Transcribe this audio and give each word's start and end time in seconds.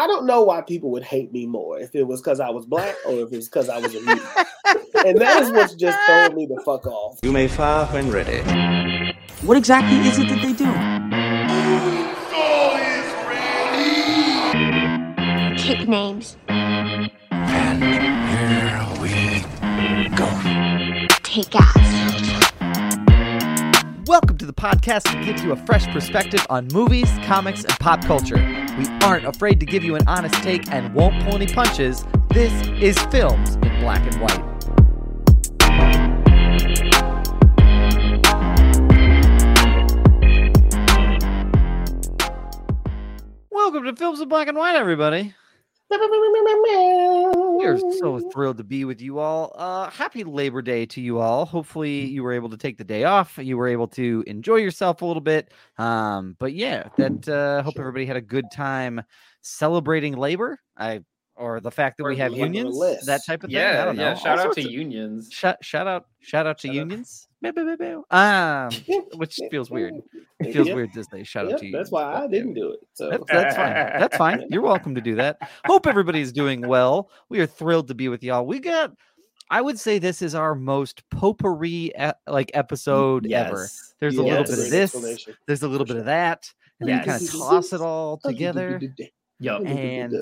I 0.00 0.06
don't 0.06 0.24
know 0.24 0.40
why 0.40 0.62
people 0.62 0.90
would 0.92 1.02
hate 1.02 1.30
me 1.30 1.44
more 1.44 1.78
if 1.78 1.94
it 1.94 2.04
was 2.04 2.22
because 2.22 2.40
I 2.40 2.48
was 2.48 2.64
black 2.64 2.96
or 3.04 3.20
if 3.20 3.34
it's 3.34 3.48
because 3.48 3.68
I 3.68 3.76
was 3.76 3.94
a 3.94 4.00
mutant. 4.00 4.22
and 5.04 5.20
that 5.20 5.42
is 5.42 5.50
what's 5.50 5.74
just 5.74 5.98
throwing 6.06 6.34
me 6.34 6.46
the 6.46 6.58
fuck 6.64 6.86
off. 6.86 7.18
You 7.22 7.32
may 7.32 7.48
fire 7.48 7.84
when 7.84 8.10
ready. 8.10 8.40
What 9.42 9.58
exactly 9.58 9.98
is 10.08 10.18
it 10.18 10.28
that 10.30 10.40
they 10.40 10.54
do? 10.54 10.64
Kick 15.62 15.86
names. 15.86 16.38
And 16.48 17.84
here 17.84 19.02
we 19.02 20.08
go. 20.16 20.26
Take 21.22 21.54
ass. 21.56 22.49
Welcome 24.10 24.38
to 24.38 24.44
the 24.44 24.52
podcast 24.52 25.04
that 25.04 25.24
gives 25.24 25.44
you 25.44 25.52
a 25.52 25.56
fresh 25.66 25.86
perspective 25.86 26.44
on 26.50 26.66
movies, 26.72 27.08
comics, 27.26 27.62
and 27.62 27.72
pop 27.78 28.04
culture. 28.04 28.38
We 28.76 28.88
aren't 29.02 29.24
afraid 29.24 29.60
to 29.60 29.66
give 29.66 29.84
you 29.84 29.94
an 29.94 30.02
honest 30.08 30.34
take 30.42 30.68
and 30.72 30.92
won't 30.92 31.22
pull 31.22 31.36
any 31.36 31.46
punches. 31.46 32.04
This 32.30 32.52
is 32.82 32.98
Films 33.12 33.54
in 33.54 33.78
Black 33.78 34.00
and 34.00 34.20
White. 34.20 34.44
Welcome 43.48 43.84
to 43.84 43.94
Films 43.94 44.20
in 44.20 44.28
Black 44.28 44.48
and 44.48 44.58
White, 44.58 44.74
everybody. 44.74 45.34
We 45.90 47.66
are 47.66 47.78
so 47.98 48.20
thrilled 48.32 48.58
to 48.58 48.64
be 48.64 48.84
with 48.84 49.00
you 49.00 49.18
all. 49.18 49.52
Uh, 49.56 49.90
happy 49.90 50.22
Labor 50.24 50.62
Day 50.62 50.86
to 50.86 51.00
you 51.00 51.18
all. 51.18 51.44
Hopefully, 51.44 52.04
you 52.06 52.22
were 52.22 52.32
able 52.32 52.48
to 52.50 52.56
take 52.56 52.78
the 52.78 52.84
day 52.84 53.04
off. 53.04 53.38
You 53.40 53.56
were 53.56 53.66
able 53.68 53.88
to 53.88 54.22
enjoy 54.26 54.56
yourself 54.56 55.02
a 55.02 55.06
little 55.06 55.20
bit. 55.20 55.52
Um, 55.78 56.36
but 56.38 56.52
yeah, 56.52 56.88
that 56.96 57.28
uh, 57.28 57.62
hope 57.62 57.74
everybody 57.78 58.06
had 58.06 58.16
a 58.16 58.20
good 58.20 58.46
time 58.52 59.02
celebrating 59.42 60.16
labor. 60.16 60.60
I 60.76 61.00
or 61.36 61.58
the 61.60 61.70
fact 61.70 61.96
that 61.98 62.04
we 62.04 62.16
have 62.18 62.32
unions, 62.34 62.78
that 63.06 63.22
type 63.26 63.42
of 63.42 63.50
thing. 63.50 63.58
I 63.58 63.60
Yeah, 63.60 63.84
don't 63.86 63.96
know. 63.96 64.02
yeah. 64.02 64.10
All 64.10 64.16
Shout 64.16 64.38
out 64.38 64.52
to 64.54 64.60
of- 64.60 64.70
unions. 64.70 65.30
Shout, 65.32 65.56
shout 65.64 65.86
out, 65.86 66.04
shout 66.20 66.46
out 66.46 66.58
to 66.58 66.68
Shout 66.68 66.76
out. 66.76 66.78
unions. 66.80 67.26
Bow, 67.42 67.52
bow, 67.52 67.76
bow, 67.76 68.04
bow. 68.10 68.16
Um, 68.16 68.70
which 69.18 69.38
feels 69.50 69.70
weird. 69.70 69.94
It 70.40 70.52
feels 70.52 70.66
Yep, 70.68 70.76
weird 70.76 70.92
to 70.92 71.04
say 71.04 71.22
shout 71.24 71.46
yep, 71.46 71.54
out 71.54 71.60
to 71.60 71.66
you. 71.66 71.72
That's 71.72 71.90
why 71.90 72.24
I 72.24 72.26
didn't 72.26 72.54
do 72.54 72.70
it. 72.72 72.80
So 72.92 73.08
That's, 73.10 73.24
that's 73.28 73.56
fine. 73.56 73.74
That's 73.74 74.16
fine. 74.16 74.44
You're 74.50 74.62
welcome 74.62 74.94
to 74.94 75.00
do 75.00 75.14
that. 75.16 75.38
Hope 75.64 75.86
everybody's 75.86 76.32
doing 76.32 76.60
well. 76.66 77.08
We 77.30 77.40
are 77.40 77.46
thrilled 77.46 77.88
to 77.88 77.94
be 77.94 78.08
with 78.08 78.22
y'all. 78.22 78.44
We 78.46 78.58
got, 78.58 78.92
I 79.50 79.62
would 79.62 79.78
say, 79.80 79.98
this 79.98 80.20
is 80.20 80.34
our 80.34 80.54
most 80.54 81.02
potpourri 81.10 81.92
e- 81.98 82.10
like 82.26 82.50
episode 82.54 83.30
ever. 83.32 83.62
Yes. 83.62 83.94
There's 84.00 84.16
a 84.16 84.22
little 84.22 84.44
bit 84.44 84.58
of 84.58 84.70
this. 84.70 85.26
There's 85.46 85.62
a 85.62 85.68
little 85.68 85.86
bit 85.86 85.96
of 85.96 86.04
that, 86.06 86.50
and 86.78 86.88
then 86.88 86.98
you 86.98 87.04
kind 87.04 87.22
of 87.22 87.30
toss 87.30 87.72
it 87.72 87.80
all 87.80 88.18
together. 88.18 88.80
Yup. 89.38 89.60
And- 89.60 89.68
and 89.68 90.14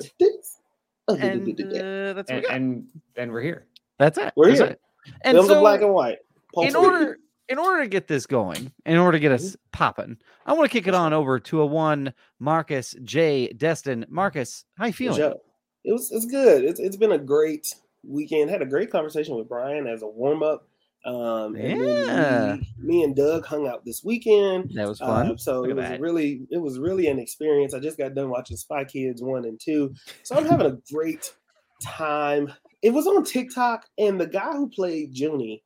And 1.09 1.49
uh, 1.49 2.13
that's 2.13 2.29
what 2.29 2.29
we 2.29 2.35
And, 2.35 2.43
got. 2.43 2.51
and 2.51 2.87
and 3.17 3.31
we're 3.31 3.41
here. 3.41 3.65
That's 3.97 4.17
it. 4.17 4.31
We're 4.35 4.47
That's 4.49 4.59
here. 4.59 4.69
it. 4.69 4.81
And 5.23 5.35
films 5.35 5.49
so, 5.49 5.55
in 5.55 5.59
black 5.61 5.81
and 5.81 5.93
white. 5.93 6.19
In 6.57 6.75
order 6.75 7.17
in 7.47 7.57
order 7.57 7.81
to 7.83 7.89
get 7.89 8.07
this 8.07 8.27
going, 8.27 8.71
in 8.85 8.97
order 8.97 9.13
to 9.17 9.19
get 9.19 9.31
us 9.31 9.55
popping, 9.71 10.17
I 10.45 10.53
want 10.53 10.69
to 10.69 10.77
kick 10.77 10.87
it 10.87 10.93
on 10.93 11.13
over 11.13 11.39
to 11.39 11.61
a 11.61 11.65
one 11.65 12.13
Marcus 12.39 12.95
J. 13.03 13.47
Destin. 13.53 14.05
Marcus, 14.09 14.65
how 14.77 14.85
you 14.85 14.93
feeling? 14.93 15.17
Joe, 15.17 15.41
It 15.83 15.93
was 15.93 16.11
it's 16.11 16.25
good. 16.25 16.63
It's 16.63 16.79
it's 16.79 16.97
been 16.97 17.13
a 17.13 17.17
great 17.17 17.73
weekend. 18.03 18.49
Had 18.49 18.61
a 18.61 18.65
great 18.67 18.91
conversation 18.91 19.35
with 19.35 19.49
Brian 19.49 19.87
as 19.87 20.03
a 20.03 20.07
warm 20.07 20.43
up. 20.43 20.67
Um, 21.05 21.55
Yeah. 21.55 22.57
me, 22.57 22.73
me 22.77 23.03
and 23.03 23.15
Doug 23.15 23.45
hung 23.45 23.67
out 23.67 23.83
this 23.85 24.03
weekend. 24.03 24.71
That 24.75 24.87
was 24.87 24.99
fun. 24.99 25.31
Uh, 25.31 25.37
so 25.37 25.61
Look 25.61 25.71
it 25.71 25.75
was 25.75 25.85
that. 25.85 26.01
really 26.01 26.45
it 26.51 26.57
was 26.57 26.77
really 26.77 27.07
an 27.07 27.17
experience. 27.19 27.73
I 27.73 27.79
just 27.79 27.97
got 27.97 28.13
done 28.13 28.29
watching 28.29 28.57
Spy 28.57 28.83
Kids 28.83 29.23
one 29.23 29.45
and 29.45 29.59
two, 29.59 29.93
so 30.23 30.35
I'm 30.37 30.45
having 30.45 30.67
a 30.67 30.77
great 30.93 31.33
time. 31.81 32.53
It 32.81 32.91
was 32.91 33.07
on 33.07 33.23
TikTok, 33.23 33.85
and 33.97 34.19
the 34.19 34.27
guy 34.27 34.51
who 34.53 34.69
played 34.69 35.17
Junie, 35.17 35.63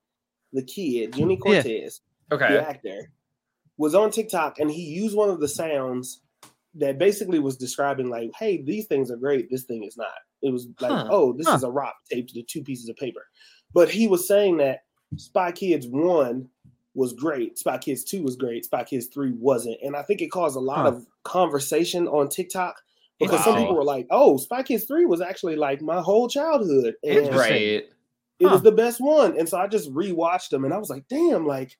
the 0.53 0.63
kid, 0.63 1.15
Junie 1.17 1.33
Yeah. 1.45 1.61
Cortez, 1.63 2.01
Okay. 2.31 2.53
the 2.53 2.65
actor, 2.67 3.11
was 3.77 3.95
on 3.95 4.11
TikTok, 4.11 4.59
and 4.59 4.69
he 4.71 4.83
used 4.83 5.15
one 5.15 5.29
of 5.29 5.39
the 5.39 5.47
sounds 5.47 6.21
that 6.75 6.97
basically 6.97 7.39
was 7.39 7.57
describing 7.57 8.09
like, 8.09 8.31
"Hey, 8.37 8.61
these 8.61 8.87
things 8.87 9.11
are 9.11 9.17
great. 9.17 9.49
This 9.49 9.63
thing 9.63 9.83
is 9.83 9.97
not." 9.97 10.13
It 10.41 10.51
was 10.51 10.67
like, 10.79 10.91
Huh. 10.91 11.07
"Oh, 11.09 11.33
this 11.33 11.47
Huh. 11.47 11.55
is 11.55 11.63
a 11.63 11.69
rock 11.71 11.95
taped 12.11 12.33
to 12.33 12.43
two 12.43 12.63
pieces 12.63 12.89
of 12.89 12.95
paper," 12.97 13.25
but 13.73 13.89
he 13.89 14.07
was 14.07 14.27
saying 14.27 14.57
that 14.57 14.81
Spy 15.17 15.51
Kids 15.51 15.87
one 15.87 16.49
was 16.95 17.13
great, 17.13 17.57
Spy 17.57 17.77
Kids 17.79 18.03
two 18.03 18.23
was 18.23 18.35
great, 18.35 18.65
Spy 18.65 18.83
Kids 18.83 19.07
three 19.07 19.31
wasn't, 19.31 19.77
and 19.83 19.95
I 19.95 20.03
think 20.03 20.21
it 20.21 20.29
caused 20.31 20.55
a 20.55 20.59
lot 20.59 20.85
Huh. 20.85 20.89
of 20.93 21.07
conversation 21.23 22.07
on 22.07 22.29
TikTok 22.29 22.75
because 23.19 23.43
some 23.43 23.55
people 23.55 23.75
were 23.75 23.83
like, 23.83 24.05
"Oh, 24.11 24.37
Spy 24.37 24.61
Kids 24.63 24.83
three 24.85 25.05
was 25.05 25.21
actually 25.21 25.55
like 25.55 25.81
my 25.81 26.01
whole 26.01 26.27
childhood," 26.27 26.95
and 27.03 27.17
Interesting. 27.17 27.35
Right. 27.81 27.89
It 28.39 28.45
Huh. 28.47 28.53
was 28.53 28.61
the 28.63 28.71
best 28.71 28.99
one. 29.01 29.37
And 29.37 29.47
so 29.47 29.57
I 29.57 29.67
just 29.67 29.91
rewatched 29.93 30.49
them 30.49 30.65
and 30.65 30.73
I 30.73 30.77
was 30.77 30.89
like, 30.89 31.07
damn, 31.07 31.45
like 31.47 31.77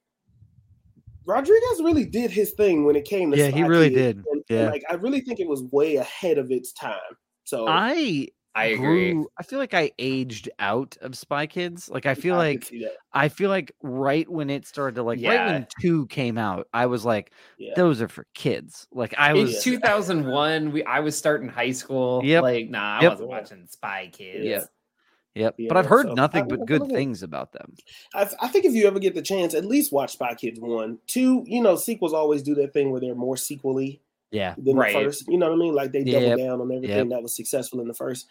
Rodriguez 1.25 1.81
really 1.81 2.05
did 2.05 2.31
his 2.31 2.51
thing 2.51 2.85
when 2.85 2.95
it 2.95 3.05
came 3.05 3.31
to 3.31 3.37
Yeah, 3.37 3.47
he 3.47 3.63
really 3.63 3.89
Kids. 3.89 4.23
did. 4.23 4.25
And, 4.31 4.43
and, 4.49 4.71
like 4.71 4.83
I 4.89 4.95
really 4.95 5.21
think 5.21 5.39
it 5.39 5.47
was 5.47 5.63
way 5.71 5.95
ahead 5.95 6.37
of 6.37 6.51
its 6.51 6.73
time. 6.73 6.99
So 7.45 7.65
I 7.67 8.27
I 8.55 8.65
agree. 8.67 9.13
grew- 9.13 9.29
I 9.39 9.43
feel 9.43 9.57
like 9.57 9.73
I 9.73 9.91
aged 9.97 10.47
out 10.59 10.95
of 11.01 11.17
Spy 11.17 11.47
Kids. 11.47 11.89
Like 11.89 12.05
I 12.05 12.13
feel 12.13 12.35
I 12.35 12.37
like. 12.37 12.71
I 13.13 13.29
feel 13.29 13.49
like 13.49 13.71
right 13.81 14.29
when 14.29 14.49
it 14.49 14.67
started 14.67 14.95
to 14.95 15.03
like 15.03 15.19
right 15.23 15.45
when 15.47 15.67
two 15.81 16.05
came 16.07 16.37
out, 16.37 16.67
I 16.73 16.85
was 16.87 17.03
like, 17.05 17.31
Yeah. 17.57 17.73
those 17.75 18.01
are 18.01 18.07
for 18.09 18.27
kids. 18.35 18.85
Like 18.91 19.15
I 19.17 19.31
In 19.31 19.43
was 19.43 19.63
2001, 19.63 20.71
we 20.71 20.83
I 20.83 20.99
was 20.99 21.17
starting 21.17 21.47
high 21.47 21.71
school. 21.71 22.21
Yep. 22.23 22.43
Like, 22.43 22.69
nah, 22.69 22.99
I 22.99 23.01
Yep. 23.03 23.11
wasn't 23.13 23.29
watching 23.29 23.67
Spy 23.67 24.09
Kids. 24.13 24.45
Yeah. 24.45 24.63
Yep. 25.35 25.55
Yeah, 25.57 25.67
but 25.69 25.77
I've 25.77 25.85
heard 25.87 26.07
so 26.07 26.13
nothing 26.13 26.43
I- 26.43 26.47
but 26.47 26.65
good 26.65 26.87
things 26.87 27.23
about 27.23 27.51
them. 27.53 27.73
I, 28.13 28.29
I 28.41 28.47
think 28.49 28.65
if 28.65 28.73
you 28.73 28.85
ever 28.87 28.99
get 28.99 29.15
the 29.15 29.21
chance, 29.21 29.53
at 29.55 29.65
least 29.65 29.91
watch 29.91 30.13
Spy 30.13 30.35
Kids 30.35 30.59
one. 30.59 30.99
Two, 31.07 31.43
you 31.47 31.61
know, 31.61 31.75
sequels 31.75 32.13
always 32.13 32.43
do 32.43 32.53
that 32.55 32.73
thing 32.73 32.91
where 32.91 33.01
they're 33.01 33.15
more 33.15 33.37
sequely 33.37 34.01
Yeah. 34.31 34.53
than 34.57 34.75
Right. 34.75 34.93
the 34.93 35.05
first. 35.05 35.27
You 35.27 35.37
know 35.37 35.47
what 35.49 35.55
I 35.55 35.57
mean? 35.57 35.73
Like 35.73 35.91
they 35.91 36.03
double 36.03 36.21
Yep. 36.27 36.37
down 36.37 36.61
on 36.61 36.71
everything 36.71 36.97
Yep. 36.97 37.09
that 37.09 37.23
was 37.23 37.35
successful 37.35 37.79
in 37.81 37.87
the 37.87 37.93
first. 37.95 38.27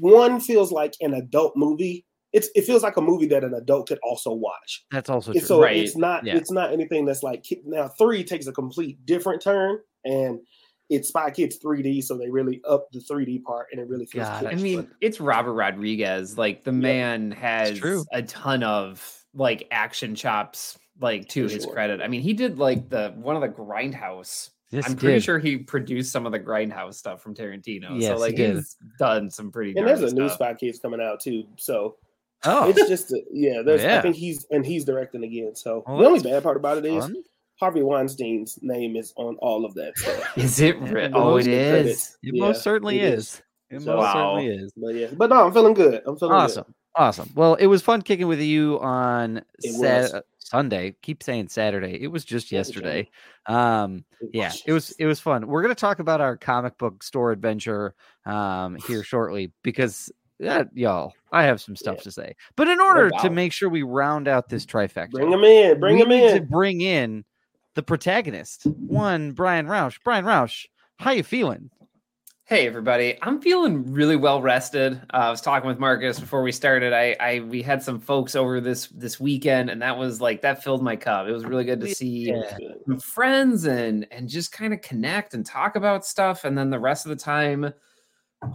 One 0.00 0.40
feels 0.40 0.70
like 0.72 0.94
an 1.00 1.14
adult 1.14 1.56
movie. 1.56 2.04
It's 2.32 2.48
it 2.54 2.62
feels 2.64 2.82
like 2.82 2.96
a 2.96 3.00
movie 3.00 3.26
that 3.28 3.44
an 3.44 3.54
adult 3.54 3.88
could 3.88 3.98
also 4.02 4.32
watch. 4.32 4.84
That's 4.90 5.08
also 5.08 5.30
And 5.30 5.40
true. 5.40 5.46
so 5.46 5.62
Right. 5.62 5.76
it's 5.76 5.96
not 5.96 6.24
Yeah. 6.26 6.36
it's 6.36 6.50
not 6.50 6.72
anything 6.72 7.04
that's 7.04 7.22
like 7.22 7.44
now 7.64 7.88
three 7.88 8.22
takes 8.24 8.46
a 8.46 8.52
complete 8.52 9.04
different 9.06 9.40
turn 9.42 9.78
and 10.04 10.40
it's 10.88 11.08
Spy 11.08 11.30
Kids 11.30 11.58
3D, 11.58 12.02
so 12.04 12.16
they 12.16 12.28
really 12.30 12.60
up 12.68 12.88
the 12.92 13.00
3D 13.00 13.42
part 13.42 13.66
and 13.72 13.80
it 13.80 13.88
really 13.88 14.06
feels 14.06 14.26
Got 14.28 14.44
it. 14.44 14.52
I 14.52 14.54
mean, 14.54 14.82
but- 14.82 14.90
it's 15.00 15.20
Robert 15.20 15.54
Rodriguez. 15.54 16.38
Like 16.38 16.64
the 16.64 16.72
man 16.72 17.30
has 17.32 17.78
true. 17.78 18.04
a 18.12 18.22
ton 18.22 18.62
of 18.62 19.24
like 19.34 19.66
action 19.70 20.14
chops, 20.14 20.78
like 21.00 21.28
to 21.30 21.48
For 21.48 21.54
his 21.54 21.64
sure. 21.64 21.72
credit. 21.72 22.00
I 22.00 22.08
mean, 22.08 22.22
he 22.22 22.32
did 22.32 22.58
like 22.58 22.88
the 22.88 23.12
one 23.16 23.34
of 23.36 23.42
the 23.42 23.48
Grindhouse. 23.48 24.50
Yes, 24.70 24.88
I'm 24.88 24.96
pretty 24.96 25.16
did. 25.16 25.22
sure 25.24 25.38
he 25.38 25.58
produced 25.58 26.10
some 26.10 26.26
of 26.26 26.32
the 26.32 26.40
Grindhouse 26.40 26.94
stuff 26.94 27.22
from 27.22 27.34
Tarantino. 27.34 28.00
Yes, 28.00 28.08
so 28.08 28.16
like 28.16 28.34
did. 28.36 28.56
he's 28.56 28.76
done 28.98 29.30
some 29.30 29.52
pretty. 29.52 29.72
Good. 29.74 29.80
And 29.80 29.88
there's 29.88 30.00
gnarly 30.12 30.16
a 30.26 30.28
new. 30.28 30.28
Spy 30.34 30.54
Kids 30.54 30.78
coming 30.80 31.00
out 31.00 31.20
too. 31.20 31.44
So 31.56 31.96
Oh, 32.44 32.68
it's 32.68 32.88
just 32.88 33.12
a, 33.12 33.20
yeah, 33.32 33.62
there's 33.64 33.82
Yeah. 33.82 33.98
I 33.98 34.02
think 34.02 34.14
he's 34.16 34.44
and 34.50 34.64
he's 34.66 34.84
directing 34.84 35.22
again. 35.24 35.54
So 35.54 35.84
Well, 35.86 35.98
the 35.98 36.04
only 36.06 36.20
bad 36.20 36.42
part 36.42 36.56
about 36.56 36.78
it 36.78 36.84
is 36.84 37.04
fun. 37.04 37.16
Harvey 37.58 37.82
Weinstein's 37.82 38.58
name 38.62 38.96
is 38.96 39.12
on 39.16 39.36
all 39.36 39.64
of 39.64 39.74
that 39.74 39.96
stuff. 39.96 40.36
Is 40.38 40.60
it? 40.60 40.76
Yeah, 40.76 40.90
Re- 40.90 41.08
the 41.08 41.16
oh, 41.16 41.36
it 41.38 41.46
is. 41.46 42.16
It 42.22 42.34
Yeah, 42.34 42.44
most 42.46 42.62
certainly 42.62 42.98
it 43.00 43.14
is. 43.14 43.42
It 43.70 43.80
So- 43.82 43.96
most 43.96 44.02
Wow. 44.04 44.12
certainly 44.36 44.46
is. 44.56 44.72
But 44.76 44.94
yeah, 44.94 45.06
but 45.16 45.30
no, 45.30 45.46
I'm 45.46 45.52
feeling 45.52 45.74
good. 45.74 46.02
I'm 46.06 46.16
feeling 46.18 46.34
Awesome. 46.34 46.74
Awesome. 46.94 47.30
Well, 47.34 47.54
it 47.56 47.66
was 47.66 47.82
fun 47.82 48.00
kicking 48.02 48.26
with 48.26 48.40
you 48.40 48.78
on 48.80 49.42
It 49.62 49.72
Sat- 49.72 50.24
Sunday. 50.38 50.94
Keep 51.02 51.22
saying 51.22 51.48
Saturday. 51.48 51.98
It 52.00 52.06
was 52.06 52.24
just 52.24 52.52
yesterday. 52.52 53.08
Um, 53.46 54.04
yeah, 54.32 54.52
it 54.66 54.72
was 54.72 54.92
it 54.98 55.06
was 55.06 55.18
fun. 55.20 55.46
We're 55.46 55.62
gonna 55.62 55.74
talk 55.74 55.98
about 55.98 56.20
our 56.20 56.36
comic 56.36 56.78
book 56.78 57.02
store 57.02 57.32
adventure 57.32 57.94
um 58.26 58.76
here 58.86 59.02
shortly 59.02 59.52
because 59.62 60.10
that 60.38 60.68
y'all, 60.74 61.12
I 61.32 61.44
have 61.44 61.60
some 61.60 61.74
stuff 61.76 61.96
Yeah. 61.96 62.02
to 62.02 62.10
say. 62.12 62.36
But 62.56 62.68
in 62.68 62.80
order 62.80 63.10
to 63.22 63.30
make 63.30 63.52
sure 63.52 63.68
we 63.70 63.82
round 63.82 64.28
out 64.28 64.48
this 64.48 64.64
trifecta, 64.66 65.10
Bring 65.12 65.32
him 65.32 65.42
in. 65.44 65.80
Bring 65.80 65.96
we 65.96 66.02
him 66.02 66.08
need 66.10 66.34
to 66.34 66.42
bring 66.42 66.80
in 66.82 67.24
the 67.76 67.82
protagonist, 67.82 68.64
one 68.64 69.32
Brian 69.32 69.66
Roush. 69.66 69.98
Brian 70.02 70.24
Roush, 70.24 70.64
how 70.98 71.12
you 71.12 71.22
feeling? 71.22 71.70
Hey 72.44 72.66
everybody, 72.66 73.18
I'm 73.22 73.40
feeling 73.40 73.92
really 73.92 74.14
well 74.16 74.40
rested. 74.40 74.94
Uh, 75.12 75.16
I 75.16 75.30
was 75.30 75.40
talking 75.40 75.68
with 75.68 75.78
Marcus 75.80 76.18
before 76.18 76.42
we 76.42 76.52
started. 76.52 76.92
I, 76.92 77.16
I 77.20 77.40
we 77.40 77.60
had 77.60 77.82
some 77.82 78.00
folks 78.00 78.34
over 78.36 78.60
this 78.60 78.86
this 78.86 79.20
weekend, 79.20 79.68
and 79.68 79.82
that 79.82 79.98
was 79.98 80.20
like 80.20 80.42
that 80.42 80.62
filled 80.64 80.82
my 80.82 80.96
cup. 80.96 81.26
It 81.26 81.32
was 81.32 81.44
really 81.44 81.64
good 81.64 81.80
to 81.80 81.94
see 81.94 82.32
Yeah. 82.32 82.56
friends 83.02 83.66
and 83.66 84.06
and 84.10 84.28
just 84.28 84.52
kind 84.52 84.72
of 84.72 84.80
connect 84.80 85.34
and 85.34 85.44
talk 85.44 85.76
about 85.76 86.06
stuff. 86.06 86.44
And 86.44 86.56
then 86.56 86.70
the 86.70 86.78
rest 86.80 87.04
of 87.04 87.10
the 87.10 87.16
time, 87.16 87.72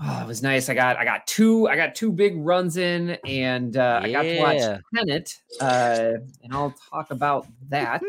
Oh, 0.03 0.21
it 0.21 0.27
was 0.27 0.41
nice. 0.43 0.69
I 0.69 0.73
got 0.73 0.97
I 0.97 1.05
got 1.05 1.25
two 1.27 1.67
I 1.67 1.75
got 1.75 1.95
two 1.95 2.11
big 2.11 2.33
runs 2.37 2.77
in, 2.77 3.17
and 3.25 3.75
uh, 3.75 3.99
I 4.03 4.11
got 4.11 4.21
to 4.23 4.39
watch 4.39 4.81
Tenet, 4.95 5.37
uh, 5.59 6.13
and 6.43 6.53
I'll 6.53 6.73
talk 6.89 7.11
about 7.11 7.47
that. 7.69 8.01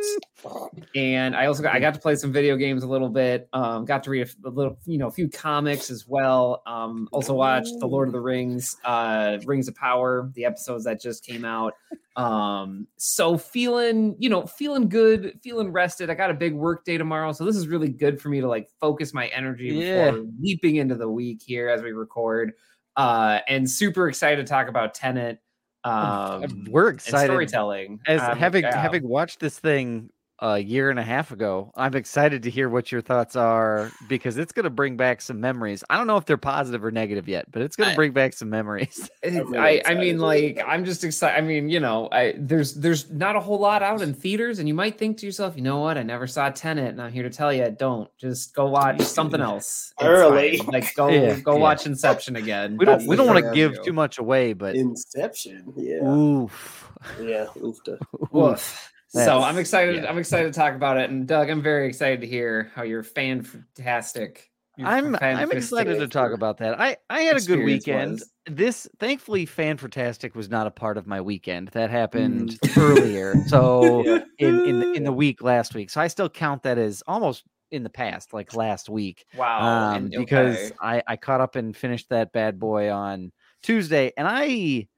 and 0.95 1.35
I 1.35 1.47
also 1.47 1.63
got 1.63 1.75
I 1.75 1.81
got 1.81 1.95
to 1.95 2.01
play 2.01 2.17
some 2.17 2.33
video 2.33 2.57
games 2.57 2.83
a 2.83 2.89
little 2.89 3.09
bit. 3.09 3.49
Um, 3.53 3.85
got 3.85 4.05
to 4.05 4.11
read 4.11 4.29
a, 4.45 4.49
a 4.49 4.51
little, 4.51 4.79
you 4.85 4.99
know, 4.99 5.09
a 5.09 5.13
few 5.13 5.29
comics 5.29 5.91
as 5.91 6.07
well. 6.07 6.63
Um, 6.67 7.09
also 7.13 7.35
watched 7.35 7.73
The 7.81 7.87
Lord 7.87 8.09
of 8.09 8.13
the 8.13 8.21
Rings, 8.21 8.77
uh, 8.85 9.39
Rings 9.45 9.69
of 9.69 9.75
Power, 9.75 10.31
the 10.35 10.45
episodes 10.45 10.85
that 10.85 11.01
just 11.01 11.25
came 11.25 11.45
out. 11.45 11.75
Um, 12.17 12.87
so 12.99 13.39
feeling, 13.39 14.17
you 14.19 14.29
know, 14.29 14.47
feeling 14.47 14.89
good, 14.89 15.39
feeling 15.43 15.73
rested. 15.73 16.11
I 16.11 16.15
got 16.15 16.31
a 16.31 16.35
big 16.35 16.55
work 16.55 16.85
day 16.85 16.99
tomorrow, 16.99 17.33
so 17.33 17.45
this 17.45 17.57
is 17.57 17.69
really 17.69 17.89
good 17.89 18.21
for 18.21 18.29
me 18.29 18.41
to 18.41 18.49
like 18.49 18.69
focus 18.81 19.15
my 19.15 19.29
energy 19.29 19.69
Yeah. 19.69 20.11
before 20.11 20.27
leaping 20.41 20.77
into 20.77 20.95
the 20.95 21.09
week 21.09 21.41
here 21.45 21.69
as 21.69 21.83
we 21.83 21.93
record. 21.93 22.53
Uh, 22.97 23.39
and 23.49 23.71
super 23.71 24.09
excited 24.09 24.45
to 24.47 24.51
talk 24.51 24.69
about 24.69 24.93
Tenet. 24.95 25.39
Um, 25.85 26.67
We're 26.69 26.89
and 26.91 26.97
excited. 26.99 27.27
storytelling. 27.27 28.01
As 28.07 28.21
Um, 28.21 28.39
having 28.39 28.63
yeah. 28.65 28.81
having 28.81 29.09
watched 29.09 29.41
this 29.41 29.59
thing 29.59 30.11
a 30.43 30.59
year 30.59 30.91
and 30.91 30.99
a 30.99 31.05
half 31.05 31.31
ago, 31.31 31.71
I'm 31.77 31.95
excited 31.95 32.43
to 32.43 32.51
hear 32.51 32.69
what 32.69 32.91
your 32.91 33.01
thoughts 33.01 33.37
are 33.37 33.93
because 34.09 34.37
it's 34.39 34.51
going 34.53 34.65
to 34.65 34.71
bring 34.71 34.97
back 34.97 35.21
some 35.23 35.41
memories. 35.41 35.85
I 35.89 35.97
don't 35.97 36.09
know 36.09 36.17
if 36.17 36.25
they're 36.27 36.37
positive 36.37 36.85
or 36.85 36.91
negative 36.91 37.29
yet, 37.29 37.51
but 37.53 37.63
it's 37.63 37.77
going 37.77 37.91
to 37.91 37.95
bring 37.97 38.11
back 38.11 38.33
some 38.33 38.51
memories. 38.51 39.09
I'm 39.25 39.53
really 39.53 39.59
I, 39.87 39.93
I 39.93 39.95
mean, 39.95 40.19
like, 40.19 40.61
I'm 40.67 40.85
just 40.85 41.05
excited. 41.05 41.39
I 41.39 41.47
mean, 41.47 41.69
you 41.69 41.79
know, 41.79 42.09
I 42.11 42.35
there's 42.37 42.75
there's 42.75 43.09
not 43.11 43.37
a 43.37 43.41
whole 43.41 43.61
lot 43.61 43.85
out 43.85 44.03
in 44.03 44.13
theaters, 44.15 44.59
and 44.59 44.67
you 44.67 44.75
might 44.75 44.99
think 44.99 45.19
to 45.19 45.27
yourself, 45.27 45.55
you 45.57 45.63
know 45.63 45.79
what? 45.79 45.97
I 45.97 46.03
never 46.03 46.27
saw 46.27 46.51
Tenet, 46.51 46.89
and 46.89 47.01
I'm 47.01 47.13
here 47.13 47.23
to 47.23 47.31
tell 47.31 47.53
you, 47.53 47.71
don't 47.71 48.11
just 48.19 48.53
go 48.53 48.67
watch 48.67 49.01
something 49.19 49.41
else 49.41 49.95
It's 49.97 50.05
Early. 50.05 50.59
fine. 50.59 50.67
Like, 50.67 50.95
go 50.97 51.09
Yeah, 51.09 51.39
go 51.39 51.55
yeah. 51.55 51.61
watch 51.61 51.87
Inception 51.87 52.35
again. 52.35 52.77
We 52.79 52.85
don't 52.85 52.99
That's 52.99 53.09
we 53.09 53.15
don't 53.15 53.29
want 53.29 53.45
to 53.45 53.53
give 53.55 53.81
too 53.85 53.93
much 53.93 54.19
away, 54.19 54.55
but 54.55 54.75
Inception. 54.75 55.73
Yeah. 55.77 56.03
oof. 56.05 56.91
Yeah. 57.21 57.47
Oofta. 57.57 57.99
Woof. 58.33 58.89
So 58.89 58.89
That's- 59.15 59.43
I'm 59.45 59.59
excited. 59.59 59.97
yeah. 60.03 60.11
I'm 60.11 60.19
excited 60.19 60.53
to 60.53 60.59
talk 60.59 60.75
about 60.75 60.97
it. 60.97 61.11
And 61.11 61.27
Doug, 61.27 61.51
I'm 61.51 61.63
very 61.63 61.87
excited 61.89 62.21
to 62.23 62.27
hear 62.27 62.71
how 62.75 62.83
you're 62.83 63.03
fantastic. 63.03 64.51
your 64.77 64.89
I'm 64.89 65.17
I'm 65.21 65.53
excited 65.53 65.99
to 65.99 66.09
talk 66.09 66.33
about 66.33 66.59
that. 66.59 66.81
I 66.81 66.97
I 67.11 67.23
had 67.23 67.37
a 67.37 67.41
good 67.41 67.63
weekend. 67.65 68.13
was. 68.21 68.29
This 68.47 68.89
thankfully 68.99 69.47
Fan 69.47 69.77
Fantastic 69.77 70.35
was 70.35 70.49
not 70.49 70.67
a 70.67 70.71
part 70.71 70.97
of 70.97 71.07
my 71.07 71.21
weekend. 71.21 71.69
That 71.69 71.91
happened 71.91 72.59
Mm. 72.65 72.77
earlier. 72.83 73.35
So 73.47 74.05
Yeah. 74.05 74.19
in 74.39 74.61
in 74.67 74.81
the, 74.81 74.93
in 74.93 75.05
the 75.05 75.13
week 75.13 75.43
last 75.43 75.75
week. 75.75 75.91
So 75.91 76.01
I 76.01 76.09
still 76.09 76.29
count 76.31 76.63
that 76.65 76.79
as 76.79 77.03
almost 77.07 77.45
in 77.71 77.83
the 77.83 77.91
past, 77.91 78.33
like 78.35 78.55
last 78.55 78.89
week. 78.89 79.25
Wow. 79.37 79.61
um, 79.63 79.97
and- 79.97 80.11
because 80.11 80.57
okay. 80.57 80.75
I, 80.83 81.03
I 81.07 81.17
caught 81.17 81.41
up 81.41 81.55
and 81.57 81.77
finished 81.77 82.09
that 82.11 82.33
bad 82.33 82.59
boy 82.59 82.91
on 82.91 83.31
Tuesday, 83.63 84.13
and 84.17 84.27
I 84.29 84.89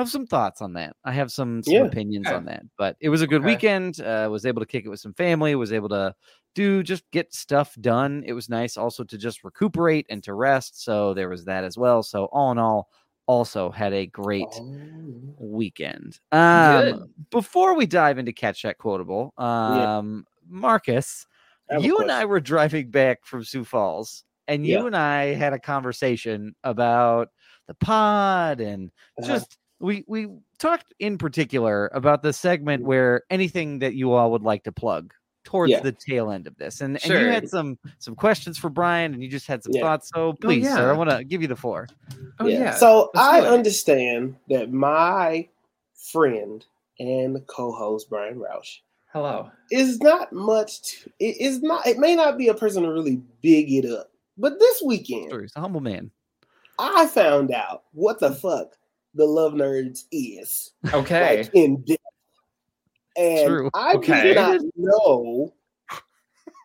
have 0.00 0.10
some 0.10 0.26
thoughts 0.26 0.60
on 0.62 0.72
that. 0.74 0.96
I 1.04 1.12
have 1.12 1.32
some, 1.32 1.62
some 1.62 1.74
Yeah. 1.74 1.82
opinions 1.82 2.30
Okay. 2.30 2.36
on 2.36 2.44
that, 2.46 2.64
but 2.78 2.96
it 3.00 3.08
was 3.10 3.22
a 3.22 3.26
good 3.26 3.42
Okay. 3.42 3.46
weekend. 3.46 4.00
Uh, 4.00 4.28
was 4.30 4.46
able 4.46 4.60
to 4.60 4.66
kick 4.66 4.84
it 4.86 4.88
with 4.88 5.00
some 5.00 5.14
family. 5.14 5.54
Was 5.54 5.72
able 5.72 5.88
to 5.90 6.14
do 6.54 6.82
just 6.82 7.04
get 7.12 7.32
stuff 7.34 7.74
done. 7.80 8.24
It 8.26 8.32
was 8.32 8.48
nice 8.48 8.76
also 8.76 9.04
to 9.04 9.18
just 9.18 9.44
recuperate 9.44 10.06
and 10.10 10.22
to 10.24 10.34
rest. 10.34 10.82
So 10.82 11.14
there 11.14 11.28
was 11.28 11.44
that 11.46 11.64
as 11.64 11.78
well. 11.78 12.02
So 12.02 12.24
all 12.32 12.50
in 12.52 12.58
all, 12.58 12.88
also 13.26 13.70
had 13.70 13.92
a 13.92 14.06
great 14.06 14.62
Oh, 14.62 15.34
weekend. 15.38 16.18
Um, 16.32 17.12
before 17.30 17.74
we 17.74 17.86
dive 17.86 18.18
into 18.18 18.32
catch 18.32 18.62
that 18.62 18.78
quotable, 18.78 19.32
um, 19.38 20.26
Marcus, 20.48 21.26
have 21.70 21.84
a 21.84 21.84
you 21.84 22.00
and 22.00 22.10
I 22.10 22.24
were 22.24 22.40
driving 22.40 22.90
back 22.90 23.24
from 23.24 23.44
Sioux 23.44 23.64
Falls, 23.64 24.24
and 24.48 24.66
you 24.66 24.80
Yeah. 24.80 24.86
and 24.86 24.96
I 24.96 25.26
had 25.34 25.52
a 25.52 25.58
conversation 25.60 26.54
about 26.64 27.28
the 27.68 27.74
pod 27.74 28.60
and 28.60 28.90
Uh-huh. 29.18 29.28
just 29.28 29.58
we 29.80 30.04
we 30.06 30.28
talked 30.58 30.94
in 30.98 31.18
particular 31.18 31.90
about 31.92 32.22
the 32.22 32.32
segment 32.32 32.82
mm-hmm. 32.82 32.88
where 32.88 33.22
anything 33.30 33.78
that 33.80 33.94
you 33.94 34.12
all 34.12 34.30
would 34.30 34.42
like 34.42 34.64
to 34.64 34.72
plug 34.72 35.12
towards 35.42 35.70
Yeah. 35.70 35.80
the 35.80 35.92
tail 35.92 36.30
end 36.30 36.46
of 36.46 36.56
this 36.58 36.82
and, 36.82 37.02
and 37.02 37.12
you 37.12 37.28
had 37.28 37.48
some 37.48 37.78
some 37.98 38.14
questions 38.14 38.58
for 38.58 38.68
brian 38.68 39.14
and 39.14 39.22
you 39.22 39.28
just 39.28 39.46
had 39.46 39.62
some 39.62 39.72
Yeah. 39.74 39.80
thoughts 39.80 40.10
so 40.14 40.28
oh, 40.28 40.32
please 40.34 40.68
sir 40.68 40.90
i 40.90 40.92
want 40.92 41.08
to 41.08 41.24
give 41.24 41.40
you 41.40 41.48
the 41.48 41.56
floor 41.56 41.86
Oh 42.40 42.46
yeah. 42.46 42.74
So 42.74 43.10
let's 43.14 43.28
I 43.28 43.40
understand 43.46 44.34
that 44.48 44.72
my 44.72 45.46
friend 46.10 46.64
and 46.98 47.46
co-host 47.46 48.08
Brian 48.08 48.36
Roush 48.36 48.78
Hello. 49.12 49.50
is 49.70 50.00
not 50.00 50.32
much. 50.32 50.82
To, 50.82 51.10
it 51.18 51.38
is 51.38 51.62
not. 51.62 51.86
It 51.86 51.98
may 51.98 52.16
not 52.16 52.38
be 52.38 52.48
a 52.48 52.54
person 52.54 52.82
to 52.84 52.92
really 52.92 53.20
big 53.42 53.72
it 53.72 53.90
up, 53.90 54.10
but 54.38 54.58
this 54.58 54.82
weekend 54.82 55.30
Sorry, 55.30 55.42
he's 55.44 55.52
a 55.54 55.60
humble 55.60 55.82
man 55.82 56.10
I 56.78 57.06
found 57.08 57.52
out 57.52 57.82
what 57.92 58.20
the 58.20 58.34
fuck 58.34 58.76
the 59.14 59.24
Love 59.24 59.52
Nerds 59.54 60.04
is. 60.12 60.72
Okay. 60.92 61.38
like 61.44 61.54
in 61.54 61.82
depth. 61.82 62.02
And 63.16 63.46
True. 63.48 63.70
I 63.74 63.94
Okay. 63.94 64.22
did 64.22 64.36
not 64.36 64.60
know 64.76 65.52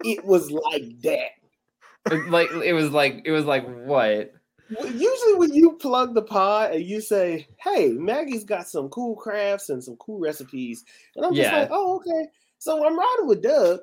it 0.03 0.23
was 0.23 0.51
like 0.51 1.01
that. 1.01 1.29
Like 2.29 2.51
it 2.51 2.73
was 2.73 2.91
like 2.91 3.23
it 3.25 3.31
was 3.31 3.45
like 3.45 3.65
what? 3.85 4.31
Usually, 4.69 5.35
when 5.35 5.53
you 5.53 5.73
plug 5.73 6.15
the 6.15 6.21
pod 6.23 6.71
and 6.71 6.83
you 6.83 6.99
say, 7.01 7.47
"Hey, 7.59 7.89
Maggie's 7.89 8.43
got 8.43 8.67
some 8.67 8.89
cool 8.89 9.15
crafts 9.15 9.69
and 9.69 9.83
some 9.83 9.95
cool 9.97 10.19
recipes," 10.19 10.83
and 11.15 11.25
I'm 11.25 11.35
just 11.35 11.51
Yeah. 11.51 11.59
like, 11.61 11.69
"Oh, 11.71 11.97
okay." 11.97 12.29
So 12.57 12.85
I'm 12.85 12.97
riding 12.97 13.27
with 13.27 13.43
Doug, 13.43 13.79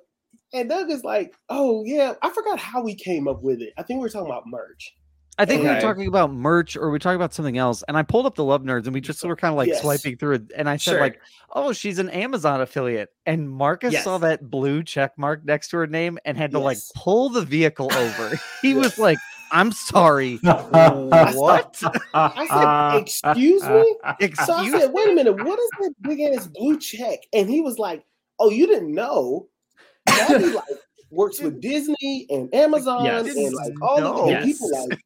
and 0.53 0.69
Doug 0.69 0.91
is 0.91 1.05
like, 1.05 1.35
"Oh 1.49 1.85
yeah, 1.85 2.15
I 2.23 2.31
forgot 2.31 2.59
how 2.59 2.83
we 2.83 2.95
came 2.97 3.29
up 3.29 3.43
with 3.43 3.61
it. 3.63 3.73
I 3.77 3.83
think 3.83 3.99
we 3.99 4.03
were 4.03 4.09
talking 4.09 4.27
about 4.31 4.47
merch." 4.49 4.97
I 5.39 5.45
think 5.47 5.63
we 5.63 5.69
were 5.69 5.81
talking 5.81 6.07
about 6.09 6.31
merch 6.33 6.77
or 6.77 6.91
we 6.91 6.99
talking 6.99 7.17
about 7.17 7.33
something 7.33 7.57
else. 7.57 7.83
And 7.89 7.97
I 7.97 8.03
pulled 8.03 8.27
up 8.27 8.35
the 8.35 8.45
Love 8.45 8.63
Nerds 8.63 8.85
and 8.85 8.93
we 8.95 9.01
just 9.01 9.25
were 9.25 9.35
kind 9.35 9.51
of 9.53 9.57
like 9.57 9.69
Yes. 9.69 9.81
swiping 9.81 10.17
through 10.17 10.35
it. 10.37 10.53
And 10.57 10.69
I 10.69 10.77
said, 10.77 10.93
Sure. 10.93 11.01
like, 11.01 11.21
oh, 11.55 11.73
she's 11.73 11.99
an 11.99 12.11
Amazon 12.11 12.61
affiliate. 12.61 13.09
And 13.25 13.49
Marcus 13.51 14.03
saw 14.05 14.19
that 14.19 14.51
blue 14.51 14.83
check 14.83 15.17
mark 15.17 15.45
next 15.45 15.69
to 15.71 15.79
her 15.79 15.87
name 15.87 16.19
and 16.27 16.37
had 16.37 16.51
to 16.53 16.59
like 16.59 16.79
pull 16.95 17.31
the 17.31 17.43
vehicle 17.43 17.91
over. 17.93 18.39
He 18.63 18.75
was 18.75 18.99
like, 18.99 19.19
I'm 19.51 19.73
sorry. 19.73 20.37
What? 20.43 21.83
I 22.15 22.95
said, 22.95 23.03
"Excuse 23.03 23.63
me." 23.63 23.97
So 24.45 24.53
I 24.55 24.71
said, 24.71 24.93
"Wait 24.93 25.09
a 25.11 25.15
minute, 25.15 25.33
what 25.45 25.59
is 25.59 25.71
that 25.81 25.93
big 26.03 26.21
ass 26.21 26.47
blue 26.47 26.79
check?" 26.79 27.19
And 27.33 27.49
he 27.51 27.61
was 27.61 27.79
like, 27.79 28.05
"Oh, 28.39 28.51
you 28.51 28.67
didn't 28.67 28.95
know? 28.95 29.49
Maggie 30.09 30.47
like 30.47 30.65
works 31.11 31.41
with 31.41 31.61
Disney 31.61 32.27
and 32.31 32.55
Amazon 32.55 33.05
Yes. 33.05 33.27
and 33.37 33.55
like 33.55 33.73
all 33.83 34.01
No. 34.01 34.25
the 34.27 34.31
Yes. 34.33 34.45
people 34.47 34.89
like 34.89 34.99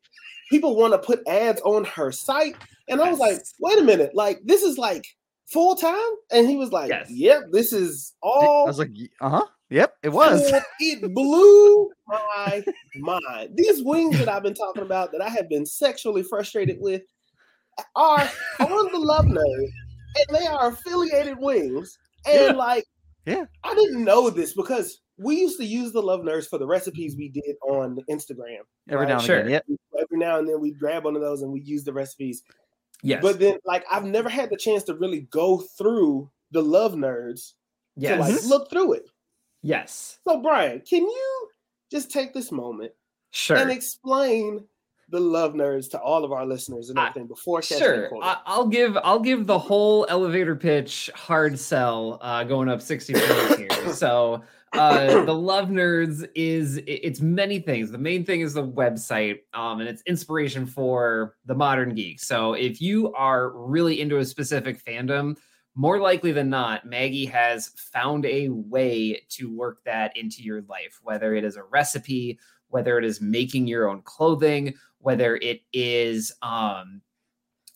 people 0.51 0.77
want 0.77 0.93
to 0.93 0.99
put 0.99 1.27
ads 1.29 1.61
on 1.63 1.85
her 1.85 2.11
site." 2.13 2.57
And 2.89 3.01
I 3.01 3.11
was 3.11 3.19
like, 3.19 3.39
"Wait 3.61 3.79
a 3.79 3.83
minute, 3.83 4.15
like 4.15 4.41
this 4.45 4.63
is 4.63 4.79
like 4.79 5.05
full 5.47 5.75
time?" 5.77 6.11
And 6.31 6.49
he 6.49 6.57
was 6.57 6.73
like, 6.73 6.89
Yes. 6.91 7.11
"Yep, 7.11 7.43
this 7.53 7.73
is 7.73 8.15
all 8.23 8.65
I 8.65 8.69
was 8.69 8.79
like, 8.79 8.91
uh 9.21 9.29
huh. 9.31 9.47
Yep, 9.71 9.95
it 10.05 10.09
was. 10.11 10.49
full- 10.49 10.61
It 10.79 11.13
blew 11.15 11.91
my 12.07 12.63
mind. 12.95 13.51
These 13.57 13.83
wings 13.83 14.17
that 14.19 14.29
I've 14.29 14.45
been 14.45 14.55
talking 14.55 14.83
about 14.83 15.11
that 15.13 15.21
I 15.21 15.29
have 15.29 15.49
been 15.49 15.67
sexually 15.67 16.23
frustrated 16.23 16.77
with 16.81 17.03
are 17.97 18.31
on 18.61 18.93
the 18.93 18.99
Love 18.99 19.25
Nerd, 19.25 19.69
and 20.17 20.37
they 20.39 20.47
are 20.47 20.69
affiliated 20.69 21.39
wings. 21.39 21.99
And 22.27 22.41
Yeah. 22.41 22.53
like, 22.53 22.85
Yeah. 23.27 23.45
I 23.65 23.75
didn't 23.75 24.05
know 24.05 24.31
this 24.31 24.55
because 24.55 25.01
we 25.19 25.37
used 25.41 25.59
to 25.59 25.65
use 25.65 25.93
the 25.93 26.03
Love 26.03 26.21
Nerds 26.21 26.49
for 26.49 26.59
the 26.59 26.67
recipes 26.67 27.17
we 27.17 27.29
did 27.29 27.57
on 27.63 27.99
Instagram. 28.11 28.59
Every 28.91 29.07
Right, 29.07 29.09
now 29.09 29.17
and 29.17 29.25
sure. 29.25 29.39
again. 29.41 29.51
Yep. 29.69 29.79
Every 30.01 30.19
now 30.19 30.39
and 30.39 30.49
then 30.49 30.61
we 30.61 30.73
grab 30.73 31.05
one 31.05 31.17
of 31.17 31.23
those 31.23 31.43
and 31.43 31.51
we 31.53 31.61
use 31.63 31.85
the 31.85 31.93
recipes. 31.93 32.43
Yes. 33.03 33.23
But 33.23 33.39
then, 33.39 33.59
like, 33.65 33.85
I've 33.91 34.05
never 34.05 34.29
had 34.29 34.51
the 34.51 34.57
chance 34.57 34.83
to 34.85 34.95
really 34.95 35.23
go 35.31 35.59
through 35.59 36.31
the 36.51 36.63
Love 36.63 36.95
Nerds 36.95 37.53
yes. 37.97 38.15
to 38.15 38.21
like 38.35 38.45
look 38.45 38.71
through 38.71 38.95
it. 38.95 39.09
yes. 39.63 40.19
So, 40.27 40.41
Brian, 40.41 40.81
can 40.81 41.03
you 41.03 41.49
just 41.91 42.11
take 42.11 42.33
this 42.35 42.51
moment 42.53 42.93
Sure. 43.31 43.57
and 43.57 43.71
explain 43.71 44.65
the 45.09 45.21
love 45.21 45.53
nerds 45.55 45.89
to 45.91 46.01
all 46.01 46.25
of 46.25 46.33
our 46.33 46.45
listeners 46.45 46.91
and 46.91 46.99
I- 46.99 47.09
everything 47.09 47.29
before 47.29 47.61
catching 47.61 47.79
Sure, 47.79 48.09
Quote? 48.09 48.25
I, 48.25 48.39
I'll 48.45 48.67
give 48.67 48.97
I'll 49.05 49.21
give 49.21 49.47
the 49.47 49.59
whole 49.59 50.05
elevator 50.09 50.57
pitch 50.57 51.11
hard 51.15 51.57
sell 51.59 52.19
uh, 52.23 52.43
going 52.45 52.69
up 52.69 52.81
sixty 52.83 53.13
points 53.15 53.57
here. 53.57 53.69
So 53.95 54.43
uh, 54.79 55.25
the 55.25 55.35
Love 55.35 55.69
Nerds 55.69 56.29
is 56.35 56.81
it's 56.87 57.21
many 57.21 57.59
things. 57.59 57.91
The 57.91 57.99
main 57.99 58.25
thing 58.25 58.41
is 58.41 58.55
the 58.55 58.67
website, 58.67 59.41
um, 59.55 59.81
and 59.81 59.89
it's 59.89 60.03
inspiration 60.03 60.67
for 60.67 61.37
the 61.45 61.55
modern 61.55 61.95
geek. 61.95 62.21
So 62.21 62.55
if 62.55 62.81
you 62.81 63.13
are 63.15 63.51
really 63.51 64.01
into 64.01 64.19
a 64.19 64.25
specific 64.25 64.83
fandom, 64.85 65.37
more 65.75 66.01
likely 66.01 66.33
than 66.33 66.49
not, 66.49 66.87
Maggie 66.87 67.27
has 67.27 67.69
found 67.77 68.25
a 68.25 68.49
way 68.49 69.23
to 69.31 69.55
work 69.55 69.79
that 69.85 70.17
into 70.17 70.43
your 70.43 70.63
life, 70.63 71.01
whether 71.03 71.35
it 71.35 71.45
is 71.45 71.57
a 71.57 71.65
recipe, 71.65 72.39
whether 72.69 72.99
it 72.99 73.05
is 73.05 73.21
making 73.21 73.67
your 73.67 73.89
own 73.89 74.03
clothing, 74.03 74.75
whether 74.99 75.37
it 75.37 75.61
is 75.73 76.33
um, 76.43 77.03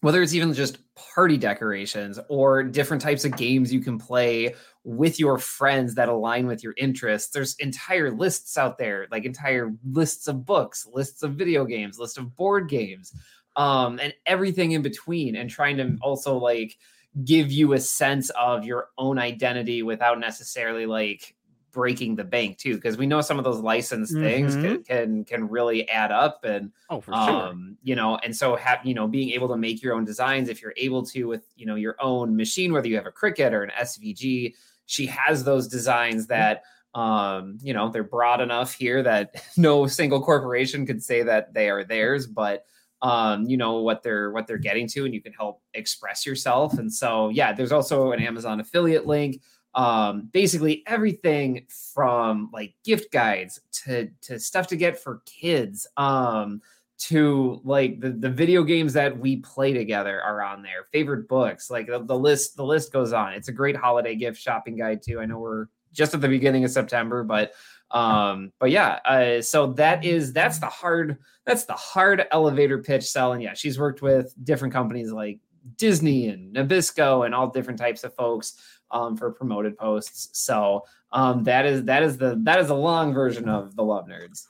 whether 0.01 0.23
it's 0.23 0.35
even 0.35 0.53
just 0.55 0.79
party 0.95 1.37
decorations 1.37 2.19
or 2.29 2.63
different 2.63 3.03
types 3.03 3.25
of 3.25 3.37
games 3.37 3.73
you 3.73 3.81
can 3.81 3.99
play 3.99 4.55
with 4.85 5.21
your 5.21 5.39
friends 5.39 5.95
that 5.97 6.09
align 6.09 6.47
with 6.47 6.63
your 6.65 6.75
interests. 6.77 7.31
There's 7.33 7.55
entire 7.57 8.11
lists 8.11 8.57
out 8.57 8.79
there, 8.79 9.07
like 9.11 9.25
entire 9.25 9.73
lists 9.85 10.27
of 10.27 10.47
books, 10.47 10.87
lists 10.93 11.23
of 11.23 11.35
video 11.35 11.65
games, 11.65 11.99
list 11.99 12.17
of 12.19 12.35
board 12.35 12.69
games, 12.69 13.13
um, 13.57 13.99
and 14.01 14.15
everything 14.27 14.73
in 14.73 14.83
between, 14.83 15.37
and 15.37 15.51
trying 15.51 15.77
to 15.79 15.97
also 16.01 16.37
like 16.39 16.79
give 17.25 17.51
you 17.53 17.73
a 17.73 17.81
sense 17.81 18.31
of 18.31 18.65
your 18.65 18.89
own 18.97 19.19
identity 19.19 19.83
without 19.83 20.19
necessarily 20.21 20.87
like 20.87 21.35
breaking 21.73 22.17
the 22.17 22.25
bank 22.25 22.59
too 22.59 22.75
because 22.75 22.97
we 22.97 23.07
know 23.07 23.21
some 23.21 23.39
of 23.39 23.45
those 23.45 23.61
licensed 23.61 24.19
things 24.19 24.57
can, 24.57 24.83
can 24.83 25.25
can 25.25 25.49
really 25.49 25.89
add 25.89 26.11
up 26.11 26.43
and 26.45 26.73
Oh, 26.89 27.01
for 27.01 27.13
sure. 27.15 27.47
um 27.47 27.79
you 27.83 27.95
know 27.95 28.17
and 28.17 28.35
so 28.37 28.57
have 28.57 28.85
you 28.85 28.93
know 28.93 29.07
being 29.07 29.31
able 29.31 29.47
to 29.49 29.57
make 29.57 29.81
your 29.81 29.95
own 29.95 30.05
designs 30.05 30.49
if 30.49 30.61
you're 30.61 30.75
able 30.77 31.05
to 31.07 31.25
with 31.25 31.47
you 31.55 31.67
know 31.67 31.77
your 31.77 31.95
own 32.01 32.35
machine 32.37 32.73
whether 32.73 32.89
you 32.89 32.97
have 32.97 33.07
a 33.07 33.13
Cricut 33.13 33.53
or 33.53 33.63
an 33.63 33.71
svg 33.83 34.55
she 34.91 35.07
has 35.07 35.45
those 35.45 35.69
designs 35.69 36.27
that 36.27 36.65
um 36.95 37.57
you 37.63 37.73
know 37.73 37.89
they're 37.89 38.03
broad 38.03 38.41
enough 38.41 38.75
here 38.75 39.03
that 39.03 39.45
no 39.57 39.87
single 39.87 40.21
corporation 40.21 40.85
could 40.85 41.03
say 41.03 41.23
that 41.23 41.55
they 41.55 41.71
are 41.71 41.85
theirs 41.85 42.27
but 42.27 42.65
um 43.01 43.45
you 43.45 43.57
know 43.57 43.79
what 43.79 44.03
they're 44.03 44.33
what 44.33 44.49
they're 44.49 44.59
getting 44.59 44.89
to 44.89 45.05
and 45.05 45.15
you 45.15 45.23
can 45.23 45.33
help 45.33 45.63
express 45.75 46.27
yourself. 46.27 46.79
And 46.79 46.93
so 46.93 47.29
yeah 47.29 47.53
there's 47.53 47.73
also 47.73 48.13
an 48.13 48.21
amazon 48.21 48.61
affiliate 48.61 49.07
link. 49.07 49.41
Um 49.75 50.29
basically 50.33 50.83
everything 50.87 51.67
from 51.95 52.51
like 52.53 52.75
gift 52.85 53.13
guides 53.13 53.61
to 53.85 54.11
to 54.23 54.41
stuff 54.41 54.67
to 54.67 54.77
get 54.77 54.99
for 54.99 55.23
kids. 55.25 55.87
Um 55.97 56.61
to 57.01 57.61
like 57.65 57.99
the, 58.01 58.11
the 58.11 58.29
video 58.29 58.63
games 58.63 58.93
that 58.93 59.19
we 59.19 59.39
play 59.39 59.73
together 59.73 60.21
are 60.21 60.43
on 60.43 60.63
there. 60.63 60.87
Favorite 60.93 61.29
books 61.29 61.71
like 61.71 61.87
the, 61.87 62.05
the 62.05 62.17
list 62.17 62.57
the 62.57 62.65
list 62.65 62.93
goes 62.93 63.13
on. 63.13 63.33
It's 63.33 63.49
a 63.49 63.53
great 63.53 63.75
holiday 63.75 64.15
gift 64.15 64.41
shopping 64.41 64.77
guide 64.77 65.03
too. 65.03 65.19
I 65.19 65.27
know 65.27 65.39
we're 65.39 65.67
just 65.93 66.15
at 66.15 66.21
the 66.21 66.29
beginning 66.29 66.63
of 66.65 66.71
september 66.71 67.25
but 67.25 67.53
um 67.91 68.53
but 68.61 68.71
yeah 68.71 69.01
uh 69.05 69.43
so 69.43 69.73
that 69.73 70.05
is 70.05 70.33
that's 70.33 70.61
the 70.61 70.67
hard 70.67 71.17
that's 71.45 71.65
the 71.65 71.73
hard 71.73 72.27
elevator 72.31 72.79
pitch 72.79 73.03
selling. 73.03 73.41
Yeah 73.41 73.55
she's 73.55 73.79
worked 73.79 74.03
with 74.03 74.33
different 74.45 74.73
companies 74.73 75.11
like 75.11 75.41
disney 75.77 76.29
and 76.29 76.55
nabisco 76.55 77.27
and 77.27 77.35
all 77.35 77.49
different 77.49 77.79
types 77.79 78.05
of 78.05 78.15
folks 78.15 78.55
um 78.91 79.17
for 79.17 79.33
promoted 79.33 79.77
posts. 79.77 80.29
So 80.39 80.85
um 81.13 81.45
that 81.45 81.65
is 81.65 81.85
that 81.85 82.03
is 82.03 82.19
the 82.19 82.39
that 82.45 82.61
is 82.61 82.69
a 82.69 82.75
long 82.75 83.15
version 83.15 83.49
of 83.49 83.75
the 83.75 83.83
love 83.83 84.07
nerds 84.07 84.47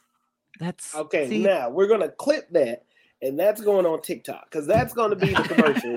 That's 0.61 0.95
Okay, 0.95 1.29
see, 1.29 1.39
now 1.43 1.71
we're 1.71 1.89
gonna 1.89 2.11
clip 2.11 2.49
that, 2.51 2.85
and 3.23 3.39
that's 3.39 3.61
going 3.63 3.87
on 3.87 4.03
TikTok 4.03 4.45
because 4.51 4.67
that's 4.67 4.93
gonna 4.93 5.17
be 5.17 5.29
the 5.35 5.43
commercial. 5.43 5.97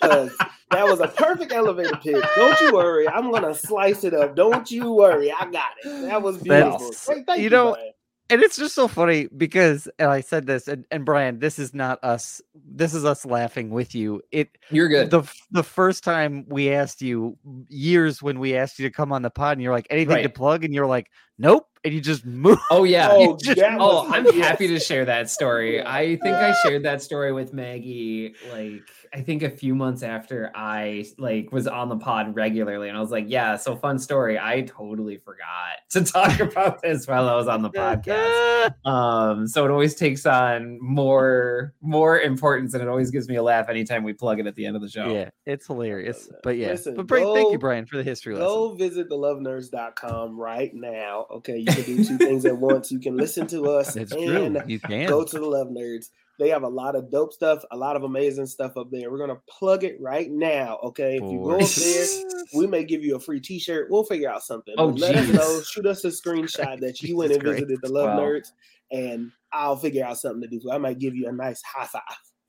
'Cause 0.00 0.36
that 0.70 0.84
was 0.84 1.00
a 1.00 1.08
perfect 1.08 1.52
elevator 1.52 1.96
pitch. 1.96 2.24
Don't 2.36 2.60
you 2.60 2.72
worry, 2.72 3.08
I'm 3.08 3.30
gonna 3.30 3.54
slice 3.54 4.04
it 4.04 4.14
up. 4.14 4.36
Don't 4.36 4.70
you 4.70 4.92
worry, 4.92 5.32
I 5.32 5.50
got 5.50 5.72
it. 5.84 6.02
That 6.08 6.22
was 6.22 6.38
beautiful. 6.38 6.78
That's- 6.78 7.04
thank 7.26 7.38
you 7.38 7.44
you, 7.44 7.50
know, 7.50 7.72
Brian. 7.72 7.92
and 8.30 8.42
it's 8.42 8.56
just 8.56 8.74
so 8.74 8.86
funny 8.88 9.28
because 9.36 9.88
and 9.98 10.10
I 10.10 10.20
said 10.20 10.46
this 10.46 10.68
and, 10.68 10.84
and 10.90 11.04
Brian, 11.04 11.38
this 11.40 11.58
is 11.58 11.74
not 11.74 11.98
us. 12.04 12.40
This 12.54 12.94
is 12.94 13.04
us 13.04 13.24
laughing 13.26 13.70
with 13.70 13.94
you. 13.94 14.22
It 14.30 14.56
you're 14.70 14.88
good 14.88 15.10
the 15.10 15.22
the 15.50 15.62
first 15.64 16.04
time 16.04 16.44
we 16.48 16.70
asked 16.72 17.02
you 17.02 17.36
years 17.68 18.22
when 18.22 18.38
we 18.38 18.56
asked 18.56 18.78
you 18.78 18.88
to 18.88 18.94
come 18.94 19.10
on 19.12 19.22
the 19.22 19.30
pod 19.30 19.52
and 19.52 19.62
you're 19.62 19.72
like 19.74 19.86
anything 19.90 20.22
to 20.22 20.28
plug 20.28 20.64
and 20.64 20.72
you're 20.74 20.86
like 20.86 21.10
nope 21.38 21.66
and 21.84 21.92
you 21.94 22.00
just 22.00 22.24
move. 22.24 22.58
oh 22.70 22.84
yeah 22.84 23.08
Oh, 23.12 23.36
just- 23.36 23.60
Oh, 23.62 24.10
I'm 24.12 24.24
yes. 24.26 24.34
happy 24.36 24.68
to 24.68 24.78
share 24.80 25.04
that 25.04 25.28
story. 25.30 25.82
I 25.84 26.16
think 26.16 26.34
I 26.34 26.54
shared 26.62 26.82
that 26.84 27.02
story 27.02 27.32
with 27.32 27.52
Maggie 27.52 28.34
like 28.52 28.82
I 29.12 29.20
think 29.20 29.44
a 29.44 29.50
few 29.50 29.76
months 29.76 30.02
after 30.02 30.50
I 30.56 31.04
like 31.18 31.52
was 31.52 31.68
on 31.68 31.88
the 31.88 31.96
pod 31.96 32.34
regularly 32.34 32.88
and 32.88 32.98
I 32.98 33.00
was 33.00 33.12
like, 33.12 33.26
yeah, 33.28 33.54
so 33.56 33.76
fun 33.76 33.98
story. 34.00 34.38
I 34.40 34.62
totally 34.62 35.18
forgot 35.18 35.78
to 35.90 36.02
talk 36.04 36.40
about 36.40 36.82
this 36.82 37.06
while 37.06 37.28
I 37.28 37.36
was 37.36 37.46
on 37.48 37.62
the 37.62 37.70
podcast. 37.70 38.74
Um 38.84 39.46
so 39.46 39.64
it 39.66 39.70
always 39.70 39.94
takes 39.94 40.24
on 40.26 40.78
more 40.80 41.74
more 41.82 42.18
importance 42.20 42.72
and 42.74 42.82
it 42.82 42.88
always 42.88 43.10
gives 43.10 43.28
me 43.28 43.36
a 43.36 43.42
laugh 43.42 43.68
anytime 43.68 44.02
we 44.04 44.14
plug 44.14 44.40
it 44.40 44.46
at 44.46 44.54
the 44.54 44.64
end 44.66 44.74
of 44.74 44.80
the 44.82 44.88
show. 44.88 45.12
Yeah, 45.12 45.28
it's 45.44 45.66
hilarious. 45.66 46.28
But 46.42 46.56
yeah, 46.56 46.68
Listen, 46.68 46.94
but 46.96 47.06
Brian, 47.06 47.34
thank 47.34 47.52
you, 47.52 47.58
Brian, 47.58 47.84
for 47.86 47.98
the 47.98 48.02
history 48.02 48.34
lesson. 48.34 48.46
Go 48.48 48.74
visit 48.74 49.10
thelovenerds.com 49.10 50.38
right 50.40 50.74
now. 50.74 51.26
Okay, 51.30 51.58
you 51.58 51.66
can 51.74 51.84
do 51.96 52.04
two 52.04 52.18
things 52.18 52.44
at 52.44 52.56
once. 52.56 52.90
You 52.92 53.00
can 53.00 53.16
listen 53.16 53.46
to 53.48 53.68
us 53.70 53.96
It's 53.96 54.12
and 54.12 54.24
true. 54.24 54.62
You 54.66 54.78
can. 54.80 55.08
go 55.08 55.24
to 55.24 55.38
the 55.38 55.46
Love 55.46 55.68
Nerds. 55.68 56.10
They 56.38 56.48
have 56.48 56.64
a 56.64 56.68
lot 56.68 56.96
of 56.96 57.12
dope 57.12 57.32
stuff, 57.32 57.62
a 57.70 57.76
lot 57.76 57.94
of 57.94 58.02
amazing 58.02 58.46
stuff 58.46 58.76
up 58.76 58.90
there. 58.90 59.10
We're 59.10 59.18
gonna 59.18 59.40
plug 59.48 59.84
it 59.84 59.96
right 60.00 60.28
now. 60.30 60.78
Okay, 60.82 61.16
if 61.16 61.22
you 61.22 61.38
go 61.44 61.58
up 61.60 61.68
there, 61.68 62.06
we 62.54 62.66
may 62.66 62.82
give 62.84 63.04
you 63.04 63.14
a 63.14 63.20
free 63.20 63.38
T-shirt. 63.40 63.88
We'll 63.88 64.02
figure 64.04 64.28
out 64.30 64.42
something. 64.42 64.74
Oh, 64.76 64.90
But 64.90 65.00
let 65.00 65.14
us 65.16 65.28
know. 65.28 65.62
Shoot 65.62 65.86
us 65.86 66.04
a 66.04 66.08
screenshot 66.08 66.80
that 66.80 67.00
you 67.02 67.16
went 67.16 67.30
and 67.32 67.40
Jesus 67.40 67.56
Christ. 67.58 67.66
visited 67.68 67.80
the 67.82 67.92
Love 67.92 68.16
Wow. 68.18 68.24
Nerds, 68.24 68.48
and 68.90 69.30
I'll 69.52 69.76
figure 69.76 70.04
out 70.04 70.18
something 70.18 70.42
to 70.42 70.48
do. 70.48 70.58
So 70.60 70.72
I 70.72 70.78
might 70.78 70.98
give 70.98 71.14
you 71.14 71.28
a 71.28 71.32
nice 71.32 71.62
high 71.62 71.86
five, 71.86 72.02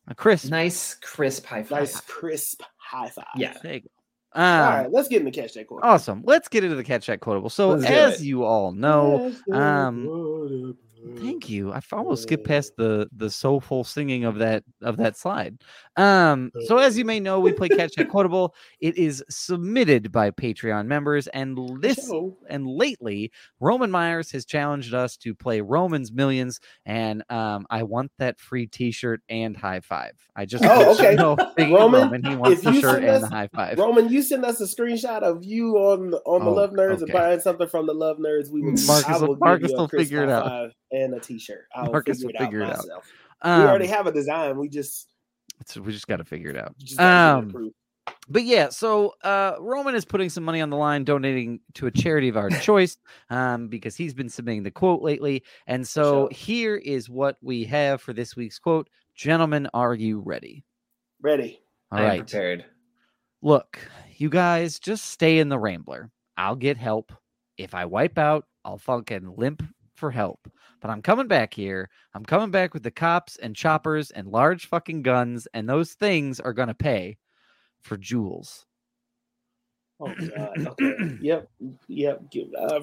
Uh, 0.10 0.14
Chris, 0.16 0.46
Nice 0.50 0.96
crisp 0.96 1.46
high 1.46 1.62
five. 1.62 1.80
nice 1.82 2.00
crisp 2.02 2.64
high 2.78 3.10
five. 3.10 3.26
Yeah. 3.38 3.54
Go. 4.36 4.42
All 4.42 4.48
Um, 4.72 4.74
right, 4.84 4.92
let's 4.92 5.08
get 5.08 5.22
into 5.22 5.32
the 5.32 5.42
catch 5.42 5.54
that 5.54 5.68
quote. 5.68 5.82
Awesome. 5.84 6.22
Let's 6.26 6.48
get 6.48 6.64
into 6.64 6.76
the 6.76 6.84
catch 6.84 7.08
that 7.08 7.22
quotable. 7.22 7.50
So, 7.50 7.70
Let's 7.70 7.86
as 7.86 8.26
you 8.26 8.44
all 8.44 8.72
know, 8.72 9.34
um, 9.52 10.06
quotable. 10.06 10.78
Thank 11.18 11.50
you. 11.50 11.72
I 11.72 11.82
almost 11.92 12.24
skipped 12.24 12.46
past 12.46 12.74
the 12.78 13.08
the 13.16 13.30
soulful 13.30 13.84
singing 13.84 14.24
of 14.24 14.38
that 14.40 14.64
of 14.82 14.98
that 14.98 15.18
slide. 15.18 15.58
Um, 15.98 16.52
so 16.66 16.78
as 16.78 16.98
you 16.98 17.06
may 17.06 17.20
know, 17.20 17.40
we 17.40 17.54
play 17.54 17.70
Catch 17.70 17.96
That 17.96 18.10
Quotable. 18.10 18.56
It 18.80 18.98
is 18.98 19.24
submitted 19.30 20.12
by 20.12 20.32
Patreon 20.32 20.88
members, 20.88 21.28
and 21.28 21.58
this 21.82 22.12
and 22.50 22.68
lately, 22.68 23.32
Roman 23.60 23.92
Myers 23.92 24.32
has 24.32 24.46
challenged 24.46 24.94
us 24.94 25.16
to 25.18 25.36
play 25.36 25.62
Roman's 25.62 26.12
Millions, 26.12 26.60
and 26.86 27.24
um, 27.30 27.66
I 27.70 27.84
want 27.84 28.12
that 28.18 28.40
free 28.40 28.68
T-shirt 28.68 29.22
and 29.30 29.56
high 29.56 29.80
five. 29.82 30.14
I 30.36 30.46
just 30.46 30.64
Oh, 30.68 30.94
okay. 30.96 31.16
know, 31.16 31.36
Roman, 31.58 32.02
Roman, 32.02 32.24
he 32.24 32.36
wants 32.36 32.62
the 32.62 32.74
shirt 32.74 32.96
send 32.96 33.06
and 33.06 33.24
the 33.24 33.28
us- 33.28 33.32
high 33.32 33.48
five. 33.54 33.78
Roman, 33.78 34.10
you 34.10 34.22
send 34.22 34.44
us 34.44 34.60
a 34.60 34.66
screenshot 34.66 35.22
of 35.22 35.46
you 35.46 35.76
on 35.78 36.10
the, 36.12 36.18
on 36.26 36.44
the 36.44 36.52
Oh, 36.52 36.56
Love 36.56 36.72
Nerds 36.72 36.96
okay. 36.96 37.04
and 37.04 37.14
buying 37.14 37.40
something 37.40 37.68
from 37.68 37.86
the 37.86 37.94
Love 37.94 38.18
Nerds. 38.18 38.50
We 38.50 38.62
will, 38.62 38.74
Marcus 38.88 39.22
will- 39.22 39.38
Marcus 39.38 39.72
will 39.72 39.88
figure 39.88 40.24
it 40.24 40.30
out. 40.30 40.72
Five 40.96 41.04
And 41.04 41.14
a 41.14 41.20
T-shirt. 41.20 41.68
I'll 41.74 41.92
Marcus 41.92 42.18
figure 42.18 42.28
will 42.28 42.36
it 42.36 42.42
out 42.42 42.46
figure 42.46 42.62
it 42.62 42.72
out. 42.72 43.04
Um, 43.42 43.62
we 43.62 43.68
already 43.68 43.88
have 43.88 44.08
a 44.08 44.12
design. 44.12 44.58
We 44.58 44.70
just, 44.70 45.10
so 45.66 45.82
we 45.82 45.92
just 45.92 46.08
got 46.08 46.18
to 46.18 46.24
figure 46.24 46.50
it 46.50 46.58
out. 46.58 46.76
we 46.80 46.86
just 46.86 46.98
gotta 46.98 47.48
get 47.48 47.50
it 47.50 47.56
Um, 47.56 47.74
but 48.30 48.44
yeah, 48.44 48.70
so 48.70 49.16
uh, 49.24 49.56
Roman 49.60 49.96
is 49.96 50.06
putting 50.06 50.30
some 50.30 50.44
money 50.44 50.62
on 50.62 50.70
the 50.70 50.78
line, 50.78 51.04
donating 51.04 51.60
to 51.76 51.88
a 51.88 51.92
charity 51.92 52.30
of 52.30 52.38
our 52.38 52.50
choice, 52.62 52.98
um, 53.30 53.68
because 53.68 53.96
he's 53.96 54.14
been 54.14 54.30
submitting 54.30 54.64
the 54.64 54.72
quote 54.72 55.02
lately. 55.02 55.44
And 55.68 55.88
so 55.88 56.04
sure. 56.04 56.30
here 56.32 56.76
is 56.76 57.10
what 57.10 57.38
we 57.42 57.64
have 57.66 58.02
for 58.02 58.14
this 58.14 58.36
week's 58.36 58.60
quote. 58.60 58.90
Gentlemen, 59.16 59.68
are 59.74 59.94
you 59.94 60.20
ready? 60.20 60.64
ready. 61.22 61.60
All 61.92 62.00
I 62.00 62.16
am 62.16 62.18
prepared. 62.20 62.66
Look, 63.42 63.80
you 64.18 64.30
guys 64.30 64.80
just 64.80 65.06
stay 65.06 65.40
in 65.40 65.50
the 65.50 65.60
Rambler. 65.60 66.12
I'll 66.38 66.56
get 66.56 66.78
help. 66.78 67.12
If 67.58 67.74
I 67.74 67.86
wipe 67.86 68.18
out, 68.18 68.46
I'll 68.64 68.78
fucking 68.78 69.36
limp 69.38 69.64
for 69.96 70.12
help. 70.12 70.48
But 70.82 70.92
I'm 70.92 71.02
coming 71.02 71.28
back 71.28 71.54
here. 71.54 71.90
I'm 72.14 72.26
coming 72.26 72.52
back 72.52 72.74
with 72.74 72.84
the 72.84 72.92
cops 72.92 73.38
and 73.38 73.56
choppers 73.56 74.12
and 74.12 74.28
large 74.28 74.68
fucking 74.68 75.02
guns, 75.02 75.48
and 75.54 75.68
those 75.68 75.94
things 75.94 76.40
are 76.40 76.54
gonna 76.54 76.74
pay 76.74 77.18
for 77.82 77.98
jewels. 77.98 78.66
Oh 80.00 80.14
God. 80.38 80.68
Okay. 80.82 81.18
yep. 81.22 81.50
Yep. 81.88 82.22
Uh, 82.60 82.82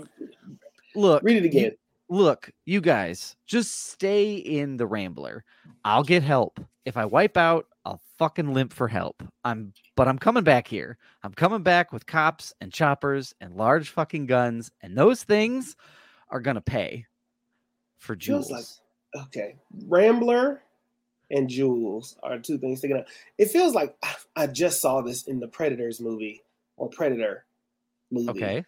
Look, 0.94 1.22
read 1.22 1.36
it 1.38 1.42
you- 1.44 1.48
again. 1.48 1.72
look, 2.08 2.50
you 2.66 2.80
guys, 2.80 3.36
just 3.46 3.90
stay 3.90 4.34
in 4.34 4.76
the 4.76 4.86
Rambler. 4.86 5.44
I'll 5.84 6.02
get 6.04 6.22
help. 6.22 6.60
If 6.84 6.96
I 6.96 7.04
wipe 7.04 7.36
out, 7.36 7.66
I'll 7.84 8.00
fucking 8.18 8.52
limp 8.52 8.72
for 8.72 8.88
help. 8.88 9.22
I'm 9.44 9.72
but 9.96 10.08
I'm 10.08 10.18
coming 10.18 10.44
back 10.44 10.66
here. 10.68 10.98
I'm 11.22 11.32
coming 11.32 11.62
back 11.62 11.92
with 11.92 12.06
cops 12.06 12.52
and 12.60 12.72
choppers 12.72 13.34
and 13.40 13.54
large 13.56 13.90
fucking 13.90 14.26
guns, 14.26 14.70
and 14.82 14.96
those 14.96 15.22
things 15.22 15.76
are 16.32 16.40
gonna 16.40 16.60
pay 16.60 17.06
for 17.98 18.16
jewels. 18.16 18.50
like- 18.50 18.64
Okay. 19.26 19.56
Rambler 19.86 20.62
and 21.30 21.46
Jules 21.48 22.16
are 22.22 22.38
two 22.38 22.56
things 22.58 22.78
sticking 22.78 22.96
out. 22.96 23.06
It 23.36 23.50
feels 23.50 23.74
like 23.74 23.94
I 24.34 24.46
just 24.46 24.80
saw 24.80 25.02
this 25.02 25.24
in 25.28 25.38
the 25.38 25.48
Predators 25.48 26.00
movie 26.00 26.42
or 26.78 26.88
Predator 26.88 27.44
movie. 28.10 28.30
okay. 28.30 28.64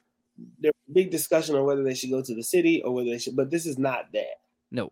There's 0.58 0.74
a 0.88 0.92
big 0.92 1.10
discussion 1.10 1.54
on 1.56 1.64
whether 1.64 1.82
they 1.82 1.94
should 1.94 2.10
go 2.10 2.20
to 2.22 2.34
the 2.34 2.42
city 2.42 2.82
or 2.82 2.92
whether 2.92 3.08
they 3.08 3.18
should, 3.18 3.36
but 3.36 3.50
this 3.50 3.64
is 3.66 3.78
not 3.78 4.12
that. 4.12 4.40
No, 4.70 4.90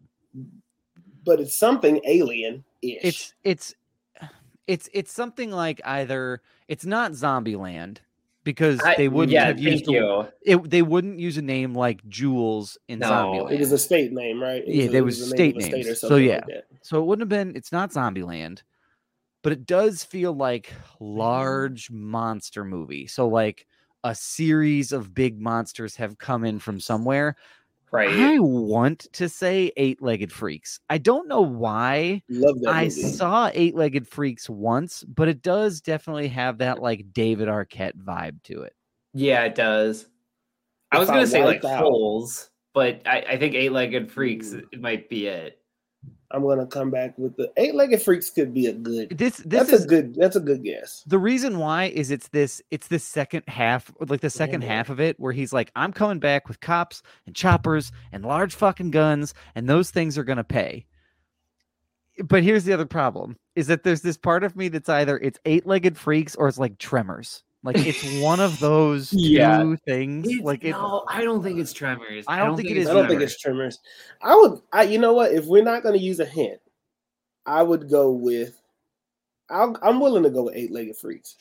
But 1.25 1.39
it's 1.41 1.57
something 1.57 2.01
alien 2.07 2.65
ish. 2.81 3.05
it's 3.05 3.35
it's 3.45 3.75
it's 4.67 4.89
it's 4.95 5.13
something 5.13 5.51
like 5.51 5.81
either 5.85 6.41
it's 6.69 6.87
not 6.87 7.13
Zombieland 7.13 7.99
because 8.45 8.81
I- 8.81 8.97
they 8.97 9.09
wouldn't 9.09 9.33
yeah, 9.33 9.47
have 9.47 9.59
used 9.61 9.87
you. 9.87 10.27
it, 10.43 10.71
they 10.71 10.83
wouldn't 10.83 11.19
use 11.19 11.37
a 11.39 11.43
name 11.43 11.75
like 11.75 12.07
Jules 12.09 12.77
in 12.89 12.99
No, 12.99 13.09
Zombieland. 13.11 13.53
It 13.53 13.61
was 13.61 13.73
a 13.73 13.79
state 13.79 14.13
name, 14.13 14.43
right? 14.43 14.63
It 14.67 14.75
Yeah, 14.75 14.85
a- 14.85 14.89
there 14.89 15.03
it 15.03 15.05
was 15.05 15.19
the 15.31 15.37
name 15.37 15.61
state 15.61 15.73
names. 15.73 16.01
So, 16.01 16.17
yeah. 16.17 16.41
like. 16.49 16.65
So 16.83 17.01
it 17.01 17.07
wouldn't 17.07 17.23
have 17.23 17.29
been. 17.29 17.57
It's 17.57 17.73
not 17.73 17.91
Zombieland. 17.93 18.63
but 19.43 19.53
it 19.53 19.67
does 19.67 20.05
feel 20.05 20.33
like 20.33 20.73
large 21.01 21.91
monster 21.91 22.65
movie. 22.65 23.09
So 23.09 23.27
like 23.27 23.67
a 24.05 24.15
series 24.15 24.93
of 24.93 25.15
big 25.15 25.41
monsters 25.41 25.97
have 25.97 26.17
come 26.17 26.45
in 26.45 26.61
from 26.61 26.79
somewhere. 26.79 27.35
Right. 27.93 28.09
I 28.09 28.39
want 28.39 29.01
to 29.13 29.29
say 29.29 29.71
eight-legged 29.77 30.33
freaks. 30.33 30.81
I 30.89 30.97
don't 30.97 31.29
know 31.29 31.43
why. 31.43 32.23
Love 32.31 32.59
that 32.63 32.71
I 32.75 32.85
movie. 32.85 33.03
saw 33.03 33.51
eight-legged 33.53 34.09
freaks 34.09 34.49
once, 34.49 35.05
but 35.05 35.29
it 35.29 35.43
does 35.43 35.83
definitely 35.83 36.29
have 36.29 36.57
that 36.59 36.81
like 36.81 37.13
David 37.13 37.49
Arquette 37.49 37.97
vibe 38.03 38.43
to 38.45 38.63
it. 38.63 38.75
Yeah, 39.13 39.45
it 39.45 39.55
does. 39.55 40.07
I 40.91 40.97
If 40.97 41.01
was 41.01 41.09
gonna 41.11 41.21
I 41.21 41.25
say 41.27 41.45
like 41.45 41.63
out- 41.67 41.83
holes, 41.83 42.49
but 42.73 43.03
I, 43.07 43.21
I 43.29 43.37
think 43.39 43.55
eight-legged 43.55 44.11
freaks 44.11 44.49
Mm. 44.49 44.65
it 44.73 44.81
might 44.81 45.09
be 45.11 45.27
it. 45.27 45.59
I'm 46.33 46.43
gonna 46.43 46.67
come 46.67 46.91
back 46.91 47.17
with 47.19 47.37
the 47.37 47.53
eight-legged 47.57 48.03
freaks. 48.03 48.31
Could 48.31 48.55
be 48.55 48.67
a 48.67 48.73
good. 48.73 49.11
This 49.11 49.37
this 49.39 49.69
That's 49.69 49.73
is 49.73 49.85
a 49.85 49.89
good. 49.89 50.15
That's 50.15 50.37
a 50.37 50.41
good 50.41 50.63
guess. 50.65 51.03
the 51.07 51.19
reason 51.19 51.59
why 51.59 51.85
is 51.85 52.11
it's 52.11 52.29
this 52.29 52.63
it's 52.71 52.89
this 52.89 53.05
second 53.05 53.43
half 53.49 53.93
like 54.01 54.21
the 54.21 54.31
second 54.31 54.61
man. 54.61 54.69
half 54.69 54.89
of 54.91 55.01
it 55.01 55.19
where 55.21 55.33
he's 55.33 55.53
like 55.53 55.71
i'm 55.77 55.93
coming 55.93 56.19
back 56.19 56.49
with 56.49 56.61
cops 56.61 57.03
and 57.27 57.35
choppers 57.37 57.93
and 58.13 58.25
large 58.25 58.55
fucking 58.55 58.91
guns 58.91 59.35
and 59.55 59.69
those 59.69 59.91
things 59.91 60.17
are 60.17 60.25
gonna 60.25 60.45
pay 60.45 60.85
but 62.25 62.43
here's 62.43 62.65
the 62.65 62.73
other 62.73 62.87
problem 62.87 63.37
is 63.57 63.67
that 63.67 63.83
there's 63.85 64.03
this 64.03 64.17
part 64.17 64.45
of 64.45 64.57
me 64.57 64.69
that's 64.69 64.89
either 64.89 65.19
it's 65.19 65.39
eight-legged 65.45 65.97
freaks 65.97 66.35
or 66.37 66.49
it's 66.49 66.59
like 66.59 66.79
tremors 66.79 67.43
like 67.65 67.77
it's 67.79 68.21
one 68.21 68.41
of 68.41 68.59
those 68.59 69.11
two 69.11 69.19
Yeah. 69.19 69.75
things 69.87 70.27
It's- 70.29 70.45
like 70.45 70.65
it, 70.65 70.71
no, 70.73 71.05
I 71.09 71.23
don't 71.23 71.43
think 71.43 71.59
it's 71.59 71.73
Tremors. 71.73 72.25
I 72.29 72.39
don't 72.39 72.57
think 72.57 72.71
it 72.71 72.77
is 72.77 72.89
I 72.89 72.95
don't 72.95 73.09
think 73.09 73.21
it's 73.23 73.39
Tremors. 73.39 73.79
I 74.21 74.35
would. 74.35 74.61
I. 74.73 74.83
You 74.85 74.99
know 74.99 75.13
what? 75.13 75.33
If 75.33 75.47
we're 75.47 75.63
not 75.65 75.83
gonna 75.83 75.99
use 75.99 76.21
a 76.21 76.25
hint, 76.25 76.61
I 77.47 77.63
would 77.63 77.89
go 77.91 78.11
with. 78.11 78.59
I'll, 79.51 79.77
I'm 79.83 80.01
willing 80.01 80.23
to 80.23 80.31
go 80.31 80.45
with 80.45 80.57
eight-legged 80.57 80.97
freaks. 80.97 81.37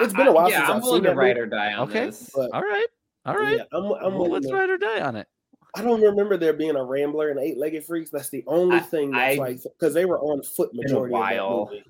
It's 0.00 0.12
been 0.14 0.26
a 0.28 0.32
while 0.32 0.50
yeah, 0.50 0.58
since 0.58 0.70
I'm 0.70 0.76
I've 0.78 0.82
willing 0.82 0.98
seen 0.98 1.04
to 1.04 1.08
that 1.10 1.16
ride 1.16 1.28
movie, 1.36 1.40
or 1.40 1.46
die 1.46 1.72
on 1.74 1.88
Okay. 1.88 2.06
this. 2.06 2.30
but 2.34 2.50
all 2.52 2.62
right 2.62 2.86
all 3.26 3.36
right 3.36 3.58
yeah, 3.58 3.64
I'm. 3.72 3.84
I'm 3.92 4.14
well, 4.18 4.30
let's 4.30 4.46
to- 4.48 4.54
ride 4.54 4.70
or 4.70 4.78
die 4.78 5.00
on 5.00 5.14
it 5.16 5.28
I 5.76 5.82
don't 5.82 6.00
remember 6.00 6.36
there 6.36 6.52
being 6.52 6.76
a 6.76 6.84
Rambler 6.84 7.30
and 7.30 7.40
eight-legged 7.40 7.84
freaks. 7.84 8.08
That's 8.10 8.28
the 8.30 8.44
only 8.46 8.76
I- 8.76 8.80
thing 8.80 9.10
that's 9.10 9.36
I- 9.38 9.40
like 9.40 9.62
because 9.62 9.92
they 9.94 10.04
were 10.04 10.20
on 10.20 10.42
foot 10.42 10.72
Been 10.72 10.80
a 10.80 10.82
majority 10.84 11.14
of 11.14 11.20
while. 11.20 11.64
that 11.66 11.70
movie. 11.72 11.84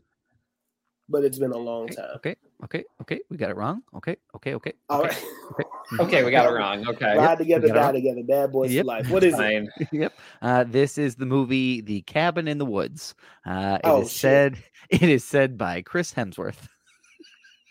But 1.08 1.24
it's 1.24 1.38
been 1.38 1.52
a 1.52 1.58
long 1.58 1.84
okay 1.84 1.94
time. 1.96 2.10
okay 2.16 2.36
okay 2.62 2.84
okay 3.00 3.20
we 3.30 3.36
got 3.36 3.50
it 3.50 3.56
wrong 3.56 3.82
okay 3.94 4.16
okay 4.34 4.54
okay 4.54 4.72
All 4.88 5.02
okay. 5.04 5.16
right, 5.58 5.66
okay, 6.00 6.22
we 6.24 6.30
got 6.30 6.46
it 6.46 6.50
wrong. 6.50 6.86
Okay, 6.88 7.16
ride 7.16 7.38
together, 7.38 7.68
got 7.68 7.74
die 7.74 7.92
together, 7.92 8.22
bad 8.22 8.52
boys 8.52 8.72
Yep. 8.72 8.82
for 8.84 8.86
life. 8.86 9.10
What 9.10 9.24
is 9.24 9.38
it? 9.38 9.68
yep. 9.92 10.12
Uh, 10.42 10.64
this 10.64 10.98
is 10.98 11.16
the 11.16 11.26
movie 11.26 11.80
The 11.80 12.02
Cabin 12.02 12.46
in 12.48 12.58
the 12.58 12.64
Woods. 12.66 13.14
Uh, 13.44 13.78
it 13.82 13.88
is 13.88 13.92
Oh, 13.92 14.02
shit. 14.02 14.20
said 14.20 14.56
it 14.90 15.02
is 15.02 15.24
said 15.24 15.58
by 15.58 15.82
Chris 15.82 16.12
Hemsworth. 16.12 16.66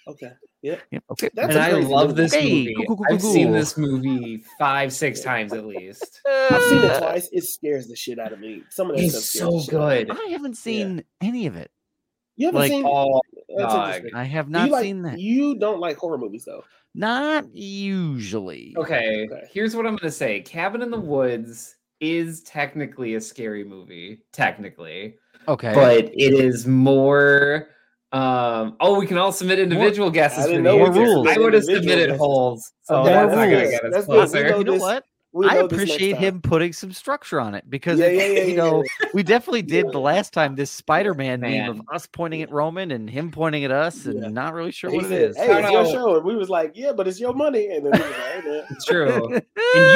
Okay, 0.07 0.31
Yep. 0.63 0.81
Okay. 1.11 1.29
That's 1.33 1.49
and 1.55 1.57
a 1.57 1.61
I 1.61 1.71
crazy 1.71 1.87
love 1.87 2.09
movie. 2.09 2.21
this 2.21 2.33
Hey, 2.33 2.49
movie. 2.49 2.73
cool, 2.75 2.85
cool, 2.87 2.97
cool, 2.97 3.05
I've 3.15 3.21
cool, 3.21 3.33
seen 3.33 3.51
this 3.51 3.77
movie 3.77 4.43
five, 4.57 4.93
six 4.93 5.21
times 5.21 5.53
at 5.53 5.65
least. 5.65 6.21
I've 6.25 6.61
seen 6.63 6.83
it 6.83 6.97
twice. 6.99 7.29
It 7.31 7.43
scares 7.43 7.87
the 7.87 7.95
shit 7.95 8.19
out 8.19 8.31
of 8.33 8.39
me. 8.39 8.63
Some 8.69 8.89
of 8.89 8.95
that 8.97 9.03
It's 9.03 9.25
stuff 9.25 9.49
so 9.49 9.51
the 9.51 9.63
shit 9.63 9.75
out 9.75 9.81
of 9.81 9.89
me. 9.89 10.05
good. 10.05 10.11
I 10.11 10.29
haven't 10.31 10.55
seen 10.57 11.03
any 11.21 11.47
of 11.47 11.55
it. 11.55 11.71
You 12.35 12.47
haven't 12.47 12.61
Like, 12.61 12.71
seen? 12.71 12.85
Oh, 12.85 13.21
That's 13.57 13.73
dog. 13.73 13.87
interesting. 13.95 14.15
I 14.15 14.23
have 14.23 14.45
Do 14.47 14.51
not 14.51 14.65
you 14.67 14.71
like, 14.71 14.83
seen 14.83 15.01
that. 15.03 15.19
You 15.19 15.55
don't 15.59 15.79
like 15.79 15.97
horror 15.97 16.17
movies 16.17 16.45
though. 16.45 16.63
Not 16.95 17.45
usually. 17.55 18.73
Okay, 18.77 19.27
Okay. 19.31 19.47
here's 19.51 19.75
what 19.75 19.85
I'm 19.85 19.95
gonna 19.95 20.11
say. 20.11 20.41
Cabin 20.41 20.81
in 20.81 20.91
the 20.91 20.99
Woods 20.99 21.75
is 21.99 22.41
technically 22.43 23.15
a 23.15 23.21
scary 23.21 23.63
movie, 23.63 24.21
technically, 24.31 25.15
Okay. 25.47 25.73
but 25.73 26.05
it 26.13 26.33
is 26.33 26.67
more. 26.67 27.67
Um, 28.11 28.75
oh, 28.79 28.99
we 28.99 29.07
can 29.07 29.17
all 29.17 29.31
submit 29.31 29.57
individual 29.57 30.11
guesses. 30.11 30.39
I 30.39 30.41
for 30.43 30.47
didn't 30.49 30.63
the 30.65 30.69
know 30.69 30.77
we 30.77 30.83
answers. 30.83 30.97
could 30.99 31.13
submit 31.15 31.37
I 31.37 31.39
would 31.41 31.53
have 31.53 31.63
submitted 31.63 32.05
guesses. 32.09 32.19
holes, 32.19 32.71
so 32.83 32.95
Okay, 32.97 33.09
that's 33.09 33.25
that's 33.33 33.35
not 33.35 33.45
gonna 33.45 33.69
get 33.71 33.85
us 33.85 33.91
That's 33.91 34.05
good. 34.05 34.11
We 34.11 34.17
closer. 34.19 34.57
you 34.57 34.63
know 34.65 34.75
what? 34.77 35.03
We 35.33 35.47
I 35.47 35.55
know 35.55 35.67
this 35.67 35.79
next 35.79 35.91
appreciate 35.95 36.15
him 36.17 36.41
putting 36.41 36.73
some 36.73 36.91
structure 36.93 37.41
on 37.41 37.55
it 37.55 37.67
because 37.67 37.99
Yeah, 37.99 38.05
it- 38.05 38.15
yeah, 38.17 38.25
yeah, 38.27 38.43
you 38.43 38.49
yeah, 38.51 38.55
know 38.55 38.83
yeah. 39.01 39.07
we 39.15 39.23
definitely 39.23 39.61
did 39.77 39.91
the 39.91 39.99
last 39.99 40.31
time 40.31 40.55
this 40.55 40.69
Spider-Man 40.69 41.39
meme 41.41 41.69
of 41.71 41.81
us 41.91 42.05
pointing 42.05 42.43
at 42.43 42.51
Roman 42.51 42.91
and 42.91 43.09
him 43.09 43.31
pointing 43.31 43.63
at 43.65 43.71
us 43.71 44.05
and 44.05 44.21
Yeah. 44.21 44.27
not 44.29 44.53
really 44.53 44.71
sure 44.71 44.91
He 44.91 44.97
what 44.97 45.05
it 45.07 45.11
is. 45.11 45.35
"Hey, 45.37 45.59
it's 45.59 45.71
your 45.71 45.85
show," 45.87 46.15
and 46.17 46.23
we 46.25 46.35
was 46.35 46.49
like, 46.49 46.73
"Yeah, 46.75 46.91
but 46.91 47.07
it's 47.07 47.19
your 47.19 47.33
money." 47.33 47.67
And 47.75 47.85
then 47.85 47.93
he 47.93 47.99
was 47.99 48.09
like, 48.11 48.15
"Hey, 48.15 48.21
man." 48.21 48.23
It's 48.71 48.85
true. 48.85 49.35
and 49.35 49.43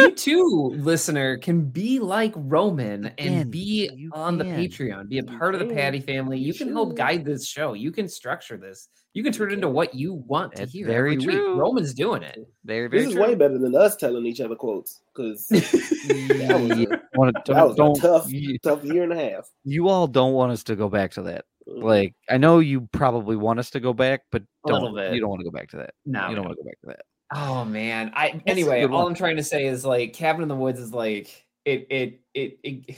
you 0.01 0.12
too, 0.12 0.72
listener, 0.77 1.38
can 1.38 1.65
be 1.70 2.00
like 2.00 2.34
Roman 2.36 3.08
and 3.17 3.17
can. 3.17 3.50
be 3.51 3.89
You 3.96 4.12
on 4.13 4.38
the. 4.38 4.46
Patreon, 4.46 5.10
be 5.10 5.20
a 5.20 5.24
You 5.24 5.38
part 5.38 5.53
of 5.56 5.60
the. 5.60 5.74
Patty 5.74 6.00
family. 6.00 6.38
You, 6.39 6.48
You 6.48 6.53
can 6.53 6.72
help 6.72 6.96
guide 6.96 7.25
this 7.25 7.48
show. 7.48 7.74
You 7.74 7.91
can 7.91 8.08
structure 8.08 8.58
this. 8.58 8.89
You 9.13 9.24
can 9.24 9.34
turn 9.34 9.50
it 9.51 9.53
into 9.56 9.69
what 9.69 9.95
you 9.95 10.13
want 10.13 10.54
to 10.54 10.60
That's 10.60 10.71
hear 10.73 10.86
very 10.86 11.13
every 11.13 11.23
true. 11.23 11.54
week. 11.54 11.60
Roman's 11.62 11.93
doing 11.93 12.21
it. 12.21 12.38
Very, 12.65 12.88
very 12.88 13.02
This 13.04 13.10
is 13.10 13.13
true. 13.15 13.23
way 13.23 13.36
better 13.36 13.58
than 13.58 13.76
us 13.76 13.95
telling 13.95 14.26
each 14.28 14.39
other 14.41 14.56
quotes 14.56 15.02
because 15.15 15.47
that 15.50 16.60
was, 16.62 16.80
a, 16.80 17.02
wanna- 17.15 17.32
that 17.34 17.45
don't, 17.45 17.67
was 17.69 17.76
don't- 17.76 17.97
a 17.97 18.02
tough, 18.02 18.32
you, 18.32 18.60
tough 18.60 18.84
year 18.84 19.04
and 19.04 19.13
a 19.13 19.15
half. 19.32 19.47
you 19.63 19.88
all 19.89 20.06
don't 20.08 20.34
want 20.34 20.52
us 20.52 20.63
to 20.65 20.76
go 20.76 20.88
back 20.89 21.12
to 21.13 21.23
that. 21.23 21.45
Mhm. 21.67 21.84
Like, 21.84 22.15
I 22.30 22.38
know 22.38 22.60
you 22.60 22.88
probably 22.91 23.36
want 23.36 23.60
us 23.60 23.71
to 23.71 23.80
go 23.80 23.91
back, 23.91 24.21
but 24.32 24.43
don't. 24.67 24.95
You 25.13 25.19
don't 25.19 25.30
want 25.30 25.41
to 25.41 25.45
go 25.45 25.52
back 25.52 25.69
to 25.71 25.78
that. 25.78 25.93
No, 26.06 26.30
you 26.30 26.36
don't 26.36 26.45
want 26.45 26.58
to 26.58 26.63
go 26.63 26.69
back 26.69 26.80
to 26.82 26.88
that. 26.88 27.02
Oh 27.34 27.66
man. 27.66 28.12
I 28.16 28.28
a 28.46 28.50
anyway, 28.50 28.84
all 28.86 29.04
one. 29.04 29.08
I'm 29.08 29.16
trying 29.16 29.38
to 29.38 29.44
say 29.44 29.66
is 29.66 29.86
like 29.86 30.13
Cabin 30.13 30.42
in 30.44 30.48
the 30.48 30.56
Woods 30.56 30.80
is 30.80 30.94
like 30.94 31.46
it 31.66 31.88
it 31.90 32.22
it 32.34 32.60
it 32.63 32.96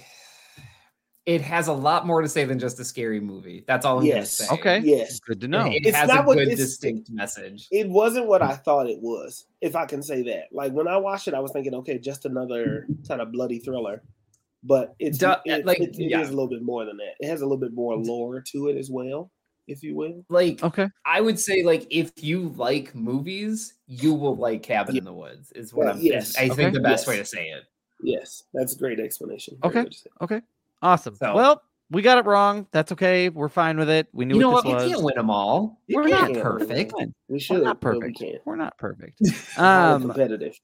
it 1.25 1.41
has 1.41 1.67
a 1.67 1.73
lot 1.73 2.07
more 2.07 2.21
to 2.21 2.29
say 2.29 2.43
than 2.45 2.57
just 2.59 2.79
a 2.79 2.85
scary 2.85 3.19
movie. 3.19 3.63
That's 3.67 3.85
all 3.85 3.99
I'm 3.99 4.05
Yes. 4.05 4.39
gonna 4.39 4.47
say. 4.49 4.53
Okay. 4.55 4.79
yes, 4.87 5.19
Good 5.19 5.41
to 5.41 5.47
know. 5.47 5.65
It, 5.67 5.85
It's 5.85 5.95
has 5.95 6.07
not 6.07 6.23
a 6.23 6.27
what- 6.27 6.37
good 6.37 6.55
distinct 6.55 7.09
message. 7.11 7.67
it 7.71 7.87
wasn't 7.89 8.25
what 8.27 8.41
I 8.41 8.53
mm. 8.53 8.63
thought 8.63 8.87
it 8.89 8.99
was. 9.01 9.45
If 9.61 9.75
I 9.75 9.85
can 9.85 10.01
say 10.01 10.23
that, 10.23 10.45
like 10.51 10.71
when 10.73 10.87
I 10.87 10.97
watched 10.97 11.27
it, 11.27 11.33
I 11.35 11.39
was 11.39 11.51
thinking, 11.51 11.75
okay, 11.75 11.99
just 11.99 12.25
another 12.25 12.87
kind 13.07 13.21
of 13.21 13.31
bloody 13.31 13.59
thriller. 13.59 14.01
But 14.63 14.95
it's 14.99 15.17
Duh, 15.19 15.39
it, 15.45 15.65
like, 15.65 15.79
it- 15.79 15.97
it 15.99 16.09
yeah. 16.09 16.21
is 16.21 16.29
a 16.29 16.31
little 16.31 16.49
bit 16.49 16.61
more 16.63 16.83
than 16.85 16.97
that. 16.97 17.13
It 17.19 17.27
has 17.27 17.41
a 17.41 17.45
little 17.45 17.57
bit 17.59 17.73
more 17.73 17.95
lore 17.95 18.41
to 18.41 18.67
it 18.69 18.77
as 18.77 18.89
well, 18.89 19.31
if 19.69 19.83
you 19.83 19.95
will. 19.95 20.23
Like 20.29 20.63
Okay. 20.63 20.87
I 21.05 21.21
would 21.21 21.39
say, 21.39 21.63
like 21.63 21.85
if 21.89 22.11
you 22.17 22.49
like 22.57 22.93
movies, 22.95 23.75
you 23.87 24.13
will 24.13 24.35
like 24.35 24.63
Cabin 24.63 24.95
Yeah. 24.95 24.99
in 24.99 25.05
the 25.05 25.13
Woods. 25.13 25.51
Is 25.53 25.73
what 25.73 25.87
Uh, 25.87 25.91
I'm. 25.91 25.99
yes. 26.01 26.37
I 26.37 26.45
Okay. 26.45 26.55
think 26.55 26.73
the 26.73 26.79
best 26.81 27.07
way 27.07 27.17
to 27.17 27.25
say 27.25 27.49
it. 27.49 27.63
Yes, 28.01 28.43
that's 28.53 28.75
a 28.75 28.79
great 28.79 28.99
explanation. 28.99 29.57
Very 29.61 29.71
Okay. 29.71 29.83
good 29.83 29.91
to 29.91 29.97
say. 29.97 30.09
Okay. 30.21 30.41
Awesome. 30.81 31.15
So- 31.15 31.35
well, 31.35 31.61
we 31.91 32.01
got 32.01 32.17
it 32.17 32.25
wrong. 32.25 32.67
That's 32.71 32.91
okay. 32.93 33.29
We're 33.29 33.49
fine 33.49 33.77
with 33.77 33.89
it. 33.89 34.07
We 34.13 34.23
knew 34.25 34.35
You 34.35 34.41
know 34.41 34.51
what 34.51 34.63
what? 34.65 34.73
this 34.77 34.83
We 34.83 34.87
was. 34.89 34.93
can't 34.93 35.03
win 35.05 35.15
them 35.15 35.29
all. 35.29 35.81
We're 35.89 36.03
not 36.07 36.19
can't 36.19 36.29
win 36.31 36.39
'em 36.39 36.45
all. 36.45 36.59
perfect. 36.59 36.91
Fine. 36.93 37.13
We 37.27 37.45
We're 37.49 37.57
not 37.61 37.81
perfect. 37.81 38.21
We're 38.45 38.55
not 38.55 38.77
perfect. 38.77 39.21
Um, 39.57 40.01
competitive. 40.03 40.59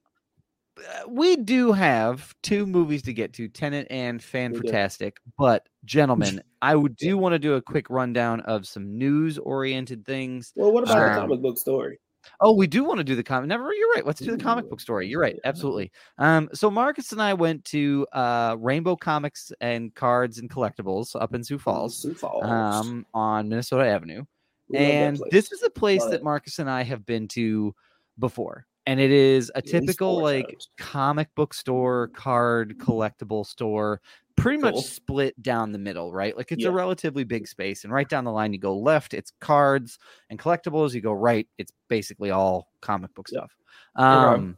We 1.07 1.37
do 1.37 1.71
have 1.71 2.33
two 2.43 2.65
movies 2.65 3.01
to 3.03 3.13
get 3.13 3.33
to 3.33 3.47
Tenet 3.47 3.87
and 3.89 4.21
Fan 4.21 4.53
Fantastic. 4.53 5.17
But, 5.37 5.67
gentlemen, 5.85 6.41
I 6.61 6.75
would 6.75 6.95
do 6.95 7.17
want 7.17 7.33
to 7.33 7.39
do 7.39 7.53
a 7.53 7.61
quick 7.61 7.89
rundown 7.89 8.41
of 8.41 8.67
some 8.67 8.97
news 8.97 9.37
oriented 9.37 10.05
things. 10.05 10.51
Well, 10.55 10.71
what 10.71 10.83
about 10.83 10.97
um, 10.97 11.13
the 11.13 11.21
comic 11.21 11.41
book 11.41 11.57
story? 11.57 11.99
Oh, 12.41 12.53
we 12.53 12.67
do 12.67 12.83
want 12.83 12.97
to 12.97 13.03
do 13.03 13.15
the 13.15 13.23
comic. 13.23 13.47
Never, 13.47 13.71
you're 13.73 13.91
right. 13.91 14.05
Let's 14.05 14.19
do 14.19 14.35
the 14.35 14.43
comic 14.43 14.69
book 14.69 14.81
story. 14.81 15.07
You're 15.07 15.21
right. 15.21 15.37
Absolutely. 15.45 15.91
Um, 16.17 16.49
so 16.53 16.71
Marcus 16.71 17.11
and 17.11 17.21
I 17.21 17.33
went 17.33 17.63
to 17.65 18.07
uh 18.13 18.55
Rainbow 18.59 18.95
Comics 18.95 19.51
and 19.61 19.93
Cards 19.93 20.39
and 20.39 20.49
Collectibles 20.49 21.15
up 21.19 21.35
in 21.35 21.43
Sioux 21.43 21.59
Falls, 21.59 22.01
Sioux 22.01 22.13
Falls. 22.13 22.43
um, 22.43 23.05
on 23.13 23.47
Minnesota 23.47 23.85
Avenue. 23.87 24.23
We 24.69 24.79
and 24.79 25.21
this 25.29 25.51
is 25.51 25.61
a 25.61 25.69
place 25.69 26.03
that. 26.05 26.23
Marcus 26.23 26.57
and 26.59 26.69
I 26.69 26.83
have 26.83 27.05
been 27.05 27.27
to 27.29 27.75
before. 28.17 28.65
And 28.87 28.99
it 28.99 29.11
is 29.11 29.51
a 29.55 29.61
typical 29.61 30.21
like 30.21 30.45
times. 30.47 30.69
comic 30.77 31.33
book 31.35 31.53
store, 31.53 32.09
card 32.09 32.77
collectible 32.77 33.45
store, 33.45 33.99
pretty 34.35 34.59
Cool. 34.59 34.71
much 34.71 34.85
split 34.85 35.41
down 35.41 35.71
the 35.71 35.79
middle, 35.79 36.13
right? 36.13 36.37
Like 36.37 36.51
it's 36.51 36.63
Yeah. 36.63 36.69
a 36.69 36.71
relatively 36.71 37.23
big 37.23 37.47
space. 37.47 37.83
And 37.83 37.91
right 37.91 38.07
down 38.07 38.25
the 38.25 38.31
line, 38.31 38.53
you 38.53 38.59
go 38.59 38.77
left, 38.77 39.13
it's 39.13 39.31
cards 39.41 39.97
and 40.29 40.37
collectibles. 40.39 40.93
You 40.93 41.01
go 41.01 41.13
right, 41.13 41.47
it's 41.57 41.71
basically 41.87 42.29
all 42.31 42.67
comic 42.81 43.13
book 43.15 43.27
Yeah. 43.29 43.39
stuff. 43.39 43.55
Um, 43.95 44.57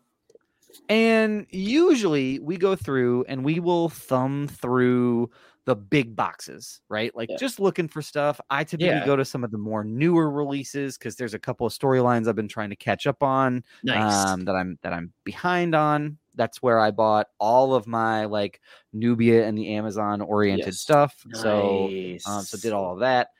and 0.90 1.48
usually 1.50 2.40
we 2.40 2.58
go 2.58 2.76
through 2.76 3.26
and 3.28 3.44
we 3.46 3.60
will 3.60 3.90
thumb 3.90 4.48
through 4.48 5.30
the 5.68 5.76
big 5.76 6.16
boxes, 6.16 6.80
right? 6.88 7.14
Like 7.14 7.30
Yeah. 7.30 7.36
just 7.38 7.60
looking 7.60 7.90
for 7.90 8.02
stuff. 8.02 8.40
I 8.50 8.64
typically 8.64 8.88
Yeah. 8.88 9.06
go 9.06 9.18
to 9.18 9.26
some 9.26 9.44
of 9.44 9.52
the 9.52 9.58
more 9.58 9.84
newer 9.84 10.32
releases 10.32 10.98
because 10.98 11.18
there's 11.18 11.34
a 11.34 11.40
couple 11.40 11.68
of 11.68 11.74
storylines 11.74 12.30
I've 12.30 12.38
been 12.38 12.48
trying 12.48 12.70
to 12.70 12.76
catch 12.78 13.06
up 13.06 13.22
on 13.22 13.66
Nice. 13.84 14.26
um, 14.26 14.46
that 14.46 14.56
I'm 14.56 14.80
that 14.82 14.94
I'm 14.94 15.12
behind 15.26 15.76
on. 15.76 16.18
That's 16.36 16.62
where 16.62 16.80
I 16.80 16.92
bought 16.92 17.28
all 17.38 17.76
of 17.76 17.86
my 17.86 18.24
like 18.26 18.62
Nubia 18.94 19.46
and 19.46 19.58
the 19.58 19.74
Amazon 19.76 20.22
oriented 20.22 20.68
Yes. 20.68 20.80
stuff. 20.80 21.26
So 21.34 21.92
um, 22.26 22.42
so 22.46 22.58
did 22.58 22.72
all 22.72 22.94
of 22.94 23.00
that. 23.02 23.32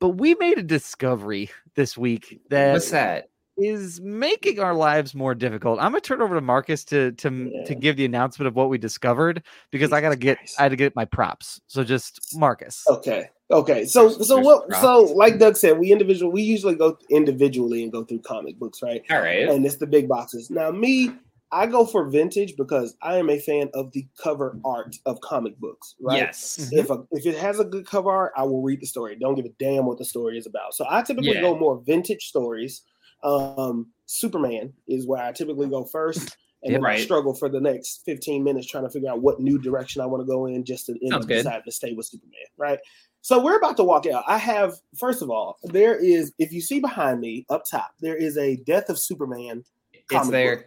But 0.00 0.10
we 0.10 0.34
made 0.34 0.58
a 0.58 0.62
discovery 0.62 1.50
this 1.76 1.96
week 1.96 2.40
that 2.50 2.74
What's 2.74 2.90
that? 2.90 3.30
Is 3.56 4.00
making 4.00 4.58
our 4.60 4.74
lives 4.74 5.14
more 5.14 5.34
difficult. 5.34 5.78
I'm 5.78 5.92
gonna 5.92 6.00
turn 6.00 6.20
over 6.22 6.34
to 6.34 6.40
Marcus 6.40 6.84
to 6.86 7.12
to 7.12 7.64
to 7.64 7.74
give 7.74 7.96
the 7.96 8.04
announcement 8.04 8.48
of 8.48 8.56
what 8.56 8.68
we 8.68 8.78
discovered 8.78 9.42
because 9.70 9.92
I 9.92 10.00
gotta 10.00 10.16
get 10.16 10.38
Christ. 10.38 10.58
I 10.58 10.64
had 10.64 10.70
to 10.70 10.76
get 10.76 10.96
my 10.96 11.04
props. 11.04 11.60
So 11.66 11.84
just 11.84 12.36
Marcus. 12.36 12.82
Okay. 12.88 13.28
Okay, 13.50 13.84
so 13.84 14.08
There's- 14.08 14.26
so 14.26 14.34
there's 14.36 14.46
what? 14.46 14.74
So 14.76 15.02
like 15.14 15.38
Doug 15.38 15.56
said, 15.56 15.78
we 15.78 15.92
individual 15.92 16.32
we 16.32 16.42
usually 16.42 16.74
go 16.74 16.98
individually 17.10 17.82
and 17.82 17.92
go 17.92 18.02
through 18.02 18.20
comic 18.20 18.58
books, 18.58 18.82
right? 18.82 19.02
All 19.10 19.20
right. 19.20 19.48
And 19.48 19.64
it's 19.66 19.76
the 19.76 19.86
big 19.86 20.08
boxes. 20.08 20.50
Now 20.50 20.70
me, 20.70 21.12
I 21.52 21.66
go 21.66 21.84
for 21.84 22.08
vintage 22.08 22.56
because 22.56 22.96
I 23.02 23.18
am 23.18 23.28
a 23.28 23.38
fan 23.38 23.68
of 23.74 23.92
the 23.92 24.06
cover 24.20 24.58
art 24.64 24.96
of 25.06 25.20
comic 25.20 25.58
books, 25.58 25.94
right? 26.00 26.16
Yes. 26.16 26.56
Mm-hmm. 26.58 26.78
If 26.78 26.90
a, 26.90 27.04
if 27.12 27.26
it 27.26 27.36
has 27.38 27.60
a 27.60 27.64
good 27.64 27.86
cover 27.86 28.10
art, 28.10 28.32
I 28.34 28.44
will 28.44 28.62
read 28.62 28.80
the 28.80 28.86
story. 28.86 29.14
Don't 29.14 29.34
give 29.34 29.44
a 29.44 29.50
damn 29.60 29.84
what 29.84 29.98
the 29.98 30.04
story 30.06 30.38
is 30.38 30.46
about. 30.46 30.74
So 30.74 30.86
I 30.88 31.02
typically 31.02 31.34
Yeah. 31.34 31.42
go 31.42 31.56
more 31.56 31.80
vintage 31.84 32.24
stories. 32.26 32.82
Um, 33.24 33.90
Superman 34.06 34.72
is 34.86 35.06
where 35.06 35.22
I 35.22 35.32
typically 35.32 35.68
go 35.68 35.84
first, 35.84 36.36
and 36.62 36.72
Yep. 36.72 36.82
then 36.82 36.84
I 36.90 36.96
struggle 37.00 37.34
for 37.34 37.48
the 37.48 37.60
next 37.60 38.02
fifteen 38.04 38.44
minutes 38.44 38.66
trying 38.66 38.84
to 38.84 38.90
figure 38.90 39.10
out 39.10 39.22
what 39.22 39.40
new 39.40 39.58
direction 39.58 40.02
I 40.02 40.06
want 40.06 40.20
to 40.22 40.26
go 40.26 40.46
in, 40.46 40.64
just 40.64 40.86
to 40.86 40.92
end 40.92 41.12
Sounds 41.12 41.24
up 41.24 41.28
good. 41.28 41.64
to 41.64 41.72
stay 41.72 41.92
with 41.94 42.06
Superman, 42.06 42.46
right? 42.58 42.78
So 43.22 43.42
we're 43.42 43.56
about 43.56 43.78
to 43.78 43.84
walk 43.84 44.06
out. 44.06 44.24
I 44.28 44.36
have 44.36 44.74
first 44.98 45.22
of 45.22 45.30
all, 45.30 45.56
there 45.64 45.96
is 45.96 46.32
if 46.38 46.52
you 46.52 46.60
see 46.60 46.80
behind 46.80 47.20
me 47.20 47.46
up 47.48 47.64
top, 47.68 47.94
there 48.00 48.16
is 48.16 48.36
a 48.36 48.56
Death 48.56 48.90
of 48.90 48.98
Superman. 48.98 49.64
It's 50.10 50.28
there. 50.28 50.56
book. 50.56 50.66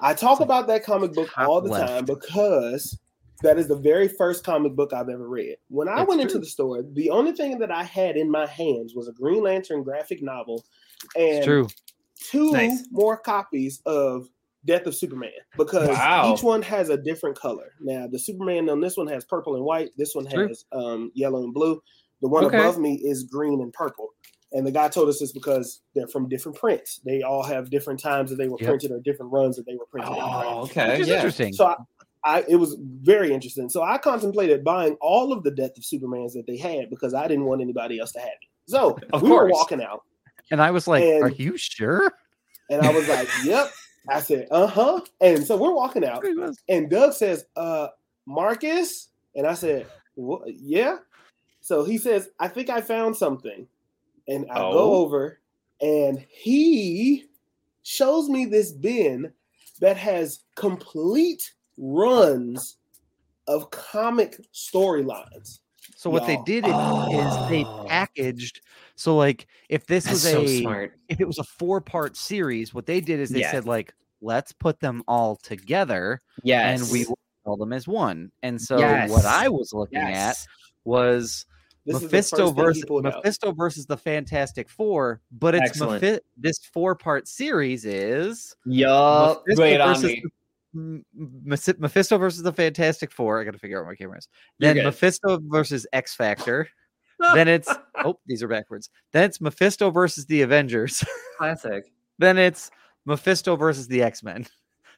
I 0.00 0.12
talk 0.14 0.40
about 0.40 0.66
that 0.66 0.84
comic 0.84 1.14
book 1.14 1.30
all 1.38 1.60
the 1.62 1.70
left. 1.70 1.88
time 1.88 2.04
because 2.04 2.98
that 3.42 3.58
is 3.58 3.68
the 3.68 3.76
very 3.76 4.08
first 4.08 4.44
comic 4.44 4.74
book 4.76 4.92
I've 4.92 5.08
ever 5.08 5.26
read. 5.28 5.56
When 5.68 5.88
I 5.88 6.02
It's 6.02 6.08
went 6.08 6.20
into 6.20 6.38
the 6.38 6.46
store, 6.46 6.82
the 6.82 7.08
only 7.08 7.32
thing 7.32 7.58
that 7.60 7.70
I 7.70 7.84
had 7.84 8.16
in 8.16 8.30
my 8.30 8.46
hands 8.46 8.94
was 8.94 9.08
a 9.08 9.12
Green 9.12 9.42
Lantern 9.42 9.82
graphic 9.82 10.22
novel 10.22 10.64
and 11.16 11.36
It's 11.38 11.44
true. 11.44 11.68
two 12.18 12.52
Nice. 12.52 12.84
more 12.90 13.16
copies 13.16 13.80
of 13.86 14.28
Death 14.64 14.86
of 14.86 14.94
Superman 14.94 15.32
because 15.56 15.88
Wow. 15.88 16.32
each 16.32 16.42
one 16.42 16.62
has 16.62 16.88
a 16.88 16.96
different 16.96 17.36
color. 17.38 17.72
Now, 17.80 18.06
the 18.06 18.18
Superman 18.18 18.68
on 18.70 18.80
this 18.80 18.96
one 18.96 19.08
has 19.08 19.24
purple 19.24 19.56
and 19.56 19.64
white. 19.64 19.90
This 19.96 20.14
one 20.14 20.26
True. 20.26 20.48
has 20.48 20.64
um, 20.72 21.10
yellow 21.14 21.42
and 21.44 21.52
blue. 21.52 21.82
The 22.20 22.28
one 22.28 22.44
Okay. 22.44 22.58
above 22.58 22.78
me 22.78 22.94
is 23.02 23.24
green 23.24 23.60
and 23.60 23.72
purple. 23.72 24.10
And 24.52 24.66
the 24.66 24.70
guy 24.70 24.88
told 24.88 25.08
us 25.08 25.18
this 25.18 25.32
because 25.32 25.80
they're 25.94 26.06
from 26.06 26.28
different 26.28 26.58
prints. 26.58 27.00
They 27.04 27.22
all 27.22 27.42
have 27.42 27.70
different 27.70 27.98
times 27.98 28.30
that 28.30 28.36
they 28.36 28.48
were 28.48 28.58
Yep. 28.60 28.68
printed 28.68 28.90
or 28.92 29.00
different 29.00 29.32
runs 29.32 29.56
that 29.56 29.66
they 29.66 29.74
were 29.76 29.86
printed. 29.86 30.12
Oh, 30.14 30.60
okay. 30.64 30.98
Yeah. 31.02 31.14
interesting. 31.16 31.52
So 31.54 31.66
I, 31.66 31.76
I, 32.24 32.44
it 32.48 32.56
was 32.56 32.76
very 33.00 33.32
interesting. 33.32 33.68
So 33.68 33.82
I 33.82 33.98
contemplated 33.98 34.62
buying 34.62 34.96
all 35.00 35.32
of 35.32 35.42
the 35.42 35.50
Death 35.50 35.76
of 35.76 35.82
Supermans 35.82 36.34
that 36.34 36.46
they 36.46 36.56
had 36.56 36.88
because 36.90 37.14
I 37.14 37.26
didn't 37.26 37.46
want 37.46 37.62
anybody 37.62 37.98
else 37.98 38.12
to 38.12 38.20
have 38.20 38.28
it. 38.28 38.48
So 38.68 38.96
Of 39.12 39.22
we 39.22 39.30
were 39.30 39.48
walking 39.48 39.82
out, 39.82 40.02
and 40.50 40.60
I 40.60 40.70
was 40.70 40.86
like, 40.86 41.04
"Are 41.22 41.28
you 41.30 41.56
sure?" 41.56 42.12
and 42.70 42.80
I 42.80 42.90
was 42.90 43.08
like, 43.08 43.28
"Yep." 43.44 43.72
I 44.08 44.20
said, 44.20 44.48
"Uh 44.50 44.66
huh." 44.66 45.00
And 45.20 45.46
so 45.46 45.56
we're 45.56 45.74
walking 45.74 46.04
out, 46.04 46.24
and 46.68 46.90
Doug 46.90 47.12
says, 47.12 47.46
"Uh, 47.56 47.88
Marcus," 48.26 49.08
and 49.34 49.46
I 49.46 49.54
said, 49.54 49.86
"What? 50.14 50.52
Yeah." 50.54 50.98
So 51.60 51.84
he 51.84 51.98
says, 51.98 52.30
"I 52.40 52.48
think 52.48 52.70
I 52.70 52.80
found 52.80 53.16
something," 53.16 53.68
and 54.28 54.50
I 54.50 54.60
Oh. 54.60 54.72
go 54.72 54.92
over, 54.94 55.40
and 55.80 56.24
he 56.28 57.26
shows 57.84 58.28
me 58.28 58.44
this 58.44 58.72
bin 58.72 59.32
that 59.80 59.96
has 59.96 60.40
complete 60.54 61.52
runs 61.78 62.78
of 63.48 63.70
comic 63.70 64.40
storylines. 64.52 65.60
So 65.96 66.10
what 66.10 66.26
they 66.26 66.38
did 66.46 66.64
is, 66.66 66.72
is 66.74 67.48
they 67.48 67.64
Oh. 67.64 67.84
packaged. 67.88 68.60
So 68.94 69.16
like, 69.16 69.46
if 69.68 69.86
this 69.86 70.04
That's 70.04 70.14
was 70.14 70.32
so 70.32 70.42
a 70.42 70.60
smart. 70.60 70.92
if 71.08 71.20
it 71.20 71.26
was 71.26 71.38
a 71.38 71.44
four 71.44 71.80
part 71.80 72.16
series, 72.16 72.72
what 72.74 72.86
they 72.86 73.00
did 73.00 73.20
is 73.20 73.30
they 73.30 73.40
Yeah. 73.40 73.50
said 73.50 73.66
like, 73.66 73.92
let's 74.20 74.52
put 74.52 74.80
them 74.80 75.02
all 75.08 75.36
together 75.36 76.20
Yes. 76.44 76.80
and 76.82 76.92
we 76.92 77.04
will 77.06 77.18
sell 77.44 77.56
them 77.56 77.72
as 77.72 77.88
one. 77.88 78.30
And 78.42 78.60
so 78.60 78.78
Yes. 78.78 79.10
what 79.10 79.24
I 79.24 79.48
was 79.48 79.72
looking 79.72 79.98
at 79.98 80.36
was 80.84 81.46
This 81.84 82.00
Mephisto 82.00 82.52
first 82.54 82.82
thing 82.86 82.96
he 82.96 83.02
versus. 83.02 83.16
Mephisto 83.16 83.52
versus 83.52 83.86
the 83.86 83.96
Fantastic 83.96 84.68
Four, 84.68 85.20
but 85.32 85.56
it's 85.56 85.76
Mephi- 85.80 86.20
this 86.36 86.58
four 86.72 86.94
part 86.94 87.26
series 87.26 87.84
is 87.84 88.54
Yup. 88.66 89.42
Mephisto 89.46 89.62
Wait 89.62 89.80
on 89.80 89.88
versus 89.88 90.04
me. 90.04 90.20
the- 90.22 90.30
Mephisto 90.74 92.18
versus 92.18 92.42
the 92.42 92.52
Fantastic 92.52 93.12
Four. 93.12 93.40
I 93.40 93.44
got 93.44 93.52
to 93.52 93.58
figure 93.58 93.78
out 93.78 93.84
where 93.84 93.92
my 93.92 93.96
camera 93.96 94.18
is. 94.18 94.28
Then. 94.58 94.76
Mephisto 94.76 95.38
versus 95.44 95.86
X 95.92 96.14
Factor. 96.14 96.68
then 97.34 97.46
it's 97.48 97.72
oh, 98.04 98.18
these 98.26 98.42
are 98.42 98.48
backwards. 98.48 98.90
Then 99.12 99.24
it's 99.24 99.40
Mephisto 99.40 99.90
versus 99.90 100.26
the 100.26 100.42
Avengers. 100.42 101.04
classic. 101.38 101.84
then 102.18 102.38
it's 102.38 102.70
Mephisto 103.04 103.56
versus 103.56 103.86
the 103.88 104.02
X 104.02 104.22
Men. 104.22 104.46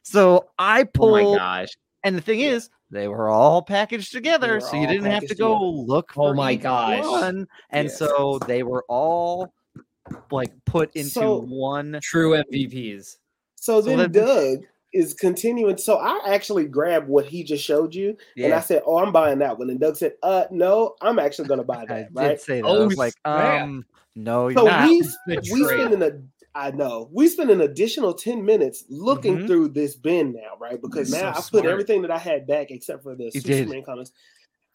So 0.03 0.49
I 0.59 0.87
Oh 0.99 1.11
my 1.11 1.23
gosh. 1.37 1.69
and 2.03 2.15
the 2.15 2.21
thing 2.21 2.41
is, 2.41 2.69
they 2.91 3.07
were 3.07 3.29
all 3.29 3.61
packaged 3.63 4.11
together, 4.11 4.59
so 4.59 4.75
you 4.75 4.87
didn't 4.87 5.05
have 5.11 5.25
to 5.27 5.35
go 5.35 5.53
together. 5.55 5.65
look. 5.87 6.11
Oh 6.15 6.33
my 6.33 6.51
each 6.53 6.61
gosh. 6.61 7.03
one. 7.03 7.47
And 7.71 7.85
Yes. 7.89 7.97
so 7.97 8.39
they 8.47 8.63
were 8.63 8.85
all 8.87 9.51
like 10.31 10.53
put 10.65 10.95
into 10.95 11.09
So- 11.09 11.39
one. 11.41 11.99
True 12.01 12.31
MVPs. 12.51 13.17
So 13.55 13.81
So 13.81 13.87
then 13.87 13.97
then- 13.97 14.11
Doug 14.11 14.65
is 14.95 15.13
continuing. 15.13 15.77
So 15.77 15.97
I 15.97 16.19
actually 16.33 16.65
grabbed 16.65 17.07
what 17.07 17.25
he 17.25 17.43
just 17.43 17.63
showed 17.63 17.93
you, 17.93 18.17
and 18.37 18.53
I 18.53 18.59
said, 18.61 18.81
"Oh, 18.85 18.97
I'm 18.97 19.11
buying 19.11 19.39
that 19.39 19.57
one." 19.59 19.69
And 19.69 19.79
Doug 19.79 19.97
said, 19.97 20.13
"Uh, 20.23 20.45
no, 20.51 20.95
I'm 21.01 21.19
actually 21.19 21.47
going 21.47 21.59
to 21.59 21.65
buy 21.65 21.85
that." 21.85 21.89
I 21.91 22.07
that." 22.13 22.29
did 22.29 22.41
say 22.41 22.61
that. 22.61 22.67
Oh, 22.67 22.83
I 22.83 22.85
was 22.87 22.97
like, 22.97 23.13
snap. 23.23 23.63
um, 23.63 23.85
no, 24.15 24.47
you're 24.47 24.59
So 24.59 24.65
not. 24.65 24.87
we 24.87 25.01
The 25.27 25.47
we 25.51 25.63
trade. 25.65 25.79
spend 25.81 25.93
an 25.93 26.03
a 26.03 26.57
I 26.57 26.71
know 26.71 27.09
we 27.11 27.27
spend 27.27 27.49
an 27.51 27.61
additional 27.61 28.13
ten 28.13 28.43
minutes 28.45 28.85
looking 28.89 29.39
Mhm. 29.39 29.47
through 29.47 29.69
this 29.69 29.95
bin 29.95 30.31
now, 30.31 30.55
right? 30.59 30.81
Because 30.81 31.11
So 31.11 31.17
now 31.21 31.29
I 31.31 31.33
put 31.33 31.43
smart. 31.43 31.65
everything 31.65 32.01
that 32.03 32.11
I 32.11 32.17
had 32.17 32.47
back 32.47 32.71
except 32.71 33.03
for 33.03 33.13
the 33.15 33.25
You 33.33 33.41
did. 33.41 33.43
Superman 33.67 33.83
comics. 33.83 34.11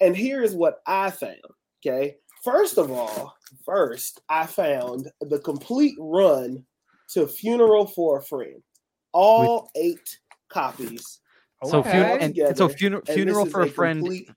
And 0.01 0.15
here 0.17 0.43
is 0.43 0.55
what 0.55 0.83
I 0.87 1.11
found. 1.11 1.41
Okay, 1.85 2.17
first 2.45 2.77
of 2.77 2.91
all, 2.91 3.35
first 3.65 4.21
I 4.29 4.45
found 4.45 5.11
the 5.23 5.39
complete 5.39 5.97
run 5.99 6.67
to 7.15 7.27
Funeral 7.27 7.87
for 7.87 8.19
a 8.19 8.23
Friend, 8.23 8.63
all 9.13 9.71
eight 9.75 10.19
copies. 10.49 11.21
so, 11.65 11.79
Okay. 11.81 11.91
fun- 11.91 12.19
and, 12.21 12.39
and 12.39 12.57
so 12.57 12.67
Together, 12.69 12.79
funeral, 12.79 13.03
and 13.07 13.15
funeral 13.15 13.47
for 13.47 13.63
a 13.63 13.69
friend 13.69 14.01
complete- 14.01 14.31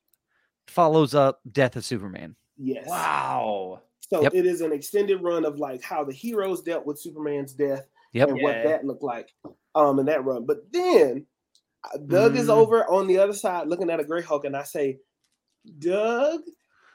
follows 0.67 1.13
up 1.15 1.39
Death 1.51 1.75
of 1.75 1.85
Superman. 1.85 2.35
yes. 2.57 2.87
Wow. 2.87 3.81
So 4.01 4.21
Yep. 4.21 4.33
it 4.35 4.45
is 4.45 4.61
an 4.61 4.71
extended 4.71 5.23
run 5.23 5.43
of 5.45 5.57
like 5.57 5.81
how 5.81 6.03
the 6.03 6.13
heroes 6.13 6.61
dealt 6.61 6.85
with 6.85 6.99
Superman's 6.99 7.53
death 7.53 7.87
Yep. 8.13 8.29
and 8.29 8.41
what 8.43 8.63
that 8.63 8.85
looked 8.85 9.01
like 9.03 9.33
um 9.75 9.97
in 9.99 10.05
that 10.05 10.23
run. 10.23 10.45
But 10.45 10.71
then 10.71 11.25
uh, 11.83 11.97
Doug 11.97 12.35
is 12.37 12.47
Mm. 12.47 12.51
over 12.57 12.85
on 12.89 13.07
the 13.07 13.17
other 13.17 13.33
side 13.33 13.67
looking 13.67 13.89
at 13.89 13.99
a 13.99 14.03
Grey 14.03 14.21
Hulk, 14.21 14.45
and 14.45 14.55
I 14.55 14.63
say, 14.63 14.99
Doug, 15.79 16.41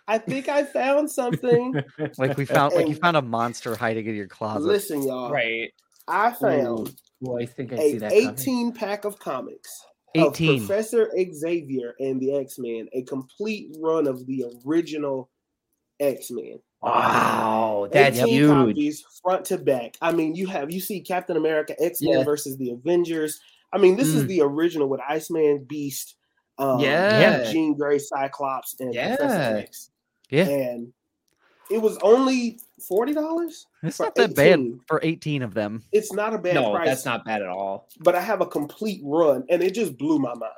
I 0.07 0.19
think 0.19 0.49
I 0.49 0.65
found 0.65 1.11
something. 1.21 1.83
Like 2.19 2.37
we 2.37 2.45
found, 2.45 2.75
like 2.75 2.89
you 2.89 2.95
found 2.95 3.17
a 3.17 3.23
monster 3.23 3.75
hiding 3.75 4.07
in 4.07 4.15
your 4.15 4.29
closet. 4.29 4.67
Listen, 4.67 5.03
y'all, 5.03 5.31
Right. 5.31 5.73
I 6.07 6.33
found 6.33 6.95
Oh, 7.27 7.39
I 7.39 7.47
think 7.47 7.73
I 7.73 7.77
see 7.79 7.97
a 7.97 8.01
that. 8.01 8.11
coming. 8.13 8.31
18 8.35 8.73
pack 8.73 9.05
of 9.05 9.19
comics. 9.19 9.85
Of 10.17 10.35
18. 10.35 10.61
Professor 10.67 11.11
Xavier 11.35 11.95
and 12.01 12.21
the 12.21 12.35
X 12.37 12.59
Men, 12.59 12.89
a 12.93 13.03
complete 13.03 13.77
run 13.81 14.07
of 14.07 14.27
the 14.27 14.45
original 14.67 15.29
X 16.01 16.31
Men. 16.31 16.61
Wow, 16.81 17.89
that's 17.93 18.19
18 18.19 18.29
huge. 18.33 18.49
copies 18.51 19.05
front 19.23 19.45
to 19.47 19.59
back. 19.59 19.97
I 20.01 20.13
mean, 20.13 20.35
you 20.35 20.47
have 20.47 20.71
you 20.73 20.81
see 20.81 21.01
Captain 21.01 21.37
America, 21.37 21.75
X 21.83 22.01
Men 22.01 22.19
Yeah. 22.19 22.25
versus 22.25 22.57
the 22.57 22.71
Avengers. 22.71 23.41
I 23.73 23.79
mean, 23.79 23.97
this 23.97 24.09
is 24.09 24.25
Mm. 24.25 24.29
the 24.29 24.41
original 24.43 24.89
with 24.89 25.01
Iceman, 25.07 25.65
Beast, 25.65 26.15
um, 26.59 26.81
Yeah. 26.81 27.51
Jean 27.53 27.75
Grey, 27.77 27.99
Cyclops, 27.99 28.77
and 28.81 28.95
Professor 28.95 29.59
X. 29.59 29.91
Yeah. 30.31 30.47
and 30.49 30.93
it 31.71 31.79
was 31.83 31.99
only 31.99 32.61
forty 32.83 33.13
dollars. 33.13 33.67
It's 33.83 34.01
not 34.01 34.15
that 34.17 34.35
bad 34.35 34.61
for 34.87 35.01
18 35.03 35.43
of 35.43 35.55
them. 35.55 35.83
It's 35.93 36.13
not 36.13 36.35
a 36.35 36.39
bad 36.39 36.55
No, 36.55 36.73
price. 36.73 36.87
that's 36.87 37.05
not 37.05 37.25
bad 37.25 37.43
at 37.43 37.49
all. 37.49 37.89
But 38.01 38.15
I 38.15 38.21
have 38.21 38.41
a 38.41 38.47
complete 38.47 39.01
run, 39.05 39.45
and 39.49 39.63
it 39.63 39.75
just 39.75 39.97
blew 39.97 40.19
my 40.19 40.35
mind. 40.35 40.53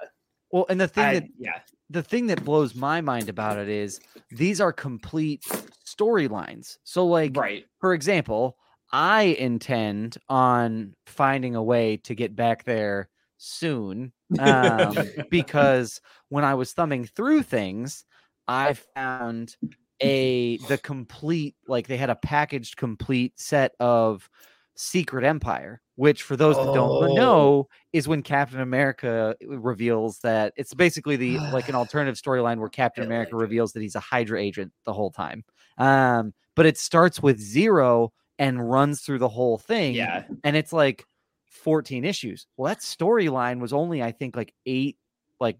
Well, 0.52 0.66
and 0.68 0.80
the 0.80 0.88
thing 0.88 1.04
I- 1.04 1.14
that 1.14 1.28
yeah. 1.38 1.60
the 1.90 2.02
thing 2.02 2.26
that 2.28 2.44
blows 2.44 2.74
my 2.74 3.00
mind 3.00 3.28
about 3.28 3.58
it 3.58 3.68
is 3.68 4.00
these 4.30 4.60
are 4.60 4.72
complete 4.72 5.44
storylines. 5.86 6.78
So 6.84 7.06
like 7.06 7.36
Right. 7.36 7.66
for 7.80 7.94
example, 7.94 8.56
I 8.92 9.22
intend 9.38 10.16
on 10.28 10.94
finding 11.06 11.54
a 11.54 11.62
way 11.62 11.96
to 11.98 12.14
get 12.14 12.34
back 12.34 12.64
there 12.64 13.08
soon 13.38 14.12
um, 14.38 14.94
because 15.30 16.00
when 16.28 16.44
I 16.44 16.54
was 16.54 16.72
thumbing 16.72 17.04
through 17.06 17.42
things, 17.44 18.04
I 18.48 18.74
found 18.94 19.54
a 20.02 20.56
the 20.68 20.78
complete 20.78 21.54
like 21.66 21.86
they 21.86 21.96
had 21.96 22.10
a 22.10 22.16
packaged 22.16 22.76
complete 22.76 23.38
set 23.38 23.72
of 23.80 24.28
Secret 24.76 25.24
Empire, 25.24 25.82
which 25.96 26.22
for 26.22 26.36
those 26.36 26.56
that 26.56 26.64
don't 26.72 27.10
Oh. 27.10 27.14
know 27.14 27.68
is 27.92 28.08
when 28.08 28.22
Captain 28.22 28.60
America 28.60 29.36
reveals 29.46 30.18
that 30.20 30.54
it's 30.56 30.72
basically 30.74 31.16
the 31.16 31.38
like 31.52 31.68
an 31.68 31.74
alternative 31.82 32.14
storyline 32.16 32.58
where 32.58 32.68
Captain 32.70 33.04
America 33.04 33.34
like 33.36 33.42
reveals 33.42 33.72
that 33.72 33.82
he's 33.82 33.94
a 33.94 34.00
Hydra 34.00 34.40
agent 34.40 34.72
the 34.84 34.92
whole 34.92 35.10
time. 35.10 35.44
Um, 35.76 36.32
but 36.56 36.66
it 36.66 36.78
starts 36.78 37.22
with 37.22 37.38
zero 37.38 38.12
and 38.38 38.70
runs 38.70 39.02
through 39.02 39.18
the 39.18 39.28
whole 39.28 39.58
thing 39.58 39.94
Yeah. 39.94 40.24
and 40.44 40.56
it's 40.56 40.72
like 40.72 41.04
14 41.46 42.04
issues. 42.06 42.46
Well, 42.56 42.68
that 42.68 42.80
storyline 42.80 43.60
was 43.60 43.72
only, 43.74 44.02
I 44.02 44.12
think, 44.12 44.34
like 44.34 44.54
eight, 44.64 44.96
like 45.40 45.58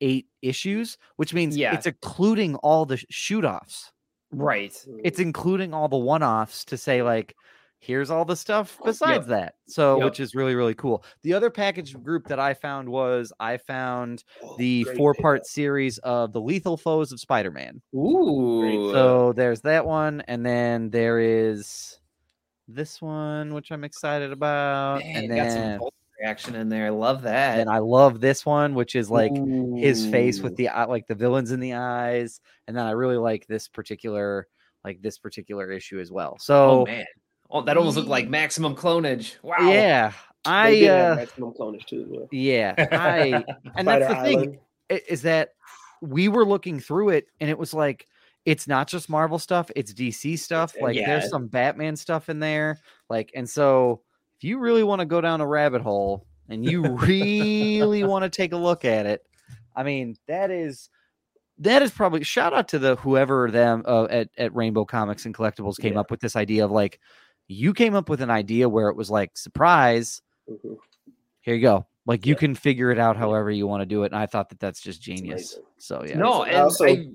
eight 0.00 0.26
issues, 0.42 0.98
which 1.16 1.34
means 1.34 1.56
Yeah. 1.56 1.74
it's 1.74 1.86
including 1.86 2.54
all 2.56 2.84
the 2.86 2.96
sh- 2.98 3.06
shoot 3.10 3.44
offs. 3.44 3.92
Right. 4.30 4.74
it's 5.02 5.20
including 5.20 5.72
all 5.72 5.88
the 5.88 5.96
one-offs 5.96 6.62
to 6.66 6.76
say 6.76 7.02
like 7.02 7.34
here's 7.80 8.10
all 8.10 8.26
the 8.26 8.36
stuff 8.36 8.78
besides 8.84 9.26
that 9.28 9.54
so 9.68 9.96
Yep. 9.96 10.04
which 10.04 10.20
is 10.20 10.34
really 10.34 10.54
really 10.54 10.74
cool 10.74 11.02
the 11.22 11.32
other 11.32 11.48
package 11.48 11.94
group 12.02 12.26
that 12.26 12.38
i 12.38 12.52
found 12.52 12.90
was 12.90 13.32
i 13.40 13.56
found 13.56 14.24
Oh, 14.42 14.54
the 14.58 14.82
great 14.84 14.96
four-part 14.98 15.46
series 15.46 15.96
of 15.98 16.34
the 16.34 16.42
lethal 16.42 16.76
foes 16.76 17.10
of 17.10 17.20
spider-man 17.20 17.80
Ooh. 17.94 18.92
so 18.92 19.32
there's 19.32 19.62
that 19.62 19.86
one 19.86 20.20
and 20.28 20.44
then 20.44 20.90
there 20.90 21.20
is 21.20 21.98
this 22.66 23.00
one 23.00 23.54
which 23.54 23.70
i'm 23.70 23.84
excited 23.84 24.30
about 24.30 24.98
Dang, 25.00 25.16
and 25.16 25.30
then 25.30 25.80
reaction 26.20 26.54
in 26.54 26.68
there. 26.68 26.86
I 26.86 26.90
love 26.90 27.22
that. 27.22 27.58
and 27.60 27.68
i 27.70 27.78
love 27.78 28.20
this 28.20 28.44
one 28.44 28.74
which 28.74 28.94
is 28.96 29.10
like 29.10 29.32
his 29.76 30.06
face 30.06 30.40
with 30.40 30.56
the 30.56 30.68
eye 30.68 30.84
like 30.84 31.06
the 31.06 31.14
villains 31.14 31.52
in 31.52 31.60
the 31.60 31.74
eyes 31.74 32.40
and 32.66 32.76
then 32.76 32.84
i 32.86 32.90
really 32.92 33.16
like 33.16 33.46
this 33.46 33.68
particular 33.68 34.46
like 34.84 35.00
this 35.02 35.18
particular 35.18 35.70
issue 35.70 35.98
as 36.00 36.10
well 36.10 36.36
so 36.38 36.80
Oh 36.82 36.86
man. 36.86 37.04
Oh, 37.50 37.62
that 37.62 37.76
almost 37.78 37.96
looked 37.96 38.10
like 38.10 38.28
maximum 38.28 38.74
clonage. 38.76 39.36
Wow. 39.42 39.56
Yeah, 39.60 40.10
They 40.44 40.50
I 40.50 40.70
did 40.74 40.90
uh, 40.90 41.14
maximum 41.16 41.54
clonage 41.54 41.86
too. 41.86 42.28
yeah, 42.30 42.74
I 42.92 43.42
and 43.76 43.88
that's 43.88 44.06
the 44.06 44.14
thing 44.22 44.38
Island. 44.38 44.58
i- 44.90 45.00
is 45.08 45.22
that 45.22 45.50
we 46.02 46.28
were 46.28 46.44
looking 46.44 46.78
through 46.78 47.08
it 47.10 47.26
and 47.40 47.48
it 47.48 47.56
was 47.58 47.72
like 47.72 48.06
it's 48.44 48.68
not 48.68 48.86
just 48.86 49.08
Marvel 49.08 49.38
stuff, 49.38 49.70
it's 49.76 49.92
DC 49.94 50.38
stuff. 50.38 50.74
Like 50.80 50.94
Yeah. 50.96 51.06
there's 51.06 51.30
some 51.30 51.46
Batman 51.48 51.96
stuff 51.96 52.28
in 52.28 52.38
there. 52.38 52.78
Like 53.08 53.30
and 53.34 53.48
so 53.48 54.02
if 54.38 54.44
you 54.44 54.58
really 54.58 54.82
want 54.84 55.00
to 55.00 55.06
go 55.06 55.20
down 55.20 55.40
a 55.40 55.46
rabbit 55.46 55.82
hole 55.82 56.26
and 56.48 56.64
you 56.64 56.82
really 56.96 58.04
want 58.04 58.22
to 58.24 58.30
take 58.30 58.52
a 58.52 58.56
look 58.56 58.84
at 58.84 59.04
it, 59.06 59.22
I 59.74 59.82
mean, 59.82 60.16
that 60.28 60.50
is 60.50 60.88
that 61.58 61.82
is 61.82 61.90
probably 61.90 62.22
shout 62.22 62.52
out 62.54 62.68
to 62.68 62.78
the 62.78 62.94
whoever 62.96 63.50
them 63.50 63.82
uh, 63.84 64.04
at 64.04 64.28
at 64.38 64.54
Rainbow 64.54 64.84
Comics 64.84 65.26
and 65.26 65.34
Collectibles 65.34 65.78
came 65.78 65.94
Yeah. 65.94 66.00
up 66.00 66.10
with 66.10 66.20
this 66.20 66.36
idea 66.36 66.64
of 66.64 66.70
like 66.70 67.00
you 67.48 67.74
came 67.74 67.94
up 67.94 68.08
with 68.08 68.20
an 68.20 68.30
idea 68.30 68.68
where 68.68 68.88
it 68.88 68.96
was 68.96 69.10
like 69.10 69.36
surprise 69.36 70.22
Mhm. 70.48 70.76
here 71.40 71.54
you 71.56 71.60
go 71.62 71.86
like 72.06 72.24
you 72.26 72.34
Yeah. 72.34 72.38
can 72.38 72.54
figure 72.54 72.90
it 72.90 72.98
out 72.98 73.16
however 73.16 73.50
you 73.50 73.66
want 73.66 73.80
to 73.82 73.86
do 73.86 74.02
it 74.04 74.12
and 74.12 74.16
i 74.16 74.24
thought 74.26 74.48
that 74.50 74.60
that's 74.60 74.80
just 74.80 75.00
genius 75.02 75.58
so 75.78 76.04
yeah 76.06 76.16
No, 76.16 76.32
So 76.32 76.44
and 76.44 76.56
also- 76.56 76.84
I, 76.86 77.06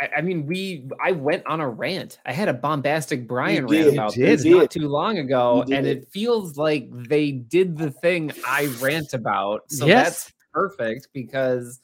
I, 0.00 0.18
I 0.18 0.20
mean, 0.20 0.46
we. 0.46 0.88
I 1.02 1.12
went 1.12 1.44
on 1.46 1.60
a 1.60 1.68
rant. 1.68 2.18
I 2.26 2.32
had 2.32 2.48
a 2.48 2.54
bombastic 2.54 3.26
Brian 3.26 3.66
rant 3.66 3.92
about 3.94 4.14
this 4.14 4.44
not 4.44 4.70
too 4.70 4.88
long 4.88 5.18
ago, 5.18 5.64
and 5.70 5.86
it 5.86 6.08
feels 6.08 6.56
like 6.56 6.88
they 6.90 7.32
did 7.32 7.76
the 7.76 7.90
thing 7.90 8.32
I 8.46 8.66
rant 8.80 9.12
about. 9.12 9.70
So 9.70 9.86
Yes. 9.86 10.04
that's 10.04 10.32
perfect 10.52 11.08
because 11.12 11.80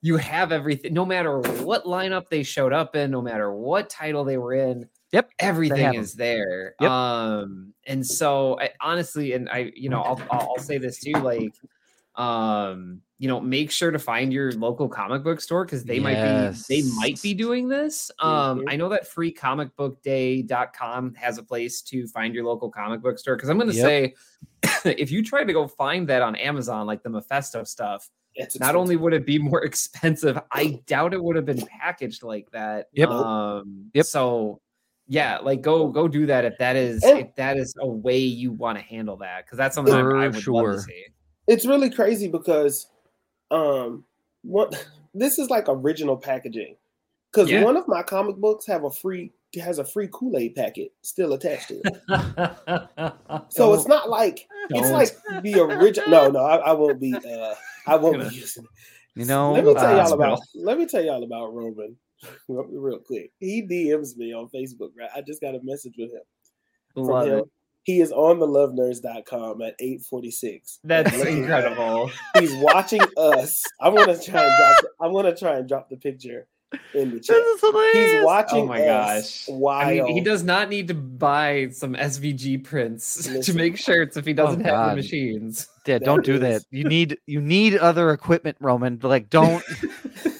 you 0.00 0.16
have 0.16 0.52
everything. 0.52 0.94
No 0.94 1.04
matter 1.04 1.40
what 1.40 1.84
lineup 1.84 2.28
they 2.28 2.42
showed 2.42 2.72
up 2.72 2.96
in, 2.96 3.10
no 3.10 3.20
matter 3.20 3.52
what 3.52 3.90
title 3.90 4.24
they 4.24 4.38
were 4.38 4.54
in, 4.54 4.88
Yep, 5.12 5.30
everything 5.38 5.94
is 5.94 6.14
there. 6.14 6.74
Yep. 6.80 6.90
Um, 6.90 7.72
and 7.86 8.04
so 8.04 8.58
I 8.58 8.70
honestly, 8.80 9.32
and 9.34 9.48
I, 9.48 9.70
you 9.76 9.88
know, 9.88 10.00
I'll, 10.00 10.20
I'll 10.30 10.48
I'll 10.56 10.58
say 10.58 10.76
this 10.78 10.98
too, 10.98 11.12
like, 11.12 11.54
um, 12.16 13.00
you 13.18 13.28
know, 13.28 13.40
make 13.40 13.70
sure 13.70 13.90
to 13.90 13.98
find 13.98 14.32
your 14.32 14.52
local 14.52 14.88
comic 14.88 15.22
book 15.22 15.40
store 15.40 15.64
because 15.64 15.84
they 15.84 16.00
might 16.00 16.22
be 16.22 16.50
they 16.68 16.82
might 16.82 17.20
be 17.22 17.34
doing 17.34 17.68
this. 17.68 18.10
Um, 18.18 18.60
Mhm. 18.60 18.64
I 18.68 18.76
know 18.76 18.88
that 18.88 19.08
freecomicbookday.com 19.08 21.14
has 21.14 21.38
a 21.38 21.42
place 21.42 21.82
to 21.82 22.06
find 22.08 22.34
your 22.34 22.44
local 22.44 22.70
comic 22.70 23.00
book 23.02 23.18
store 23.18 23.36
because 23.36 23.48
I'm 23.48 23.58
going 23.58 23.70
to 23.70 23.76
Yep. 23.76 23.86
say 23.86 24.14
if 24.98 25.10
you 25.10 25.22
try 25.22 25.44
to 25.44 25.52
go 25.52 25.66
find 25.68 26.08
that 26.08 26.22
on 26.22 26.34
Amazon, 26.36 26.86
like 26.86 27.02
the 27.02 27.10
Mephisto 27.10 27.64
stuff, 27.64 28.08
It's 28.34 28.58
not 28.58 28.74
only 28.74 28.96
would 28.96 29.12
it 29.12 29.26
be 29.26 29.38
more 29.38 29.64
expensive, 29.64 30.38
I 30.50 30.80
doubt 30.86 31.14
it 31.14 31.22
would 31.22 31.36
have 31.36 31.46
been 31.46 31.64
packaged 31.66 32.22
like 32.22 32.50
that. 32.52 32.88
Yep. 32.92 33.10
Um, 33.10 33.90
Yep. 33.94 34.06
So 34.06 34.60
yeah, 35.06 35.38
like 35.38 35.60
go 35.60 35.88
go 35.88 36.08
do 36.08 36.26
that 36.26 36.44
if 36.44 36.56
that 36.58 36.76
is 36.76 37.04
if 37.04 37.34
that 37.36 37.56
is 37.58 37.74
a 37.78 37.86
way 37.86 38.18
you 38.18 38.52
want 38.52 38.78
to 38.78 38.84
handle 38.84 39.16
that 39.18 39.44
because 39.44 39.58
that's 39.58 39.74
something 39.74 39.94
I, 39.94 40.00
I 40.00 40.02
For 40.02 40.06
would 40.06 40.24
love 40.24 40.40
sure. 40.40 40.72
to 40.72 40.78
see. 40.80 41.04
It's 41.46 41.66
really 41.66 41.90
crazy 41.90 42.28
because 42.28 42.88
um 43.50 44.04
what 44.42 44.86
this 45.14 45.38
is 45.38 45.50
like 45.50 45.64
original 45.68 46.16
packaging. 46.16 46.76
Because 47.32 47.50
Yeah. 47.50 47.62
one 47.64 47.76
of 47.76 47.88
my 47.88 48.02
comic 48.02 48.36
books 48.36 48.66
have 48.66 48.84
a 48.84 48.90
free 48.90 49.32
has 49.60 49.78
a 49.78 49.84
free 49.84 50.08
kool-aid 50.12 50.54
packet 50.54 50.92
still 51.02 51.32
attached 51.34 51.68
to 51.68 51.80
it. 51.84 53.12
So 53.50 53.72
it's 53.74 53.86
not 53.86 54.08
like 54.08 54.48
it's 54.70 54.90
like 54.90 55.42
the 55.42 55.60
original 55.60 56.08
no 56.10 56.30
no 56.30 56.40
I, 56.44 56.56
I 56.56 56.72
won't 56.72 57.00
be 57.00 57.14
uh 57.14 57.54
i 57.86 57.94
won't 57.96 58.18
be 58.20 58.34
using 58.34 58.64
it. 58.64 58.70
you 59.14 59.26
know 59.26 59.52
let 59.52 59.64
me 59.64 59.74
tell 59.74 59.92
uh, 59.92 60.02
y'all 60.02 60.12
about 60.12 60.40
let 60.54 60.78
me 60.78 60.86
tell 60.86 61.04
y'all 61.04 61.22
about 61.22 61.54
roman 61.54 61.96
real 62.48 62.98
quick. 62.98 63.32
He 63.38 63.62
dms 63.62 64.16
me 64.16 64.32
on 64.32 64.48
facebook 64.48 64.90
right? 64.98 65.10
I 65.14 65.20
just 65.20 65.40
got 65.40 65.54
a 65.54 65.60
message 65.62 65.94
with 65.98 66.12
him 66.12 66.22
from 67.04 67.28
him. 67.28 67.38
it. 67.40 67.44
He 67.84 68.00
is 68.00 68.10
on 68.12 68.38
the 68.38 68.46
lovenerds.com 68.46 69.62
at 69.62 69.74
846 69.78 70.80
That's 70.84 71.16
Looking 71.16 71.32
at- 71.32 71.38
incredible. 71.38 72.10
he's 72.38 72.54
watching 72.56 73.00
us. 73.16 73.62
I'm 73.80 73.94
gonna 73.94 74.18
try 74.20 74.44
and 74.44 74.52
drop. 74.58 74.92
I'm 75.00 75.12
gonna 75.12 75.36
try 75.36 75.56
and 75.58 75.68
drop 75.68 75.88
the 75.90 75.96
picture 75.96 76.46
in 76.94 77.10
the 77.12 77.20
chat. 77.20 77.36
this 77.36 77.46
is 77.56 77.60
hilarious. 77.60 78.12
He's 78.12 78.24
watching. 78.24 78.62
Oh 78.62 78.66
my 78.66 78.82
us 78.88 79.46
gosh. 79.46 79.54
While 79.54 79.86
I 79.86 80.00
mean, 80.00 80.14
he 80.14 80.20
does 80.20 80.42
not 80.42 80.68
need 80.68 80.88
to 80.88 80.94
buy 80.94 81.68
some 81.70 81.94
SVG 81.94 82.64
prints 82.64 83.28
to 83.46 83.54
make 83.54 83.76
shirts 83.78 84.16
if 84.16 84.24
he 84.26 84.32
doesn't 84.32 84.62
have 84.64 84.90
the 84.90 84.96
machines. 84.96 85.68
yeah, 85.86 85.98
don't 85.98 86.24
do 86.24 86.38
that. 86.40 86.62
you 86.70 86.84
need 86.84 87.18
you 87.26 87.40
need 87.40 87.76
other 87.76 88.10
equipment 88.10 88.56
roman 88.60 88.98
like 89.02 89.30
don't 89.30 89.62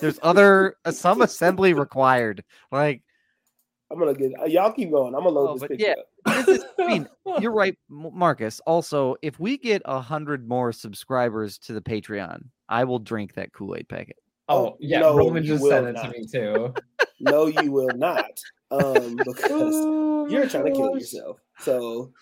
there's 0.00 0.18
other 0.22 0.76
uh, 0.84 0.90
some 0.90 1.22
assembly 1.22 1.72
required 1.72 2.42
like 2.72 3.02
I'm 3.92 3.98
gonna 3.98 4.14
get. 4.14 4.32
uh, 4.40 4.46
Y'all 4.46 4.72
keep 4.72 4.90
going. 4.90 5.14
I'm 5.14 5.22
gonna 5.22 5.28
load 5.36 5.50
Oh, 5.50 5.58
this 5.58 5.68
picture. 5.68 5.86
yeah. 5.86 5.92
up. 5.92 6.06
This 6.24 6.48
is, 6.48 6.64
I 6.78 6.86
mean, 6.86 7.08
you're 7.40 7.52
right, 7.54 7.76
Marcus. 7.88 8.60
Also, 8.66 9.16
if 9.22 9.38
we 9.38 9.58
get 9.58 9.82
a 9.84 10.00
hundred 10.00 10.48
more 10.48 10.72
subscribers 10.72 11.58
to 11.58 11.72
the 11.72 11.80
Patreon, 11.80 12.44
I 12.68 12.84
will 12.84 12.98
drink 12.98 13.34
that 13.34 13.52
Kool 13.52 13.76
Aid 13.76 13.88
packet. 13.88 14.16
Oh, 14.48 14.76
yeah, 14.78 15.00
no, 15.00 15.16
Roman 15.16 15.42
you 15.42 15.50
just 15.52 15.62
will 15.62 15.70
sent 15.70 15.86
it 15.86 16.00
to 16.00 16.08
me 16.08 16.26
too. 16.26 16.74
No, 17.20 17.46
you 17.46 17.70
will 17.70 17.96
not. 17.96 18.38
Um, 18.70 19.16
because 19.24 19.74
Oh 19.76 20.26
you're 20.28 20.42
my 20.42 20.48
trying 20.48 20.64
to 20.64 20.72
kill 20.72 20.98
yourself. 20.98 21.40
So 21.60 22.12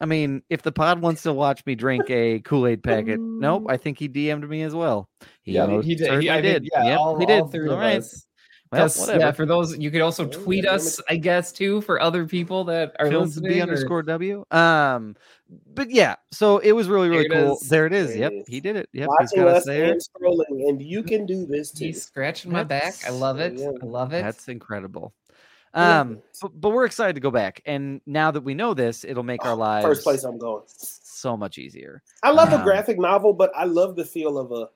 I 0.00 0.06
mean, 0.06 0.42
if 0.50 0.62
the 0.62 0.72
pod 0.72 1.00
wants 1.00 1.22
to 1.22 1.32
watch 1.32 1.64
me 1.66 1.74
drink 1.74 2.10
a 2.10 2.40
Kool 2.40 2.66
Aid 2.66 2.82
packet, 2.82 3.20
nope. 3.20 3.66
I 3.68 3.76
think 3.76 3.98
he 3.98 4.08
DM'd 4.08 4.48
me 4.48 4.62
as 4.62 4.74
well. 4.74 5.08
He 5.42 5.52
Yeah, 5.52 5.66
most 5.66 5.84
he 5.84 5.94
did. 5.94 6.00
He, 6.00 6.06
certainly 6.06 6.30
I 6.30 6.40
did. 6.40 6.62
did. 6.64 6.70
Yeah, 6.72 6.84
Yep, 6.84 6.98
all, 6.98 7.20
he 7.20 7.26
did. 7.26 7.40
all 7.42 7.48
three 7.48 7.68
All 7.68 7.74
of 7.74 7.80
right. 7.80 7.98
us. 7.98 8.26
Well, 8.74 8.84
Yes, 8.84 8.98
whatever. 9.00 9.18
yeah, 9.20 9.32
for 9.32 9.46
those 9.46 9.76
you 9.78 9.90
could 9.90 10.00
also 10.00 10.26
tweet 10.26 10.66
us, 10.66 11.00
I 11.08 11.16
guess, 11.16 11.52
too, 11.52 11.80
for 11.82 12.00
other 12.00 12.26
people 12.26 12.64
that 12.64 12.94
are 12.98 13.08
Phil's 13.08 13.36
listening. 13.36 13.52
B 13.52 13.60
or- 13.60 13.62
underscore 13.62 14.02
W. 14.02 14.44
Um, 14.50 15.16
but 15.74 15.90
yeah, 15.90 16.16
so 16.32 16.58
it 16.58 16.72
was 16.72 16.88
really 16.88 17.08
really 17.08 17.28
There 17.28 17.42
cool. 17.44 17.56
is. 17.56 17.68
There 17.68 17.86
it 17.86 17.92
is. 17.92 18.08
There 18.08 18.18
yep, 18.18 18.32
is. 18.32 18.48
he 18.48 18.60
did 18.60 18.76
it. 18.76 18.88
Yep, 18.92 19.08
he's 19.20 19.30
watching 19.32 19.38
got 19.44 19.48
us 19.48 19.56
us 19.58 19.64
there. 19.66 19.84
and 19.92 20.00
scrolling, 20.00 20.68
and 20.68 20.82
you 20.82 21.02
can 21.02 21.26
do 21.26 21.46
this 21.46 21.70
too. 21.70 21.86
He's 21.86 22.02
scratching 22.02 22.50
my 22.52 22.64
back. 22.64 22.94
I 23.06 23.10
love 23.10 23.38
it. 23.40 23.54
Yeah. 23.58 23.70
I 23.82 23.86
love 23.86 24.12
it. 24.12 24.22
That's 24.22 24.48
incredible. 24.48 25.12
Um, 25.74 26.22
but, 26.40 26.60
but 26.60 26.70
we're 26.70 26.84
excited 26.84 27.14
to 27.14 27.20
go 27.20 27.32
back, 27.32 27.60
and 27.66 28.00
now 28.06 28.30
that 28.30 28.42
we 28.42 28.54
know 28.54 28.74
this, 28.74 29.04
it'll 29.04 29.24
make 29.24 29.44
our 29.44 29.52
Oh, 29.52 29.56
lives 29.56 29.84
First 29.84 30.04
place 30.04 30.22
I'm 30.22 30.38
going. 30.38 30.62
so 30.66 31.36
much 31.36 31.58
easier. 31.58 32.00
I 32.22 32.30
love 32.30 32.52
Um, 32.52 32.60
a 32.60 32.64
graphic 32.64 32.96
novel, 32.98 33.32
but 33.32 33.50
I 33.56 33.64
love 33.64 33.96
the 33.96 34.04
feel 34.04 34.38
of 34.38 34.52
a 34.52 34.68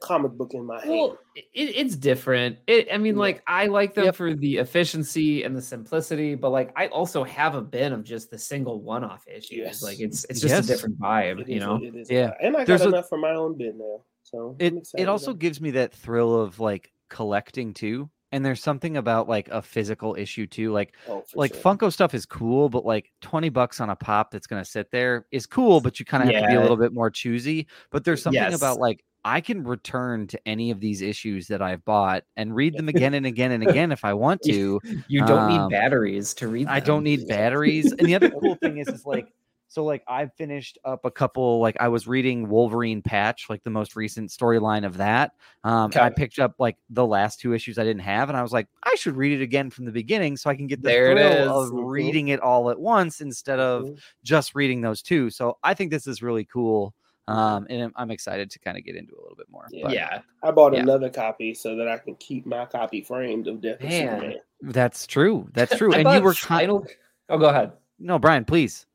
comic 0.00 0.32
book 0.32 0.54
in 0.54 0.64
my 0.64 0.78
hand. 0.80 0.90
Well, 0.90 1.18
it, 1.34 1.44
it's 1.54 1.96
different. 1.96 2.58
It, 2.66 2.88
I 2.92 2.98
mean, 2.98 3.14
Yeah. 3.14 3.20
like 3.20 3.42
I 3.46 3.66
like 3.66 3.94
them 3.94 4.04
Yep. 4.06 4.14
for 4.16 4.34
the 4.34 4.56
efficiency 4.58 5.42
and 5.42 5.56
the 5.56 5.62
simplicity, 5.62 6.34
but 6.34 6.50
like 6.50 6.72
I 6.76 6.86
also 6.88 7.24
have 7.24 7.54
a 7.54 7.62
bin 7.62 7.92
of 7.92 8.04
just 8.04 8.30
the 8.30 8.38
single 8.38 8.80
one-off 8.82 9.26
issues. 9.26 9.50
Yes. 9.58 9.82
Like 9.82 10.00
it's 10.00 10.24
it's 10.30 10.40
just 10.40 10.54
Yes. 10.54 10.64
a 10.64 10.68
different 10.72 10.98
vibe, 11.00 11.40
It 11.40 11.48
you 11.48 11.56
is 11.56 11.62
know. 11.62 11.80
it 11.82 11.94
is. 11.96 12.10
Yeah. 12.10 12.32
and 12.40 12.56
I 12.56 12.64
There's 12.64 12.80
got 12.80 12.86
a- 12.86 12.90
enough 12.90 13.08
for 13.08 13.18
my 13.18 13.34
own 13.34 13.56
bin 13.58 13.78
now. 13.78 14.02
So 14.22 14.56
It 14.58 14.74
it 14.96 15.08
also 15.08 15.30
about 15.32 15.40
gives 15.40 15.60
me 15.60 15.70
that 15.72 15.92
thrill 15.92 16.40
of 16.40 16.60
like 16.60 16.92
collecting 17.08 17.74
too. 17.74 18.08
And 18.30 18.44
there's 18.44 18.62
something 18.62 18.98
about 18.98 19.26
like 19.26 19.48
a 19.48 19.62
physical 19.62 20.14
issue 20.14 20.46
too. 20.46 20.70
Like 20.70 20.92
Oh, 21.08 21.24
like 21.34 21.54
sure. 21.54 21.62
Funko 21.62 21.90
stuff 21.90 22.12
is 22.12 22.26
cool, 22.26 22.68
but 22.68 22.84
like 22.84 23.10
20 23.22 23.48
bucks 23.48 23.80
on 23.80 23.88
a 23.88 23.96
pop 23.96 24.30
that's 24.30 24.46
gonna 24.46 24.66
sit 24.66 24.90
there 24.90 25.26
is 25.32 25.46
cool, 25.46 25.80
but 25.80 25.98
you 25.98 26.04
kind 26.04 26.22
of 26.28 26.34
have 26.34 26.42
to 26.44 26.48
be 26.50 26.54
a 26.56 26.60
little 26.60 26.76
bit 26.76 26.92
more 26.92 27.08
choosy. 27.10 27.66
But 27.90 28.04
there's 28.04 28.22
something 28.22 28.42
Yes. 28.42 28.54
about 28.54 28.78
like 28.78 29.02
I 29.24 29.40
can 29.40 29.64
return 29.64 30.26
to 30.28 30.40
any 30.46 30.70
of 30.70 30.80
these 30.80 31.02
issues 31.02 31.48
that 31.48 31.60
I've 31.60 31.84
bought 31.84 32.24
and 32.36 32.54
read 32.54 32.76
them 32.76 32.88
again 32.88 33.14
and 33.14 33.26
again 33.26 33.52
and 33.52 33.62
again 33.62 33.92
if 33.92 34.04
I 34.04 34.14
want 34.14 34.42
to. 34.42 34.80
You 35.08 35.20
don't 35.24 35.40
Um, 35.40 35.48
need 35.48 35.68
batteries 35.76 36.34
to 36.34 36.48
read. 36.48 36.68
I 36.68 36.80
don't 36.80 37.04
need 37.04 37.26
batteries. 37.26 37.92
And 37.92 38.08
the 38.08 38.14
other 38.14 38.30
cool 38.30 38.56
thing 38.56 38.78
is, 38.78 38.92
is 38.92 39.04
like, 39.04 39.26
so 39.70 39.84
like 39.84 40.02
I've 40.08 40.32
finished 40.34 40.78
up 40.84 41.04
a 41.04 41.10
couple. 41.10 41.60
Like 41.60 41.76
I 41.78 41.88
was 41.88 42.08
reading 42.08 42.48
Wolverine 42.48 43.02
Patch, 43.02 43.50
like 43.50 43.62
the 43.64 43.70
most 43.70 43.96
recent 43.96 44.30
storyline 44.30 44.86
of 44.86 44.96
that. 44.96 45.32
Um, 45.62 45.90
and 45.92 46.00
I 46.00 46.08
picked 46.08 46.38
up 46.38 46.54
like 46.58 46.78
the 46.88 47.04
last 47.06 47.38
two 47.38 47.52
issues 47.52 47.78
I 47.78 47.84
didn't 47.84 48.00
have, 48.00 48.30
and 48.30 48.38
I 48.38 48.42
was 48.42 48.52
like, 48.52 48.66
I 48.84 48.94
should 48.94 49.14
read 49.14 49.38
it 49.38 49.42
again 49.42 49.68
from 49.68 49.84
the 49.84 49.92
beginning 49.92 50.38
so 50.38 50.48
I 50.48 50.54
can 50.54 50.68
get 50.68 50.82
the 50.82 50.88
There 50.88 51.10
it 51.12 51.16
thrill 51.16 51.32
is. 51.32 51.48
of 51.70 51.74
Mhm. 51.74 51.90
reading 51.90 52.28
it 52.28 52.40
all 52.40 52.70
at 52.70 52.80
once 52.80 53.20
instead 53.20 53.58
of 53.58 53.82
Mhm. 53.84 53.98
just 54.22 54.54
reading 54.54 54.80
those 54.80 55.02
two. 55.02 55.28
So 55.28 55.58
I 55.62 55.74
think 55.74 55.90
this 55.90 56.06
is 56.06 56.22
really 56.22 56.46
cool. 56.46 56.94
Um, 57.28 57.66
and 57.70 57.82
I'm- 57.82 57.92
I'm 57.96 58.10
excited 58.10 58.50
to 58.50 58.58
kind 58.58 58.76
of 58.78 58.84
get 58.84 58.96
into 58.96 59.12
a 59.14 59.20
little 59.22 59.36
bit 59.36 59.46
more. 59.50 59.64
Yeah. 59.70 59.82
But 59.84 59.92
yeah. 59.92 60.20
I 60.42 60.50
bought 60.50 60.74
Yeah. 60.74 60.80
another 60.80 61.10
copy 61.10 61.54
so 61.54 61.76
that 61.76 61.88
I 61.88 61.98
can 61.98 62.14
keep 62.16 62.46
my 62.46 62.64
copy 62.66 63.02
framed 63.02 63.46
of 63.48 63.60
Death 63.60 63.80
of 63.82 63.88
Man. 63.88 64.08
Superman. 64.20 64.36
that's 64.62 65.06
true. 65.06 65.48
That's 65.52 65.76
true. 65.76 65.90
And 65.92 65.98
you 66.00 66.04
bought 66.04 66.22
were 66.22 66.34
kind 66.34 66.60
final. 66.60 66.86
Oh, 67.28 67.38
go 67.38 67.46
ahead. 67.50 67.72
no, 67.98 68.18
Brian, 68.18 68.44
please. 68.44 68.86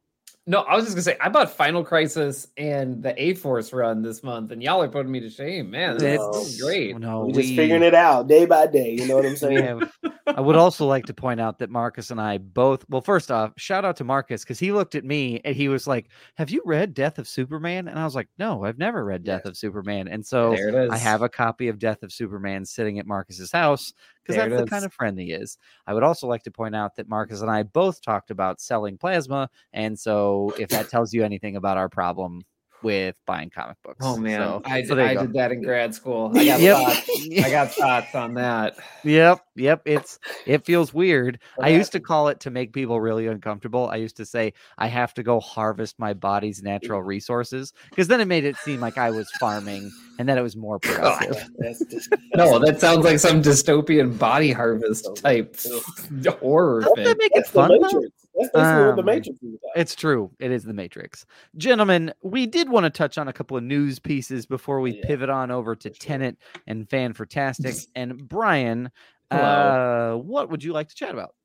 No, 0.46 0.60
I 0.64 0.76
was 0.76 0.84
just 0.84 0.96
gonna 0.96 1.04
say 1.04 1.16
I 1.22 1.30
bought 1.30 1.52
Final 1.52 1.86
Crisis 1.86 2.48
and 2.58 3.02
the 3.02 3.14
A 3.22 3.34
Force 3.36 3.72
run 3.72 4.02
this 4.02 4.24
month, 4.24 4.52
and 4.52 4.62
y'all 4.62 4.82
are 4.82 4.90
putting 4.90 5.10
me 5.10 5.22
to 5.22 5.30
shame, 5.30 5.72
man. 5.72 5.98
This 5.98 6.20
No. 6.20 6.66
great. 6.68 6.98
No, 7.00 7.28
We're 7.28 7.32
just 7.42 7.56
figuring 7.56 7.82
it 7.84 7.96
out 7.96 8.28
day 8.28 8.46
by 8.46 8.68
day. 8.68 8.92
You 8.92 9.08
know 9.08 9.16
what 9.16 9.26
I'm 9.26 9.32
we 9.32 9.38
saying? 9.38 9.64
have 9.64 9.90
I 10.28 10.42
would 10.42 10.56
also 10.56 10.86
like 10.86 11.06
to 11.06 11.14
point 11.14 11.42
out 11.42 11.60
that 11.60 11.70
Marcus 11.70 12.10
and 12.10 12.20
I 12.20 12.38
both, 12.38 12.86
well, 12.90 13.02
first 13.02 13.30
off, 13.30 13.52
shout 13.58 13.84
out 13.84 13.98
to 13.98 14.04
Marcus 14.04 14.44
because 14.44 14.60
he 14.60 14.72
looked 14.72 14.96
at 14.96 15.04
me 15.04 15.42
and 15.44 15.56
he 15.56 15.68
was 15.68 15.86
like, 15.86 16.10
Have 16.36 16.50
you 16.50 16.62
read 16.66 16.94
Death 16.94 17.20
of 17.20 17.28
Superman? 17.28 17.88
And 17.88 18.00
I 18.00 18.06
was 18.06 18.16
like, 18.16 18.30
No, 18.38 18.64
I've 18.64 18.78
never 18.78 19.04
read 19.04 19.24
Death 19.24 19.46
of 19.46 19.58
Superman. 19.58 20.08
And 20.08 20.26
so 20.26 20.52
There 20.52 20.70
it 20.70 20.76
is. 20.76 20.92
I 20.92 20.98
have 20.98 21.22
a 21.22 21.30
copy 21.30 21.68
of 21.68 21.80
Death 21.80 22.04
of 22.04 22.14
Superman 22.14 22.66
sitting 22.66 23.00
at 23.00 23.06
Marcus's 23.06 23.52
house 23.52 23.92
because 24.24 24.38
that's 24.38 24.62
the 24.62 24.70
kind 24.70 24.86
of 24.86 24.94
friend 24.94 25.20
he 25.20 25.32
is. 25.32 25.58
I 25.88 25.94
would 25.94 26.04
also 26.04 26.28
like 26.28 26.44
to 26.44 26.52
point 26.52 26.76
out 26.76 26.96
that 26.96 27.10
Marcus 27.10 27.42
and 27.42 27.52
I 27.52 27.64
both 27.64 28.02
talked 28.02 28.32
about 28.32 28.62
selling 28.62 28.98
plasma. 28.98 29.50
And 29.74 30.00
so 30.00 30.54
if 30.58 30.70
that 30.70 30.90
tells 30.90 31.14
you 31.14 31.24
anything 31.24 31.58
about 31.58 31.78
our 31.78 31.90
problem 31.90 32.42
with 32.84 33.16
buying 33.26 33.50
comic 33.50 33.78
books. 33.84 34.00
Oh 34.02 34.18
man, 34.18 34.40
So- 34.40 34.62
I, 34.66 34.84
so 34.84 34.96
did, 34.96 35.06
I 35.06 35.16
did 35.16 35.34
that 35.34 35.52
in 35.52 35.62
grad 35.62 35.96
school. 35.96 36.32
I 36.38 36.46
got 36.46 36.60
Yep. 36.60 36.78
thoughts. 36.78 37.10
I 37.44 37.50
got 37.50 37.72
thoughts 37.72 38.16
on 38.16 38.34
that. 38.36 38.76
Yep, 39.04 39.40
yep. 39.56 39.82
It's 39.86 40.20
it 40.46 40.66
feels 40.66 40.94
weird. 40.94 41.40
I 41.62 41.70
used 41.70 41.92
to 41.94 42.00
call 42.00 42.28
it 42.28 42.40
to 42.42 42.52
make 42.52 42.74
people 42.74 43.00
really 43.02 43.28
uncomfortable. 43.28 43.88
I 43.90 43.96
used 43.98 44.18
to 44.18 44.26
say 44.26 44.54
I 44.78 44.88
have 44.88 45.14
to 45.16 45.24
go 45.24 45.40
harvest 45.40 45.98
my 46.00 46.14
body's 46.14 46.62
natural 46.62 47.02
resources 47.02 47.74
because 47.90 48.08
then 48.08 48.22
it 48.22 48.26
made 48.28 48.46
it 48.46 48.58
seem 48.58 48.80
like 48.80 48.98
I 48.98 49.12
was 49.12 49.30
farming 49.40 49.92
and 50.20 50.30
that 50.30 50.38
it 50.38 50.42
was 50.42 50.56
more 50.56 50.76
oh, 50.78 50.80
productive. 50.80 51.50
That's 51.58 51.84
just, 51.86 52.10
No, 52.36 52.60
that 52.60 52.80
sounds 52.80 53.04
like 53.06 53.20
some 53.20 53.42
dystopian 53.42 54.18
body 54.18 54.52
harvest 54.52 55.10
type 55.16 55.56
horror 56.40 56.82
Don't 56.82 56.96
thing. 56.96 57.06
that 57.06 57.18
make 57.18 57.32
it 57.34 57.34
that's 57.36 57.52
the 57.52 57.60
fun? 57.68 58.10
Though? 58.36 58.42
Matrix. 58.42 58.54
That's 58.54 58.70
basically 58.70 58.86
what 58.86 58.96
the 58.96 59.02
Um, 59.02 59.06
Matrix 59.06 59.44
is 59.44 59.54
about. 59.56 59.82
It's 59.82 59.96
true. 59.96 60.32
It 60.40 60.52
is 60.52 60.64
the 60.64 60.74
Matrix. 60.74 61.26
Gentlemen, 61.58 62.14
we 62.22 62.46
did 62.46 62.70
want 62.70 62.86
to 62.86 62.90
touch 62.90 63.18
on 63.18 63.28
a 63.28 63.34
couple 63.34 63.58
of 63.58 63.64
news 63.64 64.00
pieces 64.00 64.46
before 64.46 64.80
we 64.82 64.94
Yeah, 64.94 65.06
pivot 65.08 65.30
on 65.30 65.52
over 65.52 65.76
to 65.76 65.90
for 65.90 65.96
sure. 65.96 66.36
And 66.68 66.90
Fan 66.90 67.14
Fantastic. 67.14 67.76
and 67.96 68.28
Brian, 68.28 68.92
uh, 69.32 70.16
what 70.16 70.50
would 70.50 70.64
you 70.64 70.74
like 70.74 70.90
to 70.90 70.96
chat 70.96 71.12
about? 71.12 71.36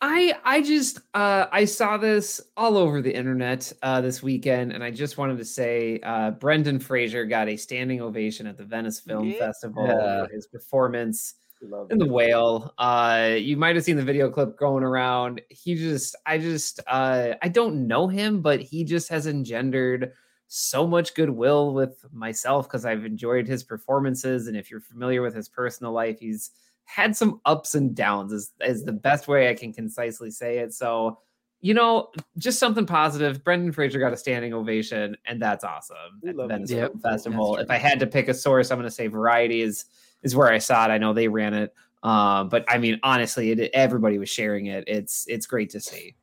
I 0.00 0.34
I 0.44 0.60
just 0.60 0.98
uh, 1.14 1.46
I 1.50 1.64
saw 1.64 1.96
this 1.96 2.40
all 2.56 2.76
over 2.76 3.00
the 3.00 3.14
internet 3.14 3.72
uh, 3.82 4.02
this 4.02 4.22
weekend, 4.22 4.72
and 4.72 4.84
I 4.84 4.90
just 4.90 5.16
wanted 5.16 5.38
to 5.38 5.44
say 5.46 5.98
uh, 6.02 6.32
Brendan 6.32 6.78
Fraser 6.78 7.24
got 7.24 7.48
a 7.48 7.56
standing 7.56 8.02
ovation 8.02 8.46
at 8.46 8.58
the 8.58 8.64
Venice 8.64 9.00
Film 9.00 9.32
Yeah. 9.32 9.46
Festival 9.46 9.86
for 9.86 10.34
his 10.34 10.46
performance 10.48 11.34
Love 11.68 11.90
in 11.90 11.98
the 11.98 12.04
it. 12.04 12.10
whale. 12.10 12.74
Uh, 12.78 13.34
you 13.38 13.56
might 13.56 13.74
have 13.76 13.84
seen 13.84 13.96
the 13.96 14.04
video 14.04 14.30
clip 14.30 14.58
going 14.58 14.84
around. 14.84 15.40
He 15.48 15.74
just 15.74 16.16
I 16.26 16.38
just 16.38 16.80
uh, 16.86 17.34
I 17.42 17.48
don't 17.48 17.86
know 17.86 18.08
him, 18.08 18.40
but 18.42 18.60
he 18.60 18.84
just 18.84 19.08
has 19.08 19.26
engendered 19.26 20.12
so 20.46 20.86
much 20.86 21.14
goodwill 21.14 21.74
with 21.74 22.04
myself 22.12 22.68
because 22.68 22.84
I've 22.84 23.04
enjoyed 23.04 23.46
his 23.46 23.64
performances, 23.64 24.46
and 24.46 24.56
if 24.56 24.70
you're 24.70 24.80
familiar 24.80 25.22
with 25.22 25.34
his 25.34 25.48
personal 25.48 25.92
life, 25.92 26.20
he's 26.20 26.50
had 26.84 27.16
some 27.16 27.40
ups 27.46 27.74
and 27.74 27.94
downs 27.94 28.30
is, 28.32 28.52
is 28.60 28.84
the 28.84 28.92
best 28.92 29.26
way 29.26 29.48
I 29.48 29.54
can 29.54 29.72
concisely 29.72 30.30
say 30.30 30.58
it. 30.58 30.74
So, 30.74 31.18
you 31.62 31.72
know, 31.72 32.10
just 32.36 32.58
something 32.58 32.84
positive. 32.84 33.42
Brendan 33.42 33.72
Fraser 33.72 33.98
got 33.98 34.12
a 34.12 34.18
standing 34.18 34.52
ovation, 34.52 35.16
and 35.26 35.40
that's 35.40 35.64
awesome 35.64 35.96
We 36.22 36.28
at 36.28 36.36
the 36.36 36.42
love 36.42 36.50
Venice. 36.50 36.70
Film 36.70 36.82
Yep, 36.82 36.92
Festival. 37.02 37.56
If 37.56 37.70
I 37.70 37.78
had 37.78 37.98
to 38.00 38.06
pick 38.06 38.28
a 38.28 38.34
source, 38.34 38.70
I'm 38.70 38.76
going 38.78 38.86
to 38.86 38.94
say 38.94 39.06
Variety 39.06 39.62
is 39.62 39.86
is 40.24 40.34
where 40.34 40.50
I 40.52 40.58
saw 40.58 40.84
it. 40.86 40.90
I 40.90 40.98
know 40.98 41.12
they 41.12 41.28
ran 41.28 41.54
it, 41.54 41.72
um, 42.02 42.48
but 42.48 42.64
I 42.68 42.78
mean, 42.78 42.98
honestly, 43.02 43.52
it, 43.52 43.70
everybody 43.72 44.18
was 44.18 44.28
sharing 44.28 44.66
it. 44.66 44.84
It's 44.86 45.26
it's 45.28 45.46
great 45.46 45.70
to 45.70 45.80
see. 45.80 46.16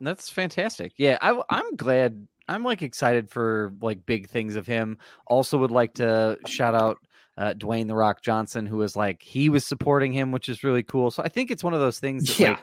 That's 0.00 0.28
fantastic. 0.28 0.92
Yeah, 0.96 1.18
I, 1.20 1.40
am 1.50 1.76
glad. 1.76 2.26
I'm 2.48 2.62
like 2.62 2.82
excited 2.82 3.28
for 3.30 3.72
like 3.80 4.06
big 4.06 4.28
things 4.28 4.56
of 4.56 4.66
him. 4.66 4.98
Also, 5.26 5.58
would 5.58 5.70
like 5.70 5.94
to 5.94 6.38
shout 6.46 6.74
out 6.74 6.98
uh, 7.38 7.54
Dwayne 7.54 7.86
the 7.86 7.94
Rock 7.94 8.22
Johnson, 8.22 8.66
who 8.66 8.78
was 8.78 8.96
like 8.96 9.22
he 9.22 9.48
was 9.48 9.66
supporting 9.66 10.12
him, 10.12 10.32
which 10.32 10.48
is 10.48 10.64
really 10.64 10.82
cool. 10.82 11.10
So 11.10 11.22
I 11.22 11.28
think 11.28 11.50
it's 11.50 11.64
one 11.64 11.74
of 11.74 11.80
those 11.80 11.98
things. 11.98 12.28
That, 12.28 12.40
Yeah. 12.40 12.50
like, 12.50 12.60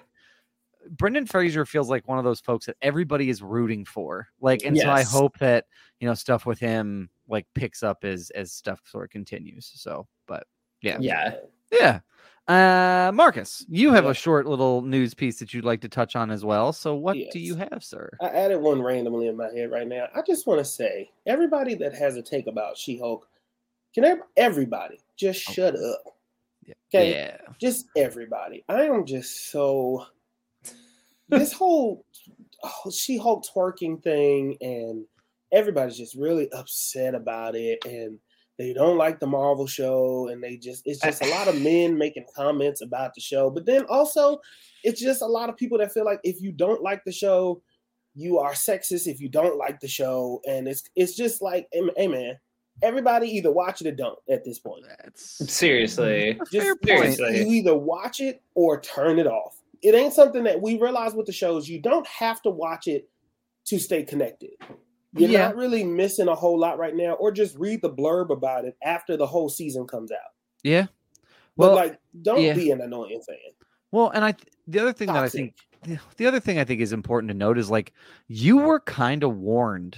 Brendan 0.90 1.26
Fraser 1.26 1.66
feels 1.66 1.90
like 1.90 2.08
one 2.08 2.18
of 2.18 2.26
those 2.26 2.42
folks 2.42 2.66
that 2.66 2.76
everybody 2.82 3.30
is 3.30 3.42
rooting 3.42 3.86
for. 3.86 4.28
Like, 4.42 4.64
and 4.66 4.78
so 4.78 4.90
I 4.90 5.04
hope 5.04 5.38
that 5.40 5.66
you 6.00 6.08
know 6.08 6.14
stuff 6.14 6.46
with 6.46 6.60
him 6.60 7.10
like 7.28 7.46
picks 7.54 7.84
up 7.84 8.04
as 8.04 8.32
as 8.32 8.52
stuff 8.52 8.82
sort 8.86 9.06
of 9.06 9.10
continues. 9.10 9.72
So, 9.76 10.08
yeah, 10.84 10.98
Yeah. 11.00 11.36
yeah. 11.72 12.00
Uh, 12.46 13.10
Marcus, 13.14 13.66
you 13.70 13.94
have 13.94 14.04
Yeah. 14.04 14.12
a 14.12 14.14
short 14.14 14.46
little 14.46 14.82
news 14.82 15.14
piece 15.14 15.40
that 15.40 15.54
you'd 15.54 15.64
like 15.64 15.80
to 15.82 15.88
touch 15.90 16.16
on 16.18 16.30
as 16.30 16.44
well. 16.44 16.74
So, 16.74 16.94
what 16.94 17.16
do 17.32 17.40
you 17.40 17.56
have, 17.56 17.82
sir? 17.84 18.10
I 18.20 18.28
added 18.28 18.58
one 18.60 18.82
randomly 18.82 19.28
in 19.28 19.38
my 19.38 19.50
head 19.50 19.72
right 19.72 19.88
now. 19.88 20.08
I 20.14 20.22
just 20.22 20.46
want 20.46 20.60
to 20.60 20.66
say, 20.66 21.10
everybody 21.26 21.74
that 21.76 21.94
has 21.96 22.18
a 22.18 22.22
take 22.22 22.48
about 22.48 22.78
She-Hulk, 22.78 23.28
can 23.96 24.22
everybody 24.36 25.00
just 25.16 25.40
shut 25.40 25.76
up? 25.76 26.18
Okay, 26.94 27.12
Yeah. 27.14 27.38
just 27.60 27.86
everybody. 27.96 28.64
I 28.68 28.84
am 28.84 29.06
just 29.06 29.50
so 29.52 30.06
this 31.30 31.54
whole 31.54 32.06
oh, 32.64 32.92
She-Hulk 32.92 33.46
twerking 33.46 34.04
thing, 34.04 34.58
and 34.60 35.06
everybody's 35.54 35.98
just 35.98 36.16
really 36.16 36.52
upset 36.52 37.16
about 37.16 37.56
it, 37.56 37.80
and 37.86 38.20
they 38.58 38.74
don't 38.74 38.98
like 38.98 39.20
the 39.20 39.28
Marvel 39.28 39.68
show, 39.68 40.28
and 40.28 40.44
they 40.44 40.58
just 40.58 40.84
it's 40.86 41.02
just 41.02 41.24
a 41.24 41.30
lot 41.30 41.48
of 41.48 41.62
men 41.62 41.98
making 41.98 42.26
comments 42.36 42.82
about 42.82 43.14
the 43.16 43.22
show, 43.22 43.50
but 43.50 43.66
then 43.66 43.86
also 43.86 44.40
it's 44.84 45.02
just 45.02 45.22
a 45.22 45.28
lot 45.28 45.50
of 45.50 45.58
people 45.58 45.78
that 45.78 45.94
feel 45.94 46.06
like 46.06 46.20
if 46.24 46.42
you 46.42 46.52
don't 46.52 46.82
like 46.82 47.04
the 47.06 47.12
show, 47.12 47.62
you 48.16 48.40
are 48.40 48.52
sexist 48.52 49.08
if 49.08 49.20
you 49.20 49.30
don't 49.30 49.58
like 49.58 49.80
the 49.80 49.88
show, 49.88 50.42
and 50.48 50.68
it's 50.68 50.84
it's 50.96 51.16
just 51.16 51.42
like, 51.42 51.68
hey 51.72 51.82
hey, 51.98 52.08
man, 52.08 52.38
everybody 52.82 53.28
either 53.28 53.52
watch 53.52 53.82
it 53.82 53.88
or 53.88 53.92
don't 53.92 54.20
at 54.30 54.44
this 54.44 54.60
point. 54.60 54.86
That's 55.04 55.52
Seriously. 55.52 56.40
Just 56.52 56.82
point. 56.82 57.16
Seriously. 57.16 57.40
you 57.40 57.48
either 57.48 57.76
watch 57.76 58.20
it 58.20 58.42
or 58.56 58.80
turn 58.82 59.20
it 59.20 59.28
off. 59.28 59.58
It 59.82 59.96
ain't 59.96 60.14
something 60.14 60.44
that 60.44 60.62
we 60.62 60.80
realize 60.80 61.14
with 61.14 61.26
the 61.26 61.34
shows. 61.34 61.68
You 61.68 61.82
don't 61.82 62.08
have 62.08 62.42
to 62.44 62.50
watch 62.50 62.88
it 62.88 63.10
to 63.66 63.80
stay 63.80 64.04
connected. 64.04 64.52
You're 65.16 65.30
Yeah. 65.30 65.46
not 65.48 65.56
really 65.56 65.84
missing 65.84 66.28
a 66.28 66.36
whole 66.36 66.58
lot 66.58 66.78
right 66.80 66.96
now, 66.96 67.14
or 67.14 67.32
just 67.32 67.58
read 67.58 67.82
the 67.82 67.90
blurb 67.90 68.30
about 68.32 68.66
it 68.66 68.76
after 68.84 69.16
the 69.18 69.28
whole 69.28 69.50
season 69.50 69.86
comes 69.86 70.12
out. 70.12 70.32
Yeah. 70.64 70.88
But 71.56 71.76
like, 71.76 72.00
don't 72.22 72.42
yeah. 72.42 72.54
be 72.54 72.72
an 72.72 72.82
annoying 72.82 73.22
fan. 73.28 73.38
well, 73.92 74.10
and 74.10 74.26
I 74.26 74.32
th- 74.32 74.52
the 74.68 74.80
other 74.80 74.94
thing 74.94 75.08
that 75.08 75.24
I 75.24 75.30
think 75.30 75.56
the- 75.84 76.00
the 76.18 76.26
other 76.26 76.40
thing 76.40 76.58
I 76.58 76.64
think 76.64 76.82
is 76.82 76.94
important 76.94 77.30
to 77.30 77.38
note 77.38 77.58
is 77.60 77.70
like 77.70 77.94
you 78.28 78.58
were 78.58 78.80
kind 78.80 79.24
of 79.24 79.38
warned. 79.38 79.98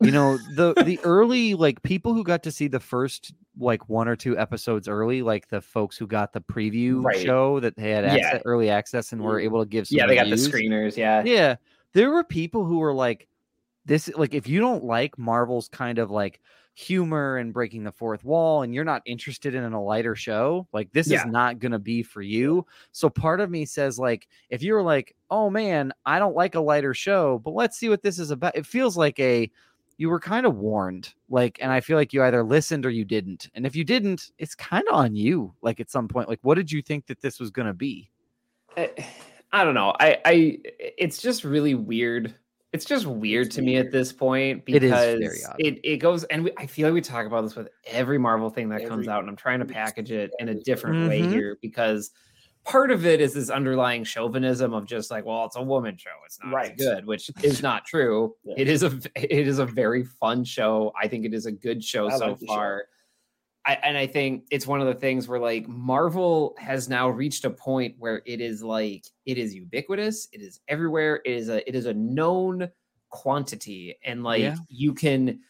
You 0.00 0.10
know, 0.10 0.36
the 0.56 0.74
the 0.84 0.98
early 1.04 1.54
like 1.54 1.82
people 1.82 2.12
who 2.12 2.24
got 2.24 2.42
to 2.42 2.50
see 2.52 2.66
the 2.68 2.80
first 2.80 3.32
like 3.58 3.88
one 3.88 4.08
or 4.08 4.16
two 4.16 4.36
episodes 4.36 4.88
early, 4.88 5.22
like 5.22 5.48
the 5.48 5.60
folks 5.62 5.96
who 5.96 6.06
got 6.06 6.32
the 6.32 6.40
preview 6.40 7.02
Right. 7.04 7.18
show 7.20 7.60
that 7.60 7.76
they 7.76 7.90
had 7.90 8.04
Yeah. 8.18 8.40
early 8.44 8.68
access 8.68 9.12
and 9.12 9.22
were 9.22 9.38
Mm. 9.40 9.44
able 9.44 9.62
to 9.64 9.68
give 9.68 9.86
some 9.86 9.96
Yeah, 9.98 10.06
they 10.06 10.14
got 10.16 10.28
the 10.28 10.36
screeners. 10.36 10.96
Yeah. 10.96 11.22
Yeah. 11.24 11.56
There 11.94 12.10
were 12.10 12.24
people 12.24 12.64
who 12.64 12.78
were 12.78 12.92
like, 12.94 13.28
this, 13.84 14.10
like, 14.16 14.34
if 14.34 14.46
you 14.46 14.60
don't 14.60 14.84
like 14.84 15.18
Marvel's 15.18 15.68
kind 15.68 15.98
of 15.98 16.10
like 16.10 16.40
humor 16.74 17.36
and 17.36 17.52
breaking 17.52 17.84
the 17.84 17.92
fourth 17.92 18.24
wall 18.24 18.62
and 18.62 18.74
you're 18.74 18.84
not 18.84 19.02
interested 19.04 19.54
in 19.54 19.72
a 19.72 19.82
lighter 19.82 20.14
show, 20.14 20.66
like, 20.72 20.90
this 20.92 21.08
Yeah. 21.08 21.18
is 21.20 21.26
not 21.26 21.58
going 21.58 21.72
to 21.72 21.78
be 21.78 22.02
for 22.02 22.22
you. 22.22 22.66
So 22.92 23.10
part 23.10 23.40
of 23.40 23.50
me 23.50 23.64
says, 23.66 23.98
like, 23.98 24.28
if 24.50 24.62
you're 24.62 24.82
like, 24.82 25.14
oh 25.30 25.50
man, 25.50 25.92
I 26.06 26.18
don't 26.18 26.36
like 26.36 26.54
a 26.54 26.60
lighter 26.60 26.94
show, 26.94 27.38
but 27.40 27.52
let's 27.54 27.76
see 27.78 27.88
what 27.88 28.02
this 28.02 28.18
is 28.18 28.30
about, 28.30 28.56
it 28.56 28.66
feels 28.66 28.96
like 28.96 29.18
a, 29.18 29.50
you 29.98 30.08
were 30.08 30.18
kind 30.20 30.46
of 30.46 30.56
warned 30.56 31.12
like 31.28 31.58
and 31.60 31.70
i 31.70 31.78
feel 31.80 31.96
like 31.96 32.12
you 32.12 32.24
either 32.24 32.42
listened 32.42 32.84
or 32.84 32.90
you 32.90 33.04
didn't 33.04 33.50
and 33.54 33.64
if 33.66 33.76
you 33.76 33.84
didn't 33.84 34.32
it's 34.38 34.54
kind 34.54 34.82
of 34.88 34.94
on 34.94 35.14
you 35.14 35.54
like 35.60 35.78
at 35.80 35.90
some 35.90 36.08
point 36.08 36.28
like 36.28 36.40
what 36.42 36.54
did 36.56 36.72
you 36.72 36.82
think 36.82 37.06
that 37.06 37.20
this 37.20 37.38
was 37.38 37.50
going 37.50 37.66
to 37.68 37.74
be 37.74 38.10
I, 38.76 38.90
I 39.52 39.64
don't 39.64 39.74
know. 39.74 39.94
I, 40.00 40.18
I, 40.24 40.58
it's 40.78 41.20
just 41.20 41.44
really 41.44 41.74
weird. 41.74 42.34
It's 42.72 42.84
just 42.86 43.06
weird 43.06 43.48
It's 43.48 43.56
to 43.56 43.62
me 43.62 43.76
at 43.76 43.90
this 43.92 44.12
point 44.12 44.62
It 44.66 44.80
because 44.80 45.18
very 45.20 45.38
it, 45.58 45.80
it 45.84 45.96
goes, 45.98 46.24
and 46.24 46.44
we, 46.44 46.52
I 46.56 46.66
feel 46.66 46.88
like 46.88 46.94
we 46.94 47.00
talk 47.02 47.26
about 47.26 47.42
this 47.42 47.54
with 47.54 47.68
every 47.86 48.18
Marvel 48.18 48.48
thing 48.48 48.68
that 48.70 48.88
comes 48.88 49.08
out, 49.08 49.20
and 49.20 49.28
I'm 49.28 49.36
trying 49.36 49.58
to 49.58 49.66
package 49.66 50.10
it 50.10 50.30
in 50.38 50.48
a 50.48 50.54
different 50.54 51.08
way 51.08 51.20
Mhm. 51.20 51.30
here 51.32 51.58
because 51.60 52.10
part 52.64 52.90
of 52.90 53.04
it 53.04 53.20
is 53.20 53.34
this 53.34 53.50
underlying 53.50 54.04
chauvinism 54.04 54.72
of 54.72 54.86
just 54.86 55.10
like, 55.10 55.24
well, 55.26 55.44
it's 55.44 55.56
a 55.56 55.62
woman 55.62 55.96
show, 55.98 56.10
it's 56.24 56.38
not 56.42 56.52
Right. 56.54 56.78
good, 56.78 57.04
which 57.06 57.30
is 57.42 57.60
not 57.62 57.84
true. 57.84 58.34
Yeah. 58.44 58.54
It 58.56 58.68
is 58.68 58.82
a, 58.82 58.98
it 59.16 59.46
is 59.46 59.58
a 59.58 59.66
very 59.66 60.04
fun 60.04 60.42
show. 60.44 60.92
I 61.00 61.08
think 61.08 61.26
it 61.26 61.34
is 61.34 61.44
a 61.46 61.52
good 61.52 61.84
show 61.84 62.08
I 62.08 62.16
so 62.16 62.26
like 62.28 62.38
the 62.38 62.46
show. 62.46 62.54
I, 63.64 63.74
and 63.84 63.96
I 63.96 64.06
think 64.08 64.46
it's 64.50 64.66
one 64.66 64.80
of 64.80 64.88
the 64.88 64.94
things 64.94 65.28
where 65.28 65.38
like 65.38 65.68
Marvel 65.68 66.54
has 66.58 66.88
now 66.88 67.08
reached 67.08 67.44
a 67.44 67.50
point 67.50 67.94
where 67.98 68.22
it 68.26 68.40
is 68.40 68.62
like 68.62 69.06
it 69.24 69.38
is 69.38 69.54
ubiquitous, 69.54 70.28
it 70.32 70.40
is 70.40 70.60
everywhere, 70.68 71.20
it 71.24 71.32
is 71.32 71.48
a 71.48 71.66
it 71.68 71.74
is 71.76 71.86
a 71.86 71.94
known 71.94 72.68
quantity, 73.10 73.96
and 74.04 74.24
like 74.24 74.40
Yeah. 74.40 74.56
you 74.68 74.94
can 74.94 75.40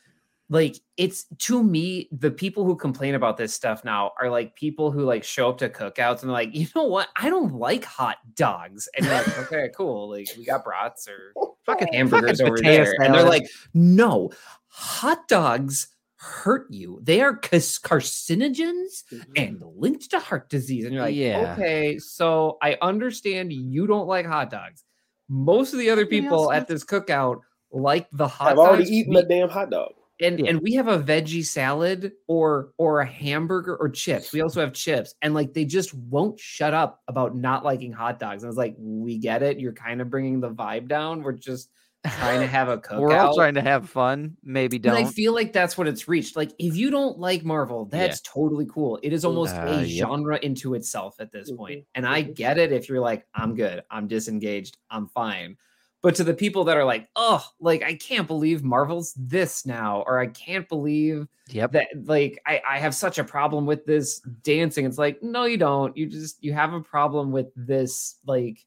like 0.50 0.76
it's 0.98 1.24
to 1.38 1.62
me 1.62 2.08
the 2.12 2.30
people 2.30 2.64
who 2.64 2.76
complain 2.76 3.14
about 3.14 3.38
this 3.38 3.54
stuff 3.54 3.82
now 3.84 4.12
are 4.20 4.28
like 4.28 4.54
people 4.56 4.90
who 4.90 5.00
like 5.04 5.24
show 5.24 5.48
up 5.48 5.56
to 5.56 5.70
cookouts 5.70 6.20
and 6.20 6.28
they're 6.28 6.32
like 6.32 6.54
you 6.54 6.66
know 6.76 6.84
what? 6.84 7.08
I 7.16 7.30
don't 7.30 7.54
like 7.54 7.84
hot 7.84 8.18
dogs. 8.34 8.86
And 8.94 9.06
you're 9.06 9.14
like 9.14 9.38
okay 9.38 9.70
cool 9.74 10.10
like 10.10 10.28
we 10.36 10.44
got 10.44 10.64
brats 10.64 11.08
or 11.08 11.32
Fucking 11.64 11.92
hamburgers 11.92 12.40
fucking 12.40 12.46
over 12.52 12.60
there. 12.60 12.94
And 13.00 13.14
they're 13.14 13.22
like 13.22 13.48
no 13.72 14.30
hot 14.66 15.26
dogs 15.28 15.88
hurt 16.22 16.66
you 16.70 17.00
they 17.02 17.20
are 17.20 17.36
cas- 17.36 17.80
carcinogens 17.80 19.02
mm-hmm. 19.12 19.32
and 19.36 19.62
linked 19.74 20.08
to 20.08 20.20
heart 20.20 20.48
disease 20.48 20.84
and 20.84 20.94
you're 20.94 21.02
like 21.02 21.16
Yeah. 21.16 21.54
okay 21.58 21.98
so 21.98 22.58
i 22.62 22.78
understand 22.80 23.52
you 23.52 23.88
don't 23.88 24.06
like 24.06 24.24
hot 24.24 24.48
dogs 24.48 24.84
most 25.28 25.72
of 25.72 25.80
the 25.80 25.90
other 25.90 26.06
people 26.06 26.44
else 26.44 26.54
at 26.54 26.68
this 26.68 26.84
cookout 26.84 27.40
like 27.72 28.06
the 28.12 28.28
hot 28.28 28.52
I've 28.52 28.58
already 28.58 28.84
eaten 28.84 29.14
we- 29.14 29.20
a 29.20 29.24
damn 29.24 29.48
hot 29.48 29.70
dog. 29.70 29.92
and 30.20 30.38
Yeah. 30.38 30.50
and 30.50 30.60
we 30.60 30.74
have 30.74 30.88
a 30.88 30.98
veggie 30.98 31.44
salad 31.44 32.12
or 32.28 32.72
or 32.78 33.00
a 33.00 33.06
hamburger 33.06 33.76
or 33.76 33.88
chips. 33.88 34.32
We 34.32 34.42
also 34.42 34.60
have 34.60 34.72
chips, 34.74 35.14
and 35.22 35.34
like 35.34 35.54
they 35.54 35.64
just 35.64 35.94
won't 35.94 36.38
shut 36.38 36.74
up 36.74 37.00
about 37.08 37.34
not 37.34 37.64
liking 37.64 37.92
hot 37.92 38.18
dogs. 38.20 38.42
And 38.42 38.48
I 38.48 38.50
was 38.50 38.56
like 38.58 38.76
we 38.78 39.18
get 39.18 39.42
it. 39.42 39.58
You're 39.58 39.72
kind 39.72 40.00
of 40.00 40.10
bringing 40.10 40.40
the 40.40 40.50
vibe 40.50 40.86
down. 40.86 41.22
We're 41.22 41.32
just 41.32 41.70
trying 42.06 42.40
to 42.40 42.46
have 42.46 42.68
a 42.68 42.78
cookout. 42.78 43.00
We're 43.00 43.16
all 43.16 43.34
trying 43.36 43.54
to 43.54 43.62
have 43.62 43.88
fun. 43.88 44.36
Maybe 44.42 44.76
and 44.78 44.88
I 44.90 45.02
don't. 45.02 45.12
feel 45.12 45.32
like 45.34 45.52
that's 45.52 45.78
what 45.78 45.86
it's 45.86 46.08
reached. 46.08 46.36
Like 46.36 46.52
if 46.58 46.76
you 46.76 46.90
don't 46.90 47.18
like 47.18 47.44
Marvel, 47.44 47.88
Yeah. 47.92 47.98
that's 48.08 48.20
totally 48.22 48.66
cool. 48.66 48.98
It 49.02 49.12
is 49.12 49.24
almost 49.24 49.54
Uh, 49.54 49.66
a 49.66 49.82
yep. 49.82 50.06
genre 50.08 50.38
into 50.42 50.74
itself 50.74 51.16
at 51.20 51.30
this 51.30 51.50
point. 51.52 51.80
Mhm, 51.80 51.86
And 51.94 52.06
I 52.06 52.22
get 52.22 52.58
it 52.58 52.72
if 52.72 52.88
you're 52.88 53.00
like, 53.00 53.26
I'm 53.34 53.54
good, 53.54 53.84
I'm 53.90 54.08
disengaged, 54.08 54.78
I'm 54.90 55.06
fine. 55.06 55.56
But 56.02 56.16
to 56.16 56.24
the 56.24 56.34
people 56.34 56.64
that 56.64 56.76
are 56.76 56.84
like, 56.84 57.08
oh, 57.14 57.46
like 57.60 57.84
I 57.84 57.94
can't 57.94 58.26
believe 58.26 58.64
Marvel's 58.64 59.14
this 59.16 59.64
now, 59.64 60.02
or 60.04 60.18
I 60.18 60.26
can't 60.26 60.68
believe 60.68 61.28
Yep. 61.50 61.72
that 61.72 61.86
like 62.06 62.40
I, 62.46 62.60
I 62.68 62.78
have 62.80 62.94
such 62.96 63.18
a 63.18 63.24
problem 63.24 63.64
with 63.66 63.84
this 63.86 64.18
dancing. 64.42 64.84
It's 64.86 64.98
like, 64.98 65.22
no, 65.22 65.44
you 65.44 65.56
don't. 65.58 65.96
You 65.96 66.06
just 66.06 66.42
you 66.42 66.52
have 66.54 66.72
a 66.72 66.80
problem 66.80 67.30
with 67.30 67.46
this 67.54 68.16
like 68.26 68.64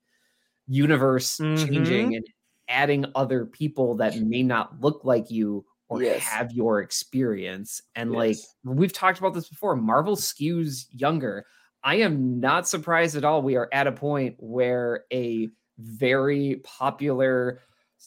universe 0.68 1.38
changing 1.38 2.16
and 2.16 2.26
adding 2.68 3.06
other 3.16 3.46
people 3.46 3.96
that 3.96 4.18
may 4.22 4.44
not 4.44 4.80
look 4.82 5.02
like 5.04 5.30
you 5.30 5.66
or 5.88 6.02
Yes. 6.02 6.24
have 6.24 6.52
your 6.52 6.82
experience. 6.82 7.82
And 7.96 8.12
like 8.12 8.38
we've 8.64 8.94
talked 8.94 9.20
about 9.20 9.34
this 9.34 9.50
before, 9.50 9.76
Marvel 9.76 10.16
skews 10.16 10.86
younger. 10.92 11.46
I 11.84 11.96
am 11.96 12.40
not 12.40 12.68
surprised 12.68 13.16
at 13.16 13.24
all. 13.24 13.44
We 13.44 13.56
are 13.56 13.70
at 13.72 13.86
a 13.86 13.92
point 13.92 14.36
where 14.40 15.06
a 15.14 15.50
very 15.78 16.62
popular 16.64 17.62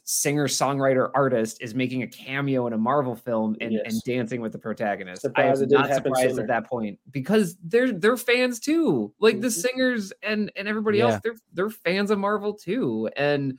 singer 0.05 0.47
songwriter 0.49 1.11
artist 1.15 1.59
is 1.61 1.75
making 1.75 2.03
a 2.03 2.07
cameo 2.09 2.67
in 2.67 2.73
a 2.73 2.79
Marvel 2.79 3.15
film 3.17 3.57
and, 3.61 3.75
and 3.75 4.01
dancing 4.05 4.41
with 4.41 4.53
the 4.53 4.59
protagonist. 4.59 5.25
I 5.25 5.29
Surprised 5.29 5.63
am 5.63 5.69
didn't 5.69 5.95
surprised 5.95 6.31
sooner. 6.31 6.43
at 6.43 6.49
that 6.49 6.67
point 6.67 6.99
because 7.11 7.57
they're 7.63 7.93
they're 7.93 8.17
fans 8.17 8.59
too. 8.61 9.13
Like 9.21 9.41
the 9.41 9.49
Mhm. 9.49 9.53
singers 9.53 10.13
and 10.23 10.51
and 10.57 10.67
everybody 10.69 10.99
Yeah. 10.99 11.05
else, 11.13 11.21
they're 11.23 11.37
they're 11.53 11.71
fans 11.71 12.11
of 12.11 12.19
Marvel 12.19 12.55
too. 12.55 13.09
And 13.17 13.59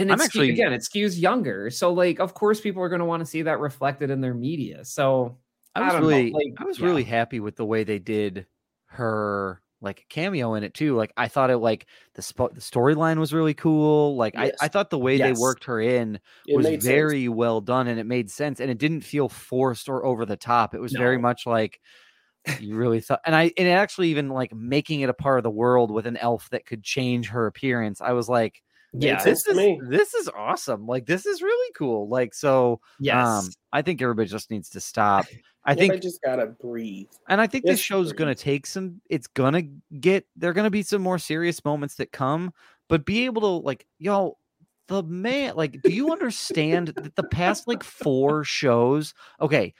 and 0.00 0.10
it's 0.10 0.24
actually- 0.24 0.50
again, 0.50 0.72
it 0.72 0.82
skews 0.82 1.20
younger. 1.20 1.70
So 1.70 1.92
like, 1.92 2.20
of 2.20 2.34
course, 2.34 2.60
people 2.60 2.82
are 2.82 2.88
going 2.88 3.00
to 3.00 3.04
want 3.04 3.20
to 3.20 3.26
see 3.26 3.42
that 3.42 3.58
reflected 3.60 4.10
in 4.10 4.20
their 4.20 4.34
media. 4.34 4.84
So 4.84 5.38
I 5.74 5.80
I 5.80 5.84
was 5.84 5.92
don't 5.94 6.02
really, 6.02 6.30
like, 6.32 6.54
I 6.58 6.64
was 6.64 6.78
yeah. 6.78 6.86
really 6.86 7.04
happy 7.04 7.40
with 7.40 7.56
the 7.56 7.64
way 7.66 7.84
they 7.84 7.98
did 7.98 8.46
her 8.86 9.62
like 9.82 10.04
cameo 10.10 10.54
in 10.54 10.62
it 10.64 10.74
too. 10.74 10.94
Like 10.94 11.12
I 11.16 11.26
thought 11.28 11.48
it 11.50 11.56
like 11.58 11.86
the 12.14 12.20
sp- 12.20 12.52
the 12.52 12.60
storyline 12.60 13.18
was 13.18 13.32
really 13.32 13.54
cool. 13.54 14.14
Like 14.16 14.34
Yes. 14.34 14.52
I, 14.60 14.66
I 14.66 14.68
thought 14.68 14.90
the 14.90 14.98
way 14.98 15.16
Yes. 15.16 15.36
they 15.36 15.40
worked 15.40 15.64
her 15.64 15.80
in 15.80 16.20
It 16.46 16.56
was 16.56 16.64
made 16.66 16.82
sense. 16.82 16.84
very 16.84 17.28
well 17.28 17.60
done 17.62 17.88
and 17.88 17.98
it 17.98 18.04
made 18.04 18.30
sense 18.30 18.60
and 18.60 18.70
it 18.70 18.76
didn't 18.78 19.00
feel 19.02 19.28
forced 19.30 19.88
or 19.88 20.04
over 20.04 20.26
the 20.26 20.36
top. 20.36 20.74
It 20.74 20.80
was 20.80 20.92
very 20.92 21.16
much 21.18 21.46
like 21.46 21.80
you 22.58 22.74
really 22.74 23.00
thought 23.00 23.20
and 23.24 23.34
I 23.34 23.44
and 23.56 23.68
it 23.68 23.70
actually 23.70 24.08
even 24.08 24.28
like 24.28 24.52
making 24.54 25.00
it 25.00 25.08
a 25.08 25.14
part 25.14 25.38
of 25.38 25.44
the 25.44 25.50
world 25.50 25.90
with 25.90 26.06
an 26.06 26.16
elf 26.18 26.50
that 26.50 26.66
could 26.66 26.82
change 26.82 27.28
her 27.30 27.46
appearance. 27.46 28.02
I 28.02 28.12
was 28.12 28.28
like 28.28 28.62
yeah, 28.92 29.22
this 29.22 29.46
is 29.46 29.56
me. 29.56 29.80
this 29.88 30.14
is 30.14 30.28
awesome. 30.28 30.86
Like 30.86 31.06
this 31.06 31.26
is 31.26 31.42
really 31.42 31.72
cool. 31.76 32.08
Like 32.08 32.34
so 32.34 32.80
yes, 32.98 33.26
um 33.26 33.48
I 33.72 33.82
think 33.82 34.02
everybody 34.02 34.28
just 34.28 34.50
needs 34.50 34.68
to 34.70 34.80
stop. 34.80 35.26
I 35.64 35.74
think 35.74 35.92
they 35.92 35.98
just 36.00 36.22
gotta 36.22 36.46
breathe. 36.46 37.08
and 37.28 37.40
I 37.40 37.46
think 37.46 37.64
this 37.64 37.78
show's 37.80 38.08
breathe. 38.08 38.16
to 38.28 38.42
take 38.42 38.66
some, 38.66 39.00
it's 39.10 39.28
to 39.54 39.68
get, 40.00 40.26
there 40.34 40.54
to 40.64 40.70
be 40.70 40.82
some 40.82 41.02
more 41.02 41.18
serious 41.18 41.64
moments 41.64 41.96
that 41.96 42.12
come, 42.12 42.52
but 42.88 43.04
be 43.04 43.26
able 43.26 43.42
to, 43.42 43.64
like, 43.66 43.86
y'all 43.98 44.38
the 44.88 45.02
man, 45.02 45.54
like, 45.56 45.80
do 45.82 45.92
you 45.92 46.12
understand 46.12 46.88
that 46.88 47.14
the 47.14 47.22
past, 47.22 47.68
like, 47.68 47.82
four 47.84 48.42
shows, 48.42 49.12
okay, 49.40 49.74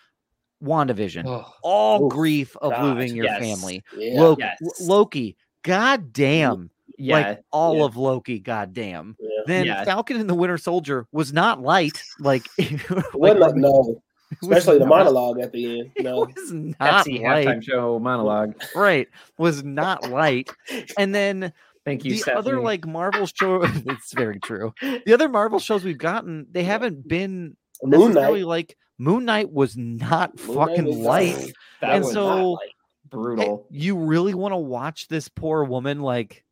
WandaVision, 0.62 1.24
Oh, 1.26 1.50
all 1.62 2.04
Oof, 2.04 2.12
grief 2.12 2.56
of 2.58 2.72
God, 2.72 2.98
losing 2.98 3.16
your 3.16 3.24
yes. 3.24 3.40
family. 3.40 3.82
Yeah. 3.96 4.20
Loki, 4.20 4.42
Yes. 4.42 4.80
Loki, 4.82 5.36
god 5.62 6.12
damn. 6.12 6.70
Yeah, 7.01 7.14
Like, 7.14 7.42
all 7.53 7.78
yeah. 7.78 7.84
of 7.84 7.96
Loki, 7.96 8.38
goddamn. 8.38 9.16
yeah. 9.20 9.28
Then 9.46 9.66
Yeah. 9.66 9.84
Falcon 9.84 10.18
and 10.18 10.28
the 10.28 10.34
Winter 10.34 10.59
Soldier 10.59 11.07
was 11.12 11.32
not 11.32 11.61
light. 11.61 12.03
Like, 12.18 12.46
like, 12.59 13.14
wasn't 13.14 13.57
no, 13.57 14.03
especially 14.42 14.78
the 14.78 14.84
not- 14.86 14.90
monologue 15.05 15.40
at 15.40 15.53
the 15.53 15.80
end. 15.80 15.90
It 15.96 16.05
No, 16.05 16.20
was 16.20 16.53
not 16.53 17.07
Pepsi 17.07 17.22
light. 17.22 17.46
halftime 17.46 17.62
show 17.64 17.98
monologue. 17.98 18.55
right 18.76 19.09
was 19.38 19.64
not 19.64 20.09
light 20.11 20.51
and 20.98 21.14
then 21.14 21.53
Thank 21.84 22.05
you, 22.05 22.22
the 22.22 22.36
other 22.36 22.61
like 22.61 22.86
marvel 22.86 23.26
show 23.26 23.62
it's 23.64 24.12
very 24.12 24.38
true 24.38 24.72
the 24.82 25.12
other 25.14 25.28
marvel 25.30 25.59
shows 25.59 25.82
we've 25.82 25.96
gotten 25.98 26.46
they 26.53 26.62
haven't 26.62 27.09
been 27.09 27.57
Moon 27.82 28.09
necessarily 28.12 28.40
Knight. 28.40 28.46
like 28.48 28.76
moon 28.98 29.24
knight 29.24 29.51
was 29.51 29.76
not 29.78 30.38
Moon 30.46 30.57
fucking 30.57 30.84
was 30.84 30.96
light 30.98 31.36
not- 31.38 31.51
that 31.80 31.94
and 31.96 32.05
was 32.05 32.12
so- 32.12 32.28
not 32.28 32.44
light. 32.61 32.68
Hey, 32.68 33.09
brutal. 33.09 33.66
you 33.70 33.96
really 33.96 34.34
want 34.34 34.53
to 34.53 34.59
watch 34.59 35.09
this 35.09 35.28
poor 35.28 35.64
woman 35.64 36.01
like 36.01 36.44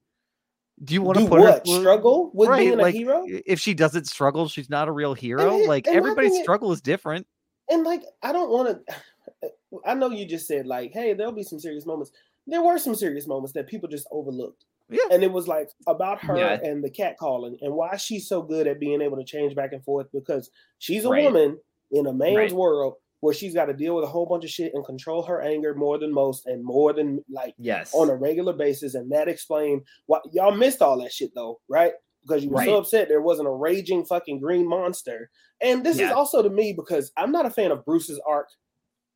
do 0.84 0.94
you 0.94 1.02
want 1.02 1.18
to 1.18 1.24
do 1.24 1.28
put 1.30 1.40
what? 1.40 1.66
her 1.66 1.80
Struggle 1.80 2.30
with 2.34 2.48
right, 2.48 2.60
being 2.60 2.74
a 2.78 2.82
like, 2.82 2.94
hero? 2.94 3.24
if 3.26 3.58
she 3.60 3.74
doesn't 3.74 4.06
struggle 4.06 4.48
she's 4.48 4.70
not 4.70 4.88
a 4.88 4.92
real 4.92 5.14
hero 5.14 5.56
it- 5.58 5.68
like 5.68 5.86
and 5.86 5.96
everybody's 5.96 6.32
thing 6.32 6.42
struggle 6.42 6.70
is 6.72 6.80
different 6.80 7.26
And 7.70 7.84
like, 7.84 8.02
I 8.22 8.32
don't 8.32 8.50
want 8.50 8.86
to. 8.86 8.94
Eh, 9.42 9.48
I 9.84 9.92
know 9.94 10.08
you 10.10 10.24
just 10.26 10.46
said 10.48 10.66
like, 10.66 10.92
hey, 10.92 11.12
there'll 11.12 11.32
be 11.32 11.42
some 11.42 11.60
serious 11.60 11.84
moments. 11.84 12.10
There 12.46 12.62
were 12.62 12.78
some 12.78 12.94
serious 12.94 13.26
moments 13.26 13.52
that 13.52 13.66
people 13.68 13.88
just 13.88 14.08
overlooked. 14.10 14.64
Yeah. 14.88 15.02
And 15.12 15.22
it 15.22 15.30
was 15.30 15.46
like 15.46 15.68
about 15.86 16.18
her 16.24 16.36
Yeah. 16.38 16.58
and 16.62 16.82
the 16.82 16.88
cat 16.88 17.18
calling 17.18 17.58
and 17.60 17.74
why 17.74 17.96
she's 17.98 18.26
so 18.26 18.40
good 18.40 18.66
at 18.66 18.80
being 18.80 19.02
able 19.02 19.18
to 19.18 19.24
change 19.24 19.54
back 19.54 19.72
and 19.74 19.84
forth 19.84 20.06
because 20.14 20.50
she's 20.78 21.04
a 21.04 21.10
Right. 21.10 21.24
woman 21.24 21.58
in 21.92 22.06
a 22.06 22.12
man's 22.12 22.36
Right. 22.36 22.52
world 22.52 22.94
where 23.20 23.34
she's 23.34 23.54
got 23.54 23.66
to 23.66 23.72
deal 23.74 23.94
with 23.96 24.04
a 24.04 24.08
whole 24.08 24.26
bunch 24.26 24.44
of 24.44 24.50
shit 24.50 24.72
and 24.74 24.84
control 24.84 25.22
her 25.24 25.40
anger 25.40 25.74
more 25.74 25.98
than 25.98 26.12
most 26.12 26.46
and 26.46 26.64
more 26.64 26.92
than 26.92 27.22
like 27.30 27.54
Yes. 27.58 27.92
on 27.94 28.08
a 28.10 28.14
regular 28.14 28.52
basis. 28.52 28.94
And 28.94 29.10
that 29.12 29.28
explained 29.28 29.82
why 30.06 30.20
y'all 30.32 30.54
missed 30.54 30.82
all 30.82 30.98
that 31.02 31.12
shit 31.12 31.34
though, 31.34 31.60
right? 31.68 31.92
Because 32.22 32.44
you 32.44 32.50
were 32.50 32.64
so 32.64 32.76
upset 32.78 33.08
there 33.08 33.22
wasn't 33.22 33.48
a 33.48 33.52
raging 33.52 34.04
fucking 34.04 34.38
green 34.40 34.68
monster. 34.68 35.30
And 35.60 35.84
this 35.84 35.98
is 35.98 36.10
also 36.12 36.42
to 36.42 36.50
me 36.50 36.72
because 36.72 37.10
I'm 37.16 37.32
not 37.32 37.46
a 37.46 37.50
fan 37.50 37.70
of 37.72 37.84
Bruce's 37.84 38.20
arc, 38.26 38.48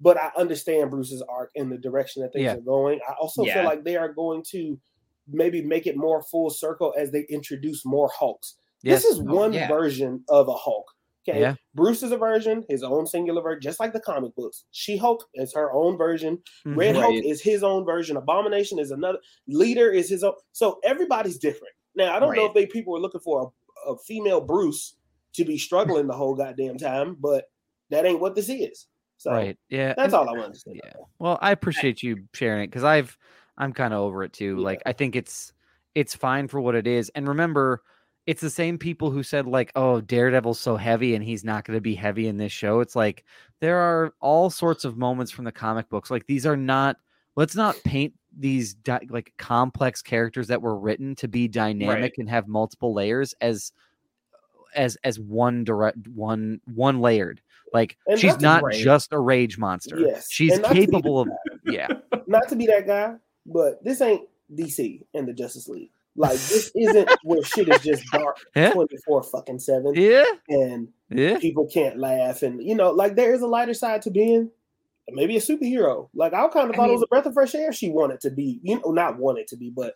but 0.01 0.17
I 0.17 0.31
understand 0.37 0.91
Bruce's 0.91 1.23
arc 1.29 1.51
and 1.55 1.71
the 1.71 1.79
direction 1.79 2.23
that 2.23 2.33
things 2.33 2.45
Yeah. 2.45 2.55
are 2.55 2.61
going. 2.61 3.01
I 3.09 3.13
also 3.21 3.45
Yeah. 3.45 3.55
feel 3.55 3.65
like 3.65 3.85
they 3.85 3.97
are 3.97 4.13
going 4.13 4.43
to 4.51 4.81
maybe 5.29 5.63
make 5.63 5.87
it 5.87 5.97
more 5.97 6.23
full 6.25 6.51
circle 6.51 6.93
as 6.99 7.13
they 7.13 7.23
introduce 7.31 7.85
more 7.85 8.09
Hulks. 8.19 8.57
yes 8.83 9.03
This 9.03 9.13
is 9.13 9.21
Oh, 9.21 9.33
one 9.35 9.53
yeah. 9.53 9.69
version 9.69 10.25
of 10.29 10.49
a 10.49 10.55
Hulk. 10.55 10.87
Okay. 11.29 11.41
Yeah. 11.41 11.55
Bruce 11.75 12.03
is 12.03 12.11
a 12.11 12.17
version, 12.17 12.65
his 12.69 12.83
own 12.83 13.07
singular 13.07 13.41
version, 13.43 13.61
just 13.61 13.79
like 13.79 13.93
the 13.93 14.01
comic 14.01 14.35
books. 14.35 14.65
She 14.73 14.97
Hulk 14.97 15.25
is 15.35 15.55
her 15.55 15.73
own 15.73 15.97
version. 15.97 16.43
Mhm. 16.67 16.77
Red 16.77 16.97
Hulk 16.97 17.11
Right. 17.11 17.25
is 17.25 17.41
his 17.41 17.63
own 17.63 17.85
version. 17.85 18.17
Abomination 18.17 18.79
is 18.81 18.91
another. 18.91 19.19
Leader 19.47 19.91
is 19.91 20.09
his 20.09 20.25
own. 20.25 20.35
So 20.53 20.81
everybody's 20.83 21.39
different. 21.39 21.75
Now 21.95 22.17
I 22.17 22.19
don't 22.19 22.35
know 22.35 22.47
if 22.47 22.55
they 22.55 22.67
people 22.67 22.93
were 22.93 22.99
looking 23.01 23.21
for 23.21 23.53
a, 23.87 23.93
a 23.93 23.99
female 23.99 24.41
Bruce 24.41 24.97
to 25.35 25.45
be 25.45 25.57
struggling 25.59 26.07
the 26.09 26.13
whole 26.15 26.35
goddamn 26.35 26.77
time, 26.79 27.17
but 27.21 27.45
that 27.91 28.05
ain't 28.05 28.21
what 28.21 28.35
this 28.35 28.49
is. 28.49 28.87
So 29.19 29.31
right 29.31 29.57
yeah 29.69 29.95
that's 29.97 30.15
all 30.15 30.29
I 30.29 30.33
want 30.33 30.55
to 30.55 30.59
say. 30.59 30.73
yeah 30.83 30.95
well 31.21 31.39
i 31.41 31.53
appreciate 31.53 32.03
you 32.03 32.25
sharing 32.35 32.65
it 32.65 32.67
because 32.67 32.83
i've 32.83 33.17
i'm 33.57 33.73
kind 33.73 33.95
of 33.95 34.01
over 34.01 34.25
it 34.25 34.33
too 34.33 34.57
Yeah. 34.59 34.65
like 34.65 34.83
i 34.85 34.93
think 34.93 35.15
it's 35.15 35.53
it's 35.95 36.13
fine 36.13 36.49
for 36.49 36.61
what 36.61 36.75
it 36.75 36.89
is 36.89 37.09
and 37.15 37.29
remember 37.29 37.83
it's 38.27 38.41
the 38.41 38.51
same 38.51 38.79
people 38.79 39.11
who 39.11 39.23
said 39.23 39.47
like 39.47 39.73
oh 39.75 40.01
daredevil's 40.01 40.61
so 40.61 40.77
heavy 40.77 41.15
and 41.15 41.25
he's 41.25 41.45
not 41.45 41.65
going 41.65 41.77
to 41.77 41.81
be 41.81 41.95
heavy 41.95 42.29
in 42.29 42.37
this 42.37 42.53
show. 42.53 42.81
It's 42.81 42.97
like 42.97 43.25
there 43.61 43.79
are 43.79 44.15
all 44.21 44.51
sorts 44.51 44.85
of 44.85 44.97
moments 44.97 45.33
from 45.33 45.45
the 45.45 45.53
comic 45.53 45.89
books 45.89 46.11
like 46.11 46.27
these 46.27 46.47
are 46.47 46.57
not 46.57 46.97
let's 47.37 47.57
not 47.57 47.77
paint 47.85 48.13
these 48.39 48.75
di- 48.75 49.07
like 49.11 49.33
complex 49.39 50.03
characters 50.03 50.49
that 50.49 50.63
were 50.63 50.79
written 50.79 51.15
to 51.17 51.29
be 51.29 51.49
dynamic 51.49 52.19
and 52.19 52.29
have 52.29 52.49
multiple 52.49 52.95
layers 52.95 53.35
as 53.41 53.73
as 54.75 54.97
as 55.05 55.19
one 55.19 55.65
direct 55.65 56.09
one 56.09 56.61
one 56.75 57.01
layered. 57.01 57.41
Like 57.73 57.97
And 58.07 58.19
she's 58.19 58.39
not 58.41 58.63
Right. 58.63 58.75
just 58.75 59.13
a 59.13 59.19
rage 59.19 59.59
monster. 59.59 59.99
Yes, 59.99 60.31
she's 60.31 60.53
and 60.53 60.63
not 60.63 60.69
to 60.69 60.75
be 60.75 60.87
capable 60.87 61.21
of 61.21 61.29
yeah. 61.65 61.89
Not 62.27 62.49
to 62.49 62.57
be 62.57 62.67
that 62.67 62.87
guy, 62.87 63.17
but 63.45 63.83
this 63.85 64.01
ain't 64.01 64.27
DC 64.55 65.03
and 65.13 65.27
the 65.27 65.33
Justice 65.33 65.69
League. 65.69 65.91
Like 66.17 66.33
this 66.33 66.71
isn't 66.77 67.09
where 67.23 67.43
shit 67.43 67.69
is 67.69 67.81
just 67.83 68.05
dark 68.13 68.37
24 68.55 69.23
fucking 69.23 69.59
7 69.59 69.95
Yeah, 69.95 70.25
and 70.49 70.89
yeah. 71.09 71.39
people 71.39 71.67
can't 71.73 71.99
laugh 71.99 72.43
and 72.43 72.63
you 72.63 72.75
know 72.75 72.91
like 72.91 73.17
there 73.17 73.33
is 73.33 73.41
a 73.43 73.47
lighter 73.47 73.73
side 73.75 74.03
to 74.03 74.11
being 74.11 74.51
maybe 75.11 75.37
a 75.37 75.41
superhero 75.41 76.09
like 76.15 76.33
i 76.35 76.47
kind 76.49 76.69
of 76.71 76.75
I 76.75 76.77
thought 76.77 76.91
it 76.91 76.93
was 76.93 77.03
a 77.03 77.07
breath 77.07 77.27
of 77.27 77.35
fresh 77.35 77.55
air 77.55 77.73
she 77.73 77.89
wanted 77.91 78.21
to 78.21 78.31
be 78.31 78.61
you 78.63 78.79
know 78.81 78.91
not 78.93 79.19
wanted 79.19 79.47
to 79.49 79.57
be 79.57 79.71
but 79.75 79.95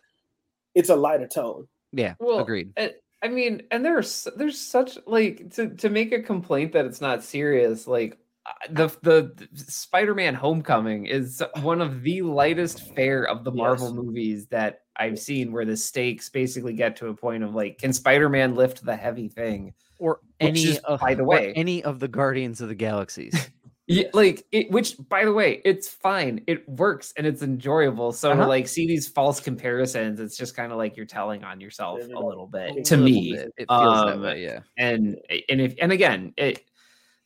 it's 0.75 0.89
a 0.89 0.95
lighter 0.95 1.27
tone 1.27 1.67
Yeah, 1.93 2.15
Well, 2.19 2.39
agreed. 2.39 2.73
I- 2.77 2.95
I 3.23 3.29
mean, 3.29 3.63
and 3.71 3.83
there's 3.83 4.27
there's 4.35 4.59
such 4.61 4.99
like 5.07 5.49
to 5.55 5.69
to 5.77 5.89
make 5.89 6.11
a 6.11 6.21
complaint 6.21 6.73
that 6.73 6.85
it's 6.85 7.01
not 7.01 7.23
serious. 7.23 7.87
Like 7.87 8.15
the 8.69 8.87
the 9.01 9.47
Spider-Man 9.55 10.33
Homecoming 10.35 11.05
is 11.05 11.43
one 11.61 11.81
of 11.81 12.01
the 12.03 12.21
lightest 12.21 12.93
fare 12.95 13.23
of 13.23 13.43
the 13.43 13.51
Marvel 13.51 13.87
Yes. 13.87 13.95
movies 13.95 14.47
that 14.47 14.81
I've 14.95 15.19
seen, 15.19 15.51
where 15.51 15.65
the 15.65 15.77
stakes 15.77 16.29
basically 16.29 16.73
get 16.73 16.95
to 16.97 17.07
a 17.07 17.13
point 17.13 17.43
of 17.43 17.53
like, 17.53 17.77
can 17.79 17.93
Spider-Man 17.93 18.55
lift 18.55 18.83
the 18.83 18.95
heavy 18.95 19.27
thing? 19.29 19.73
Or 19.99 20.19
any 20.39 20.63
is, 20.63 20.77
of, 20.79 20.99
by 20.99 21.13
the 21.15 21.23
way- 21.23 21.53
any 21.55 21.83
of 21.83 21.99
the 21.99 22.07
Guardians 22.07 22.61
of 22.61 22.69
the 22.69 22.75
Galaxies. 22.75 23.49
Yeah, 23.89 24.09
like 24.13 24.45
it, 24.51 24.69
which 24.69 24.97
by 25.07 25.23
the 25.23 25.31
way, 25.31 25.61
it's 25.63 25.87
fine. 25.87 26.41
It 26.45 26.67
works 26.67 27.13
and 27.15 27.25
it's 27.25 27.41
enjoyable. 27.41 28.11
So 28.11 28.31
Uh-huh. 28.33 28.45
like 28.45 28.67
see 28.67 28.85
these 28.85 29.07
false 29.07 29.39
comparisons, 29.39 30.19
it's 30.19 30.35
just 30.35 30.57
kind 30.57 30.73
of 30.73 30.77
like 30.77 30.97
you're 30.97 31.05
telling 31.05 31.45
on 31.45 31.61
yourself 31.61 31.99
Yeah, 32.01 32.17
a 32.17 32.19
little 32.19 32.47
bit. 32.47 32.83
To 32.83 32.97
me, 32.97 33.31
bit. 33.37 33.53
it 33.55 33.67
feels 33.69 34.05
that 34.05 34.13
um, 34.15 34.21
way. 34.23 34.43
Yeah. 34.43 34.59
and 34.77 35.15
and 35.47 35.61
if 35.61 35.73
and 35.81 35.93
again 35.93 36.33
it 36.35 36.63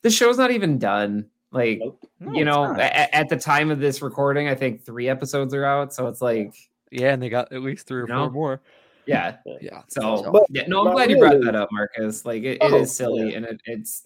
the 0.02 0.10
show's 0.10 0.38
not 0.38 0.50
even 0.50 0.78
done 0.78 1.26
like. 1.50 1.80
No, 2.20 2.32
you 2.34 2.44
know 2.44 2.72
at, 2.76 3.12
at 3.12 3.28
the 3.28 3.36
time 3.36 3.72
of 3.72 3.80
this 3.80 4.00
recording 4.00 4.46
i 4.46 4.54
think 4.54 4.84
three 4.84 5.08
episodes 5.08 5.52
are 5.54 5.64
out 5.64 5.92
so 5.92 6.06
it's 6.06 6.22
like 6.22 6.54
yeah, 6.92 7.12
and 7.12 7.20
they 7.20 7.28
got 7.28 7.52
at 7.52 7.62
least 7.62 7.88
three 7.88 8.00
or 8.02 8.06
No. 8.06 8.26
four 8.26 8.30
more. 8.30 8.60
yeah 9.06 9.38
Yeah. 9.60 9.82
so 9.88 10.30
But 10.30 10.44
yeah 10.50 10.62
no 10.68 10.86
i'm 10.86 10.92
glad 10.92 11.10
you 11.10 11.18
brought 11.18 11.40
that 11.40 11.56
up 11.56 11.68
marcus 11.72 12.24
like 12.24 12.44
it, 12.44 12.58
it 12.58 12.58
Oh, 12.62 12.76
is 12.82 12.94
silly 12.94 13.30
yeah. 13.30 13.38
and 13.38 13.46
it, 13.46 13.60
it's 13.64 14.04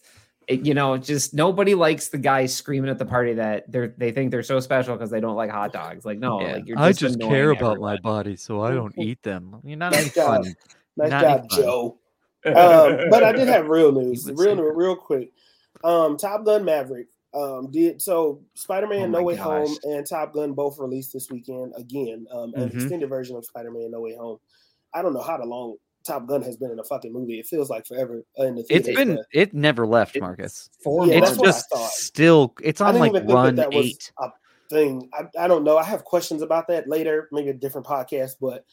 it, 0.48 0.64
you 0.64 0.72
know 0.72 0.96
just 0.96 1.34
nobody 1.34 1.74
likes 1.74 2.08
the 2.08 2.16
guy 2.16 2.46
screaming 2.46 2.88
at 2.88 2.96
the 2.98 3.04
party 3.04 3.34
that 3.34 3.70
they're 3.70 3.88
they 3.98 4.12
think 4.12 4.30
they're 4.30 4.42
so 4.42 4.60
special 4.60 4.94
because 4.96 5.10
they 5.10 5.20
don't 5.20 5.36
like 5.36 5.50
hot 5.50 5.74
dogs 5.74 6.06
like 6.06 6.18
no 6.18 6.40
Yeah. 6.40 6.52
like 6.54 6.66
you're 6.66 6.78
I 6.78 6.88
just 6.92 7.00
just 7.00 7.20
care 7.20 7.50
about 7.50 7.78
my 7.80 7.98
body, 7.98 8.36
so 8.36 8.62
I 8.62 8.70
don't 8.72 8.94
eat 8.98 9.22
them. 9.22 9.60
You're 9.62 9.76
not 9.76 9.92
Nice 9.92 10.14
job. 10.14 10.42
fun. 10.44 10.54
nice 10.96 11.10
Not 11.10 11.20
job 11.22 11.46
joe 11.50 11.98
um, 12.46 13.10
but 13.10 13.22
i 13.22 13.32
did 13.32 13.48
have 13.48 13.66
real 13.68 13.92
news 13.92 14.30
real, 14.36 14.56
real 14.56 14.96
quick 14.96 15.32
um, 15.86 16.16
top 16.16 16.44
gun 16.44 16.64
maverick 16.64 17.06
um, 17.34 17.70
did 17.70 18.00
so 18.00 18.42
spider-man 18.54 19.02
Oh 19.02 19.06
no 19.06 19.18
my 19.18 19.20
way 19.24 19.36
home 19.36 19.76
and 19.84 20.06
top 20.06 20.32
gun 20.34 20.52
both 20.52 20.78
released 20.78 21.12
this 21.12 21.30
weekend 21.30 21.72
again 21.76 22.26
um, 22.32 22.52
an 22.54 22.68
Mhm. 22.70 22.74
extended 22.74 23.08
version 23.08 23.36
of 23.36 23.44
spider-man 23.44 23.90
no 23.90 24.00
way 24.00 24.14
home 24.16 24.38
i 24.94 25.02
don't 25.02 25.12
know 25.14 25.20
how 25.20 25.42
long 25.44 25.76
top 26.06 26.26
gun 26.26 26.40
has 26.42 26.56
been 26.56 26.70
in 26.70 26.78
a 26.78 26.84
fucking 26.84 27.12
movie 27.12 27.38
it 27.38 27.46
feels 27.46 27.68
like 27.68 27.84
forever 27.86 28.22
in 28.36 28.54
the 28.54 28.64
It's 28.70 28.86
theaters, 28.86 28.94
been 28.96 29.18
it 29.32 29.52
never 29.54 29.86
left, 29.86 30.16
It's 30.16 30.20
Marcus. 30.22 30.70
four 30.82 31.06
Yeah, 31.06 31.16
it's 31.16 31.28
that's 31.36 31.38
what 31.38 31.48
I 31.48 31.50
just 31.50 31.96
still 32.04 32.54
it's 32.62 32.80
I 32.80 32.88
on 32.88 32.94
didn't 32.94 33.00
like 33.00 33.10
even 33.10 33.20
think 33.22 33.28
that 33.28 33.34
run 33.34 33.54
that 33.56 33.72
was 33.72 33.86
eight. 33.86 34.12
a 34.20 34.30
thing. 34.70 35.08
I, 35.12 35.44
I 35.44 35.46
don't 35.48 35.62
know. 35.64 35.76
I 35.78 35.84
have 35.84 36.04
questions 36.04 36.42
about 36.42 36.68
that 36.68 36.88
later, 36.88 37.28
maybe 37.32 37.50
a 37.50 37.54
different 37.54 37.86
podcast. 37.86 38.32
But 38.40 38.64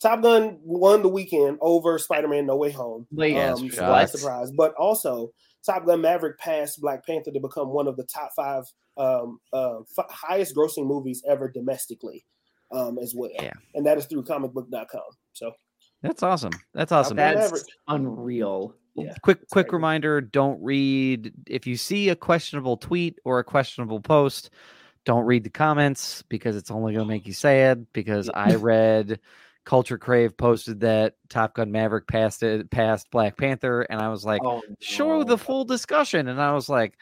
Top 0.00 0.22
Gun 0.22 0.58
won 0.62 1.02
the 1.02 1.08
weekend 1.08 1.58
over 1.60 1.98
Spider 1.98 2.28
Man 2.28 2.46
No 2.46 2.56
Way 2.56 2.70
Home. 2.72 3.06
Like, 3.12 3.34
um, 3.36 3.70
surprise, 3.70 4.12
surprise. 4.12 4.50
But 4.50 4.74
also, 4.74 5.32
Top 5.64 5.86
Gun 5.86 6.00
Maverick 6.00 6.38
passed 6.38 6.80
Black 6.80 7.06
Panther 7.06 7.30
to 7.30 7.40
become 7.40 7.68
one 7.68 7.86
of 7.86 7.96
the 7.96 8.04
top 8.04 8.32
five 8.34 8.64
um, 8.96 9.38
uh, 9.52 9.80
f- 9.80 10.10
highest 10.10 10.54
grossing 10.54 10.86
movies 10.86 11.22
ever 11.28 11.48
domestically 11.48 12.24
um, 12.72 12.98
as 12.98 13.14
well. 13.14 13.30
Yeah. 13.34 13.52
And 13.74 13.86
that 13.86 13.98
is 13.98 14.06
through 14.06 14.24
comicbook.com. 14.24 15.00
So, 15.32 15.52
That's 16.02 16.22
awesome. 16.22 16.52
That's 16.74 16.92
awesome. 16.92 17.16
Gun 17.16 17.34
that's 17.34 17.52
Maverick. 17.52 17.66
unreal 17.88 18.74
yeah. 18.94 19.14
quick 19.22 19.38
quick 19.50 19.68
crazy. 19.68 19.76
reminder 19.76 20.20
don't 20.20 20.62
read 20.62 21.32
if 21.46 21.66
you 21.66 21.76
see 21.76 22.10
a 22.10 22.16
questionable 22.16 22.76
tweet 22.76 23.18
or 23.24 23.38
a 23.38 23.44
questionable 23.44 24.00
post 24.00 24.50
don't 25.04 25.24
read 25.24 25.44
the 25.44 25.50
comments 25.50 26.22
because 26.28 26.56
it's 26.56 26.70
only 26.70 26.92
going 26.92 27.06
to 27.06 27.08
make 27.08 27.26
you 27.26 27.32
sad 27.32 27.86
because 27.92 28.28
i 28.34 28.54
read 28.54 29.18
culture 29.64 29.98
crave 29.98 30.36
posted 30.36 30.80
that 30.80 31.14
top 31.28 31.54
gun 31.54 31.70
maverick 31.70 32.06
passed 32.08 32.42
it 32.42 32.70
passed 32.70 33.10
black 33.10 33.36
panther 33.36 33.82
and 33.82 34.00
i 34.00 34.08
was 34.08 34.24
like 34.24 34.40
oh, 34.44 34.60
show 34.80 35.18
no. 35.18 35.24
the 35.24 35.38
full 35.38 35.64
discussion 35.64 36.28
and 36.28 36.40
i 36.40 36.52
was 36.52 36.68
like 36.68 36.94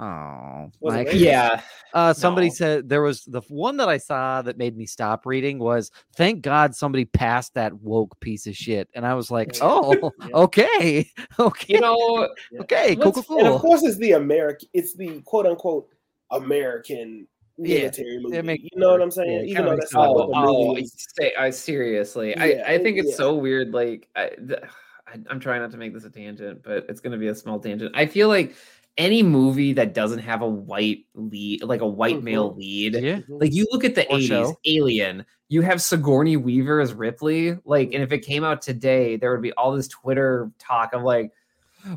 oh 0.00 0.70
Was 0.80 0.94
it 0.94 0.96
Mike." 0.98 1.08
racist? 1.08 1.20
yeah 1.20 1.60
uh 1.92 2.12
somebody 2.12 2.48
No. 2.48 2.54
said 2.54 2.88
there 2.88 3.02
was 3.02 3.24
the 3.24 3.40
one 3.48 3.76
that 3.78 3.88
i 3.88 3.96
saw 3.98 4.40
that 4.42 4.56
made 4.56 4.76
me 4.76 4.86
stop 4.86 5.26
reading 5.26 5.58
was 5.58 5.90
thank 6.16 6.40
god 6.42 6.74
somebody 6.74 7.04
passed 7.04 7.54
that 7.54 7.74
woke 7.74 8.18
piece 8.20 8.46
of 8.46 8.56
shit 8.56 8.88
and 8.94 9.04
i 9.06 9.14
was 9.14 9.30
like 9.30 9.56
Yeah. 9.56 9.60
oh 9.64 10.12
Yeah. 10.20 10.28
okay 10.34 11.10
okay 11.38 11.74
you 11.74 11.80
know 11.80 12.28
okay 12.60 12.94
cool 12.96 13.12
what's- 13.12 13.26
cool 13.26 13.38
And 13.38 13.48
of 13.48 13.60
course, 13.60 13.82
it's 13.82 13.98
the 13.98 14.12
American, 14.12 14.68
it's 14.72 14.94
the 14.94 15.20
quote 15.22 15.46
unquote 15.46 15.88
American 16.30 17.26
Yeah, 17.58 17.78
military 17.78 18.18
movie. 18.20 18.70
you 18.72 18.80
know 18.80 18.90
what 18.92 19.02
I'm 19.02 19.10
saying? 19.10 19.32
Yeah, 19.48 19.50
Even 19.50 19.64
though 19.66 19.76
that's 19.76 19.92
not 19.92 20.14
what 20.14 20.28
Oh, 20.28 20.42
the 20.42 20.48
oh 20.48 20.68
movie 20.68 20.82
is. 20.82 21.06
say, 21.18 21.32
I 21.38 21.50
seriously, 21.50 22.30
Yeah, 22.30 22.42
I, 22.42 22.74
I 22.74 22.78
think 22.78 22.98
it's 22.98 23.10
yeah. 23.10 23.16
so 23.16 23.34
weird. 23.34 23.72
Like, 23.72 24.08
I, 24.14 24.28
th- 24.30 24.60
I, 25.06 25.18
I'm 25.30 25.40
trying 25.40 25.62
not 25.62 25.70
to 25.72 25.76
make 25.78 25.92
this 25.94 26.04
a 26.04 26.10
tangent, 26.10 26.62
but 26.62 26.86
it's 26.88 27.00
going 27.00 27.12
to 27.12 27.18
be 27.18 27.28
a 27.28 27.34
small 27.34 27.58
tangent. 27.58 27.92
I 27.94 28.06
feel 28.06 28.28
like 28.28 28.54
any 28.96 29.22
movie 29.22 29.72
that 29.74 29.94
doesn't 29.94 30.18
have 30.18 30.42
a 30.42 30.48
white 30.48 31.06
lead, 31.14 31.62
like 31.62 31.80
a 31.80 31.86
white 31.86 32.22
male 32.22 32.50
mm-hmm. 32.50 32.58
lead, 32.58 32.94
yeah 32.94 33.16
mm-hmm. 33.16 33.38
like 33.38 33.52
you 33.54 33.66
look 33.70 33.84
at 33.84 33.94
the 33.94 34.06
Or 34.08 34.18
80s, 34.18 34.26
show. 34.26 34.58
Alien, 34.66 35.24
you 35.48 35.62
have 35.62 35.80
Sigourney 35.80 36.36
Weaver 36.36 36.80
as 36.80 36.92
Ripley. 36.92 37.56
Like, 37.64 37.88
mm-hmm. 37.88 37.94
and 37.94 38.02
if 38.02 38.12
it 38.12 38.18
came 38.20 38.44
out 38.44 38.60
today, 38.60 39.16
there 39.16 39.30
would 39.32 39.42
be 39.42 39.52
all 39.52 39.72
this 39.72 39.88
Twitter 39.88 40.50
talk 40.58 40.92
of 40.92 41.02
like, 41.02 41.32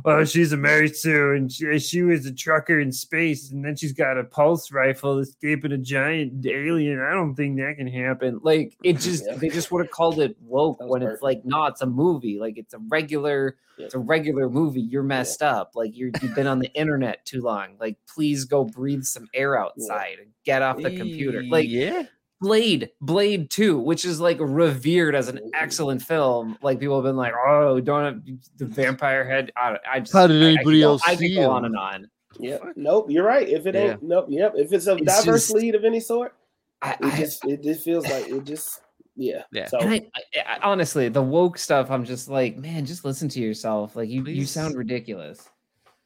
oh, 0.05 0.23
she's 0.25 0.51
a 0.51 0.57
Mary 0.57 0.89
Sue, 0.89 1.33
and 1.33 1.51
she, 1.51 1.79
she 1.79 2.01
was 2.01 2.25
a 2.25 2.33
trucker 2.33 2.79
in 2.79 2.91
space, 2.91 3.51
and 3.51 3.63
then 3.63 3.75
she's 3.75 3.93
got 3.93 4.17
a 4.17 4.23
pulse 4.23 4.71
rifle 4.71 5.19
escaping 5.19 5.71
a 5.71 5.77
giant 5.77 6.45
alien. 6.45 6.99
I 7.01 7.11
don't 7.13 7.35
think 7.35 7.57
that 7.57 7.75
can 7.77 7.87
happen. 7.87 8.39
Like, 8.43 8.77
it 8.83 8.93
just 8.99 9.25
Yeah. 9.25 9.35
they 9.35 9.49
just 9.49 9.71
would 9.71 9.85
have 9.85 9.91
called 9.91 10.19
it 10.19 10.35
woke 10.41 10.77
when 10.81 11.01
it's 11.01 11.21
like, 11.21 11.43
no, 11.45 11.65
it's 11.65 11.81
a 11.81 11.85
movie. 11.85 12.39
Like, 12.39 12.57
it's 12.57 12.73
a 12.73 12.79
regular. 12.89 13.57
Yeah. 13.77 13.85
It's 13.85 13.95
a 13.95 13.99
regular 13.99 14.49
movie. 14.49 14.81
You're 14.81 15.01
messed 15.01 15.41
up. 15.41 15.71
Like 15.73 15.97
you're 15.97 16.11
you've 16.21 16.35
been 16.35 16.45
on 16.45 16.59
the 16.59 16.71
internet 16.73 17.25
too 17.25 17.41
long. 17.41 17.77
Like 17.79 17.97
please 18.05 18.45
go 18.45 18.63
breathe 18.65 19.03
some 19.03 19.27
air 19.33 19.57
outside 19.57 20.17
and 20.21 20.27
get 20.45 20.61
off 20.61 20.77
the 20.77 20.95
computer. 20.95 21.41
Like 21.43 21.67
yeah 21.67 22.03
Blade, 22.41 22.89
Blade 23.01 23.49
2, 23.51 23.77
which 23.79 24.03
is 24.03 24.19
like 24.19 24.37
revered 24.39 25.13
as 25.15 25.27
an 25.29 25.39
excellent 25.53 26.01
film. 26.01 26.57
Like 26.63 26.79
people 26.79 26.95
have 26.95 27.03
been 27.03 27.15
like, 27.15 27.33
oh, 27.47 27.79
don't 27.79 28.03
have 28.03 28.37
the 28.57 28.65
vampire 28.65 29.23
head. 29.23 29.51
I, 29.55 29.77
I 29.89 29.99
just 29.99 30.11
How 30.11 30.25
did 30.27 30.41
I- 30.41 30.45
I 30.47 30.49
anybody 30.55 30.79
go- 30.81 30.87
else 30.93 31.03
I 31.05 31.11
could 31.11 31.19
see 31.19 31.35
go 31.35 31.51
on 31.51 31.65
and 31.65 31.77
on. 31.77 32.09
Yeah. 32.39 32.57
Nope. 32.75 33.07
You're 33.11 33.25
right. 33.25 33.47
If 33.47 33.67
it 33.67 33.75
Yeah. 33.75 33.81
ain't, 33.91 34.03
nope. 34.03 34.25
Yep. 34.29 34.53
If 34.57 34.73
it's 34.73 34.87
a 34.87 34.95
It's 34.95 35.05
diverse 35.23 35.47
just- 35.47 35.53
lead 35.53 35.75
of 35.75 35.85
any 35.85 35.99
sort, 35.99 36.33
I, 36.81 36.93
it 36.93 36.97
I, 37.05 37.17
just 37.17 37.45
it 37.45 37.61
just 37.61 37.83
feels 37.85 38.05
like 38.09 38.27
it 38.27 38.43
just 38.43 38.81
yeah. 39.15 39.43
Yeah. 39.51 39.67
So 39.67 39.77
I, 39.79 40.09
I, 40.15 40.21
I- 40.55 40.59
honestly, 40.63 41.09
the 41.09 41.21
woke 41.21 41.59
stuff, 41.59 41.91
I'm 41.91 42.03
just 42.05 42.27
like, 42.27 42.57
man, 42.57 42.87
just 42.87 43.05
listen 43.05 43.29
to 43.29 43.39
yourself. 43.39 43.95
Like 43.95 44.09
you, 44.09 44.25
you 44.25 44.45
sound 44.47 44.75
ridiculous. 44.75 45.47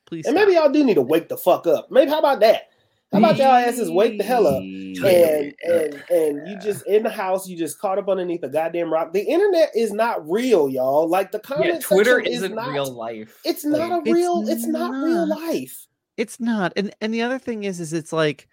please 0.05 0.25
and 0.25 0.35
stop. 0.35 0.47
maybe 0.47 0.57
y'all 0.59 0.69
do 0.69 0.83
need 0.83 0.95
to 0.95 1.01
wake 1.01 1.29
the 1.29 1.37
fuck 1.37 1.65
up. 1.65 1.89
Maybe 1.91 2.11
how 2.11 2.19
about 2.19 2.41
that? 2.41 2.71
How 3.15 3.19
about 3.19 3.37
y'all 3.37 3.47
asses 3.47 3.89
wake 3.89 4.17
the 4.17 4.23
hell 4.23 4.45
up? 4.45 4.61
And 4.61 5.53
and 5.63 6.03
and 6.09 6.47
you 6.47 6.57
just 6.59 6.85
in 6.87 7.03
the 7.03 7.09
house, 7.09 7.47
you 7.47 7.57
just 7.57 7.79
caught 7.79 7.97
up 7.97 8.07
underneath 8.09 8.43
a 8.43 8.49
goddamn 8.49 8.91
rock. 8.91 9.13
The 9.13 9.23
internet 9.23 9.71
is 9.75 9.91
not 9.91 10.29
real, 10.29 10.69
y'all. 10.69 11.07
Like 11.07 11.31
the 11.31 11.39
comment 11.39 11.75
yeah, 11.75 11.79
Twitter 11.79 12.17
section 12.19 12.31
is 12.33 12.43
isn't 12.43 12.55
real 12.55 12.91
life. 12.91 13.39
It's 13.43 13.65
not 13.65 13.91
a 14.07 14.11
real. 14.11 14.45
It's 14.47 14.65
not 14.65 14.91
real 14.91 15.27
life. 15.27 15.87
it's 16.17 16.39
not 16.39 16.71
and 16.75 16.93
and 17.01 17.13
the 17.13 17.21
other 17.21 17.39
thing 17.39 17.63
is 17.65 17.79
is 17.81 17.91
it's 17.91 18.13
like 18.13 18.47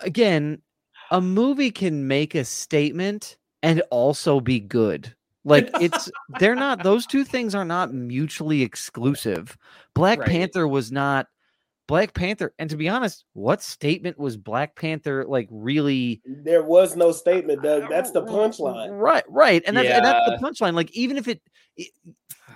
again 0.00 0.60
a 1.10 1.20
movie 1.20 1.70
can 1.70 2.08
make 2.08 2.34
a 2.34 2.44
statement 2.44 3.36
and 3.62 3.82
also 3.90 4.40
be 4.40 4.58
good 4.58 5.14
like 5.44 5.70
it's 5.80 6.10
they're 6.40 6.56
not 6.56 6.82
those 6.82 7.06
two 7.06 7.22
things 7.24 7.54
are 7.54 7.64
not 7.64 7.94
mutually 7.94 8.62
exclusive 8.62 9.56
black 9.94 10.18
Right. 10.18 10.28
panther 10.28 10.66
was 10.66 10.90
not 10.90 11.28
black 11.86 12.14
panther 12.14 12.54
and 12.58 12.70
to 12.70 12.76
be 12.76 12.88
honest 12.88 13.24
what 13.34 13.62
statement 13.62 14.18
was 14.18 14.36
black 14.36 14.74
panther 14.74 15.24
like 15.26 15.46
really 15.50 16.22
There 16.24 16.62
was 16.62 16.96
no 16.96 17.12
statement, 17.12 17.62
Doug. 17.62 17.88
That's 17.90 18.10
the 18.10 18.22
punchline. 18.22 18.98
right 18.98 19.24
right 19.28 19.62
and 19.66 19.76
that's, 19.76 19.88
and 19.88 20.04
that's 20.04 20.40
the 20.40 20.46
punchline 20.46 20.74
like 20.74 20.90
even 20.92 21.18
if 21.18 21.28
it, 21.28 21.42
it 21.76 21.90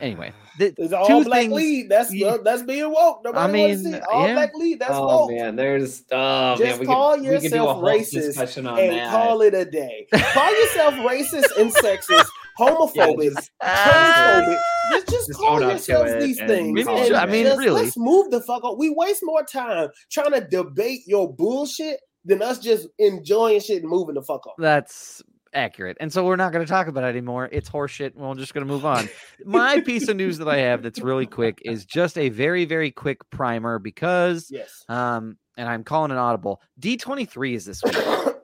anyway 0.01 0.33
the, 0.59 0.73
It's 0.79 0.93
all 0.95 1.07
two 1.07 1.25
black 1.25 1.41
things- 1.43 1.53
lead. 1.53 1.89
That's 1.91 2.13
Yeah. 2.15 2.39
that's 2.43 2.63
being 2.63 2.91
woke. 2.91 3.21
Nobody 3.25 3.39
I 3.39 3.67
wants 3.69 3.83
to 3.83 3.89
mean, 3.91 3.95
see 4.01 4.07
all 4.11 4.27
yeah. 4.29 4.35
black 4.35 4.55
lead. 4.55 4.79
That's 4.81 4.93
oh 4.95 5.07
woke. 5.07 5.31
man, 5.33 5.57
there's 5.57 6.05
oh 6.11 6.57
Just 6.57 6.71
man, 6.71 6.81
we 6.81 6.87
call 6.87 7.15
could, 7.17 7.25
do 7.25 7.29
a 7.29 7.33
yourself 7.35 7.71
whole 7.77 7.83
racist 7.85 8.59
on 8.67 8.79
and 8.79 8.93
that. 8.97 9.11
call 9.11 9.43
it 9.43 9.55
a 9.55 9.65
day. 9.65 10.07
Call 10.13 10.61
yourself 10.61 10.95
racist 10.95 11.61
and 11.61 11.71
sexist, 11.75 12.27
homophobic, 12.59 13.35
just- 13.35 13.51
transphobic. 13.63 14.59
Just, 14.91 15.09
just, 15.09 15.27
Just 15.29 15.39
call 15.39 15.57
own 15.57 15.63
up 15.65 15.69
to 15.69 15.69
yourselves 15.75 16.25
these 16.25 16.39
things. 16.39 16.73
Maybe 16.73 16.89
and 16.91 17.07
should- 17.07 17.15
I 17.17 17.27
mean, 17.27 17.45
just 17.45 17.59
really. 17.59 17.83
let's 17.83 17.97
move 17.97 18.31
the 18.31 18.41
fuck 18.41 18.65
up. 18.65 18.79
We 18.79 18.89
waste 18.91 19.21
more 19.23 19.43
time 19.45 19.89
trying 20.11 20.33
to 20.33 20.41
debate 20.41 21.01
your 21.07 21.33
bullshit 21.33 22.01
than 22.25 22.43
us 22.43 22.59
just 22.59 22.89
enjoying 22.99 23.61
shit 23.61 23.83
and 23.83 23.91
moving 23.91 24.15
the 24.15 24.23
fuck 24.23 24.47
up. 24.47 24.55
that's 24.59 25.23
accurate. 25.55 25.97
And 26.01 26.13
so 26.13 26.25
we're 26.27 26.37
not 26.37 26.53
going 26.53 26.65
to 26.65 26.71
talk 26.71 26.89
about 26.89 27.05
it 27.05 27.09
anymore. 27.09 27.49
It's 27.51 27.71
horseshit. 27.71 28.15
and 28.15 28.17
We're 28.17 28.35
just 28.35 28.53
going 28.55 28.67
to 28.67 28.71
move 28.73 28.85
on. 28.85 29.09
My 29.47 29.81
piece 29.87 30.09
of 30.09 30.17
news 30.17 30.37
that 30.39 30.49
I 30.49 30.59
have 30.59 30.83
that's 30.83 31.01
really 31.01 31.25
quick 31.27 31.61
is 31.65 31.85
just 31.87 32.19
a 32.19 32.29
very, 32.29 32.65
very 32.67 32.91
quick 32.91 33.19
primer 33.31 33.79
because, 33.79 34.49
Yes. 34.51 34.85
um, 34.91 35.39
and 35.57 35.67
I'm 35.69 35.85
calling 35.85 36.11
an 36.11 36.19
audible. 36.19 36.61
D23 36.81 37.55
is 37.55 37.65
this 37.65 37.83
week. 37.83 37.95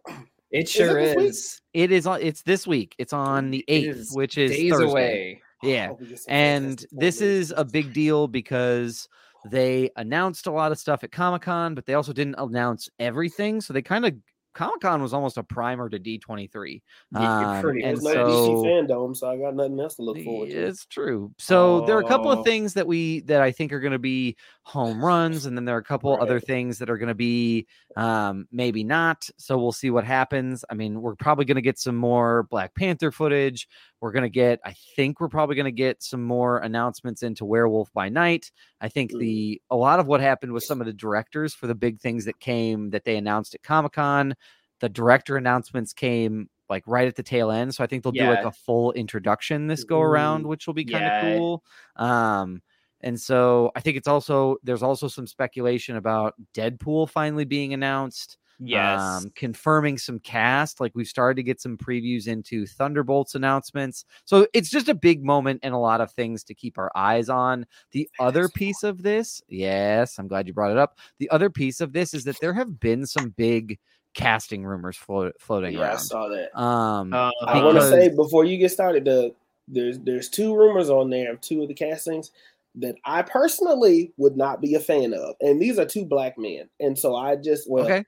It 0.55 0.69
sure 0.69 0.99
is. 1.01 1.61
It 1.73 1.91
is 1.91 2.07
on. 2.07 2.23
It's 2.23 2.43
this 2.43 2.65
week. 2.65 2.95
It's 2.97 3.13
on 3.13 3.51
the 3.51 3.65
eighth, 3.67 3.97
is 3.97 4.13
which 4.15 4.39
is 4.39 4.53
days 4.53 4.71
Thursday. 4.71 4.89
away. 4.89 5.43
Yeah, 5.65 5.91
we 5.91 6.07
get 6.07 6.21
some 6.21 6.33
and 6.33 6.87
this 6.93 7.21
is 7.21 7.53
a 7.57 7.65
big 7.65 7.93
deal 7.93 8.29
because 8.29 9.09
they 9.51 9.91
announced 9.97 10.47
a 10.47 10.53
lot 10.53 10.71
of 10.71 10.79
stuff 10.79 11.03
at 11.03 11.11
Comic 11.11 11.43
Con, 11.43 11.75
but 11.75 11.87
they 11.87 11.95
also 11.95 12.13
didn't 12.13 12.37
announce 12.39 12.89
everything. 13.01 13.61
So 13.61 13.73
they 13.73 13.83
kind 13.83 14.07
of 14.07 14.15
Comic 14.55 14.81
Con 14.81 15.03
was 15.03 15.13
almost 15.13 15.37
a 15.37 15.43
primer 15.43 15.89
to 15.89 15.99
D23. 15.99 16.81
Um, 17.15 17.61
pretty 17.61 17.83
and 17.83 17.95
It's 17.95 18.05
much. 18.05 18.15
no 18.15 18.25
DC 18.27 18.45
so 18.47 18.63
fandom, 18.65 19.17
so 19.17 19.29
I 19.31 19.37
got 19.37 19.55
nothing 19.55 19.79
else 19.81 19.97
to 19.97 20.03
look 20.03 20.23
forward 20.23 20.51
to. 20.51 20.57
it's 20.57 20.87
true. 20.87 21.33
So 21.39 21.81
there 21.87 21.97
are 21.97 22.01
a 22.01 22.09
couple 22.09 22.31
Oh. 22.31 22.39
of 22.39 22.45
things 22.45 22.75
that 22.75 22.87
we 22.87 23.21
that 23.23 23.41
I 23.43 23.51
think 23.53 23.73
are 23.73 23.81
going 23.81 23.93
to 23.93 23.99
be 23.99 24.37
home 24.63 25.05
runs, 25.05 25.47
and 25.47 25.57
then 25.57 25.65
there 25.65 25.75
are 25.77 25.81
a 25.81 25.85
couple 25.85 26.17
other 26.21 26.41
things 26.41 26.79
that 26.79 26.89
are 26.89 26.97
going 26.99 27.09
to 27.09 27.15
be 27.15 27.67
um, 27.97 28.47
maybe 28.51 28.83
not. 28.85 29.29
So 29.39 29.59
we'll 29.59 29.73
see 29.73 29.91
what 29.91 30.05
happens. 30.05 30.65
I 30.71 30.75
mean, 30.75 31.01
we're 31.03 31.15
probably 31.17 31.45
going 31.45 31.57
to 31.57 31.61
get 31.63 31.79
some 31.79 31.97
more 31.97 32.45
Black 32.45 32.75
Panther 32.75 33.13
footage. 33.13 33.69
We're 34.05 34.13
going 34.13 34.25
to 34.25 34.29
get, 34.29 34.61
I 34.67 34.75
think, 34.97 35.19
we're 35.19 35.31
probably 35.31 35.57
going 35.57 35.65
to 35.65 35.73
get 35.73 36.03
some 36.03 36.23
more 36.23 36.59
announcements 36.59 37.23
into 37.23 37.47
Werewolf 37.47 37.91
by 37.95 38.11
Night. 38.11 38.53
I 38.83 38.89
think 38.91 39.13
Mm. 39.13 39.19
the 39.19 39.63
a 39.71 39.77
lot 39.77 39.99
of 39.99 40.07
what 40.07 40.21
happened 40.21 40.53
with 40.53 40.63
some 40.63 40.83
of 40.83 40.87
the 40.87 40.93
directors 40.93 41.55
for 41.55 41.67
the 41.67 41.75
big 41.75 41.99
things 42.01 42.27
that 42.27 42.39
came 42.39 42.91
that 42.91 43.05
they 43.05 43.17
announced 43.17 43.55
at 43.55 43.63
Comic 43.63 43.93
Con. 43.93 44.35
The 44.81 44.91
director 44.91 45.39
announcements 45.39 45.95
came 45.95 46.51
like 46.69 46.83
right 46.87 47.09
at 47.09 47.17
the 47.17 47.23
tail 47.23 47.51
end. 47.51 47.75
So 47.75 47.83
I 47.83 47.87
think 47.87 48.03
they'll 48.03 48.13
do 48.13 48.29
like 48.29 48.45
a 48.45 48.53
full 48.53 48.93
introduction 48.93 49.69
this 49.69 49.85
go 49.85 50.03
around, 50.03 50.47
which 50.47 50.67
will 50.67 50.75
be 50.75 50.85
kind 50.85 51.07
of 51.07 51.13
Yeah. 51.13 51.39
cool. 51.39 51.65
Um, 51.97 52.61
and 53.01 53.19
so 53.19 53.73
I 53.75 53.81
think 53.81 53.97
it's 53.97 54.09
also 54.09 54.59
there's 54.63 54.83
also 54.83 55.09
some 55.09 55.27
speculation 55.27 55.97
about 55.97 56.35
Deadpool 56.53 57.09
finally 57.09 57.47
being 57.47 57.73
announced. 57.73 58.37
Yes. 58.67 59.01
Um, 59.01 59.33
confirming 59.35 59.99
some 59.99 60.19
cast. 60.19 60.81
Like 60.81 60.93
we've 60.95 61.07
started 61.07 61.37
to 61.37 61.43
get 61.43 61.61
some 61.61 61.77
previews 61.77 62.27
into 62.27 62.67
Thunderbolts 62.67 63.35
announcements. 63.35 64.05
So 64.25 64.47
it's 64.53 64.71
just 64.71 64.89
a 64.89 64.95
big 64.95 65.25
moment 65.25 65.61
and 65.63 65.75
a 65.75 65.79
lot 65.79 66.01
of 66.01 66.13
things 66.13 66.45
to 66.45 66.55
keep 66.55 66.79
our 66.79 66.91
eyes 66.95 67.29
on. 67.29 67.67
The 67.93 68.09
other 68.19 68.49
piece 68.49 68.83
of 68.83 69.03
this, 69.03 69.43
yes, 69.49 70.19
I'm 70.19 70.29
glad 70.29 70.47
you 70.47 70.53
brought 70.53 70.73
it 70.73 70.79
up. 70.79 70.99
The 71.19 71.31
other 71.31 71.51
piece 71.51 71.81
of 71.81 71.93
this 71.93 72.15
is 72.15 72.25
that 72.25 72.41
there 72.41 72.55
have 72.55 72.81
been 72.81 73.07
some 73.07 73.31
big 73.31 73.79
casting 74.15 74.65
rumors 74.65 74.97
float, 74.97 75.35
floating 75.39 75.75
Yeah, 75.75 75.95
I 75.95 75.97
saw 75.97 76.29
that. 76.29 76.59
Um, 76.59 77.13
Uh, 77.13 77.31
I 77.47 77.63
want 77.63 77.77
to 77.77 77.89
say 77.89 78.09
before 78.09 78.45
you 78.45 78.57
get 78.57 78.71
started, 78.71 79.05
the 79.05 79.35
there's 79.69 79.99
there's 80.01 80.29
two 80.29 80.55
rumors 80.55 80.91
on 80.91 81.11
there 81.11 81.33
of 81.33 81.41
two 81.41 81.63
of 81.63 81.69
the 81.69 81.75
castings 81.75 82.31
that 82.77 82.97
I 83.05 83.23
personally 83.23 84.13
would 84.17 84.37
not 84.37 84.61
be 84.61 84.75
a 84.75 84.81
fan 84.81 85.15
of, 85.15 85.37
and 85.41 85.61
these 85.61 85.79
are 85.79 85.87
two 85.87 86.05
black 86.05 86.39
men, 86.39 86.69
and 86.81 86.99
so 86.99 87.15
I 87.15 87.37
just 87.37 87.69
well, 87.71 87.85
okay. 87.85 88.05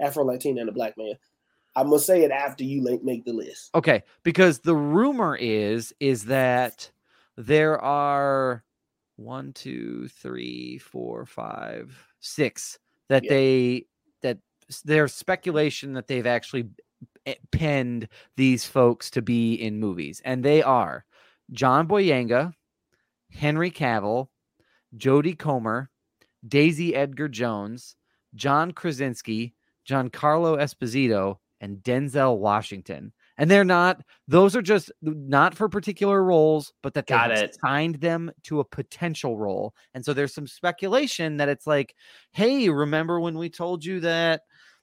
Afro 0.00 0.24
Latina 0.24 0.60
and 0.60 0.68
a 0.70 0.72
black 0.72 0.96
man. 0.96 1.14
I'm 1.76 1.86
gonna 1.86 2.00
say 2.00 2.22
it 2.22 2.30
after 2.32 2.64
you 2.64 2.82
make 3.02 3.24
the 3.24 3.32
list. 3.32 3.70
Okay, 3.74 4.02
because 4.22 4.58
the 4.58 4.74
rumor 4.74 5.36
is 5.36 5.94
is 6.00 6.24
that 6.24 6.90
there 7.36 7.80
are 7.80 8.64
one, 9.16 9.52
two, 9.52 10.08
three, 10.08 10.78
four, 10.78 11.26
five, 11.26 11.96
six 12.20 12.78
that 13.08 13.22
Yeah. 13.24 13.30
they 13.30 13.86
that 14.22 14.38
there's 14.84 15.12
speculation 15.14 15.92
that 15.92 16.08
they've 16.08 16.26
actually 16.26 16.68
eh, 17.26 17.34
penned 17.52 18.08
these 18.36 18.64
folks 18.64 19.10
to 19.10 19.22
be 19.22 19.54
in 19.54 19.78
movies, 19.78 20.20
and 20.24 20.44
they 20.44 20.62
are 20.62 21.04
John 21.52 21.86
Boyega, 21.86 22.52
Henry 23.30 23.70
Cavill, 23.70 24.28
Jodie 24.96 25.38
Comer, 25.38 25.90
Daisy 26.46 26.94
Edgar 26.94 27.28
Jones, 27.28 27.94
John 28.34 28.72
Krasinski, 28.72 29.54
Giancarlo 29.90 30.58
Esposito, 30.58 31.36
and 31.60 31.78
Denzel 31.78 32.38
Washington. 32.38 33.12
And 33.36 33.50
they're 33.50 33.64
not, 33.64 34.02
those 34.28 34.54
are 34.54 34.62
just 34.62 34.92
not 35.02 35.54
for 35.54 35.68
particular 35.68 36.22
roles, 36.22 36.72
but 36.82 36.94
that 36.94 37.06
they 37.06 37.14
Got 37.14 37.30
it. 37.30 37.56
signed 37.64 37.96
them 37.96 38.30
to 38.44 38.60
a 38.60 38.64
potential 38.64 39.38
role. 39.38 39.74
And 39.94 40.04
so 40.04 40.12
there's 40.12 40.34
some 40.34 40.46
speculation 40.46 41.38
that 41.38 41.48
it's 41.48 41.66
like, 41.66 41.94
hey, 42.32 42.68
remember 42.68 43.18
when 43.18 43.38
we 43.38 43.48
told 43.48 43.82
you 43.84 44.00
that 44.00 44.42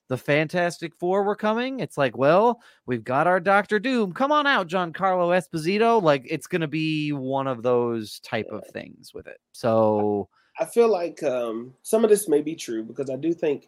the 0.09 0.17
Fantastic 0.17 0.95
Four 0.95 1.23
were 1.23 1.35
coming? 1.35 1.81
It's 1.81 1.97
like, 1.97 2.17
well, 2.17 2.59
we've 2.87 3.03
got 3.03 3.27
our 3.27 3.39
Doctor 3.39 3.77
Doom. 3.77 4.11
Come 4.13 4.31
on 4.31 4.47
out, 4.47 4.67
Giancarlo 4.67 5.37
Esposito. 5.37 6.01
Like 6.01 6.25
it's 6.27 6.47
gonna 6.47 6.67
be 6.67 7.11
one 7.11 7.45
of 7.45 7.61
those 7.61 8.19
type 8.21 8.47
of 8.51 8.65
things 8.67 9.13
with 9.13 9.27
it. 9.27 9.37
So 9.51 10.29
I 10.59 10.65
feel 10.65 10.91
like 10.91 11.21
um, 11.21 11.73
some 11.83 12.03
of 12.03 12.09
this 12.09 12.27
may 12.27 12.41
be 12.41 12.55
true 12.55 12.83
because 12.83 13.09
I 13.09 13.17
do 13.17 13.33
think 13.33 13.67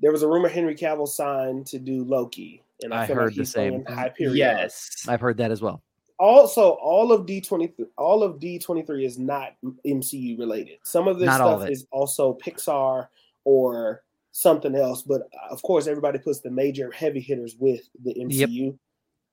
there 0.00 0.12
was 0.12 0.22
a 0.22 0.28
rumor 0.28 0.48
Henry 0.48 0.74
Cavill 0.74 1.08
signed 1.08 1.66
to 1.68 1.78
do 1.78 2.04
Loki, 2.04 2.62
and 2.82 2.92
I, 2.94 3.02
I 3.02 3.06
heard 3.06 3.16
like 3.26 3.34
the 3.34 3.40
he's 3.42 3.50
same. 3.50 3.84
Hyperion. 3.86 4.36
yes. 4.36 5.04
I've 5.08 5.20
heard 5.20 5.36
that 5.38 5.50
as 5.50 5.60
well. 5.62 5.82
Also, 6.20 6.70
all 6.82 7.12
of 7.12 7.26
D 7.26 7.40
twenty 7.40 7.72
all 7.96 8.22
of 8.24 8.40
D 8.40 8.58
twenty 8.58 8.82
three 8.82 9.04
is 9.04 9.18
not 9.18 9.54
MCU 9.86 10.36
related. 10.38 10.78
Some 10.82 11.06
of 11.06 11.18
this 11.18 11.26
Not 11.26 11.36
stuff 11.36 11.60
of 11.62 11.68
it. 11.68 11.72
is 11.72 11.86
also 11.92 12.36
Pixar 12.44 13.06
or 13.44 14.02
something 14.32 14.74
else. 14.74 15.02
But 15.02 15.22
uh, 15.22 15.52
of 15.52 15.62
course, 15.62 15.86
everybody 15.86 16.18
puts 16.18 16.40
the 16.40 16.50
major 16.50 16.90
heavy 16.90 17.20
hitters 17.20 17.54
with 17.58 17.88
the 18.04 18.14
MCU. 18.14 18.76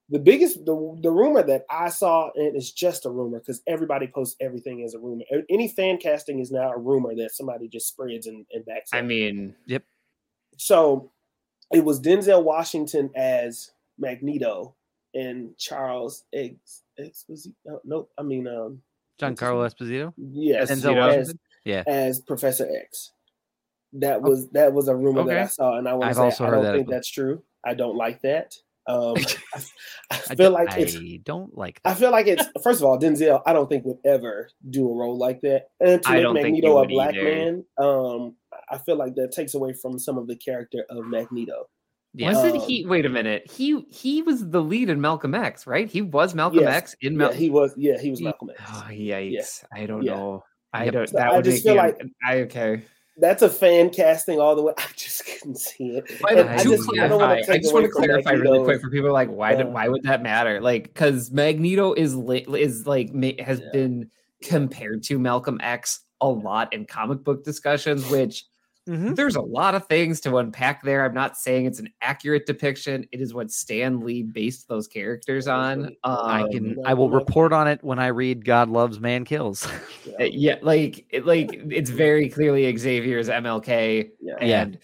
The 0.09 0.19
biggest, 0.19 0.63
the, 0.65 0.99
the 1.01 1.09
rumor 1.09 1.41
that 1.41 1.65
I 1.71 1.89
saw, 1.89 2.29
and 2.35 2.55
it's 2.55 2.71
just 2.71 3.07
a 3.07 3.09
rumor 3.09 3.39
because 3.39 3.63
everybody 3.65 4.05
posts 4.05 4.35
everything 4.39 4.83
as 4.83 4.93
a 4.93 4.99
rumor. 4.99 5.23
Any 5.49 5.67
fan 5.67 5.97
casting 5.97 6.37
is 6.37 6.51
now 6.51 6.71
a 6.71 6.77
rumor 6.77 7.15
that 7.15 7.31
somebody 7.31 7.67
just 7.67 7.87
spreads 7.87 8.27
and, 8.27 8.45
and 8.53 8.63
backs 8.67 8.91
I 8.93 8.99
up. 8.99 9.05
mean, 9.05 9.55
so 10.57 11.11
it 11.71 11.83
was 11.83 11.99
Denzel 12.01 12.43
Washington 12.43 13.09
as 13.15 13.71
Magneto 13.97 14.75
and 15.13 15.57
Charles 15.57 16.23
X. 16.33 16.83
X 16.99 17.25
was 17.27 17.45
he? 17.45 17.53
No, 17.65 17.79
nope. 17.83 18.11
I 18.17 18.23
mean, 18.23 18.47
um, 18.47 18.81
Giancarlo 19.19 19.69
Esposito. 19.69 20.13
yes, 20.17 20.71
Denzel 20.71 20.95
as, 20.95 20.97
Washington? 20.97 21.39
Yeah. 21.63 21.83
as 21.87 22.19
Professor 22.21 22.67
X. 22.83 23.11
That 23.93 24.21
was 24.21 24.49
that 24.51 24.73
was 24.73 24.87
a 24.89 24.95
rumor 24.95 25.23
that 25.23 25.37
I 25.37 25.47
saw, 25.47 25.77
and 25.77 25.87
I 25.87 25.93
want 25.93 26.09
I've 26.09 26.15
say 26.17 26.21
also 26.21 26.45
I 26.45 26.49
don't 26.51 26.63
that 26.63 26.75
think 26.75 26.89
that's 26.89 27.09
true. 27.09 27.41
I 27.65 27.73
don't 27.73 27.95
like 27.95 28.21
that. 28.23 28.53
Um, 28.87 29.15
I, 29.17 29.23
I 30.11 30.21
I 30.31 30.35
feel 30.35 30.49
d- 30.49 30.53
like 30.53 30.77
it's. 30.77 30.97
I 30.97 31.19
don't 31.23 31.57
like 31.57 31.79
I 31.85 31.93
feel 31.93 32.11
like 32.11 32.27
it's 32.27 32.43
first 32.63 32.81
of 32.81 32.85
all 32.85 32.99
Denzel. 32.99 33.41
I 33.45 33.53
don't 33.53 33.69
think 33.69 33.85
would 33.85 33.99
ever 34.05 34.49
do 34.69 34.89
a 34.89 34.93
role 34.93 35.17
like 35.17 35.41
that, 35.41 35.69
and 35.79 36.03
to 36.03 36.09
I 36.09 36.13
make 36.15 36.23
don't 36.23 36.35
think 36.35 36.45
he 36.47 36.61
Magneto 36.61 36.83
a 36.83 36.87
black 36.87 37.15
either. 37.15 37.23
man, 37.23 37.65
um, 37.77 38.35
I 38.69 38.77
feel 38.77 38.95
like 38.97 39.15
that 39.15 39.31
takes 39.31 39.53
away 39.53 39.73
from 39.73 39.97
some 39.99 40.17
of 40.17 40.27
the 40.27 40.35
character 40.35 40.85
of 40.89 41.05
Magneto. 41.05 41.65
Yeah. 42.13 42.31
wasn't 42.33 42.55
Um, 42.55 42.61
he? 42.61 42.85
Wait 42.85 43.05
a 43.05 43.09
minute. 43.09 43.49
He 43.51 43.85
he 43.89 44.21
was 44.21 44.49
the 44.49 44.61
lead 44.61 44.89
in 44.89 45.01
Malcolm 45.01 45.35
X, 45.35 45.67
right? 45.67 45.89
He 45.89 46.01
was 46.01 46.33
Malcolm 46.33 46.61
Yes. 46.61 46.75
X 46.75 46.95
in 47.01 47.13
Yeah, 47.13 47.17
Malcolm. 47.19 47.37
he 47.37 47.49
was. 47.49 47.73
Yeah, 47.77 47.99
he 47.99 48.09
was 48.09 48.21
Malcolm 48.21 48.51
X. 48.51 48.61
Oh 48.65 48.87
yikes! 48.89 49.63
I 49.73 49.85
don't 49.85 50.01
Yeah. 50.03 50.15
know. 50.15 50.43
I 50.73 50.89
don't. 50.89 51.07
So 51.09 51.17
That 51.17 51.31
I 51.31 51.35
would 51.35 51.43
just 51.45 51.65
make 51.65 51.73
feel 51.73 51.75
like- 51.75 52.01
I 52.25 52.41
okay. 52.43 52.81
That's 53.17 53.41
a 53.43 53.49
fan 53.49 53.89
casting 53.91 54.39
all 54.41 54.55
the 54.57 54.61
way. 54.61 54.73
I 54.77 54.83
just 54.95 55.25
couldn't 55.25 55.57
see 55.57 55.97
it. 55.97 56.05
By 56.21 56.31
I 56.31 56.57
just- 56.57 56.59
I 56.59 56.63
don't 56.63 56.85
clarify, 56.87 57.15
wanna 57.15 57.33
I, 57.49 57.57
just 57.59 57.73
want 57.73 57.85
to 57.85 57.91
from 57.91 58.03
clarify 58.03 58.31
really 58.31 58.63
quick 58.63 58.81
for 58.81 58.89
people 58.89 59.11
like 59.11 59.29
why 59.29 59.55
did 59.55 59.67
why 59.67 59.87
would 59.89 60.03
that 60.03 60.21
matter? 60.21 60.59
Like 60.61 60.83
because 60.83 61.31
Magneto 61.31 61.93
is 61.93 62.13
is 62.57 62.87
like 62.87 63.13
has 63.39 63.59
Yeah. 63.59 63.69
been 63.73 64.11
compared 64.43 65.03
to 65.03 65.17
Malcolm 65.19 65.59
X 65.61 66.01
a 66.21 66.29
lot 66.29 66.71
in 66.73 66.85
comic 66.85 67.23
book 67.23 67.43
discussions, 67.43 68.09
which 68.09 68.45
Mhm. 68.87 69.15
there's 69.15 69.35
a 69.35 69.41
lot 69.41 69.73
of 69.75 69.87
things 69.87 70.21
to 70.21 70.37
unpack 70.37 70.83
there. 70.83 71.03
I'm 71.05 71.13
not 71.13 71.37
saying 71.37 71.65
it's 71.65 71.79
an 71.79 71.89
accurate 72.01 72.45
depiction. 72.45 73.07
It 73.11 73.19
is 73.19 73.33
what 73.33 73.49
Stan 73.51 73.99
Lee 74.01 74.21
based 74.23 74.67
those 74.67 74.87
characters 74.87 75.47
on. 75.47 75.85
Um, 75.85 75.93
I 76.03 76.47
can. 76.51 76.77
I 76.85 76.93
will 76.93 77.09
report 77.09 77.51
on 77.51 77.67
it 77.67 77.83
when 77.83 77.97
I 77.99 78.07
read 78.07 78.45
"God 78.45 78.69
Loves, 78.69 78.99
Man 78.99 79.25
Kills." 79.25 79.67
Uh, 80.17 80.23
yeah 80.23 80.55
like 80.61 81.05
it, 81.09 81.25
like 81.25 81.49
it's 81.69 81.89
very 81.89 82.29
clearly 82.29 82.73
xavier's 82.77 83.27
mlk 83.27 83.67
Yeah. 84.21 84.33
Yeah. 84.39 84.61
and 84.61 84.77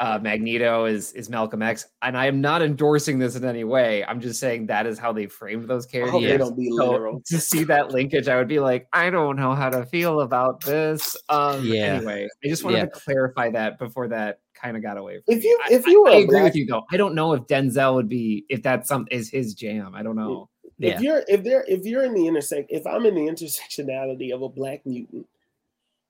uh 0.00 0.18
magneto 0.20 0.86
is 0.86 1.12
is 1.12 1.30
malcolm 1.30 1.62
x 1.62 1.86
and 2.02 2.16
i 2.18 2.26
am 2.26 2.40
not 2.40 2.62
endorsing 2.62 3.18
this 3.18 3.36
in 3.36 3.44
any 3.44 3.62
way 3.62 4.04
i'm 4.06 4.20
just 4.20 4.40
saying 4.40 4.66
that 4.66 4.86
is 4.86 4.98
how 4.98 5.12
they 5.12 5.26
framed 5.26 5.68
those 5.68 5.86
I 5.86 5.90
characters 5.90 6.12
hope 6.12 6.22
they 6.22 6.36
don't 6.36 6.56
be 6.56 6.68
So, 6.76 7.22
to 7.26 7.38
see 7.40 7.62
that 7.64 7.92
linkage 7.92 8.26
i 8.26 8.36
would 8.36 8.48
be 8.48 8.58
like 8.58 8.88
i 8.92 9.08
don't 9.08 9.36
know 9.36 9.54
how 9.54 9.70
to 9.70 9.86
feel 9.86 10.20
about 10.22 10.60
this 10.64 11.16
um 11.28 11.64
Yeah. 11.64 11.94
anyway 11.96 12.28
i 12.44 12.48
just 12.48 12.64
wanted 12.64 12.78
Yeah. 12.78 12.84
to 12.86 12.90
clarify 12.90 13.50
that 13.52 13.78
before 13.78 14.08
that 14.08 14.40
kind 14.60 14.76
of 14.76 14.82
got 14.82 14.96
away 14.96 15.20
from 15.24 15.36
If 15.36 15.42
me. 15.44 15.48
you- 15.50 15.60
I- 15.64 15.72
if 15.72 15.86
you 15.86 16.02
were 16.02 16.08
I, 16.08 16.12
I 16.12 16.16
a 16.16 16.18
agree 16.22 16.26
black- 16.40 16.44
with 16.44 16.56
you 16.56 16.66
though 16.66 16.82
i 16.90 16.96
don't 16.96 17.14
know 17.14 17.32
if 17.34 17.42
denzel 17.42 17.94
would 17.94 18.08
be 18.08 18.44
if 18.48 18.62
that's 18.64 18.88
some 18.88 19.06
is 19.12 19.30
his 19.30 19.54
jam 19.54 19.94
i 19.94 20.02
don't 20.02 20.16
know 20.16 20.48
Yeah. 20.78 20.96
If 20.96 21.02
you're 21.02 21.22
if 21.28 21.44
there 21.44 21.64
if 21.68 21.84
you're 21.84 22.02
in 22.02 22.14
the 22.14 22.26
intersect 22.26 22.66
if 22.72 22.84
I'm 22.84 23.06
in 23.06 23.14
the 23.14 23.20
intersectionality 23.32 24.34
of 24.34 24.42
a 24.42 24.48
black 24.48 24.84
mutant 24.84 25.26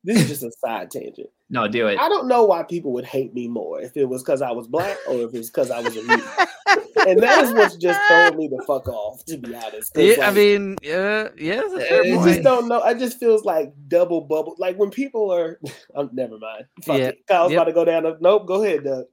this 0.05 0.21
is 0.23 0.29
just 0.29 0.43
a 0.43 0.53
side 0.61 0.91
tangent. 0.91 1.29
No, 1.51 1.67
do 1.69 1.87
it. 1.89 1.99
I 1.99 2.09
don't 2.09 2.29
know 2.29 2.45
why 2.45 2.63
people 2.63 2.93
would 2.93 3.05
hate 3.05 3.35
me 3.35 3.49
more 3.49 3.81
if 3.81 3.97
it 3.97 4.05
was 4.07 4.23
because 4.23 4.43
I 4.43 4.51
was 4.51 4.67
black 4.67 4.97
or 5.09 5.23
if 5.23 5.35
it's 5.35 5.51
because 5.51 5.71
I 5.71 5.81
was 5.81 5.97
a 5.97 6.03
mutant. 6.03 6.25
and 7.07 7.21
that 7.23 7.45
is 7.45 7.53
what's 7.53 7.77
just 7.77 8.01
throwing 8.09 8.37
me 8.37 8.49
the 8.49 8.63
fuck 8.67 8.89
off, 8.89 9.25
to 9.27 9.37
be 9.39 9.55
honest. 9.55 9.93
Yeah, 9.95 10.27
I 10.27 10.31
mean, 10.33 10.77
yeah, 10.83 11.29
yeah, 11.37 11.57
that's 11.57 11.75
a 11.75 11.81
fair 11.81 12.01
I 12.03 12.25
just 12.27 12.43
don't 12.43 12.69
know. 12.69 12.81
I 12.81 12.95
just 12.95 13.19
feels 13.19 13.45
like 13.45 13.73
double 13.89 14.21
bubble. 14.23 14.55
Like 14.59 14.77
when 14.79 14.91
people 14.91 15.31
are, 15.33 15.59
I'm 15.95 16.11
never 16.13 16.39
mind. 16.39 16.65
Fuck 16.85 16.99
Yeah. 16.99 17.09
it. 17.09 17.27
Kyle's 17.29 17.53
Yep. 17.53 17.59
about 17.59 17.65
to 17.65 17.73
go 17.73 17.85
down. 17.85 18.03
The, 18.05 18.17
nope, 18.21 18.47
go 18.47 18.63
ahead, 18.65 18.85
Doug. 18.85 19.05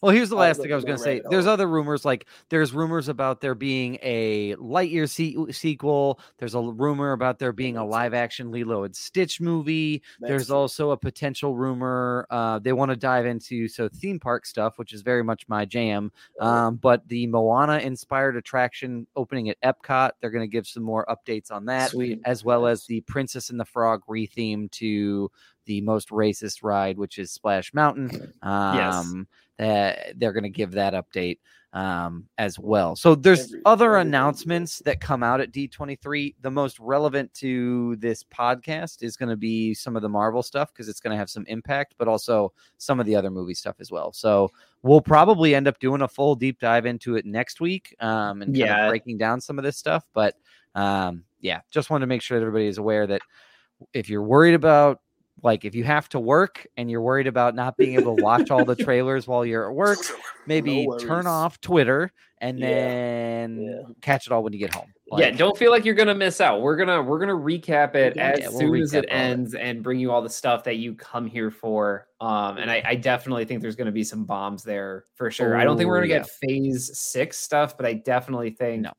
Well, 0.00 0.12
here's 0.12 0.30
the 0.30 0.36
last 0.36 0.60
thing 0.60 0.72
I 0.72 0.74
was 0.74 0.84
going 0.84 0.96
to 0.96 1.02
say. 1.02 1.20
There's 1.28 1.46
other 1.46 1.66
rumors, 1.66 2.04
like 2.04 2.26
there's 2.48 2.72
rumors 2.72 3.08
about 3.08 3.40
there 3.40 3.54
being 3.54 3.98
a 4.02 4.54
Lightyear 4.56 5.08
se- 5.08 5.52
sequel. 5.52 6.20
There's 6.38 6.54
a 6.54 6.60
rumor 6.60 7.12
about 7.12 7.38
there 7.38 7.52
being 7.52 7.76
a 7.76 7.84
live 7.84 8.14
action 8.14 8.50
Lilo 8.50 8.84
and 8.84 8.96
Stitch 8.96 9.40
movie. 9.40 10.02
There's 10.20 10.50
also 10.50 10.92
a 10.92 10.96
potential 10.96 11.54
rumor 11.54 12.26
uh, 12.30 12.58
they 12.58 12.72
want 12.72 12.90
to 12.90 12.96
dive 12.96 13.26
into 13.26 13.68
so 13.68 13.88
theme 13.88 14.18
park 14.18 14.46
stuff, 14.46 14.78
which 14.78 14.92
is 14.92 15.02
very 15.02 15.22
much 15.22 15.46
my 15.48 15.64
jam. 15.64 16.12
Um, 16.40 16.76
but 16.76 17.06
the 17.08 17.26
Moana 17.26 17.78
inspired 17.78 18.36
attraction 18.36 19.06
opening 19.16 19.50
at 19.50 19.60
Epcot, 19.60 20.12
they're 20.20 20.30
going 20.30 20.48
to 20.48 20.52
give 20.52 20.66
some 20.66 20.82
more 20.82 21.04
updates 21.08 21.50
on 21.50 21.66
that 21.66 21.90
Sweet. 21.90 22.20
as 22.24 22.44
well 22.44 22.66
as 22.66 22.86
the 22.86 23.02
Princess 23.02 23.50
and 23.50 23.60
the 23.60 23.64
Frog 23.64 24.02
retheme 24.08 24.70
to 24.72 25.30
the 25.66 25.80
most 25.82 26.08
racist 26.08 26.62
ride, 26.62 26.98
which 26.98 27.18
is 27.18 27.30
Splash 27.30 27.72
Mountain. 27.74 28.32
Um, 28.42 29.28
they're 29.64 30.32
going 30.32 30.42
to 30.44 30.48
give 30.50 30.72
that 30.72 30.94
update 30.94 31.38
um, 31.72 32.26
as 32.38 32.58
well. 32.58 32.96
So 32.96 33.14
there's 33.14 33.44
Every- 33.44 33.60
other 33.64 33.92
everything. 33.94 34.08
announcements 34.08 34.78
that 34.86 35.00
come 35.00 35.22
out 35.22 35.40
at 35.40 35.52
D23. 35.52 36.34
The 36.40 36.50
most 36.50 36.80
relevant 36.80 37.32
to 37.34 37.94
this 37.96 38.24
podcast 38.24 39.02
is 39.04 39.16
going 39.16 39.28
to 39.28 39.36
be 39.36 39.72
some 39.74 39.94
of 39.94 40.02
the 40.02 40.08
Marvel 40.08 40.42
stuff 40.42 40.72
because 40.72 40.88
it's 40.88 40.98
going 40.98 41.12
to 41.12 41.16
have 41.16 41.30
some 41.30 41.44
impact, 41.46 41.94
but 41.96 42.08
also 42.08 42.52
some 42.78 42.98
of 42.98 43.06
the 43.06 43.14
other 43.14 43.30
movie 43.30 43.54
stuff 43.54 43.76
as 43.78 43.92
well. 43.92 44.12
So 44.12 44.50
we'll 44.82 45.00
probably 45.00 45.54
end 45.54 45.68
up 45.68 45.78
doing 45.78 46.02
a 46.02 46.08
full 46.08 46.34
deep 46.34 46.58
dive 46.58 46.86
into 46.86 47.14
it 47.14 47.24
next 47.24 47.60
week 47.60 47.94
um, 48.00 48.42
and 48.42 48.52
kind 48.52 48.56
Yeah. 48.56 48.86
of 48.86 48.90
breaking 48.90 49.18
down 49.18 49.40
some 49.40 49.56
of 49.58 49.64
this 49.64 49.76
stuff. 49.76 50.04
But 50.12 50.34
um, 50.74 51.22
yeah, 51.40 51.60
just 51.70 51.88
wanted 51.88 52.02
to 52.02 52.08
make 52.08 52.22
sure 52.22 52.38
that 52.38 52.42
everybody 52.46 52.66
is 52.66 52.78
aware 52.78 53.06
that 53.06 53.22
if 53.94 54.08
you're 54.08 54.22
worried 54.22 54.54
about 54.54 55.00
like 55.42 55.64
if 55.64 55.74
you 55.74 55.84
have 55.84 56.08
to 56.10 56.20
work 56.20 56.66
and 56.76 56.90
you're 56.90 57.02
worried 57.02 57.26
about 57.26 57.54
not 57.54 57.76
being 57.76 57.94
able 57.94 58.16
to 58.16 58.22
watch 58.22 58.50
all 58.50 58.64
the 58.64 58.76
trailers 58.84 59.26
while 59.26 59.44
you're 59.44 59.68
at 59.70 59.74
work, 59.74 59.98
maybe 60.46 60.88
turn 61.00 61.26
off 61.26 61.60
Twitter 61.60 62.12
and 62.40 62.58
Yeah, 62.58 62.66
then 62.68 63.58
yeah. 63.60 63.92
catch 64.00 64.26
it 64.26 64.32
all 64.32 64.42
when 64.42 64.52
you 64.52 64.58
get 64.58 64.72
home. 64.72 64.92
yeah, 65.18 65.30
don't 65.30 65.56
feel 65.58 65.70
like 65.70 65.84
you're 65.84 65.94
gonna 65.94 66.14
miss 66.14 66.40
out. 66.40 66.62
We're 66.62 66.76
gonna 66.76 67.02
we're 67.02 67.18
gonna 67.18 67.34
recap 67.34 67.94
it 67.94 68.16
Yeah, 68.16 68.22
as 68.32 68.50
we'll 68.50 68.58
soon 68.60 68.76
as 68.76 68.94
it 68.94 68.98
of 68.98 69.04
it. 69.04 69.10
ends 69.10 69.54
and 69.54 69.82
bring 69.82 69.98
you 69.98 70.10
all 70.10 70.22
the 70.22 70.30
stuff 70.30 70.64
that 70.64 70.76
you 70.76 70.94
come 70.94 71.26
here 71.26 71.50
for. 71.50 72.06
Um, 72.20 72.58
and 72.58 72.70
I, 72.70 72.82
I 72.84 72.94
definitely 72.94 73.44
think 73.44 73.60
there's 73.60 73.76
gonna 73.76 73.92
be 73.92 74.04
some 74.04 74.24
bombs 74.24 74.62
there 74.62 75.04
for 75.14 75.30
sure. 75.30 75.56
I 75.56 75.64
don't 75.64 75.76
think 75.76 75.88
we're 75.88 75.98
Oh, 75.98 76.06
gonna 76.06 76.08
get 76.20 76.28
phase 76.40 76.90
six 76.98 77.36
stuff, 77.38 77.76
but 77.76 77.86
I 77.86 77.94
definitely 77.94 78.50
think 78.50 78.82
No. 78.82 78.92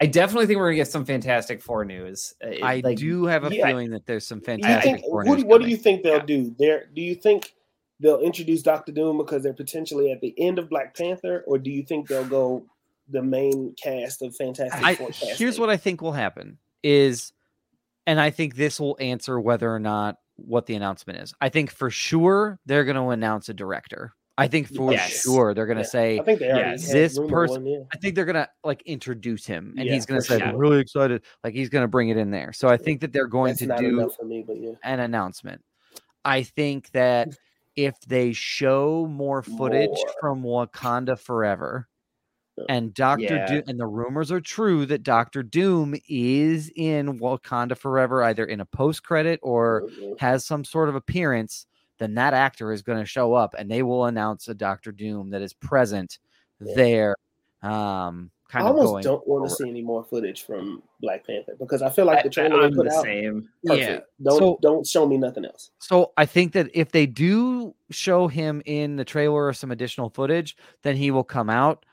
I 0.00 0.06
definitely 0.06 0.46
think 0.46 0.58
we're 0.58 0.68
gonna 0.68 0.76
get 0.76 0.88
some 0.88 1.04
Fantastic 1.04 1.60
Four 1.60 1.84
news. 1.84 2.34
Uh, 2.44 2.48
it- 2.48 2.62
I 2.62 2.80
like, 2.84 2.98
do 2.98 3.24
have 3.26 3.44
a 3.44 3.54
yeah. 3.54 3.66
feeling 3.66 3.90
that 3.90 4.06
there's 4.06 4.26
some 4.26 4.40
fantastic. 4.40 4.94
think? 4.96 5.04
Four 5.04 5.24
What, 5.24 5.26
news 5.34 5.42
do- 5.42 5.48
what 5.48 5.62
do 5.62 5.68
you 5.68 5.76
think 5.76 6.02
they'll 6.02 6.18
Yeah. 6.18 6.24
do? 6.24 6.54
There, 6.58 6.86
do 6.94 7.02
you 7.02 7.14
think 7.14 7.54
they'll 8.00 8.20
introduce 8.20 8.62
Doctor 8.62 8.92
Doom 8.92 9.18
because 9.18 9.42
they're 9.42 9.52
potentially 9.52 10.12
at 10.12 10.20
the 10.20 10.32
end 10.38 10.58
of 10.60 10.68
Black 10.68 10.96
Panther, 10.96 11.42
or 11.48 11.58
do 11.58 11.70
you 11.70 11.82
think 11.82 12.06
they'll 12.08 12.24
go 12.28 12.64
the 13.08 13.22
main 13.22 13.74
cast 13.82 14.22
of 14.22 14.36
Fantastic 14.36 14.84
I, 14.84 14.94
Four? 14.94 15.08
here's 15.12 15.58
what 15.58 15.68
I 15.70 15.76
think 15.76 16.00
will 16.00 16.12
happen 16.12 16.58
is, 16.84 17.32
and 18.06 18.20
I 18.20 18.30
think 18.30 18.54
this 18.54 18.78
will 18.78 18.96
answer 19.00 19.40
whether 19.40 19.72
or 19.74 19.80
not 19.80 20.18
what 20.36 20.66
the 20.66 20.74
announcement 20.76 21.18
is. 21.18 21.34
I 21.40 21.48
think 21.48 21.70
for 21.72 21.90
sure 21.90 22.60
they're 22.66 22.84
going 22.84 22.96
to 22.96 23.08
announce 23.08 23.48
a 23.48 23.54
director. 23.54 24.12
I 24.38 24.46
think 24.48 24.68
for 24.74 24.92
Yes. 24.92 25.22
sure 25.22 25.52
they're 25.52 25.66
going 25.66 25.78
to 25.78 25.82
Yeah, 25.82 25.88
say 25.88 26.18
I 26.20 26.22
think 26.22 26.38
they 26.38 26.50
already 26.50 26.70
yes. 26.80 26.92
this 26.92 27.18
person. 27.28 27.66
Yeah. 27.66 27.78
I 27.92 27.96
think 27.98 28.14
they're 28.14 28.24
gonna 28.24 28.48
like 28.64 28.80
introduce 28.82 29.44
him, 29.44 29.74
and 29.76 29.86
Yeah, 29.86 29.94
he's 29.94 30.06
gonna 30.06 30.22
say, 30.22 30.38
sure. 30.38 30.46
"I'm 30.46 30.56
really 30.56 30.80
excited." 30.80 31.22
Like 31.44 31.54
he's 31.54 31.68
gonna 31.68 31.88
bring 31.88 32.08
it 32.08 32.16
in 32.16 32.30
there. 32.30 32.52
So 32.52 32.68
I 32.68 32.76
think 32.76 33.00
that 33.00 33.12
they're 33.12 33.26
going 33.26 33.54
That's 33.58 33.60
to 33.60 33.76
do 33.78 34.10
for 34.16 34.24
me, 34.24 34.44
but 34.46 34.56
yeah. 34.60 34.72
an 34.84 35.00
announcement. 35.00 35.60
I 36.24 36.42
think 36.44 36.90
that 36.92 37.36
if 37.76 37.94
they 38.06 38.32
show 38.32 39.06
more 39.10 39.42
footage 39.42 39.88
More. 39.90 40.14
from 40.20 40.42
Wakanda 40.42 41.16
Forever, 41.18 41.88
Yeah. 42.56 42.64
and 42.68 42.92
Doctor 42.92 43.22
Yeah. 43.36 43.46
Doom, 43.46 43.62
and 43.68 43.78
the 43.78 43.86
rumors 43.86 44.32
are 44.32 44.40
true 44.40 44.84
that 44.86 45.04
Doctor 45.04 45.44
Doom 45.44 45.94
is 46.08 46.72
in 46.74 47.20
Wakanda 47.20 47.76
Forever, 47.76 48.24
either 48.24 48.44
in 48.44 48.58
a 48.60 48.66
post 48.66 49.04
credit 49.04 49.38
or 49.44 49.82
Mhm. 49.82 50.18
has 50.18 50.44
some 50.44 50.64
sort 50.64 50.88
of 50.88 50.96
appearance, 50.96 51.67
then 51.98 52.14
that 52.14 52.34
actor 52.34 52.72
is 52.72 52.82
going 52.82 52.98
to 52.98 53.04
show 53.04 53.34
up 53.34 53.54
and 53.58 53.70
they 53.70 53.82
will 53.82 54.06
announce 54.06 54.48
a 54.48 54.54
Doctor 54.54 54.92
Doom 54.92 55.30
that 55.30 55.42
is 55.42 55.52
present 55.52 56.18
Yeah. 56.60 56.74
there. 56.76 57.16
Um, 57.62 58.30
I 58.48 58.52
kind 58.52 58.66
of 58.66 58.76
almost 58.76 58.92
going. 58.92 59.02
don't 59.04 59.28
want 59.28 59.48
to 59.48 59.54
see 59.54 59.68
any 59.68 59.82
more 59.82 60.02
footage 60.04 60.44
from 60.44 60.82
Black 61.00 61.26
Panther 61.26 61.54
because 61.58 61.82
I 61.82 61.90
feel 61.90 62.06
like 62.06 62.22
the 62.22 62.28
I, 62.30 62.32
trailer 62.32 62.62
am 62.64 62.70
they 62.70 62.76
put 62.76 62.88
the 62.88 62.94
out. 62.96 63.02
same. 63.04 63.48
Perfect. 63.66 64.06
Don't 64.22 64.38
so- 64.38 64.58
don't 64.62 64.86
show 64.86 65.06
me 65.06 65.18
nothing 65.18 65.44
else. 65.44 65.70
So 65.80 66.12
I 66.16 66.24
think 66.24 66.52
that 66.52 66.70
if 66.72 66.90
they 66.92 67.04
do 67.04 67.74
show 67.90 68.26
him 68.28 68.62
in 68.64 68.96
the 68.96 69.04
trailer 69.04 69.44
or 69.46 69.52
some 69.52 69.70
additional 69.70 70.08
footage, 70.08 70.56
then 70.82 70.96
he 70.96 71.10
will 71.10 71.24
come 71.24 71.50
out. 71.50 71.84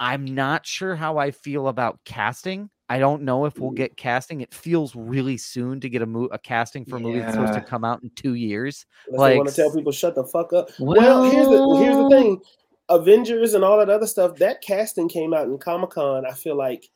I'm 0.00 0.24
not 0.24 0.66
sure 0.66 0.96
how 0.96 1.18
I 1.18 1.30
feel 1.30 1.68
about 1.68 2.00
casting. 2.04 2.70
I 2.90 2.98
don't 2.98 3.22
know 3.22 3.44
if 3.44 3.56
we'll 3.56 3.70
get 3.70 3.96
casting. 3.96 4.40
It 4.40 4.52
feels 4.52 4.96
really 4.96 5.36
soon 5.36 5.78
to 5.78 5.88
get 5.88 6.02
a 6.02 6.06
mo- 6.06 6.28
a 6.32 6.38
casting 6.40 6.84
for 6.84 6.96
a 6.96 7.00
movie 7.00 7.20
that's 7.20 7.34
supposed 7.34 7.54
to 7.54 7.60
come 7.60 7.84
out 7.84 8.02
in 8.02 8.10
two 8.16 8.34
years. 8.34 8.84
Unless 9.06 9.30
they 9.30 9.36
want 9.36 9.48
to 9.48 9.54
tell 9.54 9.72
people 9.72 9.92
shut 9.92 10.16
the 10.16 10.24
fuck 10.24 10.52
up. 10.52 10.70
Well, 10.80 11.22
here's 11.22 11.46
the 11.46 11.52
well, 11.52 11.76
here's 11.76 11.94
the 11.94 12.08
thing. 12.10 12.40
Avengers 12.88 13.54
and 13.54 13.62
all 13.62 13.78
that 13.78 13.90
other 13.90 14.08
stuff. 14.08 14.34
That 14.38 14.60
casting 14.60 15.08
came 15.08 15.32
out 15.32 15.46
in 15.46 15.56
Comic 15.56 15.90
Con. 15.90 16.26
I 16.26 16.32
feel 16.32 16.56
like 16.56 16.90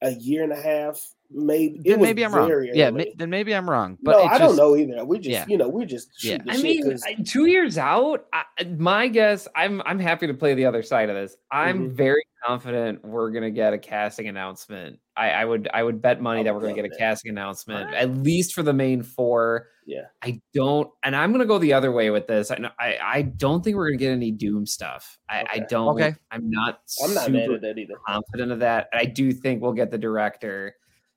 a 0.00 0.12
year 0.12 0.44
and 0.44 0.52
a 0.52 0.62
half, 0.62 1.04
maybe. 1.30 1.80
Then 1.84 2.00
maybe 2.00 2.24
I'm 2.24 2.34
wrong. 2.34 2.48
very 2.48 2.70
Yeah, 2.74 2.90
ma- 2.90 3.04
then 3.16 3.30
maybe 3.30 3.54
I'm 3.54 3.68
wrong. 3.68 3.98
But 4.02 4.12
no, 4.12 4.22
it 4.24 4.26
I 4.30 4.38
don't 4.38 4.56
know 4.56 4.76
either. 4.76 5.04
We 5.04 5.18
just, 5.18 5.28
yeah. 5.30 5.44
you 5.48 5.56
know, 5.58 5.68
we're 5.68 5.86
just 5.86 6.22
Yeah. 6.24 6.38
I 6.48 6.56
mean, 6.58 6.86
mean, 6.86 6.90
'cause- 6.92 7.04
two 7.24 7.46
years 7.46 7.78
out. 7.78 8.26
I, 8.32 8.44
my 8.78 9.08
guess. 9.08 9.46
I'm 9.56 9.82
I'm 9.84 9.98
happy 9.98 10.26
to 10.26 10.34
play 10.34 10.54
the 10.54 10.66
other 10.66 10.82
side 10.82 11.08
of 11.10 11.16
this. 11.16 11.36
I'm 11.50 11.90
Mhm. 11.90 11.92
very 11.96 12.22
confident 12.46 13.04
we're 13.04 13.30
gonna 13.30 13.50
get 13.50 13.72
a 13.72 13.78
casting 13.78 14.28
announcement. 14.28 14.98
I, 15.16 15.30
I 15.30 15.44
would 15.44 15.68
I 15.72 15.82
would 15.82 16.00
bet 16.02 16.20
money 16.20 16.40
I 16.40 16.42
that 16.44 16.54
we're 16.54 16.60
gonna 16.60 16.74
get 16.74 16.84
a 16.84 16.88
that. 16.90 16.98
casting 16.98 17.30
announcement 17.30 17.92
at 17.94 18.10
least 18.18 18.52
for 18.54 18.62
the 18.62 18.72
main 18.74 19.02
four. 19.02 19.68
yeah. 19.86 20.02
I 20.22 20.40
don't, 20.52 20.90
and 21.04 21.14
I'm 21.16 21.30
gonna 21.32 21.46
go 21.46 21.58
the 21.58 21.72
other 21.72 21.90
way 21.92 22.10
with 22.10 22.26
this. 22.26 22.50
I 22.50 22.56
know- 22.56 22.70
I, 22.78 22.98
I 23.02 23.22
don't 23.22 23.62
think 23.64 23.76
we're 23.76 23.86
gonna 23.88 23.96
get 23.98 24.10
any 24.12 24.30
Doom 24.32 24.66
stuff. 24.66 25.18
I, 25.28 25.44
I 25.48 25.58
don't. 25.60 25.88
Okay. 25.94 26.14
I'm 26.30 26.50
not. 26.50 26.80
I'm 27.04 27.14
not 27.14 27.30
mad 27.30 27.50
at 27.50 27.60
that 27.62 27.78
either. 27.78 27.94
confident 28.06 28.52
of 28.52 28.58
that. 28.60 28.88
I 28.92 29.04
do 29.06 29.32
think 29.32 29.62
we'll 29.62 29.72
get 29.72 29.90
the 29.90 29.98
director 29.98 30.76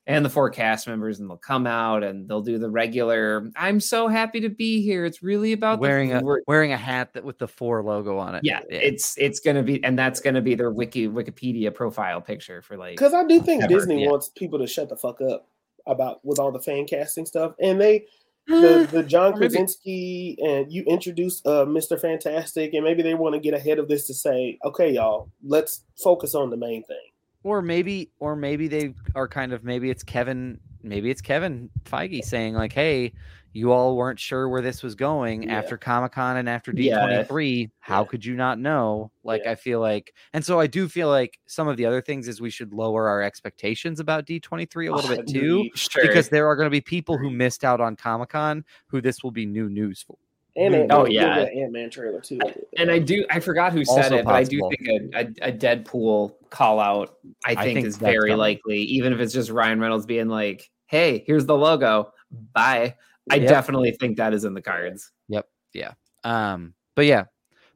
and 0.09 0.25
the 0.25 0.29
four 0.29 0.49
cast 0.49 0.87
members, 0.87 1.19
and 1.19 1.29
they'll 1.29 1.37
come 1.37 1.67
out 1.67 2.03
and 2.03 2.27
they'll 2.27 2.41
do 2.41 2.57
the 2.57 2.69
regular. 2.69 3.51
I'm 3.55 3.79
so 3.79 4.07
happy 4.07 4.39
to 4.41 4.49
be 4.49 4.81
here. 4.81 5.05
It's 5.05 5.21
really 5.21 5.53
about 5.53 5.75
the 5.75 5.81
wearing 5.81 6.11
a 6.11 6.21
wearing 6.47 6.73
a 6.73 6.77
hat 6.77 7.13
that 7.13 7.23
with 7.23 7.37
the 7.37 7.47
four 7.47 7.83
logo 7.83 8.17
on 8.17 8.33
it. 8.33 8.41
yeah, 8.43 8.61
it's 8.69 9.15
it's 9.19 9.39
gonna 9.39 9.61
be, 9.61 9.81
and 9.83 9.97
that's 9.97 10.19
gonna 10.19 10.41
be 10.41 10.55
their 10.55 10.71
wiki 10.71 11.07
Wikipedia 11.07 11.73
profile 11.73 12.21
picture 12.21 12.63
for 12.63 12.75
like. 12.75 12.93
Because 12.93 13.13
I 13.13 13.23
do 13.23 13.39
think 13.39 13.63
Ever, 13.63 13.75
Disney 13.75 14.03
yeah. 14.03 14.09
wants 14.09 14.29
people 14.29 14.57
to 14.57 14.67
shut 14.67 14.89
the 14.89 14.97
fuck 14.97 15.21
up 15.21 15.47
about 15.85 16.25
with 16.25 16.39
all 16.39 16.51
the 16.51 16.59
fan 16.59 16.87
casting 16.87 17.27
stuff, 17.27 17.53
and 17.61 17.79
they 17.79 18.05
the, 18.47 18.89
the 18.91 19.03
John 19.03 19.33
Krasinski 19.33 20.37
and 20.43 20.73
you 20.73 20.83
introduce 20.87 21.45
uh, 21.45 21.65
Mr. 21.65 22.01
Fantastic, 22.01 22.73
and 22.73 22.83
maybe 22.83 23.03
they 23.03 23.13
want 23.13 23.35
to 23.35 23.39
get 23.39 23.53
ahead 23.53 23.77
of 23.77 23.87
this 23.87 24.07
to 24.07 24.15
say, 24.15 24.57
okay, 24.65 24.91
y'all, 24.91 25.29
let's 25.43 25.83
focus 26.03 26.33
on 26.33 26.49
the 26.49 26.57
main 26.57 26.83
thing. 26.85 26.97
Or 27.43 27.61
maybe 27.61 28.11
or 28.19 28.35
maybe 28.35 28.67
they 28.67 28.93
are 29.15 29.27
kind 29.27 29.53
of 29.53 29.63
maybe 29.63 29.89
it's 29.89 30.03
Kevin 30.03 30.59
maybe 30.83 31.09
it's 31.09 31.21
Kevin 31.21 31.69
Feige 31.85 32.23
saying 32.23 32.53
like 32.53 32.73
hey 32.73 33.13
you 33.51 33.71
all 33.71 33.97
weren't 33.97 34.19
sure 34.19 34.47
where 34.47 34.61
this 34.61 34.83
was 34.83 34.93
going 34.93 35.43
Yeah. 35.43 35.57
after 35.57 35.75
Comic-Con 35.75 36.37
and 36.37 36.47
after 36.47 36.71
D23 36.71 37.69
how 37.79 38.01
Yeah. 38.01 38.07
could 38.07 38.23
you 38.23 38.35
not 38.35 38.59
know 38.59 39.11
like 39.23 39.41
Yeah. 39.43 39.51
I 39.51 39.55
feel 39.55 39.79
like 39.79 40.13
and 40.33 40.45
so 40.45 40.59
I 40.59 40.67
do 40.67 40.87
feel 40.87 41.09
like 41.09 41.39
some 41.47 41.67
of 41.67 41.75
the 41.77 41.85
other 41.85 42.01
things 42.01 42.27
is 42.27 42.39
we 42.41 42.49
should 42.51 42.73
lower 42.73 43.07
our 43.09 43.21
expectations 43.23 43.99
about 43.99 44.25
D23 44.25 44.89
a 44.91 44.95
little 44.95 45.15
bit 45.15 45.27
too 45.27 45.69
Sure. 45.75 46.03
because 46.05 46.29
there 46.29 46.47
are 46.47 46.55
going 46.55 46.67
to 46.67 46.71
be 46.71 46.81
people 46.81 47.17
who 47.17 47.29
missed 47.29 47.63
out 47.65 47.81
on 47.81 47.95
Comic-Con 47.95 48.63
who 48.87 49.01
this 49.01 49.23
will 49.23 49.31
be 49.31 49.45
new 49.45 49.67
news 49.69 50.01
for 50.03 50.17
And 50.55 50.73
Mm. 50.73 50.79
Ant- 50.81 50.91
Oh, 50.91 51.05
yeah. 51.05 51.37
Ant-Man 51.39 51.89
trailer 51.89 52.19
too. 52.21 52.39
and 52.77 52.89
I 52.91 52.99
do. 52.99 53.25
I 53.29 53.39
forgot 53.39 53.71
who 53.71 53.85
said 53.85 54.05
Also 54.05 54.17
it, 54.17 54.25
but 54.25 54.33
I 54.35 54.43
do 54.43 54.59
think 54.69 55.13
a, 55.13 55.19
a, 55.45 55.49
a 55.49 55.51
Deadpool 55.53 56.33
call 56.49 56.79
out. 56.79 57.17
I 57.45 57.55
think, 57.55 57.77
think 57.77 57.87
is 57.87 57.97
very 57.97 58.29
coming. 58.31 58.37
likely, 58.37 58.79
even 58.79 59.13
if 59.13 59.19
it's 59.19 59.33
just 59.33 59.49
Ryan 59.51 59.79
Reynolds 59.79 60.05
being 60.05 60.27
like, 60.27 60.69
"Hey, 60.87 61.23
here's 61.27 61.45
the 61.45 61.55
logo. 61.55 62.13
Bye." 62.53 62.95
I 63.31 63.35
Yep. 63.35 63.47
definitely 63.49 63.91
think 63.91 64.17
that 64.17 64.33
is 64.33 64.43
in 64.43 64.53
the 64.55 64.61
cards. 64.61 65.11
Yep. 65.27 65.47
Yeah. 65.73 65.93
Um 66.23 66.73
but 66.95 67.05
yeah 67.05 67.25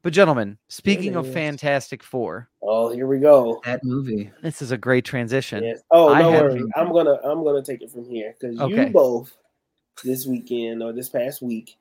but 0.02 0.12
gentlemen 0.12 0.58
speaking 0.68 1.16
of. 1.16 1.32
Fantastic 1.32 2.02
4 2.04 2.50
Oh, 2.64 2.92
here 2.92 3.06
we 3.08 3.20
go. 3.20 3.62
That 3.66 3.84
movie. 3.84 4.32
this 4.42 4.62
is 4.64 4.72
a 4.72 4.78
great 4.78 5.06
transition 5.06 5.64
Yes. 5.64 5.82
Oh, 5.92 6.12
I 6.12 6.22
no 6.24 6.32
have- 6.32 6.42
worry. 6.42 6.64
I'm 6.76 6.92
gonna 6.92 7.20
I'm 7.24 7.44
gonna 7.44 7.62
take 7.62 7.84
it 7.84 7.92
from 7.92 8.10
here 8.10 8.34
because 8.38 8.60
Okay. 8.60 8.88
you 8.88 8.92
both 8.92 9.32
this 10.04 10.26
weekend 10.26 10.82
or 10.82 10.92
this 10.92 11.08
past 11.10 11.42
week 11.44 11.78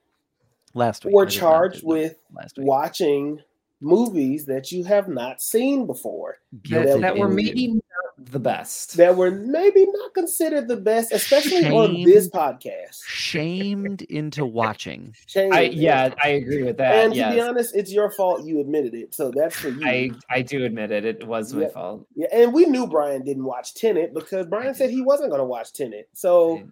last 0.75 1.05
week. 1.05 1.15
were 1.15 1.27
I 1.27 1.31
charged 1.31 1.83
with 1.85 2.17
last 2.35 2.59
week. 2.59 2.67
watching 2.67 3.41
movies 3.81 4.47
that 4.47 4.71
you 4.71 4.85
have 4.85 5.09
not 5.09 5.43
seen 5.43 5.87
before 5.87 6.37
that, 6.53 6.63
Guilty 6.63 7.01
that 7.01 7.17
were 7.17 7.29
maybe 7.29 7.67
not 7.69 7.83
the 8.31 8.39
best. 8.39 8.97
that 8.97 9.17
were 9.17 9.33
maybe 9.33 9.85
not 9.91 10.15
considered 10.15 10.69
the 10.69 10.77
best, 10.77 11.11
especially 11.11 11.67
on 11.67 12.05
this 12.05 12.29
podcast. 12.29 13.01
shamed 13.05 14.03
into 14.03 14.47
watching. 14.47 15.13
Shame. 15.27 15.53
I 15.53 15.63
yeah, 15.63 16.15
I 16.23 16.29
agree 16.29 16.63
with 16.63 16.77
that. 16.77 16.95
and 16.95 17.15
to 17.15 17.31
be 17.33 17.41
honest, 17.41 17.75
it's 17.75 17.93
your 17.93 18.11
fault. 18.13 18.45
You 18.45 18.61
admitted 18.61 18.95
it, 18.95 19.13
so 19.15 19.33
that's 19.35 19.57
for 19.57 19.71
you. 19.71 19.85
I 19.85 20.11
I 20.31 20.43
do 20.43 20.65
admit 20.65 20.93
it. 20.93 21.05
It 21.05 21.27
was 21.27 21.53
my 21.53 21.67
fault. 21.67 22.07
yeah, 22.15 22.29
and 22.33 22.53
we 22.53 22.67
knew 22.67 22.87
Brian 22.87 23.25
didn't 23.25 23.45
watch 23.45 23.75
Tenet 23.75 24.15
because 24.15 24.47
Brian 24.47 24.75
said 24.77 24.91
he 24.91 25.03
wasn't 25.03 25.31
going 25.31 25.41
to 25.41 25.45
watch 25.45 25.73
Tenet. 25.73 26.09
So 26.13 26.63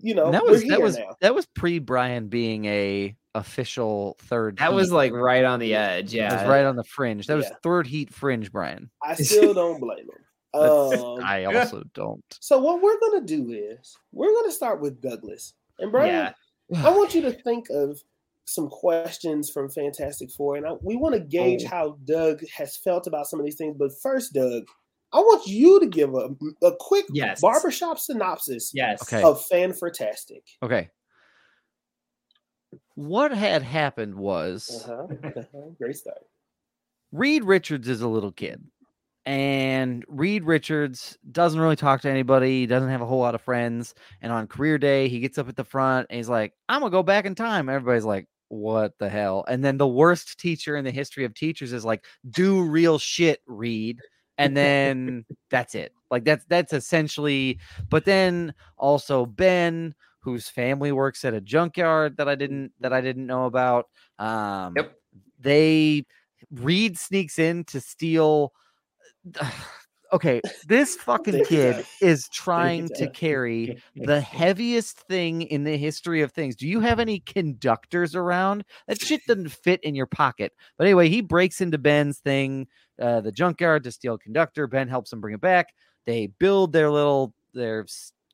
you 0.00 0.14
know 0.14 0.24
And 0.26 0.34
that 0.34 0.44
was 0.44 0.64
that 0.64 0.82
was 0.82 0.96
now. 0.98 1.16
that 1.20 1.36
was 1.36 1.46
pre 1.46 1.78
Brian 1.78 2.26
being 2.26 2.64
a 2.64 3.14
official 3.38 4.16
third. 4.22 4.58
That 4.58 4.72
was 4.74 4.92
like 4.92 5.12
right 5.12 5.44
on 5.44 5.58
the 5.60 5.74
edge. 5.74 6.10
That 6.10 6.16
Yeah. 6.16 6.40
was 6.42 6.48
right 6.48 6.64
on 6.64 6.76
the 6.76 6.84
fringe. 6.84 7.26
That 7.26 7.36
was 7.36 7.50
third 7.62 7.86
heat 7.86 8.12
fringe, 8.12 8.52
Brian. 8.52 8.90
I 9.02 9.14
still 9.14 9.54
don't 9.54 9.80
blame 9.80 9.98
him. 10.00 10.60
Um, 10.60 11.20
I 11.22 11.44
also 11.44 11.82
don't. 11.94 12.24
so 12.40 12.58
what 12.58 12.80
we're 12.82 12.98
going 13.00 13.20
to 13.20 13.26
do 13.36 13.52
is 13.52 13.96
we're 14.12 14.32
going 14.32 14.46
to 14.46 14.52
start 14.52 14.80
with 14.80 15.00
Douglas 15.00 15.54
and 15.78 15.92
Brian. 15.92 16.32
Yeah. 16.70 16.86
I 16.86 16.90
want 16.90 17.14
you 17.14 17.20
to 17.22 17.32
think 17.44 17.66
of 17.70 18.00
some 18.46 18.68
questions 18.70 19.50
from 19.50 19.68
Fantastic 19.68 20.30
Four, 20.30 20.56
and 20.56 20.66
I, 20.66 20.72
we 20.82 20.96
want 20.96 21.14
to 21.14 21.20
gauge 21.20 21.64
Oh. 21.66 21.68
how 21.68 21.98
Doug 22.06 22.40
has 22.56 22.76
felt 22.78 23.06
about 23.06 23.26
some 23.26 23.38
of 23.38 23.44
these 23.44 23.56
things. 23.56 23.76
But 23.78 23.90
first, 24.02 24.32
Doug, 24.32 24.64
I 25.12 25.18
want 25.20 25.46
you 25.46 25.80
to 25.80 25.86
give 25.86 26.14
a, 26.14 26.30
a 26.62 26.72
quick 26.80 27.04
Yes. 27.12 27.42
barbershop 27.42 27.98
synopsis 27.98 28.72
Yes. 28.74 29.02
Okay. 29.02 29.22
of 29.22 29.44
Fan 29.46 29.74
Fantastic. 29.74 30.42
Okay. 30.62 30.88
What 32.98 33.30
had 33.30 33.62
happened 33.62 34.16
was 34.16 34.84
Uh-huh. 34.88 35.06
uh-huh. 35.22 35.60
Great 35.78 35.96
start. 35.96 36.18
Reed 37.12 37.44
Richards 37.44 37.88
is 37.88 38.00
a 38.00 38.08
little 38.08 38.32
kid. 38.32 38.60
And 39.24 40.04
Reed 40.08 40.42
Richards 40.42 41.16
doesn't 41.30 41.60
really 41.60 41.76
talk 41.76 42.00
to 42.00 42.10
anybody, 42.10 42.66
doesn't 42.66 42.88
have 42.88 43.00
a 43.00 43.06
whole 43.06 43.20
lot 43.20 43.36
of 43.36 43.40
friends. 43.40 43.94
And 44.20 44.32
on 44.32 44.48
career 44.48 44.78
day, 44.78 45.06
he 45.06 45.20
gets 45.20 45.38
up 45.38 45.48
at 45.48 45.54
the 45.54 45.62
front 45.62 46.08
and 46.10 46.16
he's 46.16 46.28
like, 46.28 46.54
I'm 46.68 46.80
gonna 46.80 46.90
go 46.90 47.04
back 47.04 47.24
in 47.24 47.36
time. 47.36 47.68
Everybody's 47.68 48.04
like, 48.04 48.26
What 48.48 48.94
the 48.98 49.08
hell? 49.08 49.44
And 49.46 49.64
then 49.64 49.76
the 49.76 49.86
worst 49.86 50.40
teacher 50.40 50.76
in 50.76 50.84
the 50.84 50.90
history 50.90 51.24
of 51.24 51.34
teachers 51.34 51.72
is 51.72 51.84
like, 51.84 52.04
do 52.30 52.62
real 52.64 52.98
shit, 52.98 53.42
Reed. 53.46 54.00
And 54.38 54.56
then 54.56 55.24
that's 55.50 55.76
it. 55.76 55.92
Like 56.10 56.24
that's 56.24 56.44
that's 56.46 56.72
essentially, 56.72 57.60
but 57.90 58.04
then 58.06 58.54
also 58.76 59.24
Ben, 59.24 59.94
whose 60.20 60.48
family 60.48 60.92
works 60.92 61.24
at 61.24 61.34
a 61.34 61.40
junkyard 61.40 62.16
that 62.16 62.28
I 62.28 62.34
didn't 62.34 62.72
that 62.80 62.92
I 62.92 63.00
didn't 63.00 63.26
know 63.26 63.44
about. 63.46 63.86
Um 64.18 64.74
Yep. 64.76 64.92
they 65.40 66.04
Reed 66.50 66.98
sneaks 66.98 67.38
in 67.38 67.64
to 67.64 67.80
steal. 67.80 68.52
Okay, 70.10 70.40
this 70.62 70.96
fucking 71.04 71.42
kid 71.42 71.84
is 72.00 72.28
trying 72.30 72.90
to 72.92 73.08
carry 73.08 73.74
the 73.96 74.22
heaviest 74.22 74.98
thing 75.00 75.42
in 75.42 75.64
the 75.64 75.76
history 75.76 76.22
of 76.22 76.32
things. 76.32 76.56
Do 76.56 76.66
you 76.66 76.80
have 76.80 76.98
any 76.98 77.20
conductors 77.20 78.14
around? 78.14 78.64
That 78.86 78.98
shit 79.02 79.26
doesn't 79.26 79.50
fit 79.50 79.80
in 79.84 79.94
your 79.94 80.06
pocket. 80.06 80.54
But 80.78 80.86
anyway, 80.86 81.10
he 81.10 81.20
breaks 81.20 81.60
into 81.60 81.76
Ben's 81.76 82.20
thing, 82.20 82.68
uh, 82.98 83.20
the 83.20 83.32
junkyard, 83.32 83.84
to 83.84 83.92
steal 83.92 84.14
a 84.14 84.18
conductor. 84.18 84.66
Ben 84.66 84.88
helps 84.88 85.12
him 85.12 85.20
bring 85.20 85.34
it 85.34 85.42
back. 85.42 85.74
They 86.06 86.28
build 86.28 86.72
their 86.72 86.90
little 86.90 87.34
their 87.52 87.84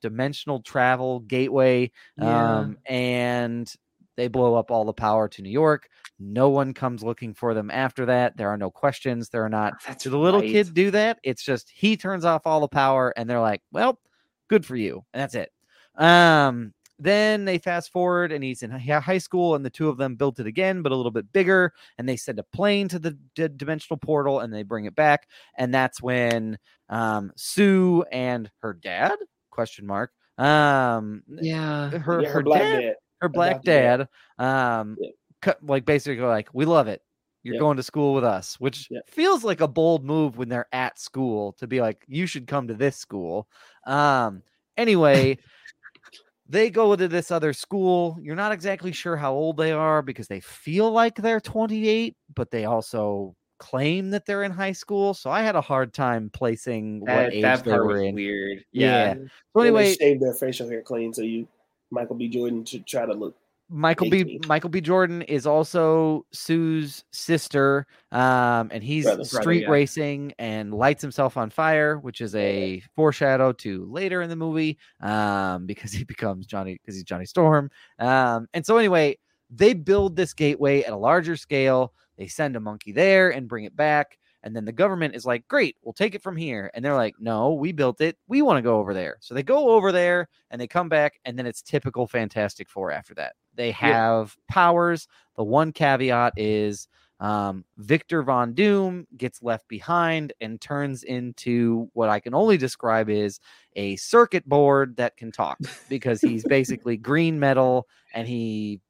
dimensional 0.01 0.61
travel 0.61 1.19
gateway, 1.21 1.91
Yeah. 2.17 2.57
um, 2.59 2.77
and 2.85 3.73
they 4.17 4.27
blow 4.27 4.55
up 4.55 4.71
all 4.71 4.85
the 4.85 4.93
power 4.93 5.27
to 5.27 5.41
New 5.41 5.49
York. 5.49 5.89
No 6.19 6.49
one 6.49 6.73
comes 6.73 7.03
looking 7.03 7.33
for 7.33 7.53
them 7.53 7.69
after 7.69 8.05
that. 8.05 8.37
There 8.37 8.49
are 8.49 8.57
no 8.57 8.71
questions. 8.71 9.27
There 9.29 9.43
are 9.43 9.49
not. 9.49 9.73
That's 9.85 10.03
Did 10.03 10.11
the 10.11 10.17
little 10.17 10.39
right. 10.39 10.49
kid 10.51 10.73
do 10.73 10.91
that? 10.91 11.19
It's 11.23 11.43
just 11.43 11.69
he 11.69 11.97
turns 11.97 12.23
off 12.23 12.43
all 12.45 12.61
the 12.61 12.67
power, 12.69 13.13
and 13.17 13.29
they're 13.29 13.41
like, 13.41 13.61
"Well, 13.73 13.99
good 14.47 14.65
for 14.65 14.77
you," 14.77 15.03
and 15.13 15.21
that's 15.21 15.35
it. 15.35 15.51
Um, 15.95 16.73
then 16.97 17.43
they 17.43 17.57
fast 17.57 17.91
forward, 17.91 18.31
and 18.31 18.41
he's 18.41 18.63
in 18.63 18.71
high 18.71 19.17
school, 19.17 19.55
and 19.55 19.65
the 19.65 19.69
two 19.69 19.89
of 19.89 19.97
them 19.97 20.15
built 20.15 20.39
it 20.39 20.47
again, 20.47 20.81
but 20.81 20.93
a 20.93 20.95
little 20.95 21.11
bit 21.11 21.33
bigger. 21.33 21.73
And 21.97 22.07
they 22.07 22.15
send 22.15 22.39
a 22.39 22.43
plane 22.43 22.87
to 22.87 22.99
the 22.99 23.17
d- 23.35 23.49
dimensional 23.53 23.97
portal, 23.97 24.39
and 24.39 24.53
they 24.53 24.63
bring 24.63 24.85
it 24.85 24.95
back, 24.95 25.27
and 25.57 25.73
that's 25.73 26.01
when 26.01 26.57
um, 26.87 27.33
Sue 27.35 28.05
and 28.13 28.49
her 28.61 28.73
dad 28.73 29.15
question 29.55 29.87
mark 29.87 30.11
um 30.37 31.23
Yeah. 31.41 31.89
her 31.89 32.21
yeah, 32.21 32.27
her, 32.27 32.33
her 32.33 32.43
black 32.43 32.61
dad, 32.61 32.71
dad. 32.81 32.95
her 33.21 33.29
black 33.29 33.63
dad. 33.63 34.07
dad 34.37 34.45
um 34.45 34.97
Yeah. 34.99 35.09
cut, 35.41 35.63
like 35.63 35.85
basically 35.85 36.23
like 36.25 36.49
we 36.53 36.65
love 36.65 36.87
it 36.89 37.01
you're 37.43 37.55
Yeah. 37.55 37.59
going 37.59 37.77
to 37.77 37.83
school 37.83 38.13
with 38.13 38.25
us 38.25 38.59
which 38.59 38.87
Yeah. 38.91 38.99
feels 39.07 39.43
like 39.45 39.61
a 39.61 39.67
bold 39.67 40.03
move 40.03 40.37
when 40.37 40.49
they're 40.49 40.67
at 40.73 40.99
school 40.99 41.53
to 41.53 41.67
be 41.67 41.79
like 41.79 42.03
you 42.07 42.27
should 42.27 42.47
come 42.47 42.67
to 42.67 42.73
this 42.73 42.97
school 42.97 43.47
um 43.87 44.43
anyway 44.75 45.37
they 46.49 46.69
go 46.69 46.95
to 46.95 47.07
this 47.07 47.31
other 47.31 47.53
school 47.53 48.17
you're 48.21 48.35
not 48.35 48.51
exactly 48.51 48.91
sure 48.91 49.15
how 49.15 49.33
old 49.33 49.57
they 49.57 49.71
are 49.71 50.01
because 50.01 50.27
they 50.27 50.41
feel 50.41 50.91
like 50.91 51.15
they're 51.15 51.39
28 51.39 52.15
but 52.35 52.51
they 52.51 52.65
also 52.65 53.35
claim 53.57 54.09
that 54.09 54.25
they're 54.25 54.43
in 54.43 54.51
high 54.51 54.71
school 54.71 55.13
so 55.13 55.29
i 55.29 55.41
had 55.41 55.55
a 55.55 55.61
hard 55.61 55.93
time 55.93 56.29
placing 56.33 56.99
what 56.99 57.07
That, 57.07 57.33
age 57.33 57.41
that 57.41 57.63
they 57.63 57.71
were 57.71 57.87
was 57.87 58.01
in 58.01 58.15
weird. 58.15 58.65
Yeah. 58.71 58.87
Yeah. 58.89 59.13
so 59.13 59.19
When 59.53 59.63
they 59.63 59.67
anyway 59.69 59.95
shaved 59.95 60.21
their 60.21 60.33
facial 60.33 60.69
hair 60.69 60.81
clean, 60.81 61.13
so 61.13 61.21
you 61.21 61.47
Michael 61.91 62.15
B. 62.15 62.27
Jordan 62.27 62.65
should 62.65 62.85
try 62.85 63.05
to 63.05 63.13
look. 63.13 63.35
Michael 63.69 64.09
B. 64.09 64.19
18. 64.21 64.41
Michael 64.47 64.69
B. 64.69 64.79
Jordan 64.79 65.23
is 65.23 65.47
also 65.47 66.25
Sue's 66.31 67.03
sister, 67.11 67.87
um, 68.11 68.69
and 68.71 68.83
he's 68.83 69.05
Brother. 69.05 69.23
street 69.23 69.43
Brother, 69.43 69.59
yeah. 69.59 69.69
racing 69.69 70.33
and 70.37 70.73
lights 70.73 71.01
himself 71.01 71.35
on 71.35 71.49
fire, 71.49 71.97
which 71.97 72.21
is 72.21 72.35
a 72.35 72.83
foreshadow 72.95 73.53
to 73.53 73.85
later 73.85 74.21
in 74.21 74.29
the 74.29 74.35
movie, 74.35 74.77
um, 75.01 75.65
because 75.65 75.91
he 75.93 76.03
becomes 76.03 76.45
Johnny 76.45 76.73
because 76.73 76.95
he's 76.95 77.03
Johnny 77.03 77.25
Storm. 77.25 77.71
Um, 77.97 78.47
and 78.53 78.63
so 78.65 78.77
anyway, 78.77 79.17
they 79.49 79.73
build 79.73 80.15
this 80.15 80.33
gateway 80.33 80.83
at 80.83 80.93
a 80.93 80.97
larger 80.97 81.35
scale. 81.35 81.93
They 82.17 82.27
send 82.27 82.55
a 82.55 82.59
monkey 82.59 82.91
there 82.91 83.29
and 83.31 83.47
bring 83.47 83.65
it 83.65 83.75
back. 83.75 84.17
And 84.43 84.55
then 84.55 84.65
the 84.65 84.71
government 84.71 85.15
is 85.15 85.25
like, 85.25 85.47
great, 85.47 85.75
we'll 85.81 85.93
take 85.93 86.13
it 86.13 86.21
from 86.21 86.37
here. 86.37 86.69
And 86.73 86.85
they're 86.85 86.95
like, 86.95 87.15
no, 87.19 87.53
we 87.53 87.71
built 87.71 87.99
it. 87.99 88.15
We 88.27 88.43
want 88.43 88.57
to 88.57 88.61
go 88.61 88.77
over 88.77 88.93
there. 88.93 89.17
So 89.19 89.33
they 89.33 89.41
go 89.41 89.69
over 89.71 89.91
there 89.91 90.29
and 90.51 90.61
they 90.61 90.67
come 90.67 90.87
back. 90.87 91.19
And 91.25 91.37
then 91.37 91.47
it's 91.47 91.63
typical 91.63 92.05
Fantastic 92.05 92.69
Four 92.69 92.91
after 92.91 93.15
that. 93.15 93.33
They 93.55 93.71
have 93.71 94.35
powers. 94.47 95.07
The 95.35 95.43
one 95.43 95.71
caveat 95.71 96.33
is 96.37 96.87
um, 97.19 97.63
Victor 97.77 98.23
Von 98.23 98.53
Doom 98.53 99.07
gets 99.17 99.41
left 99.41 99.67
behind 99.67 100.33
and 100.41 100.59
turns 100.59 101.03
into 101.03 101.89
what 101.93 102.09
I 102.09 102.19
can 102.19 102.33
only 102.33 102.57
describe 102.57 103.09
as 103.09 103.39
a 103.75 103.95
circuit 103.95 104.47
board 104.47 104.97
that 104.97 105.15
can 105.17 105.31
talk 105.31 105.57
because 105.89 106.19
he's 106.21 106.43
basically 106.47 106.97
green 106.97 107.39
metal 107.39 107.87
and 108.13 108.27
he 108.27 108.81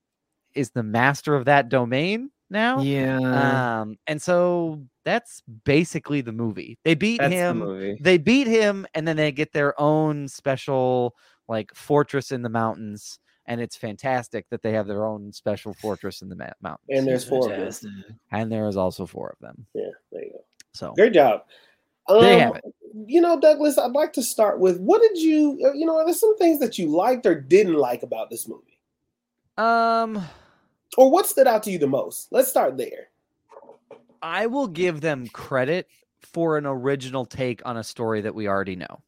is 0.55 0.71
the 0.71 0.83
master 0.83 1.35
of 1.35 1.45
that 1.45 1.69
domain 1.69 2.31
now. 2.49 2.81
Yeah. 2.81 3.81
Um, 3.81 3.97
and 4.07 4.21
so 4.21 4.83
that's 5.03 5.41
basically 5.63 6.21
the 6.21 6.31
movie. 6.31 6.77
They 6.83 6.95
beat 6.95 7.19
That's 7.19 7.31
the 7.31 7.37
him. 7.37 7.59
movie. 7.59 7.97
They 8.01 8.17
beat 8.17 8.47
him, 8.47 8.85
and 8.93 9.07
then 9.07 9.17
they 9.17 9.31
get 9.31 9.53
their 9.53 9.79
own 9.79 10.27
special 10.27 11.15
like 11.47 11.73
fortress 11.75 12.31
in 12.31 12.41
the 12.41 12.49
mountains. 12.49 13.19
And 13.47 13.61
it's 13.61 13.75
fantastic 13.75 14.47
that 14.49 14.63
they 14.63 14.71
have 14.71 14.87
their 14.87 15.05
own 15.05 15.31
special 15.31 15.75
fortress 15.75 16.23
in 16.23 16.29
the 16.29 16.35
ma- 16.35 16.49
mountains. 16.61 16.87
And 16.89 17.05
there's 17.05 17.23
four 17.23 17.53
of 17.53 17.79
them. 17.79 18.15
And 18.31 18.51
there 18.51 18.67
is 18.67 18.75
also 18.75 19.05
four 19.05 19.29
of 19.29 19.37
them. 19.39 19.67
Yeah, 19.75 19.83
there 20.11 20.23
you 20.23 20.31
go. 20.31 20.43
So 20.73 20.93
Great 20.93 21.13
job. 21.13 21.43
Um, 22.09 22.21
There 22.21 22.33
you 22.33 22.39
have 22.39 22.55
it. 22.55 22.63
You 23.05 23.21
know, 23.21 23.39
Douglas, 23.39 23.77
I'd 23.77 23.91
like 23.91 24.13
to 24.13 24.23
start 24.23 24.59
with 24.59 24.79
what 24.79 25.01
did 25.01 25.17
you, 25.19 25.59
uh, 25.63 25.73
you 25.73 25.85
know, 25.85 25.97
are 25.97 26.05
there 26.05 26.13
some 26.15 26.35
things 26.37 26.59
that 26.59 26.79
you 26.79 26.87
liked 26.87 27.25
or 27.27 27.39
didn't 27.39 27.75
like 27.75 28.01
about 28.01 28.29
this 28.31 28.47
movie? 28.47 28.79
um, 29.57 30.23
Or 30.97 31.11
what 31.11 31.27
stood 31.27 31.47
out 31.47 31.63
to 31.63 31.71
you 31.71 31.77
the 31.77 31.87
most? 31.87 32.27
Let's 32.31 32.49
start 32.49 32.77
there. 32.77 33.09
I 34.21 34.47
will 34.47 34.67
give 34.67 35.01
them 35.01 35.27
credit 35.27 35.87
for 36.21 36.57
an 36.57 36.65
original 36.65 37.25
take 37.25 37.61
on 37.65 37.77
a 37.77 37.83
story 37.83 38.21
that 38.21 38.33
we 38.33 38.47
already 38.47 38.75
know. 38.75 39.01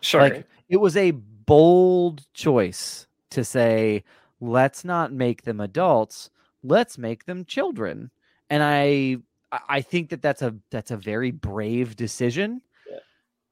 Sure. 0.00 0.22
Like 0.22 0.46
it 0.68 0.76
was 0.78 0.96
a 0.96 1.10
bold 1.10 2.26
choice 2.32 3.06
to 3.30 3.44
say, 3.44 4.04
let's 4.40 4.84
not 4.84 5.12
make 5.12 5.42
them 5.42 5.60
adults, 5.60 6.30
let's 6.62 6.96
make 6.98 7.24
them 7.26 7.44
children. 7.44 8.10
And 8.48 8.62
I 8.62 9.16
I- 9.50 9.76
I 9.76 9.80
think 9.80 10.10
that 10.10 10.22
that's 10.22 10.42
a 10.42 10.54
that's 10.70 10.90
a 10.90 10.96
very 10.96 11.30
brave 11.30 11.96
decision. 11.96 12.60
Yeah. 12.90 12.98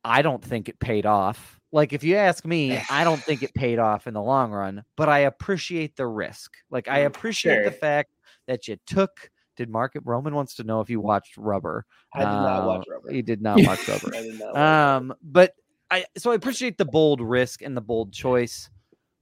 I 0.04 0.22
don't 0.22 0.44
think 0.44 0.68
it 0.68 0.78
paid 0.78 1.06
off. 1.06 1.60
Like 1.72 1.92
if 1.92 2.04
you 2.04 2.16
ask 2.16 2.44
me, 2.44 2.78
I 2.88 3.04
don't 3.04 3.24
think 3.26 3.42
it 3.42 3.54
paid 3.54 3.78
off 3.78 4.06
in 4.06 4.14
the 4.14 4.22
long 4.22 4.52
run, 4.52 4.84
but 4.96 5.08
I 5.08 5.20
appreciate 5.20 5.96
the 5.96 6.06
risk. 6.06 6.56
Like 6.70 6.88
I 6.88 6.98
Mm, 6.98 7.10
appreciate 7.10 7.62
the 7.64 7.72
fact 7.72 8.10
that 8.46 8.68
you 8.68 8.76
took 8.86 9.30
did 9.56 9.70
Mark 9.70 9.92
Roman 10.04 10.34
wants 10.34 10.54
to 10.56 10.64
know 10.64 10.80
if 10.80 10.90
you 10.90 11.00
watched 11.00 11.36
Rubber. 11.38 11.86
I 12.14 12.24
did 12.24 12.40
not 12.40 12.62
Uh, 12.62 12.64
watch 12.64 12.84
Rubber. 12.88 13.10
He 13.10 13.22
did 13.22 13.40
not 13.42 13.64
watch 13.64 13.88
Rubber. 13.88 14.12
I 14.16 14.22
did 14.22 14.38
not 14.38 14.58
watch 14.58 14.78
Rubber. 14.84 15.00
Um, 15.00 15.14
but 15.22 15.54
I 15.90 16.06
so 16.16 16.30
I 16.30 16.34
appreciate 16.34 16.78
the 16.78 16.84
bold 16.84 17.20
risk 17.20 17.62
and 17.62 17.76
the 17.76 17.80
bold 17.80 18.12
choice. 18.12 18.70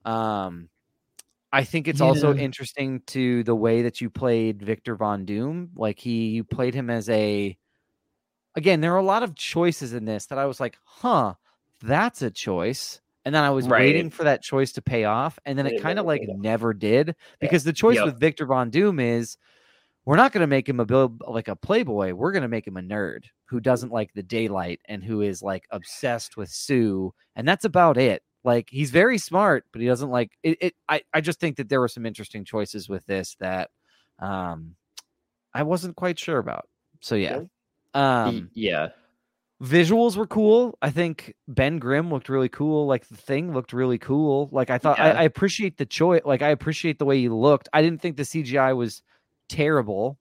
Um, 0.04 0.68
I 1.52 1.64
think 1.64 1.88
it's 1.88 2.00
also 2.00 2.34
interesting 2.34 3.02
to 3.08 3.44
the 3.44 3.54
way 3.54 3.82
that 3.82 4.00
you 4.00 4.10
played 4.10 4.62
Victor 4.62 4.96
Von 4.96 5.24
Doom. 5.24 5.70
Like 5.76 5.98
he 6.00 6.28
you 6.30 6.44
played 6.44 6.74
him 6.74 6.90
as 6.90 7.08
a 7.10 7.56
again, 8.56 8.80
there 8.80 8.94
are 8.94 8.98
a 8.98 9.02
lot 9.04 9.22
of 9.22 9.34
choices 9.34 9.92
in 9.94 10.04
this 10.04 10.26
that 10.26 10.38
I 10.38 10.46
was 10.46 10.60
like, 10.60 10.78
huh, 10.84 11.34
that's 11.84 12.22
a 12.22 12.30
choice. 12.30 13.00
And 13.24 13.34
then 13.34 13.42
I 13.42 13.50
was 13.50 13.66
waiting 13.66 14.10
for 14.10 14.24
that 14.24 14.42
choice 14.42 14.72
to 14.72 14.82
pay 14.82 15.04
off. 15.04 15.38
And 15.46 15.58
then 15.58 15.66
it 15.66 15.74
it 15.74 15.82
kind 15.82 15.98
of 15.98 16.04
like 16.04 16.22
never 16.26 16.74
did. 16.74 17.14
Because 17.40 17.64
the 17.64 17.72
choice 17.72 17.96
Yep. 17.96 18.04
with 18.06 18.20
Victor 18.20 18.44
Von 18.46 18.70
Doom 18.70 19.00
is 19.00 19.38
we're 20.04 20.16
not 20.16 20.32
going 20.32 20.42
to 20.42 20.46
make 20.46 20.68
him 20.68 20.80
a 20.80 20.84
bill 20.84 21.16
like 21.26 21.48
a 21.48 21.56
playboy. 21.56 22.12
We're 22.12 22.32
going 22.32 22.42
to 22.42 22.48
make 22.48 22.66
him 22.66 22.76
a 22.76 22.82
nerd 22.82 23.24
who 23.46 23.60
doesn't 23.60 23.92
like 23.92 24.12
the 24.12 24.22
daylight 24.22 24.80
and 24.86 25.02
who 25.02 25.22
is 25.22 25.42
like 25.42 25.64
obsessed 25.70 26.36
with 26.36 26.50
Sue. 26.50 27.14
And 27.34 27.48
that's 27.48 27.64
about 27.64 27.96
it. 27.96 28.22
Like 28.44 28.68
he's 28.70 28.90
very 28.90 29.16
smart, 29.16 29.64
but 29.72 29.80
he 29.80 29.88
doesn't 29.88 30.10
like 30.10 30.32
it. 30.42 30.58
it 30.60 30.74
I, 30.86 31.00
I 31.14 31.22
just 31.22 31.40
think 31.40 31.56
that 31.56 31.70
there 31.70 31.80
were 31.80 31.88
some 31.88 32.04
interesting 32.04 32.44
choices 32.44 32.90
with 32.90 33.06
this 33.06 33.36
that 33.40 33.70
um 34.18 34.76
I 35.54 35.62
wasn't 35.62 35.96
quite 35.96 36.18
sure 36.18 36.38
about. 36.38 36.68
So 37.00 37.14
yeah. 37.14 37.40
Um 37.94 38.50
yeah. 38.52 38.88
Visuals 39.62 40.16
were 40.16 40.26
cool. 40.26 40.76
I 40.82 40.90
think 40.90 41.34
Ben 41.48 41.78
Grimm 41.78 42.10
looked 42.10 42.28
really 42.28 42.48
cool. 42.48 42.86
Like 42.86 43.08
the 43.08 43.16
thing 43.16 43.52
looked 43.54 43.72
really 43.72 43.98
cool. 43.98 44.48
Like 44.52 44.70
I 44.70 44.78
thought 44.78 44.98
I, 44.98 45.08
Yeah. 45.12 45.20
I 45.20 45.22
appreciate 45.24 45.76
the 45.76 45.86
choice. 45.86 46.22
Like 46.24 46.42
I 46.42 46.48
appreciate 46.50 46.98
the 46.98 47.04
way 47.04 47.18
he 47.20 47.28
looked. 47.28 47.68
I 47.72 47.82
didn't 47.82 48.00
think 48.02 48.16
the 48.16 48.22
CGI 48.24 48.76
was 48.76 49.02
terrible. 49.48 50.18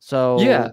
So 0.00 0.40
Yeah. 0.40 0.70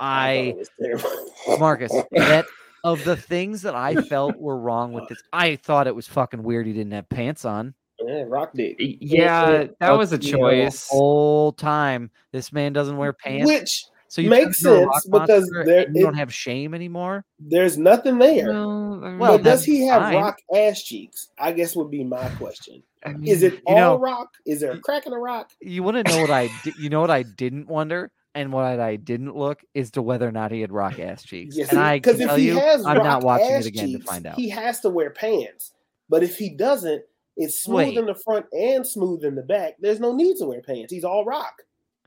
I 0.00 0.28
I 0.28 0.32
it 0.32 0.56
was 0.56 0.70
terrible. 0.80 1.58
Marcus, 1.60 1.92
that 2.12 2.46
of 2.84 3.04
the 3.04 3.16
things 3.16 3.62
that 3.62 3.76
I 3.76 3.94
felt 3.94 4.36
were 4.36 4.58
wrong 4.58 4.92
with 4.92 5.08
this, 5.08 5.22
I 5.32 5.54
thought 5.56 5.86
it 5.86 5.94
was 5.94 6.08
fucking 6.08 6.42
weird 6.42 6.66
he 6.66 6.72
didn't 6.72 6.92
have 6.92 7.08
pants 7.08 7.44
on. 7.44 7.74
Yeah, 8.04 8.24
rock 8.26 8.50
dick. 8.52 8.76
Y- 8.80 8.96
Yeah, 9.00 9.66
that 9.78 9.92
was 9.92 10.12
a 10.12 10.16
You 10.18 10.32
know, 10.32 10.38
choice. 10.38 10.88
The 10.88 10.96
whole 10.96 11.52
time, 11.52 12.10
this 12.32 12.52
man 12.52 12.72
doesn't 12.72 12.96
wear 12.96 13.12
pants. 13.12 13.46
Which 13.46 13.84
so 14.12 14.20
you 14.20 14.28
makes 14.28 14.60
turn 14.62 14.74
into 14.82 14.88
a 14.90 14.92
sense 14.92 15.06
because 15.06 15.28
monster 15.50 15.64
there- 15.64 15.86
and 15.86 15.96
you 15.96 16.02
don't 16.02 16.14
have 16.14 16.32
shame 16.34 16.74
anymore. 16.74 17.24
there's 17.40 17.78
nothing 17.78 18.18
there. 18.18 18.52
Well, 18.52 19.16
Well, 19.18 19.38
but 19.38 19.42
does 19.44 19.64
he 19.64 19.86
have 19.86 20.02
fine. 20.02 20.16
rock 20.16 20.38
ass 20.54 20.82
cheeks? 20.82 21.28
I 21.38 21.52
guess 21.52 21.74
would 21.74 21.90
be 21.90 22.04
my 22.04 22.28
question. 22.36 22.82
I 23.04 23.14
mean, 23.14 23.26
Is 23.26 23.42
it 23.42 23.54
You 23.54 23.60
all 23.66 23.76
know- 23.76 23.98
rock? 23.98 24.28
Is 24.46 24.60
there 24.60 24.72
a 24.72 24.78
crack 24.78 25.06
in 25.06 25.12
the 25.12 25.18
rock? 25.18 25.50
You 25.60 25.82
want 25.82 25.96
to 25.96 26.02
know 26.12 26.20
what 26.20 26.30
I? 26.30 26.48
Di- 26.62 26.74
you 26.78 26.90
know 26.90 27.00
what 27.00 27.10
I 27.10 27.22
didn't 27.22 27.66
wonder, 27.68 28.12
and 28.34 28.52
what 28.52 28.64
I 28.64 28.96
didn't 28.96 29.34
look 29.34 29.62
is 29.74 29.90
to 29.92 30.02
whether 30.02 30.28
or 30.28 30.32
not 30.32 30.52
he 30.52 30.60
had 30.60 30.70
rock 30.72 30.98
ass 31.00 31.22
cheeks. 31.24 31.56
Yes, 31.56 31.70
and 31.70 31.80
I 31.80 31.98
can 31.98 32.12
because 32.12 32.20
if 32.20 32.26
tell 32.28 32.36
he 32.36 32.46
you, 32.48 32.58
has 32.58 32.84
I'm 32.84 32.98
not 32.98 33.24
watching 33.24 33.50
it 33.50 33.66
again 33.66 33.86
cheeks, 33.88 34.00
to 34.04 34.06
find 34.06 34.26
out. 34.26 34.36
He 34.36 34.48
has 34.50 34.80
to 34.80 34.90
wear 34.90 35.10
pants. 35.10 35.72
But 36.08 36.22
if 36.22 36.36
he 36.36 36.50
doesn't, 36.50 37.02
it's 37.36 37.60
smooth 37.62 37.76
Wait. 37.76 37.96
in 37.96 38.04
the 38.06 38.14
front 38.14 38.44
and 38.52 38.86
smooth 38.86 39.24
in 39.24 39.34
the 39.34 39.42
back. 39.42 39.76
There's 39.80 39.98
no 40.00 40.14
need 40.14 40.36
to 40.36 40.44
wear 40.46 40.60
pants. 40.60 40.92
He's 40.92 41.04
all 41.04 41.24
rock. 41.24 41.62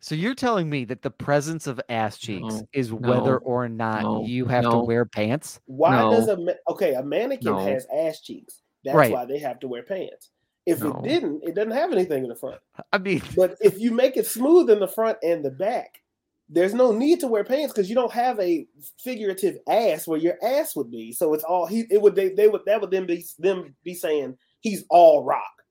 So 0.05 0.13
you're 0.13 0.35
telling 0.35 0.69
me 0.69 0.85
that 0.85 1.01
the 1.01 1.09
presence 1.09 1.65
of 1.65 1.81
ass 1.89 2.19
cheeks 2.19 2.53
No, 2.53 2.67
is 2.73 2.91
no, 2.91 2.97
whether 2.97 3.39
or 3.39 3.67
not 3.67 4.03
no, 4.03 4.23
you 4.23 4.45
have 4.45 4.63
to 4.65 4.77
wear 4.77 5.03
pants? 5.03 5.59
Why 5.65 5.97
No. 5.97 6.11
does 6.11 6.27
a 6.27 6.37
ma- 6.37 6.51
okay 6.69 6.93
a 6.93 7.01
mannequin 7.01 7.53
No. 7.53 7.57
has 7.57 7.87
ass 7.91 8.21
cheeks? 8.21 8.61
That's 8.83 8.95
Right. 8.95 9.11
why 9.11 9.25
they 9.25 9.39
have 9.39 9.59
to 9.61 9.67
wear 9.67 9.81
pants. 9.81 10.29
If 10.67 10.83
No. 10.83 10.91
it 10.91 11.01
didn't, 11.05 11.43
it 11.43 11.55
doesn't 11.55 11.71
have 11.71 11.91
anything 11.91 12.21
in 12.21 12.29
the 12.29 12.35
front. 12.35 12.61
I 12.93 12.99
mean, 12.99 13.19
But 13.35 13.57
if 13.61 13.79
you 13.79 13.89
make 13.89 14.15
it 14.15 14.27
smooth 14.27 14.69
in 14.69 14.77
the 14.77 14.87
front 14.87 15.17
and 15.23 15.43
the 15.43 15.49
back, 15.49 16.03
there's 16.49 16.75
no 16.75 16.91
need 16.91 17.19
to 17.21 17.27
wear 17.27 17.43
pants 17.43 17.73
because 17.73 17.89
you 17.89 17.95
don't 17.95 18.13
have 18.13 18.39
a 18.39 18.67
figurative 19.03 19.57
ass 19.67 20.05
where 20.05 20.19
your 20.19 20.37
ass 20.43 20.75
would 20.75 20.91
be. 20.91 21.13
So 21.13 21.33
it's 21.33 21.43
all 21.43 21.65
he. 21.65 21.85
It 21.89 21.99
would 21.99 22.13
they, 22.13 22.29
they 22.29 22.47
would 22.47 22.61
that 22.67 22.79
would 22.79 22.91
then 22.91 23.07
be 23.07 23.25
them 23.39 23.75
be 23.83 23.95
saying 23.95 24.37
he's 24.59 24.85
all 24.91 25.23
rock, 25.23 25.63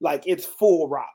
like 0.00 0.22
it's 0.24 0.44
full 0.44 0.88
rock. 0.88 1.10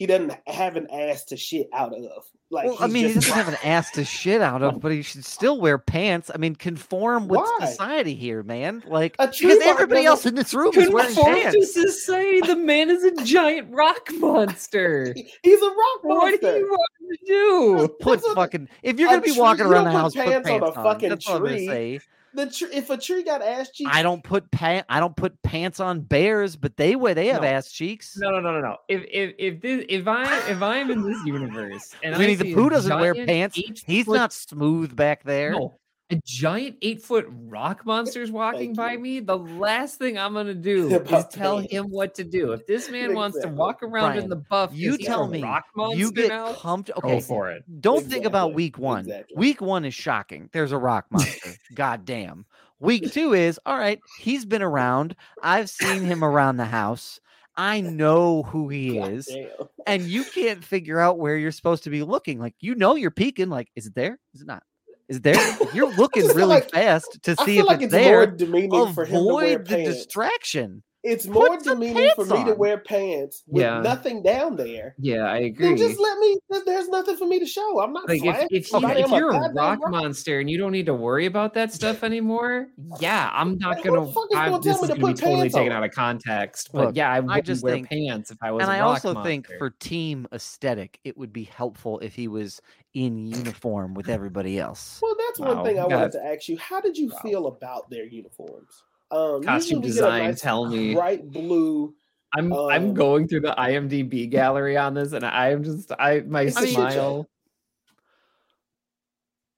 He 0.00 0.06
doesn't 0.06 0.32
have 0.46 0.76
an 0.76 0.90
ass 0.90 1.24
to 1.26 1.36
shit 1.36 1.68
out 1.74 1.92
of. 1.92 2.24
Like 2.50 2.64
well, 2.68 2.76
I 2.80 2.86
he's 2.86 2.94
mean, 2.94 3.06
he 3.08 3.12
doesn't 3.14 3.34
have 3.34 3.48
an 3.48 3.58
ass 3.62 3.90
to 3.92 4.04
shit 4.04 4.40
out 4.40 4.62
of, 4.62 4.80
but 4.80 4.92
he 4.92 5.02
should 5.02 5.26
still 5.26 5.60
wear 5.60 5.76
pants. 5.76 6.30
I 6.34 6.38
mean, 6.38 6.56
conform 6.56 7.28
with 7.28 7.38
Why? 7.40 7.66
society 7.66 8.14
here, 8.14 8.42
man. 8.42 8.82
Like 8.86 9.18
because 9.18 9.42
everybody 9.62 10.06
else 10.06 10.24
in 10.24 10.34
this 10.36 10.54
room 10.54 10.72
is 10.74 10.88
wearing 10.88 11.14
Conform 11.14 11.34
to 11.36 11.42
pants. 11.42 11.74
society. 11.74 12.40
The 12.40 12.56
man 12.56 12.88
is 12.88 13.04
a 13.04 13.14
giant 13.24 13.70
rock 13.74 14.08
monster. 14.14 15.14
He's 15.42 15.60
a 15.62 15.66
rock 15.66 16.00
monster. 16.02 16.06
what 16.06 16.30
monster. 16.30 16.52
do 16.54 16.58
you 16.58 16.70
want 16.70 16.90
to 17.10 17.26
do? 17.26 17.88
Put 18.00 18.22
That's 18.22 18.32
fucking 18.34 18.68
if 18.82 18.98
you're 18.98 19.10
gonna 19.10 19.20
be 19.20 19.32
tree- 19.32 19.38
walking 19.38 19.66
around 19.66 19.84
the 19.84 19.90
house, 19.92 20.14
put 20.14 20.24
pants 20.24 20.48
pants 20.48 20.62
on 20.64 20.72
a 20.72 20.78
on. 20.78 20.84
fucking 20.84 21.08
That's 21.10 21.28
what 21.28 21.36
I'm 21.36 21.42
gonna 21.42 21.56
tree. 21.56 22.00
Say. 22.34 22.44
The 22.44 22.50
tr- 22.50 22.72
if 22.72 22.90
a 22.90 22.96
tree 22.96 23.22
got 23.22 23.42
ass 23.42 23.70
cheeks, 23.70 23.90
I 23.92 24.02
don't 24.02 24.22
put 24.22 24.50
pant. 24.50 24.86
I 24.88 25.00
don't 25.00 25.16
put 25.16 25.40
pants 25.42 25.80
on 25.80 26.00
bears, 26.00 26.56
but 26.56 26.76
they 26.76 26.96
wear 26.96 27.14
they 27.14 27.26
have 27.28 27.42
No. 27.42 27.48
ass 27.48 27.70
cheeks. 27.70 28.16
No, 28.16 28.30
no, 28.30 28.40
no, 28.40 28.52
no, 28.52 28.60
no. 28.60 28.76
If 28.88 29.02
if 29.10 29.34
if 29.38 29.60
this 29.60 29.84
if 29.88 30.06
I 30.06 30.48
if 30.48 30.62
I'm 30.62 30.90
in 30.90 31.02
this 31.02 31.18
universe 31.24 31.94
and 32.02 32.16
Winnie 32.16 32.32
I 32.32 32.36
the 32.36 32.44
see 32.44 32.52
a 32.52 32.54
Pooh 32.54 32.70
doesn't 32.70 33.00
wear 33.00 33.14
pants. 33.14 33.56
He's 33.86 34.04
foot- 34.06 34.14
not 34.16 34.32
smooth 34.32 34.94
back 34.94 35.24
there. 35.24 35.52
No, 35.52 35.79
a 36.10 36.20
giant 36.24 36.76
eight 36.82 37.02
foot 37.02 37.26
rock 37.28 37.86
monster's 37.86 38.30
walking 38.30 38.74
by 38.74 38.92
you. 38.92 38.98
me. 38.98 39.20
The 39.20 39.36
last 39.38 39.98
thing 39.98 40.18
I'm 40.18 40.34
gonna 40.34 40.54
do 40.54 40.88
is 41.08 41.26
tell 41.26 41.58
pants. 41.58 41.72
him 41.72 41.86
what 41.86 42.14
to 42.16 42.24
do. 42.24 42.52
If 42.52 42.66
this 42.66 42.88
man 42.90 43.14
wants 43.14 43.38
to 43.40 43.48
walk 43.48 43.82
around 43.82 44.12
Brian, 44.12 44.24
in 44.24 44.28
the 44.28 44.36
buff, 44.36 44.72
you 44.74 44.98
tell 44.98 45.28
me. 45.28 45.42
rock 45.42 45.64
monster 45.76 45.98
You 45.98 46.12
get 46.12 46.28
now, 46.28 46.52
comfortable. 46.52 47.00
go 47.02 47.08
Okay, 47.08 47.20
for 47.20 47.50
it. 47.50 47.64
don't 47.80 48.04
think 48.06 48.24
about 48.24 48.52
week 48.54 48.78
one. 48.78 49.00
exactly. 49.00 49.36
Week 49.36 49.60
one 49.60 49.84
is 49.84 49.94
shocking. 49.94 50.48
There's 50.52 50.72
a 50.72 50.78
rock 50.78 51.06
monster. 51.10 51.56
God 51.74 52.04
damn. 52.04 52.46
Week 52.80 53.10
two 53.10 53.34
is 53.34 53.60
all 53.66 53.78
right. 53.78 54.00
He's 54.16 54.44
been 54.44 54.62
around. 54.62 55.14
I've 55.42 55.70
seen 55.70 56.02
him 56.02 56.24
around 56.24 56.56
the 56.56 56.64
house. 56.64 57.20
I 57.56 57.80
know 57.80 58.42
who 58.44 58.68
he 58.70 58.98
God 58.98 59.08
is. 59.10 59.26
damn. 59.26 59.68
And 59.86 60.08
you 60.08 60.24
can't 60.24 60.64
figure 60.64 61.00
out 61.00 61.18
where 61.18 61.36
you're 61.36 61.52
supposed 61.52 61.84
to 61.84 61.90
be 61.90 62.02
looking. 62.02 62.38
Like 62.38 62.54
you 62.60 62.74
know 62.74 62.96
you're 62.96 63.10
peeking. 63.10 63.48
Like, 63.48 63.68
is 63.76 63.86
it 63.86 63.94
there? 63.94 64.18
Is 64.34 64.42
it 64.42 64.46
not? 64.46 64.62
Is 65.10 65.20
there? 65.20 65.36
You're 65.74 65.92
looking 65.96 66.26
really 66.28 66.44
like- 66.44 66.70
fast 66.70 67.18
to 67.24 67.32
I 67.38 67.44
see 67.44 67.56
feel 67.56 67.64
if 67.64 67.68
like 67.68 67.82
it's 67.82 67.92
it's 67.92 67.92
there. 67.92 68.16
more 68.16 68.26
demeaning 68.26 68.92
for 68.94 69.04
him 69.04 69.16
to 69.16 69.34
wear 69.34 69.44
Avoid 69.56 69.66
the 69.68 69.76
pants. 69.76 69.96
distraction. 70.04 70.82
It's 71.02 71.26
more 71.26 71.58
some 71.62 71.80
demeaning 71.80 72.10
for 72.14 72.26
me 72.26 72.44
to 72.44 72.52
wear 72.52 72.76
pants 72.76 73.42
with 73.46 73.62
Yeah. 73.62 73.80
nothing 73.80 74.22
down 74.22 74.54
there. 74.56 74.94
Yeah, 74.98 75.22
I 75.22 75.38
agree. 75.38 75.68
Then 75.68 75.78
just 75.78 75.98
let 75.98 76.18
me. 76.18 76.36
There's 76.66 76.88
nothing 76.90 77.16
for 77.16 77.26
me 77.26 77.38
to 77.38 77.46
show. 77.46 77.80
I'm 77.80 77.94
not 77.94 78.06
like 78.06 78.22
if, 78.22 78.36
if, 78.50 78.70
you, 78.70 78.78
if 78.86 79.10
you're 79.10 79.30
a 79.30 79.50
rock 79.54 79.78
monster 79.88 80.40
and 80.40 80.50
you 80.50 80.58
don't 80.58 80.72
need 80.72 80.84
to 80.86 80.92
worry 80.94 81.24
about 81.24 81.54
that 81.54 81.72
stuff 81.72 82.04
anymore, 82.10 82.66
yeah, 83.00 83.30
I'm 83.32 83.56
not 83.56 83.76
Like, 83.76 83.84
gonna. 83.84 84.04
the 84.04 84.12
fuck 84.12 84.26
is 84.30 84.36
I, 84.36 84.58
this 84.58 84.62
tell 84.62 84.74
is 84.74 84.82
me 84.82 84.88
to 84.88 84.88
gonna 84.88 84.94
be 84.94 85.00
put 85.00 85.16
totally 85.16 85.48
taken 85.48 85.72
out 85.72 85.84
of 85.84 85.90
context, 85.92 86.68
but 86.74 86.88
Look, 86.88 86.96
yeah, 86.96 87.10
I 87.10 87.20
wouldn't 87.20 87.46
just 87.46 87.62
wear 87.64 87.72
think- 87.76 87.88
pants 87.88 88.30
if 88.30 88.36
I 88.42 88.50
was. 88.52 88.62
and 88.62 88.70
I 88.70 88.80
also 88.80 89.22
think 89.24 89.48
for 89.56 89.70
team 89.70 90.26
aesthetic, 90.34 91.00
it 91.04 91.16
would 91.16 91.32
be 91.32 91.44
helpful 91.44 91.98
if 92.00 92.14
he 92.14 92.28
was 92.28 92.60
in 92.94 93.26
uniform 93.26 93.94
with 93.94 94.08
everybody 94.08 94.58
else. 94.58 94.98
Well, 95.02 95.14
that's 95.18 95.40
one 95.40 95.56
Wow, 95.58 95.64
thing 95.64 95.78
I 95.78 95.82
God. 95.82 95.90
wanted 95.90 96.12
to 96.12 96.24
ask 96.24 96.48
you. 96.48 96.56
How 96.58 96.80
did 96.80 96.96
you 96.96 97.10
Wow. 97.10 97.18
feel 97.22 97.46
about 97.46 97.90
their 97.90 98.04
uniforms? 98.04 98.84
Um, 99.10 99.42
Costume 99.42 99.78
usually 99.78 99.80
we 99.80 99.86
get 99.86 99.88
a 99.88 99.92
design, 99.92 100.18
nice 100.30 100.40
tell 100.40 100.66
me. 100.66 100.94
bright 100.94 101.30
blue. 101.30 101.94
I'm 102.32 102.52
um, 102.52 102.70
I'm 102.70 102.94
going 102.94 103.26
through 103.26 103.40
the 103.40 103.54
IMDb 103.58 104.30
gallery 104.30 104.76
on 104.76 104.94
this, 104.94 105.12
and 105.12 105.24
I 105.24 105.50
am 105.50 105.64
just 105.64 105.90
I 105.98 106.20
my 106.20 106.42
It's 106.42 106.56
a 106.56 106.60
shit 106.60 106.68
show. 106.70 106.74
smile. 106.74 107.30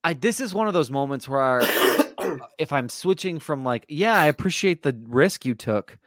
I 0.05 0.15
this 0.15 0.41
is 0.41 0.55
one 0.55 0.69
of 0.69 0.75
those 0.75 0.91
moments 0.91 1.29
where 1.29 1.63
if 2.59 2.73
I'm 2.73 2.89
switching 2.89 3.39
from 3.39 3.63
like, 3.65 3.85
yeah, 3.89 4.15
I 4.19 4.27
appreciate 4.27 4.83
the 4.83 4.99
risk 5.09 5.45
you 5.45 5.55
took, 5.55 5.99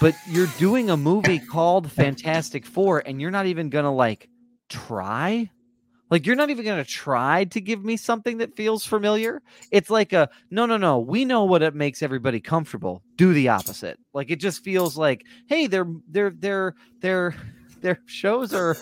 but 0.00 0.14
you're 0.32 0.46
doing 0.58 0.88
a 0.88 0.96
movie 0.96 1.40
called 1.40 1.90
Fantastic 1.90 2.64
Four 2.64 3.02
and 3.04 3.20
you're 3.20 3.30
not 3.32 3.46
even 3.46 3.70
gonna 3.70 3.92
like 3.92 4.28
try. 4.68 5.50
Like 6.12 6.26
you're 6.26 6.36
not 6.36 6.50
even 6.50 6.66
gonna 6.66 6.84
try 6.84 7.44
to 7.44 7.58
give 7.58 7.82
me 7.82 7.96
something 7.96 8.36
that 8.36 8.54
feels 8.54 8.84
familiar. 8.84 9.40
It's 9.70 9.88
like 9.88 10.12
a 10.12 10.28
no, 10.50 10.66
no, 10.66 10.76
no. 10.76 10.98
We 10.98 11.24
know 11.24 11.44
what 11.44 11.62
it 11.62 11.74
makes 11.74 12.02
everybody 12.02 12.38
comfortable. 12.38 13.02
Do 13.16 13.32
the 13.32 13.48
opposite. 13.48 13.98
Like 14.12 14.30
it 14.30 14.36
just 14.36 14.62
feels 14.62 14.98
like, 14.98 15.24
hey, 15.46 15.68
their 15.68 15.86
their 16.06 16.28
their 16.28 16.74
their 17.00 17.34
their 17.80 17.98
shows 18.04 18.52
are 18.52 18.76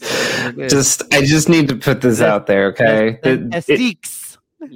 Just 0.68 1.02
I 1.12 1.22
just 1.22 1.48
need 1.48 1.66
to 1.68 1.74
put 1.74 2.00
this 2.00 2.20
out 2.20 2.46
there, 2.46 2.66
okay? 2.68 3.18
It- 3.32 3.54
it- 3.68 3.76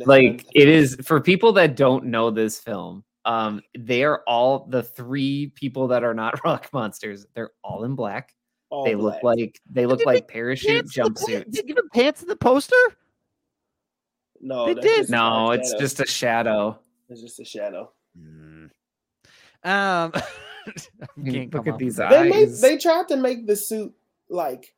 like 0.09 0.47
it 0.57 0.69
is 0.69 0.97
for 1.05 1.21
people 1.21 1.53
that 1.53 1.77
don't 1.77 2.07
know 2.07 2.31
this 2.33 2.59
film 2.59 3.05
um 3.25 3.63
they 3.79 4.03
are 4.03 4.23
all 4.27 4.67
the 4.69 4.83
three 4.83 5.53
people 5.55 5.87
that 5.89 6.03
are 6.03 6.15
not 6.15 6.41
rock 6.45 6.69
monsters 6.73 7.27
they're 7.35 7.51
all 7.63 7.85
in 7.85 7.95
black 7.95 8.35
All 8.73 8.85
they 8.85 8.95
black. 8.95 9.23
look 9.23 9.23
like 9.23 9.61
they 9.71 9.85
look 9.87 9.99
did 9.99 10.07
like 10.07 10.27
they 10.27 10.33
parachute 10.33 10.71
Pants 10.71 10.97
in 10.97 11.05
the 11.05 11.11
pa- 11.11 11.21
jumpsuits 11.21 11.53
They 11.53 11.63
give 11.63 11.77
him 11.77 11.89
pants 11.93 12.23
in 12.23 12.29
the 12.29 12.37
poster. 12.37 12.75
no, 14.41 14.67
they 14.67 14.75
did. 14.81 15.11
no 15.11 15.51
it's 15.51 15.71
shadow. 15.71 15.81
just 15.81 16.01
a 16.01 16.07
shadow 16.07 16.79
it's 17.11 17.21
just 17.21 17.39
a 17.41 17.45
shadow. 17.45 17.93
Um, 18.17 18.63
I 19.65 20.13
I 20.15 21.07
mean, 21.17 21.35
can't 21.35 21.55
look 21.55 21.67
at 21.67 21.75
up 21.75 21.79
these 21.79 21.97
They 21.97 22.31
made 22.31 22.49
they 22.61 22.79
tried 22.79 23.09
to 23.09 23.17
make 23.17 23.47
the 23.47 23.55
suit 23.57 23.93
like 24.31 24.75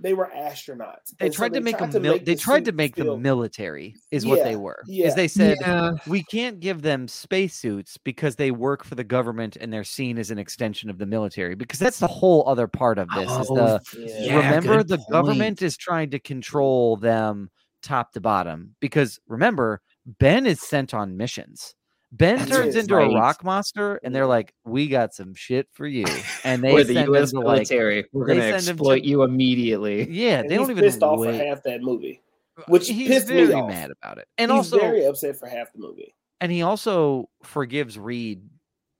they 0.00 0.14
were 0.14 0.30
astronauts. 0.34 1.14
They 1.18 1.26
And 1.26 1.34
so 1.34 1.38
tried 1.38 1.52
to 1.54 1.60
make 1.60 1.76
tried 1.78 1.92
them. 1.92 2.02
Mil- 2.02 2.12
they 2.18 2.34
the 2.34 2.36
tried 2.36 2.64
to 2.64 2.70
suit 2.70 2.74
make 2.76 2.96
them 2.96 3.20
military, 3.22 3.94
is 4.10 4.24
what 4.26 4.42
they 4.42 4.56
were. 4.56 4.82
yeah, 4.86 5.06
Is 5.08 5.14
they 5.14 5.28
said 5.28 5.58
Yeah. 5.60 5.92
we 6.06 6.22
can't 6.24 6.58
give 6.60 6.82
them 6.82 7.06
spacesuits 7.06 7.98
because 7.98 8.36
they 8.36 8.50
work 8.50 8.84
for 8.84 8.94
the 8.94 9.04
government 9.04 9.56
and 9.60 9.72
they're 9.72 9.84
seen 9.84 10.18
as 10.18 10.30
an 10.30 10.38
extension 10.38 10.88
of 10.90 10.98
the 10.98 11.06
military. 11.06 11.54
Because 11.54 11.78
that's 11.78 11.98
the 11.98 12.06
whole 12.06 12.48
other 12.48 12.66
part 12.66 12.98
of 12.98 13.08
this. 13.10 13.30
is 13.30 13.46
Oh, 13.50 13.54
the 13.54 13.80
Yeah. 13.98 14.24
Yeah, 14.24 14.36
remember 14.56 14.82
the 14.82 14.96
point. 14.98 15.10
government 15.10 15.62
is 15.62 15.76
trying 15.76 16.10
to 16.10 16.18
control 16.18 16.96
them 16.96 17.50
top 17.82 18.12
to 18.12 18.20
bottom. 18.20 18.74
Because 18.80 19.18
remember, 19.28 19.80
Ben 20.18 20.46
is 20.46 20.60
sent 20.60 20.94
on 20.94 21.16
missions. 21.16 21.74
Ben 22.12 22.38
That's 22.38 22.50
turns 22.50 22.74
into 22.76 22.96
right. 22.96 23.10
a 23.10 23.14
rock 23.14 23.44
monster, 23.44 24.00
and 24.02 24.12
they're 24.14 24.26
like, 24.26 24.52
"We 24.64 24.88
got 24.88 25.14
some 25.14 25.32
shit 25.34 25.68
for 25.72 25.86
you," 25.86 26.06
and 26.44 26.62
they 26.62 26.72
We're 26.72 26.82
the 26.84 26.94
send 26.94 27.06
him 27.08 27.14
U.S. 27.14 27.30
to 27.30 27.36
like, 27.40 27.44
military. 27.46 28.04
We're 28.12 28.26
gonna 28.26 28.40
send 28.40 28.54
him 28.54 28.64
to- 28.64 28.70
exploit 28.72 29.02
you 29.04 29.22
immediately. 29.22 30.10
yeah, 30.10 30.40
And 30.40 30.48
they 30.50 30.54
he's 30.54 30.62
don't 30.62 30.70
even 30.72 30.82
pissed 30.84 31.02
off 31.04 31.20
wait. 31.20 31.38
for 31.38 31.44
half 31.44 31.62
that 31.62 31.82
movie, 31.82 32.20
uh, 32.58 32.62
which 32.66 32.88
He's 32.88 33.06
pissed 33.08 33.28
very 33.28 33.46
me 33.46 33.54
off. 33.54 33.68
mad 33.68 33.90
about 33.92 34.18
it, 34.18 34.26
and 34.38 34.50
He's 34.50 34.56
also 34.56 34.80
very 34.80 35.04
upset 35.04 35.36
for 35.38 35.46
half 35.48 35.72
the 35.72 35.78
movie. 35.78 36.12
and 36.40 36.50
he 36.50 36.62
also 36.62 37.28
forgives 37.44 37.96
Reed 37.96 38.42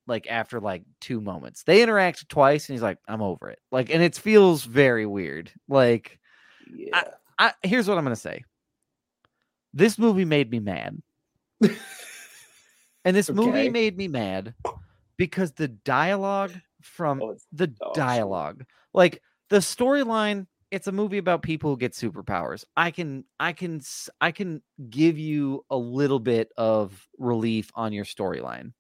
like 0.07 0.29
after 0.31 0.61
like 0.61 0.83
two 1.01 1.21
moments. 1.21 1.65
They 1.65 1.83
interact 1.83 2.29
twice, 2.29 2.69
and 2.69 2.75
he's 2.75 2.83
like, 2.83 2.99
"I'm 3.09 3.23
over 3.23 3.51
it." 3.51 3.59
Like, 3.73 3.91
and 3.91 4.03
it 4.05 4.15
feels 4.15 4.63
very 4.65 5.05
weird. 5.07 5.51
Like, 5.69 6.21
Yeah, 6.73 7.03
I 7.41 7.55
here's 7.65 7.89
what 7.89 7.99
I'm 7.99 8.05
gonna 8.05 8.15
say. 8.15 8.45
This 9.75 9.99
movie 9.99 10.25
made 10.25 10.49
me 10.51 10.61
mad, 10.61 11.01
and 13.05 13.17
this 13.17 13.31
movie 13.31 13.69
made 13.69 13.97
me 13.97 14.09
mad 14.09 14.55
because 15.17 15.53
the 15.53 15.69
dialogue 15.69 16.53
from 16.83 17.23
Oh, 17.23 17.37
the 17.53 17.69
dialogue, 17.95 18.65
like 18.95 19.23
the 19.49 19.59
storyline. 19.59 20.47
It's 20.71 20.87
a 20.87 20.93
movie 20.93 21.19
about 21.19 21.43
people 21.43 21.71
who 21.71 21.77
get 21.77 21.95
superpowers. 21.95 22.65
I 22.77 22.93
can, 22.93 23.25
I 23.41 23.53
can, 23.53 23.81
I 24.21 24.31
can 24.31 24.63
give 24.89 25.19
you 25.19 25.65
a 25.69 25.77
little 25.77 26.21
bit 26.21 26.53
of 26.57 27.09
relief 27.19 27.73
on 27.75 27.93
your 27.93 28.05
storyline. 28.05 28.73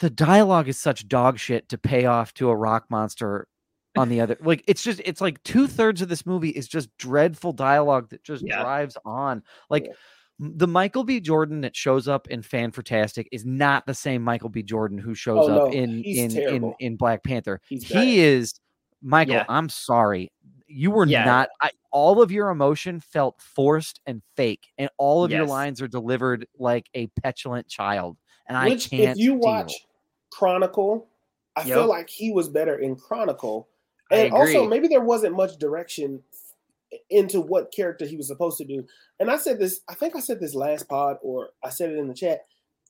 The 0.00 0.10
dialogue 0.10 0.68
is 0.68 0.78
such 0.78 1.08
dog 1.08 1.38
shit 1.38 1.70
to 1.70 1.78
pay 1.78 2.04
off 2.04 2.34
to 2.34 2.50
a 2.50 2.54
rock 2.54 2.84
monster 2.90 3.48
on 3.96 4.10
the 4.10 4.20
other. 4.20 4.36
Like 4.42 4.64
it's 4.66 4.82
just, 4.82 5.00
it's 5.06 5.22
like 5.22 5.42
two 5.44 5.66
thirds 5.66 6.02
of 6.02 6.10
this 6.10 6.26
movie 6.26 6.50
is 6.50 6.68
just 6.68 6.94
dreadful 6.98 7.52
dialogue 7.52 8.10
that 8.10 8.22
just 8.22 8.44
Yeah. 8.44 8.60
drives 8.60 8.98
on. 9.06 9.42
Like 9.70 9.86
Yeah. 9.86 9.92
M- 10.40 10.52
the 10.56 10.66
Michael 10.66 11.04
B. 11.04 11.20
Jordan 11.20 11.60
that 11.62 11.76
shows 11.76 12.08
up 12.08 12.28
in 12.28 12.42
Fan 12.42 12.70
Fantastic 12.72 13.28
is 13.32 13.44
not 13.44 13.86
the 13.86 13.94
same 13.94 14.22
Michael 14.22 14.48
B. 14.48 14.62
Jordan 14.62 14.98
who 14.98 15.14
shows 15.14 15.48
Oh, 15.48 15.66
up 15.66 15.72
no, 15.72 15.78
in 15.78 16.02
in, 16.04 16.36
in 16.36 16.74
in 16.80 16.96
Black 16.96 17.22
Panther. 17.24 17.60
He's 17.68 17.84
he 17.84 17.94
bad. 17.94 18.08
is 18.08 18.54
Michael. 19.02 19.34
Yeah. 19.34 19.44
I'm 19.48 19.68
sorry, 19.68 20.32
you 20.66 20.90
were 20.90 21.06
Yeah. 21.06 21.24
not. 21.24 21.48
I, 21.60 21.70
all 21.90 22.20
of 22.20 22.30
your 22.32 22.50
emotion 22.50 23.00
felt 23.00 23.40
forced 23.40 24.00
and 24.06 24.22
fake, 24.36 24.66
and 24.78 24.90
all 24.98 25.24
of 25.24 25.30
your 25.30 25.46
lines 25.46 25.80
are 25.80 25.88
delivered 25.88 26.46
like 26.58 26.86
a 26.94 27.06
petulant 27.22 27.68
child. 27.68 28.16
And 28.48 28.56
I 28.56 28.70
can't. 28.76 28.92
if 28.92 29.16
you 29.16 29.32
deal. 29.32 29.38
watch 29.40 29.72
Chronicle, 30.30 31.08
I 31.56 31.60
Yep. 31.62 31.68
feel 31.68 31.86
like 31.88 32.08
he 32.10 32.30
was 32.32 32.48
better 32.48 32.78
in 32.78 32.96
Chronicle. 32.96 33.68
And 34.10 34.32
also, 34.32 34.68
maybe 34.68 34.86
there 34.86 35.00
wasn't 35.00 35.34
much 35.34 35.56
direction 35.58 36.22
into 37.10 37.40
what 37.40 37.72
character 37.74 38.06
he 38.06 38.16
was 38.16 38.28
supposed 38.28 38.58
to 38.58 38.64
do. 38.64 38.84
And 39.18 39.30
I 39.30 39.36
said 39.36 39.58
this, 39.58 39.80
I 39.88 39.94
think 39.94 40.16
I 40.16 40.20
said 40.20 40.40
this 40.40 40.54
last 40.54 40.88
pod, 40.88 41.16
or 41.22 41.50
I 41.64 41.70
said 41.70 41.90
it 41.90 41.98
in 41.98 42.08
the 42.08 42.14
chat. 42.14 42.40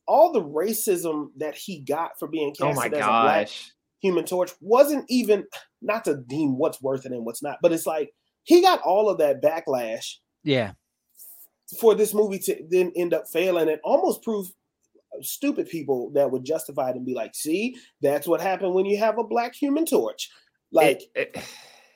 All 0.07 0.33
the 0.33 0.43
racism 0.43 1.29
that 1.39 1.57
he 1.57 1.81
got 1.81 2.19
for 2.19 2.29
being 2.29 2.55
Oh 2.61 2.67
casted 2.73 2.93
my 2.93 2.99
as 2.99 3.05
a 3.05 3.09
black. 3.09 3.49
Human 4.03 4.25
Torch 4.25 4.53
wasn't 4.61 5.05
even 5.09 5.45
not 5.83 6.05
to 6.05 6.17
deem 6.17 6.59
what's 6.59 6.81
worth 6.81 7.07
it 7.07 7.13
and 7.13 7.25
what's 7.25 7.43
not, 7.43 7.59
but 7.63 7.73
it's 7.73 7.87
like 7.87 8.13
he 8.45 8.61
got 8.63 8.81
all 8.83 9.09
of 9.09 9.19
that 9.19 9.43
backlash 9.43 10.17
yeah, 10.45 10.73
for 11.81 11.95
this 11.95 12.15
movie 12.15 12.39
to 12.39 12.57
then 12.71 12.93
end 12.95 13.13
up 13.15 13.25
failing 13.33 13.69
and 13.69 13.81
almost 13.83 14.23
prove 14.23 14.47
stupid 15.23 15.69
people 15.69 16.11
that 16.15 16.31
would 16.31 16.45
justify 16.45 16.91
it 16.91 16.97
and 16.97 17.07
be 17.07 17.15
like, 17.15 17.35
see, 17.35 17.75
that's 18.03 18.29
what 18.29 18.41
happened 18.41 18.75
when 18.75 18.85
you 18.87 18.99
have 18.99 19.19
a 19.19 19.25
black 19.25 19.55
human 19.55 19.85
torch. 19.87 20.31
Like 20.71 21.03
It- 21.15 21.33
it- 21.35 21.45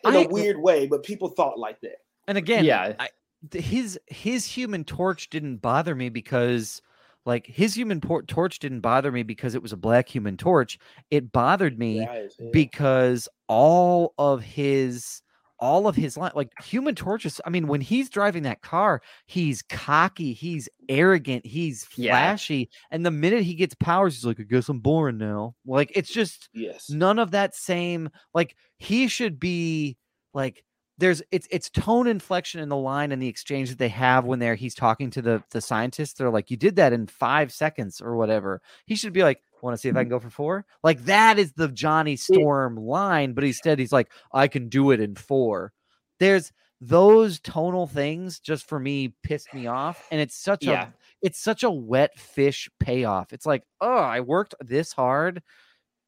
in 0.04 0.14
I- 0.14 0.22
a 0.24 0.28
weird 0.28 0.58
way, 0.58 0.86
but 0.86 1.02
people 1.02 1.28
thought 1.28 1.58
like 1.58 1.80
that. 1.82 1.96
and 2.28 2.36
again, 2.38 2.64
Yeah. 2.64 2.94
I, 2.98 3.08
his 3.52 3.98
his 4.06 4.44
Human 4.46 4.84
Torch 4.84 5.30
didn't 5.30 5.56
bother 5.58 5.94
me 5.94 6.08
because. 6.08 6.82
Like 7.26 7.46
his 7.46 7.74
human 7.76 8.00
por- 8.00 8.22
torch 8.22 8.60
didn't 8.60 8.80
bother 8.80 9.12
me 9.12 9.22
because 9.22 9.54
it 9.54 9.60
was 9.60 9.74
a 9.74 9.76
black 9.76 10.08
human 10.08 10.38
torch. 10.38 10.78
It 11.10 11.30
bothered 11.32 11.78
me 11.78 11.98
Yeah, 11.98 12.28
yeah. 12.38 12.48
because 12.50 13.28
all 13.46 14.14
of 14.16 14.40
his 14.42 15.20
all 15.60 15.86
of 15.86 15.94
his 15.94 16.16
line 16.16 16.32
like 16.34 16.50
human 16.62 16.94
torches 16.94 17.40
i 17.44 17.50
mean 17.50 17.66
when 17.66 17.80
he's 17.80 18.08
driving 18.08 18.42
that 18.42 18.62
car 18.62 19.00
he's 19.26 19.62
cocky 19.62 20.32
he's 20.32 20.68
arrogant 20.88 21.44
he's 21.46 21.86
Yeah. 21.96 22.12
flashy 22.12 22.70
and 22.90 23.04
the 23.04 23.10
minute 23.10 23.42
he 23.44 23.54
gets 23.54 23.74
powers 23.74 24.14
he's 24.14 24.24
like 24.24 24.40
i 24.40 24.44
guess 24.44 24.68
i'm 24.68 24.80
boring 24.80 25.18
now 25.18 25.54
like 25.66 25.92
it's 25.94 26.12
just 26.12 26.48
yes. 26.54 26.90
none 26.90 27.18
of 27.18 27.30
that 27.32 27.54
same 27.54 28.08
like 28.34 28.56
he 28.78 29.06
should 29.08 29.38
be 29.38 29.96
like 30.34 30.64
there's 30.98 31.22
it's 31.30 31.48
it's 31.50 31.70
tone 31.70 32.06
inflection 32.06 32.60
in 32.60 32.68
the 32.68 32.76
line 32.76 33.10
and 33.10 33.22
the 33.22 33.28
exchange 33.28 33.70
that 33.70 33.78
they 33.78 33.88
have 33.88 34.26
when 34.26 34.38
they're 34.38 34.54
he's 34.54 34.74
talking 34.74 35.10
to 35.10 35.22
the 35.22 35.42
the 35.50 35.60
scientists 35.60 36.14
they're 36.14 36.30
like 36.30 36.50
you 36.50 36.56
did 36.56 36.76
that 36.76 36.92
in 36.92 37.06
five 37.06 37.50
seconds 37.52 38.00
or 38.00 38.16
whatever 38.16 38.60
he 38.86 38.94
should 38.94 39.12
be 39.12 39.22
like 39.22 39.40
want 39.62 39.74
to 39.74 39.78
see 39.80 39.88
if 39.88 39.96
i 39.96 40.02
can 40.02 40.08
go 40.08 40.18
for 40.20 40.30
four 40.30 40.64
like 40.82 41.04
that 41.04 41.38
is 41.38 41.52
the 41.52 41.68
johnny 41.68 42.16
storm 42.16 42.76
line 42.76 43.32
but 43.32 43.44
instead 43.44 43.78
he's 43.78 43.92
like 43.92 44.10
i 44.32 44.46
can 44.48 44.68
do 44.68 44.90
it 44.90 45.00
in 45.00 45.14
four 45.14 45.72
there's 46.18 46.52
those 46.80 47.38
tonal 47.40 47.86
things 47.86 48.40
just 48.40 48.66
for 48.66 48.78
me 48.80 49.14
pissed 49.22 49.52
me 49.52 49.66
off 49.66 50.02
and 50.10 50.20
it's 50.20 50.36
such 50.36 50.64
Yeah. 50.64 50.84
a 50.84 50.92
it's 51.22 51.38
such 51.38 51.62
a 51.62 51.70
wet 51.70 52.18
fish 52.18 52.70
payoff 52.80 53.32
it's 53.32 53.44
like 53.46 53.62
oh 53.80 53.98
i 53.98 54.20
worked 54.20 54.54
this 54.60 54.92
hard 54.92 55.42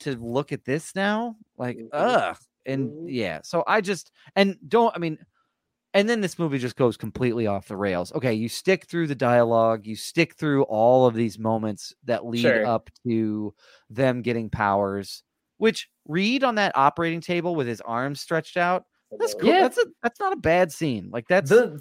to 0.01 0.17
look 0.17 0.51
at 0.53 0.65
this 0.65 0.95
now 0.95 1.37
like 1.59 1.77
Mhm. 1.77 1.89
ugh 1.93 2.37
and 2.65 2.91
Mhm. 2.91 3.07
yeah 3.09 3.41
so 3.43 3.63
i 3.67 3.81
just 3.81 4.11
and 4.37 4.57
don't 4.69 4.95
i 4.97 4.99
mean 4.99 5.19
and 5.95 6.09
then 6.09 6.21
this 6.21 6.39
movie 6.39 6.59
just 6.59 6.77
goes 6.77 6.97
completely 6.97 7.47
off 7.47 7.69
the 7.69 7.77
rails 7.77 8.13
okay 8.13 8.33
you 8.33 8.49
stick 8.49 8.87
through 8.87 9.07
the 9.07 9.15
dialogue 9.15 9.87
you 9.87 9.95
stick 9.97 10.35
through 10.35 10.63
all 10.65 11.07
of 11.07 11.15
these 11.15 11.39
moments 11.39 11.95
that 12.05 12.25
lead 12.27 12.41
Sure. 12.43 12.67
up 12.67 12.89
to 13.07 13.55
them 13.91 14.23
getting 14.23 14.49
powers 14.51 15.23
which 15.59 15.89
reed 16.09 16.43
on 16.45 16.57
that 16.57 16.73
operating 16.77 17.21
table 17.21 17.55
with 17.55 17.67
his 17.67 17.81
arms 17.83 18.21
stretched 18.21 18.57
out 18.57 18.85
that's 19.19 19.35
cool 19.35 19.49
Yeah. 19.51 19.61
that's 19.63 19.79
a 19.79 19.85
that's 20.03 20.19
not 20.21 20.33
a 20.33 20.37
bad 20.37 20.73
scene 20.73 21.11
like 21.13 21.29
that's 21.29 21.51
the 21.51 21.81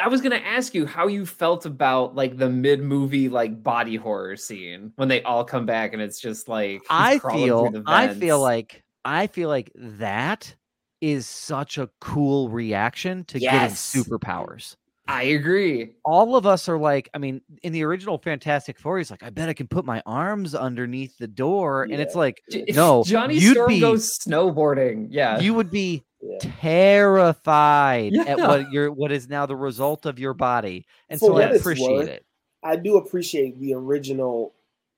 I 0.00 0.08
was 0.08 0.20
gonna 0.20 0.36
ask 0.36 0.74
you 0.74 0.86
how 0.86 1.06
you 1.06 1.24
felt 1.24 1.64
about 1.64 2.16
like 2.16 2.36
the 2.36 2.48
mid 2.50 2.80
movie 2.82 3.28
like 3.28 3.62
body 3.62 3.94
horror 3.96 4.36
scene 4.36 4.92
when 4.96 5.06
they 5.08 5.22
all 5.22 5.44
come 5.44 5.66
back 5.66 5.92
and 5.92 6.02
it's 6.02 6.20
just 6.20 6.48
like 6.48 6.82
I 6.90 7.18
feel 7.20 7.72
I 7.86 8.14
feel 8.14 8.40
like 8.40 8.82
I 9.04 9.28
feel 9.28 9.48
like 9.48 9.70
that 9.76 10.54
is 11.00 11.26
such 11.26 11.78
a 11.78 11.88
cool 12.00 12.48
reaction 12.48 13.24
to 13.24 13.38
Yes. 13.38 13.92
getting 13.92 14.04
superpowers. 14.04 14.76
I 15.08 15.22
agree. 15.24 15.96
All 16.04 16.36
of 16.36 16.46
us 16.46 16.68
are 16.68 16.78
like, 16.78 17.08
I 17.14 17.18
mean, 17.18 17.40
in 17.64 17.72
the 17.72 17.82
original 17.82 18.16
Fantastic 18.18 18.78
Four, 18.78 18.98
he's 18.98 19.10
like, 19.10 19.24
I 19.24 19.30
bet 19.30 19.48
I 19.48 19.54
can 19.54 19.66
put 19.66 19.84
my 19.84 20.00
arms 20.06 20.54
underneath 20.54 21.18
the 21.18 21.26
door. 21.26 21.82
And 21.82 21.94
it's 21.94 22.14
like, 22.14 22.40
if 22.48 22.76
no, 22.76 23.02
Johnny 23.04 23.36
you'd 23.36 23.54
Storm 23.54 23.68
be- 23.70 23.80
goes 23.80 24.16
snowboarding. 24.18 25.08
Yeah, 25.10 25.40
you 25.40 25.52
would 25.54 25.70
be 25.70 26.04
Yeah. 26.22 26.38
terrified 26.40 28.14
at 28.14 28.38
Yeah. 28.38 28.46
what 28.46 28.70
your 28.70 28.92
what 28.92 29.10
is 29.10 29.28
now 29.28 29.46
the 29.46 29.56
result 29.56 30.06
of 30.06 30.18
your 30.18 30.34
body. 30.34 30.86
And 31.08 31.18
For 31.18 31.26
so 31.26 31.38
I 31.38 31.42
appreciate 31.50 31.90
worth, 31.90 32.08
it. 32.08 32.24
I 32.62 32.76
do 32.76 32.96
appreciate 32.98 33.58
the 33.58 33.74
original, 33.74 34.54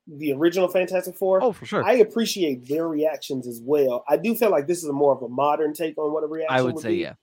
the 0.06 0.32
original 0.32 0.68
Fantastic 0.68 1.16
Four. 1.16 1.42
Oh, 1.42 1.52
for 1.52 1.64
sure. 1.66 1.84
I 1.84 1.94
appreciate 1.94 2.66
their 2.68 2.88
reactions 2.88 3.46
as 3.46 3.60
well. 3.62 4.04
I 4.08 4.16
do 4.16 4.34
feel 4.34 4.50
like 4.50 4.66
this 4.66 4.78
is 4.82 4.88
a 4.88 4.92
more 4.92 5.12
of 5.14 5.22
a 5.22 5.28
modern 5.28 5.72
take 5.74 5.96
on 5.98 6.12
what 6.12 6.24
a 6.24 6.26
reaction 6.26 6.56
I 6.58 6.62
would 6.62 6.78
say, 6.78 6.88
be. 6.88 6.96
yeah. 6.96 7.14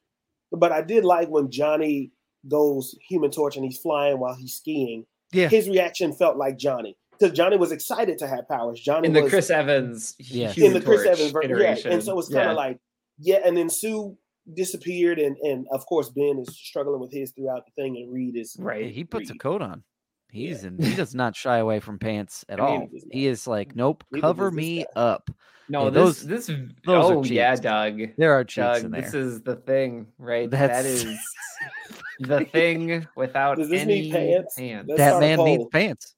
But 0.52 0.72
I 0.72 0.82
did 0.82 1.04
like 1.06 1.28
when 1.30 1.52
Johnny 1.52 2.12
goes 2.48 2.96
Human 3.10 3.32
Torch 3.32 3.56
and 3.58 3.66
he's 3.66 3.78
flying 3.78 4.20
while 4.20 4.34
he's 4.36 4.54
skiing. 4.56 5.06
Yeah. 5.34 5.50
His 5.50 5.68
reaction 5.70 6.14
felt 6.14 6.38
like 6.38 6.58
Johnny 6.58 6.96
because 7.12 7.36
Johnny 7.36 7.58
was 7.58 7.72
excited 7.72 8.18
to 8.20 8.28
have 8.28 8.48
powers. 8.48 8.80
Johnny 8.80 9.08
in 9.08 9.14
the 9.14 9.22
was 9.24 9.30
Chris 9.30 9.50
Evans, 9.50 10.16
Yes. 10.18 10.58
in 10.58 10.74
the 10.74 10.82
Chris 10.82 11.04
Torch 11.04 11.20
Evans 11.20 11.32
version, 11.32 11.58
yeah. 11.60 11.92
And 11.94 12.02
so 12.02 12.18
it's 12.18 12.30
kind 12.30 12.46
Yeah. 12.46 12.52
of 12.52 12.56
like, 12.58 12.78
yeah. 13.20 13.40
And 13.46 13.56
then 13.58 13.70
Sue 13.70 14.18
disappeared, 14.52 15.20
and 15.20 15.38
and 15.44 15.68
of 15.72 15.86
course 15.86 16.10
Ben 16.10 16.40
is 16.40 16.58
struggling 16.58 17.00
with 17.02 17.12
his 17.12 17.32
throughout 17.32 17.66
the 17.66 17.72
thing, 17.80 17.98
and 17.98 18.12
Reed 18.12 18.36
is 18.38 18.56
Yeah, 18.58 18.66
right. 18.66 18.92
he 18.92 19.04
puts 19.04 19.30
a 19.30 19.36
coat 19.36 19.62
on. 19.62 19.84
He's 20.32 20.62
Yeah. 20.64 20.70
in, 20.70 20.78
he 20.80 20.96
does 20.96 21.16
not 21.16 21.36
shy 21.36 21.58
away 21.58 21.80
from 21.80 21.98
pants 22.00 22.46
at 22.50 22.60
I 22.60 22.66
mean, 22.66 22.82
all. 22.82 22.88
he 22.92 23.00
does 23.00 23.08
He 23.12 23.26
not. 23.26 23.32
is 23.32 23.48
like, 23.48 23.76
nope, 23.76 24.04
Neither 24.12 24.22
cover 24.22 24.52
me 24.52 24.80
guy. 24.96 25.02
up. 25.02 25.32
No, 25.72 25.86
Yeah, 25.86 25.90
this 25.92 26.04
those- 26.22 26.26
this 26.26 26.48
those 26.48 27.06
are 27.12 27.14
oh 27.16 27.24
yeah. 27.24 27.56
Doug. 27.56 28.00
There 28.18 28.34
are 28.34 28.44
cheeks 28.44 28.56
Doug, 28.66 28.86
in 28.86 28.92
there. 28.92 29.02
this 29.02 29.14
is 29.14 29.42
the 29.42 29.56
thing, 29.56 30.08
right? 30.18 30.50
that 30.50 30.68
That's- 30.84 31.06
the 32.20 32.46
thing 32.46 33.08
without 33.16 33.58
Does 33.58 33.70
this 33.70 33.82
any 33.82 34.02
need 34.02 34.14
pants? 34.14 34.56
pants. 34.58 34.88
That 34.98 35.10
start 35.10 35.24
a 35.24 35.28
man 35.38 35.46
needs 35.46 35.66
pants. 35.72 36.16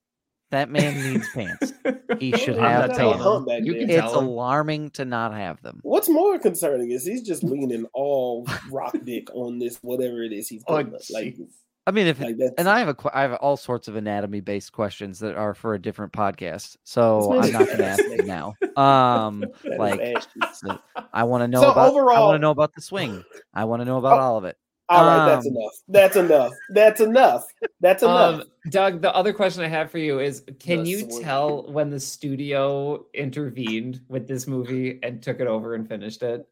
That 0.51 0.69
man 0.69 1.13
needs 1.13 1.29
pants. 1.33 1.71
He 2.19 2.31
should 2.38 2.57
have 2.57 2.89
a 2.89 2.93
telling 2.93 3.45
pants. 3.45 3.65
You 3.65 3.73
can 3.73 3.89
It's 3.89 4.01
tell 4.01 4.19
him. 4.19 4.25
alarming 4.27 4.89
to 4.91 5.05
not 5.05 5.33
have 5.33 5.61
them. 5.61 5.79
What's 5.83 6.09
more 6.09 6.38
concerning 6.39 6.91
is 6.91 7.05
he's 7.05 7.21
just 7.21 7.41
leaning 7.43 7.85
all 7.93 8.45
rock 8.69 8.93
dick 9.05 9.33
on 9.33 9.59
this 9.59 9.77
whatever 9.81 10.21
it 10.23 10.33
is 10.33 10.49
he's 10.49 10.63
Oh, 10.67 10.73
like 10.73 10.88
jeez. 10.91 11.39
I 11.87 11.91
mean, 11.91 12.05
if 12.07 12.19
like 12.19 12.37
that's 12.37 12.53
and 12.59 12.69
I 12.69 12.79
have 12.79 12.89
a 12.89 12.93
que- 12.93 13.09
I 13.13 13.21
have 13.23 13.33
all 13.33 13.57
sorts 13.57 13.87
of 13.87 13.95
anatomy 13.95 14.39
based 14.41 14.71
questions 14.71 15.19
that 15.19 15.35
are 15.35 15.53
for 15.55 15.73
a 15.73 15.81
different 15.81 16.13
podcast, 16.13 16.77
so 16.83 17.33
I'm 17.39 17.51
not 17.51 17.65
going 17.65 17.77
to 17.79 17.85
ask 17.85 18.03
them 18.05 18.27
now. 18.27 18.53
Um, 18.81 19.45
like 19.77 19.99
ass 19.99 20.27
cheeks. 20.31 20.59
so 20.61 20.77
I 21.11 21.23
want 21.23 21.41
to 21.43 21.47
know 21.47 21.61
So 21.61 21.71
about 21.71 21.95
I 21.95 22.19
want 22.19 22.35
to 22.35 22.39
know 22.39 22.51
about 22.51 22.73
the 22.75 22.81
swing. 22.81 23.23
I 23.53 23.65
want 23.65 23.81
to 23.81 23.85
know 23.85 23.97
about 23.97 24.19
Oh, 24.19 24.21
all 24.23 24.37
of 24.37 24.45
it. 24.45 24.57
All 24.89 25.05
right, 25.05 25.25
that's 25.25 25.47
Um, 25.47 25.55
enough. 25.55 25.71
That's 25.87 26.15
enough. 26.17 26.53
That's 26.69 26.99
enough. 27.01 27.45
That's 27.79 28.03
enough. 28.03 28.41
Um, 28.41 28.43
Doug, 28.69 29.01
the 29.01 29.15
other 29.15 29.31
question 29.33 29.63
I 29.63 29.67
have 29.67 29.89
for 29.89 29.97
you 29.99 30.19
is 30.19 30.43
can 30.59 30.83
The 30.83 30.89
you 30.89 30.99
swing. 31.09 31.23
tell 31.23 31.63
when 31.71 31.89
the 31.89 31.99
studio 31.99 33.05
intervened 33.13 34.01
with 34.09 34.27
this 34.27 34.47
movie 34.47 34.99
and 35.01 35.23
took 35.23 35.39
it 35.39 35.47
over 35.47 35.75
and 35.75 35.87
finished 35.87 36.21
it? 36.23 36.45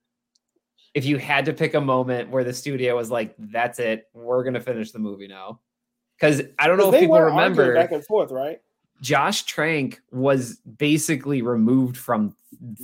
If 0.94 1.06
you 1.06 1.18
had 1.18 1.46
to 1.46 1.54
pick 1.54 1.74
a 1.76 1.82
moment 1.82 2.30
where 2.30 2.44
the 2.44 2.54
studio 2.54 2.96
was 2.96 3.12
like, 3.12 3.36
that's 3.38 3.80
it, 3.80 4.08
we're 4.14 4.44
going 4.44 4.56
to 4.56 4.62
finish 4.62 4.92
the 4.92 5.00
movie 5.00 5.28
now. 5.28 5.60
Because 6.18 6.42
I 6.58 6.68
don't 6.68 6.78
know 6.78 6.88
if 6.88 6.94
they 6.94 7.02
people 7.02 7.22
remember, 7.22 7.74
back 7.76 7.92
and 7.92 8.06
forth, 8.06 8.32
right? 8.32 8.60
Josh 9.02 9.44
Trank 9.44 10.02
was 10.12 10.58
basically 10.78 11.42
removed 11.42 11.96
from 11.96 12.36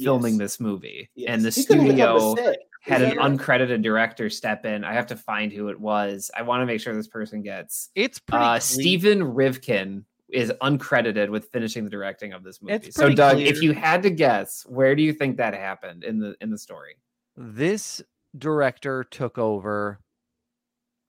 filming 0.02 0.34
Yes. 0.34 0.40
this 0.40 0.60
movie. 0.60 1.10
Yes. 1.15 1.30
And 1.30 1.44
the 1.44 1.49
He 1.49 1.65
couldn't 1.65 1.86
even 1.86 1.98
come 1.98 2.19
to 2.19 2.32
studio 2.32 2.56
had 2.86 3.02
an 3.02 3.18
uncredited 3.18 3.82
director 3.82 4.30
step 4.30 4.65
in. 4.65 4.84
I 4.84 4.94
have 4.94 5.07
to 5.07 5.15
find 5.15 5.52
who 5.52 5.69
it 5.69 5.80
was. 5.80 6.30
I 6.38 6.44
want 6.44 6.61
to 6.61 6.65
make 6.65 6.80
sure 6.80 6.94
this 6.94 7.07
person 7.07 7.41
gets. 7.41 7.90
It's 7.95 8.19
pretty. 8.19 8.44
Uh, 8.44 8.49
clean. 8.52 8.61
Steven 8.61 9.19
Rivkin 9.22 10.03
is 10.30 10.52
uncredited 10.61 11.30
with 11.30 11.49
finishing 11.52 11.84
the 11.84 11.90
directing 11.90 12.34
of 12.34 12.44
this 12.44 12.61
movie. 12.61 12.91
So, 12.91 13.03
pretty 13.03 13.15
Doug, 13.15 13.40
if 13.40 13.61
you 13.61 13.73
had 13.73 14.03
to 14.03 14.10
guess, 14.10 14.65
where 14.68 14.95
do 14.95 15.02
you 15.02 15.14
think 15.14 15.38
that 15.38 15.53
happened 15.53 16.03
in 16.03 16.19
the 16.19 16.36
in 16.41 16.52
the 16.52 16.57
story? 16.57 16.98
This 17.38 18.02
director 18.38 19.03
took 19.03 19.38
over 19.38 19.99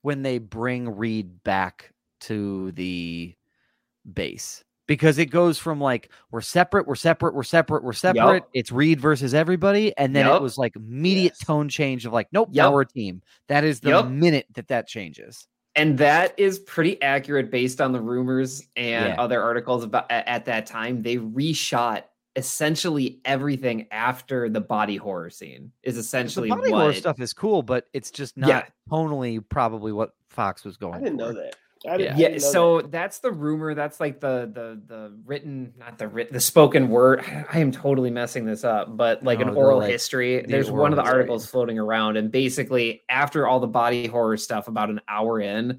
when 0.02 0.22
they 0.22 0.38
bring 0.38 0.96
Reed 0.96 1.42
back 1.44 1.92
to 2.22 2.72
the 2.72 3.34
base 4.12 4.64
because 4.86 5.18
it 5.18 5.26
goes 5.26 5.58
from 5.58 5.80
like 5.80 6.10
we're 6.30 6.40
separate, 6.40 6.86
we're 6.86 6.94
separate, 6.94 7.34
we're 7.34 7.42
separate, 7.42 7.82
we're 7.82 7.92
separate. 7.92 8.44
It's 8.54 8.70
Reed 8.70 9.00
versus 9.00 9.34
everybody, 9.34 9.96
and 9.96 10.14
then 10.14 10.26
Yup. 10.26 10.36
it 10.36 10.42
was 10.42 10.56
like 10.58 10.76
immediate 10.76 11.34
Yes. 11.38 11.46
tone 11.46 11.68
change 11.68 12.06
of 12.06 12.12
like, 12.12 12.28
nope, 12.32 12.48
Yup. 12.52 12.64
now 12.66 12.72
we're 12.72 12.82
a 12.82 12.86
team. 12.86 13.22
That 13.48 13.64
is 13.64 13.80
the 13.80 13.90
Yup. 13.90 14.08
minute 14.08 14.46
that 14.54 14.68
that 14.68 14.86
changes. 14.86 15.46
And 15.74 15.98
that 15.98 16.32
is 16.38 16.58
pretty 16.60 17.00
accurate 17.02 17.50
based 17.50 17.80
on 17.80 17.92
the 17.92 18.00
rumors 18.00 18.66
and 18.76 19.08
Yeah. 19.08 19.20
other 19.20 19.42
articles 19.42 19.84
about 19.84 20.10
at, 20.10 20.26
at 20.26 20.44
that 20.46 20.66
time. 20.66 21.02
They 21.02 21.16
reshot 21.16 22.04
essentially 22.36 23.20
everything 23.24 23.86
after 23.90 24.48
the 24.48 24.60
body 24.60 24.96
horror 24.96 25.30
scene. 25.30 25.72
Is 25.82 25.96
essentially 25.96 26.48
The 26.48 26.54
essentially 26.54 26.70
body 26.70 26.72
what 26.72 26.80
horror 26.82 26.92
stuff 26.94 27.20
is 27.20 27.32
cool, 27.32 27.62
but 27.62 27.86
it's 27.92 28.10
just 28.10 28.36
not 28.36 28.48
Yeah. 28.48 28.62
tonally 28.90 29.42
probably 29.48 29.92
what 29.92 30.14
Fox 30.30 30.64
was 30.64 30.76
going. 30.76 30.94
I 30.94 30.98
didn't 30.98 31.18
for. 31.18 31.24
know 31.26 31.32
that. 31.32 31.56
I 31.88 31.96
didn't, 31.98 32.14
I 32.14 32.18
yeah 32.18 32.28
didn't 32.30 32.42
know 32.42 32.50
so 32.52 32.80
that's 32.80 33.18
the 33.20 33.30
rumor 33.30 33.72
that's 33.74 34.00
like 34.00 34.18
the 34.18 34.50
the 34.52 34.80
the 34.86 35.16
written 35.24 35.72
not 35.78 35.98
the 35.98 36.08
written 36.08 36.32
the 36.32 36.40
spoken 36.40 36.88
word 36.88 37.22
i 37.52 37.58
am 37.60 37.70
totally 37.70 38.10
messing 38.10 38.44
this 38.44 38.64
up 38.64 38.96
but 38.96 39.22
like 39.22 39.38
No, 39.38 39.48
an 39.48 39.54
oral 39.56 39.78
like, 39.78 39.90
history 39.90 40.40
the 40.40 40.48
there's 40.48 40.70
one 40.70 40.90
of 40.92 40.96
the 40.96 41.02
history. 41.02 41.18
articles 41.20 41.46
floating 41.46 41.78
around 41.78 42.16
and 42.16 42.32
basically 42.32 43.02
after 43.08 43.46
all 43.46 43.60
the 43.60 43.68
body 43.68 44.06
horror 44.08 44.36
stuff 44.38 44.66
about 44.66 44.88
an 44.90 45.00
hour 45.06 45.38
in 45.40 45.78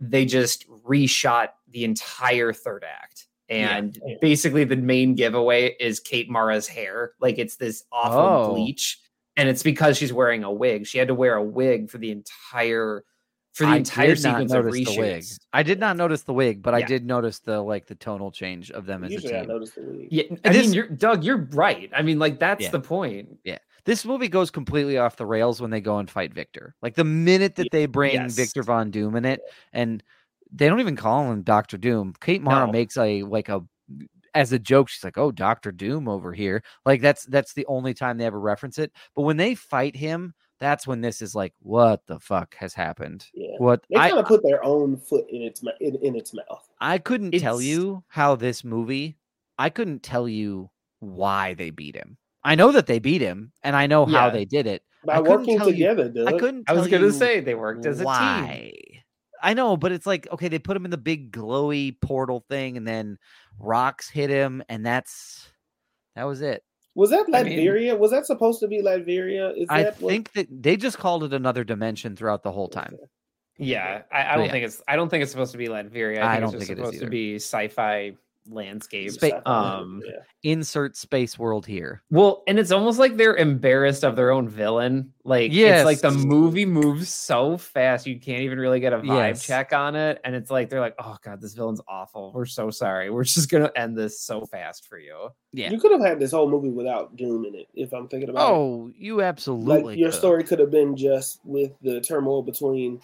they 0.00 0.24
just 0.24 0.66
reshot 0.70 1.48
the 1.68 1.84
entire 1.84 2.52
third 2.54 2.84
act 2.84 3.26
Yeah. 3.48 3.76
and 3.76 3.98
basically 4.20 4.64
the 4.64 4.76
main 4.76 5.14
giveaway 5.14 5.76
is 5.78 6.00
kate 6.00 6.30
mara's 6.30 6.66
hair 6.66 7.12
like 7.20 7.38
it's 7.38 7.56
this 7.56 7.84
awful 7.92 8.18
Oh. 8.18 8.54
bleach 8.54 8.98
and 9.36 9.48
it's 9.48 9.62
because 9.62 9.98
she's 9.98 10.12
wearing 10.12 10.44
a 10.44 10.50
wig 10.52 10.86
she 10.86 10.96
had 10.98 11.08
to 11.08 11.14
wear 11.14 11.34
a 11.36 11.42
wig 11.42 11.90
for 11.90 11.98
the 11.98 12.10
entire 12.10 13.04
for 13.52 13.64
the 13.66 13.70
I 13.72 13.76
entire 13.76 14.16
sequence 14.16 14.52
of 14.52 14.64
notice 14.64 14.86
the 14.94 14.98
wig. 14.98 15.20
reshoots 15.22 15.38
I 15.52 15.62
did 15.62 15.78
not 15.78 15.96
notice 15.96 16.22
the 16.22 16.32
wig, 16.32 16.60
but 16.62 16.74
I 16.74 16.82
did 16.82 17.04
notice 17.06 17.38
the 17.38 17.60
like 17.60 17.86
the 17.86 17.94
tonal 17.94 18.32
change 18.32 18.70
of 18.72 18.84
them 18.86 19.02
that. 19.02 19.06
as 19.06 19.10
a 19.12 19.14
Usually 19.14 19.34
I 19.36 19.40
team. 19.40 19.48
notice 19.48 19.70
the 19.70 19.82
wig. 19.82 20.08
Yeah, 20.10 20.22
I 20.44 20.52
this- 20.52 20.64
mean, 20.66 20.72
you're 20.74 20.88
Doug. 20.88 21.22
You're 21.22 21.46
right. 21.52 21.88
I 21.94 22.02
mean, 22.02 22.18
like 22.18 22.40
that's 22.40 22.62
Yeah. 22.64 22.70
the 22.70 22.80
point. 22.80 23.38
Yeah, 23.44 23.58
this 23.84 24.04
movie 24.04 24.26
goes 24.26 24.50
completely 24.50 24.98
off 24.98 25.14
the 25.16 25.26
rails 25.26 25.60
when 25.60 25.70
they 25.70 25.80
go 25.80 25.98
and 25.98 26.10
fight 26.10 26.34
Victor. 26.34 26.74
Like 26.82 26.96
the 26.96 27.04
minute 27.04 27.54
that 27.54 27.68
they 27.70 27.86
bring 27.86 28.14
Yes. 28.14 28.34
Victor 28.34 28.64
Von 28.64 28.90
Doom 28.90 29.14
in 29.14 29.24
it, 29.24 29.40
and 29.72 30.02
they 30.54 30.68
don't 30.68 30.80
even 30.80 30.96
call 30.96 31.30
him 31.30 31.42
Doctor 31.42 31.76
Doom. 31.76 32.14
Kate 32.20 32.42
Mara 32.42 32.66
No. 32.66 32.72
makes 32.72 32.96
a 32.96 33.22
like 33.24 33.48
a 33.48 33.62
as 34.34 34.52
a 34.52 34.58
joke. 34.58 34.88
She's 34.88 35.04
like, 35.04 35.18
"Oh, 35.18 35.30
Doctor 35.32 35.72
Doom 35.72 36.08
over 36.08 36.32
here." 36.32 36.62
Like 36.86 37.00
that's 37.00 37.24
that's 37.26 37.52
the 37.54 37.66
only 37.66 37.94
time 37.94 38.18
they 38.18 38.26
ever 38.26 38.40
reference 38.40 38.78
it. 38.78 38.92
But 39.14 39.22
when 39.22 39.36
they 39.36 39.54
fight 39.54 39.94
him, 39.96 40.34
that's 40.60 40.86
when 40.86 41.00
this 41.00 41.20
is 41.22 41.34
like, 41.34 41.52
"What 41.60 42.02
the 42.06 42.18
fuck 42.20 42.54
has 42.56 42.74
happened?" 42.74 43.26
Yeah. 43.34 43.56
What 43.58 43.84
They 43.90 43.96
I 43.98 44.08
kind 44.10 44.20
of 44.20 44.26
put 44.26 44.42
their 44.42 44.64
own 44.64 44.96
foot 44.96 45.26
in 45.30 45.42
its 45.42 45.62
in, 45.80 45.96
in 45.96 46.16
its 46.16 46.32
mouth. 46.34 46.68
I 46.80 46.98
couldn't 46.98 47.32
tell 47.38 47.60
you 47.60 48.04
how 48.08 48.36
this 48.36 48.64
movie, 48.64 49.16
I 49.58 49.70
couldn't 49.70 50.02
tell 50.02 50.28
you 50.28 50.70
why 51.00 51.54
they 51.54 51.70
beat 51.70 51.94
him. 51.96 52.16
I 52.42 52.54
know 52.54 52.72
that 52.72 52.86
they 52.86 52.98
beat 52.98 53.20
him 53.22 53.52
and 53.62 53.74
I 53.74 53.86
know 53.86 54.04
how 54.04 54.28
they 54.30 54.44
did 54.44 54.66
it. 54.66 54.82
By 55.06 55.14
I 55.14 55.20
working 55.20 55.58
tell 55.58 55.68
you- 55.70 55.88
together, 55.88 56.24
I 56.26 56.32
couldn't 56.38 56.68
I 56.68 56.72
was 56.74 56.88
gonna 56.88 57.12
say 57.12 57.40
they 57.40 57.54
worked 57.54 57.86
as 57.86 58.00
a 58.00 58.04
team. 58.04 58.93
Why. 59.44 59.50
I 59.50 59.54
know, 59.54 59.76
but 59.76 59.92
it's 59.92 60.06
like, 60.06 60.26
okay, 60.32 60.48
they 60.48 60.58
put 60.58 60.76
him 60.76 60.84
in 60.84 60.90
the 60.90 60.96
big 60.96 61.32
glowy 61.32 62.00
portal 62.00 62.44
thing 62.48 62.76
and 62.76 62.86
then 62.86 63.18
rocks 63.58 64.08
hit 64.08 64.30
him 64.30 64.62
and 64.68 64.84
that's 64.84 65.48
that 66.16 66.24
was 66.24 66.42
it. 66.42 66.62
Was 66.94 67.10
that 67.10 67.26
I 67.32 67.42
mean- 67.42 67.98
was 67.98 68.12
that 68.12 68.26
supposed 68.26 68.60
to 68.60 68.68
be 68.68 68.80
Latveria? 68.80 69.56
Is 69.56 69.66
I 69.68 69.82
that 69.84 70.00
what- 70.00 70.10
think 70.10 70.32
that 70.32 70.46
they 70.50 70.76
just 70.76 70.98
called 70.98 71.24
it 71.24 71.32
another 71.32 71.64
dimension 71.64 72.16
throughout 72.16 72.42
the 72.42 72.52
whole 72.52 72.68
time. 72.68 72.96
Yeah, 73.56 74.02
I, 74.12 74.32
I 74.32 74.36
don't 74.36 74.46
yeah. 74.46 74.50
think 74.50 74.64
it's. 74.64 74.82
I 74.88 74.96
don't 74.96 75.08
think 75.08 75.22
it's 75.22 75.30
supposed 75.30 75.52
to 75.52 75.58
be 75.58 75.68
Latveria. 75.68 76.22
I 76.22 76.36
I, 76.36 76.40
don't 76.40 76.54
it's 76.54 76.54
just 76.54 76.66
think 76.66 76.78
it 76.78 76.82
is 76.82 76.86
supposed 76.88 77.04
to 77.04 77.10
be 77.10 77.36
sci-fi 77.36 78.14
landscape. 78.48 79.10
Spa- 79.10 79.40
um, 79.46 80.02
yeah. 80.04 80.12
Insert 80.42 80.96
space 80.96 81.38
world 81.38 81.64
here. 81.66 82.02
Well, 82.10 82.42
and 82.46 82.58
it's 82.58 82.70
almost 82.70 82.98
like 82.98 83.16
they're 83.16 83.36
embarrassed 83.36 84.04
of 84.04 84.14
their 84.16 84.30
own 84.30 84.48
villain. 84.48 85.12
Like 85.24 85.52
it's 85.52 85.84
like 85.84 86.00
the 86.00 86.10
movie 86.10 86.66
moves 86.66 87.08
so 87.08 87.56
fast 87.56 88.06
you 88.06 88.20
can't 88.20 88.42
even 88.42 88.58
really 88.58 88.80
get 88.80 88.92
a 88.92 88.98
vibe 88.98 89.06
Yes. 89.28 89.46
check 89.46 89.72
on 89.72 89.96
it, 89.96 90.20
and 90.24 90.34
it's 90.34 90.50
like 90.50 90.68
they're 90.68 90.80
like, 90.80 90.94
"Oh 90.98 91.16
god, 91.22 91.40
this 91.40 91.54
villain's 91.54 91.80
awful. 91.88 92.32
We're 92.34 92.44
so 92.44 92.70
sorry. 92.70 93.08
We're 93.10 93.24
just 93.24 93.50
gonna 93.50 93.72
end 93.74 93.96
this 93.96 94.20
so 94.20 94.44
fast 94.44 94.86
for 94.86 94.98
you." 94.98 95.30
Yeah. 95.52 95.70
You 95.70 95.80
could 95.80 95.92
have 95.92 96.02
had 96.04 96.18
this 96.18 96.32
whole 96.32 96.50
movie 96.50 96.68
without 96.70 97.16
Doom 97.16 97.46
in 97.46 97.54
it. 97.54 97.68
If 97.74 97.92
I'm 97.94 98.08
thinking 98.08 98.28
about 98.28 98.50
it. 98.50 98.52
Oh, 98.54 98.90
you 98.96 99.22
absolutely 99.22 99.82
like 99.92 99.98
your 99.98 100.10
could. 100.10 100.18
story 100.18 100.44
could 100.44 100.58
have 100.58 100.70
been 100.70 100.96
just 100.96 101.40
with 101.44 101.72
the 101.80 102.00
turmoil 102.02 102.42
between, 102.42 103.00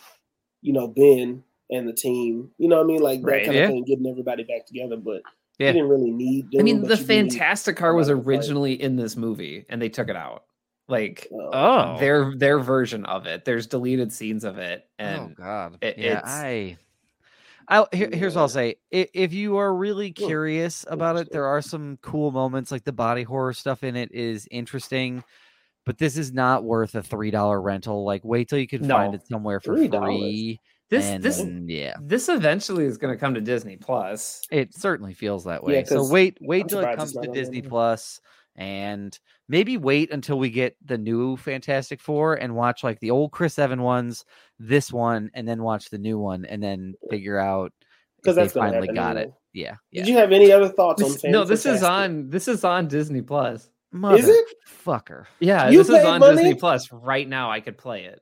you 0.61 0.73
know, 0.75 0.87
Ben 0.89 1.43
and 1.71 1.89
the 1.89 1.93
team. 1.93 2.51
You 2.59 2.69
know 2.69 2.77
what 2.77 2.85
I 2.85 2.87
mean? 2.87 3.01
Like 3.03 3.21
that 3.23 3.27
Right, 3.27 3.45
kind 3.45 3.57
yeah. 3.57 3.63
of 3.65 3.71
thing, 3.71 3.85
getting 3.85 4.07
everybody 4.07 4.43
back 4.45 4.67
together. 4.67 4.97
But 4.97 5.23
Yeah. 5.59 5.69
you 5.69 5.73
didn't 5.75 5.89
really 5.89 6.11
need. 6.11 6.51
Doom, 6.51 6.61
I 6.61 6.65
mean, 6.65 6.77
the 6.83 6.89
you 6.89 6.97
did 6.97 6.99
need- 7.01 7.07
Fantastic 7.07 7.77
Car 7.77 7.95
was 7.95 8.09
somebody 8.09 8.23
to 8.23 8.25
fight. 8.25 8.37
originally 8.39 8.83
in 8.83 8.97
this 8.97 9.17
movie, 9.17 9.65
and 9.69 9.81
they 9.81 9.89
took 9.89 10.09
it 10.09 10.17
out. 10.17 10.45
Like 10.89 11.29
Oh. 11.33 11.51
Oh, 11.53 11.97
their 12.01 12.35
their 12.37 12.59
version 12.59 13.05
of 13.05 13.27
it. 13.27 13.45
There's 13.45 13.67
deleted 13.69 14.13
scenes 14.13 14.43
of 14.45 14.59
it, 14.59 14.85
oh, 14.99 15.05
and 15.05 15.21
oh 15.21 15.35
god. 15.37 15.79
it- 15.83 15.99
yeah, 15.99 16.19
it's- 16.19 16.23
I. 16.27 16.79
I 17.69 17.87
here, 17.93 18.11
here's 18.13 18.35
what 18.35 18.41
I'll 18.43 18.49
say. 18.49 18.75
If 18.91 19.33
you 19.33 19.59
are 19.59 19.73
really 19.73 20.11
curious 20.11 20.85
about 20.89 21.17
it, 21.19 21.31
there 21.31 21.47
are 21.47 21.63
some 21.63 21.99
cool 22.03 22.33
moments. 22.33 22.73
Like 22.73 22.83
the 22.83 22.91
body 22.93 23.23
horror 23.23 23.53
stuff 23.53 23.85
in 23.85 23.95
it 23.95 24.11
is 24.13 24.49
interesting, 24.51 25.23
but 25.87 25.97
this 25.97 26.17
is 26.17 26.33
not 26.33 26.65
worth 26.65 26.97
a 26.97 27.03
three 27.05 27.31
dollar 27.31 27.61
rental. 27.63 28.05
Like, 28.05 28.25
wait 28.25 28.49
till 28.49 28.59
you 28.59 28.67
can 28.67 28.89
find 28.89 29.15
it 29.15 29.25
somewhere 29.29 29.61
for 29.61 29.77
$3? 29.77 29.89
free. 30.05 30.61
This 30.91 31.07
and 31.07 31.23
this 31.23 31.39
then, 31.39 31.67
yeah, 31.69 31.95
this 32.03 32.29
eventually 32.29 32.85
is 32.85 32.99
going 32.99 33.15
to 33.15 33.19
come 33.19 33.35
to 33.35 33.41
Disney 33.41 33.77
Plus. 33.77 34.43
it 34.51 34.75
certainly 34.75 35.15
feels 35.15 35.45
that 35.45 35.61
Yeah, 35.63 35.67
way. 35.79 35.85
so 35.85 35.97
'cause 35.99 36.11
wait, 36.11 36.37
wait 36.41 36.63
I'm 36.65 36.69
till 36.69 36.81
it 36.81 36.97
comes 36.97 37.13
to 37.13 37.29
Disney 37.33 37.63
Plus, 37.63 38.21
and 38.57 39.19
maybe 39.49 39.77
wait 39.77 40.11
until 40.13 40.39
we 40.39 40.51
get 40.51 40.77
the 40.85 40.99
new 40.99 41.37
Fantastic 41.37 42.01
Four 42.01 42.35
and 42.35 42.55
watch 42.57 42.83
like 42.85 42.99
the 43.01 43.11
old 43.11 43.31
Chris 43.33 43.59
Evan 43.59 43.83
ones, 43.83 44.25
this 44.59 44.93
one, 44.93 45.31
and 45.35 45.47
then 45.49 45.63
watch 45.63 45.91
the 45.91 45.99
new 45.99 46.19
one, 46.19 46.45
and 46.45 46.63
then 46.63 46.95
figure 47.09 47.39
out 47.39 47.73
if 48.19 48.25
'Cause 48.25 48.35
they 48.37 48.43
that's 48.43 48.53
finally 48.55 48.81
happen 48.89 48.95
got 48.95 49.17
it. 49.17 49.33
Yeah, 49.53 49.77
yeah. 49.91 50.03
Did 50.03 50.09
you 50.09 50.17
have 50.19 50.31
any 50.33 50.53
other 50.53 50.69
thoughts 50.69 51.03
This- 51.03 51.25
on? 51.25 51.31
no, 51.31 51.45
this 51.45 51.65
is 51.67 51.83
on 51.83 52.29
this 52.31 52.47
is 52.49 52.65
on 52.65 52.87
Disney 52.89 53.23
Plus. 53.23 53.69
Is 54.13 54.29
it? 54.29 54.45
Fucker. 54.87 55.25
Yeah, 55.41 55.69
You 55.71 55.79
this 55.79 55.89
is 55.89 56.05
on 56.05 56.21
money? 56.21 56.37
Disney 56.37 56.55
Plus 56.55 56.93
right 56.93 57.29
now. 57.29 57.51
I 57.51 57.59
could 57.61 57.77
play 57.77 58.05
it. 58.05 58.21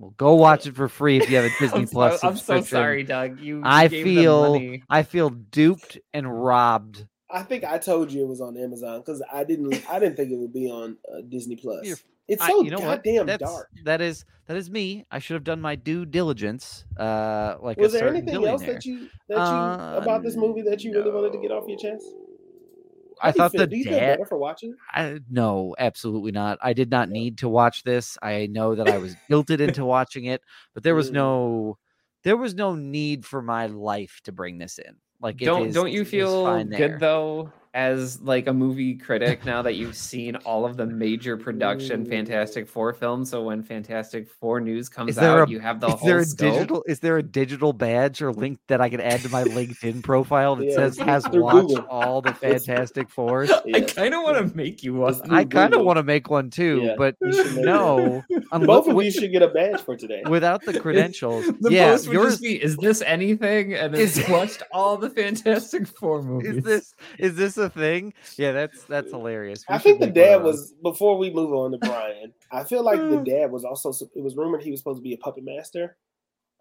Well, 0.00 0.14
go 0.16 0.34
watch 0.34 0.66
it 0.66 0.74
for 0.74 0.88
free 0.88 1.18
if 1.18 1.28
you 1.28 1.36
have 1.36 1.44
a 1.44 1.50
Disney 1.60 1.80
I'm, 1.80 1.86
so, 1.86 1.92
Plus 1.92 2.24
I'm 2.24 2.36
so 2.38 2.62
sorry, 2.62 3.04
Doug. 3.04 3.38
You 3.38 3.58
you 3.58 3.62
I 3.64 3.86
gave 3.86 4.04
them 4.06 4.14
feel 4.14 4.52
money. 4.52 4.82
I 4.88 5.02
feel 5.02 5.28
duped 5.28 5.98
and 6.14 6.42
robbed. 6.42 7.06
I 7.30 7.42
think 7.42 7.64
I 7.64 7.76
told 7.76 8.10
you 8.10 8.22
it 8.22 8.28
was 8.28 8.40
on 8.40 8.56
Amazon 8.56 9.00
because 9.00 9.22
I 9.30 9.44
didn't. 9.44 9.84
I 9.90 9.98
didn't 9.98 10.16
think 10.16 10.32
it 10.32 10.38
would 10.38 10.54
be 10.54 10.70
on 10.70 10.96
uh, 11.12 11.20
Disney 11.28 11.54
Plus. 11.54 11.84
You're 11.84 11.98
It's 12.28 12.42
I- 12.42 12.48
so 12.48 12.62
you 12.62 12.70
know 12.70 12.78
goddamn 12.78 13.26
That's, 13.26 13.42
dark. 13.42 13.68
That 13.84 14.00
is 14.00 14.24
that 14.46 14.56
is 14.56 14.70
me. 14.70 15.04
I 15.10 15.18
should 15.18 15.34
have 15.34 15.44
done 15.44 15.60
my 15.60 15.76
due 15.76 16.06
diligence. 16.06 16.86
Uh, 16.98 17.56
like 17.60 17.76
Was 17.76 17.94
a 17.94 17.98
there 17.98 18.08
anything 18.08 18.46
else 18.46 18.62
that 18.62 18.86
you 18.86 19.08
that 19.28 19.36
you 19.36 19.38
Uh, 19.38 20.00
about 20.02 20.22
this 20.22 20.34
movie 20.34 20.62
that 20.62 20.82
you 20.82 20.94
really 20.94 21.10
wanted 21.10 21.32
to 21.32 21.38
get 21.38 21.50
off 21.52 21.68
your 21.68 21.78
chest? 21.78 22.06
I 23.22 23.32
thought 23.32 23.52
the 23.52 23.66
Do 23.66 23.84
dad. 23.84 24.20
for 24.28 24.38
watching? 24.38 24.74
I, 24.92 25.20
no, 25.30 25.74
absolutely 25.78 26.32
not. 26.32 26.58
I 26.62 26.72
did 26.72 26.90
not 26.90 27.08
need 27.08 27.38
to 27.38 27.48
watch 27.48 27.82
this. 27.82 28.16
I 28.22 28.46
know 28.50 28.74
that 28.74 28.88
I 28.88 28.98
was 28.98 29.14
guilted 29.30 29.60
into 29.60 29.84
watching 29.96 30.24
it, 30.24 30.42
but 30.74 30.82
there 30.82 30.94
was 30.94 31.10
no, 31.10 31.78
there 32.24 32.36
was 32.36 32.54
no 32.54 32.74
need 32.74 33.24
for 33.24 33.42
my 33.42 33.66
life 33.66 34.20
to 34.24 34.32
bring 34.32 34.58
this 34.58 34.78
in. 34.78 34.96
Like, 35.20 35.36
don't 35.38 35.68
is- 35.68 35.74
don't 35.74 35.92
you 35.92 36.04
feel 36.04 36.44
fine 36.46 36.70
there. 36.70 36.88
good 36.90 37.00
though 37.00 37.52
as 37.72 38.20
like 38.20 38.46
a 38.48 38.52
movie 38.52 38.94
critic 38.96 39.44
now 39.44 39.62
that 39.62 39.74
you've 39.76 39.96
seen 39.96 40.36
all 40.36 40.64
of 40.66 40.76
the 40.76 40.86
major 40.86 41.36
production 41.36 42.04
Fantastic 42.04 42.68
Four 42.68 42.92
films? 42.92 43.30
So 43.30 43.42
when 43.44 43.62
Fantastic 43.62 44.28
Four 44.28 44.60
news 44.60 44.88
comes 44.88 45.16
out, 45.18 45.48
a- 45.48 45.50
you 45.50 45.60
have 45.60 45.80
the 45.80 45.86
Is 45.88 45.94
whole 45.94 46.08
there 46.08 46.18
a 46.18 46.24
scope. 46.24 46.52
digital? 46.54 46.84
Is 46.88 47.00
there 47.00 47.16
a 47.18 47.22
digital 47.22 47.72
badge 47.72 48.20
or 48.22 48.32
link 48.32 48.58
that 48.68 48.80
I 48.80 48.88
can 48.88 49.00
add 49.00 49.20
to 49.20 49.28
my 49.28 49.44
LinkedIn 49.44 50.02
profile 50.04 50.56
that 50.56 50.66
Yeah, 50.66 50.74
says 50.74 50.98
has 50.98 51.28
watched 51.28 51.68
Google. 51.68 51.86
all 51.88 52.20
the 52.22 52.30
It's- 52.42 52.66
Fantastic 52.66 53.08
Fours? 53.10 53.50
I 53.50 53.80
kind 53.82 54.14
of 54.14 54.22
want 54.22 54.36
to 54.50 54.56
make 54.56 54.82
you 54.82 54.94
one. 54.94 55.20
I 55.30 55.44
kind 55.44 55.74
of 55.74 55.84
want 55.84 55.96
to 55.98 56.02
make 56.02 56.28
one 56.30 56.50
too, 56.50 56.80
Yeah, 56.84 56.94
but 56.98 57.16
you 57.22 57.32
should 57.32 57.54
make 57.56 57.64
no, 57.64 58.24
unless, 58.52 58.66
Both 58.66 58.78
of 58.86 58.86
wi- 58.86 59.04
you 59.04 59.10
should 59.12 59.30
get 59.32 59.42
a 59.42 59.48
badge 59.48 59.80
for 59.80 59.96
today. 59.96 60.22
without 60.28 60.62
the 60.64 60.78
credentials. 60.80 61.46
The 61.60 61.70
yeah, 61.70 61.90
post 61.92 62.08
would 62.08 62.14
yours 62.14 62.32
just 62.34 62.42
be, 62.42 62.62
"Is 62.62 62.76
this 62.78 63.02
anything?" 63.02 63.74
And 63.74 63.94
Is- 63.94 64.18
it's 64.18 64.28
watched 64.28 64.62
all 64.72 64.96
the 64.96 65.10
Fantastic 65.10 65.86
Four 65.86 66.22
movies. 66.22 66.56
is 66.58 66.64
this 66.64 66.94
is 67.18 67.36
this 67.36 67.56
a 67.60 67.70
thing? 67.70 68.12
Yeah, 68.36 68.52
that's 68.52 68.84
that's 68.84 69.10
hilarious. 69.10 69.64
We 69.68 69.74
I 69.74 69.78
think 69.78 70.00
the 70.00 70.06
make 70.06 70.16
one 70.16 70.24
of 70.24 70.30
dad 70.40 70.44
those. 70.44 70.56
was 70.60 70.72
before 70.82 71.16
we 71.18 71.30
move 71.30 71.52
on 71.52 71.70
to 71.72 71.78
Brian. 71.78 72.32
I 72.50 72.64
feel 72.64 72.82
like 72.82 72.98
the 73.00 73.18
dad 73.26 73.50
was 73.52 73.64
also 73.64 73.90
it 74.14 74.22
was 74.22 74.36
rumored 74.36 74.62
he 74.62 74.70
was 74.70 74.80
supposed 74.80 74.98
to 74.98 75.02
be 75.02 75.12
a 75.14 75.18
puppet 75.18 75.44
master. 75.44 75.96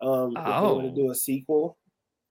Um, 0.02 0.30
if 0.38 0.44
they 0.46 0.52
were 0.52 0.56
Oh. 0.58 0.82
to 0.82 0.92
do 0.92 1.12
a 1.12 1.16
sequel. 1.16 1.78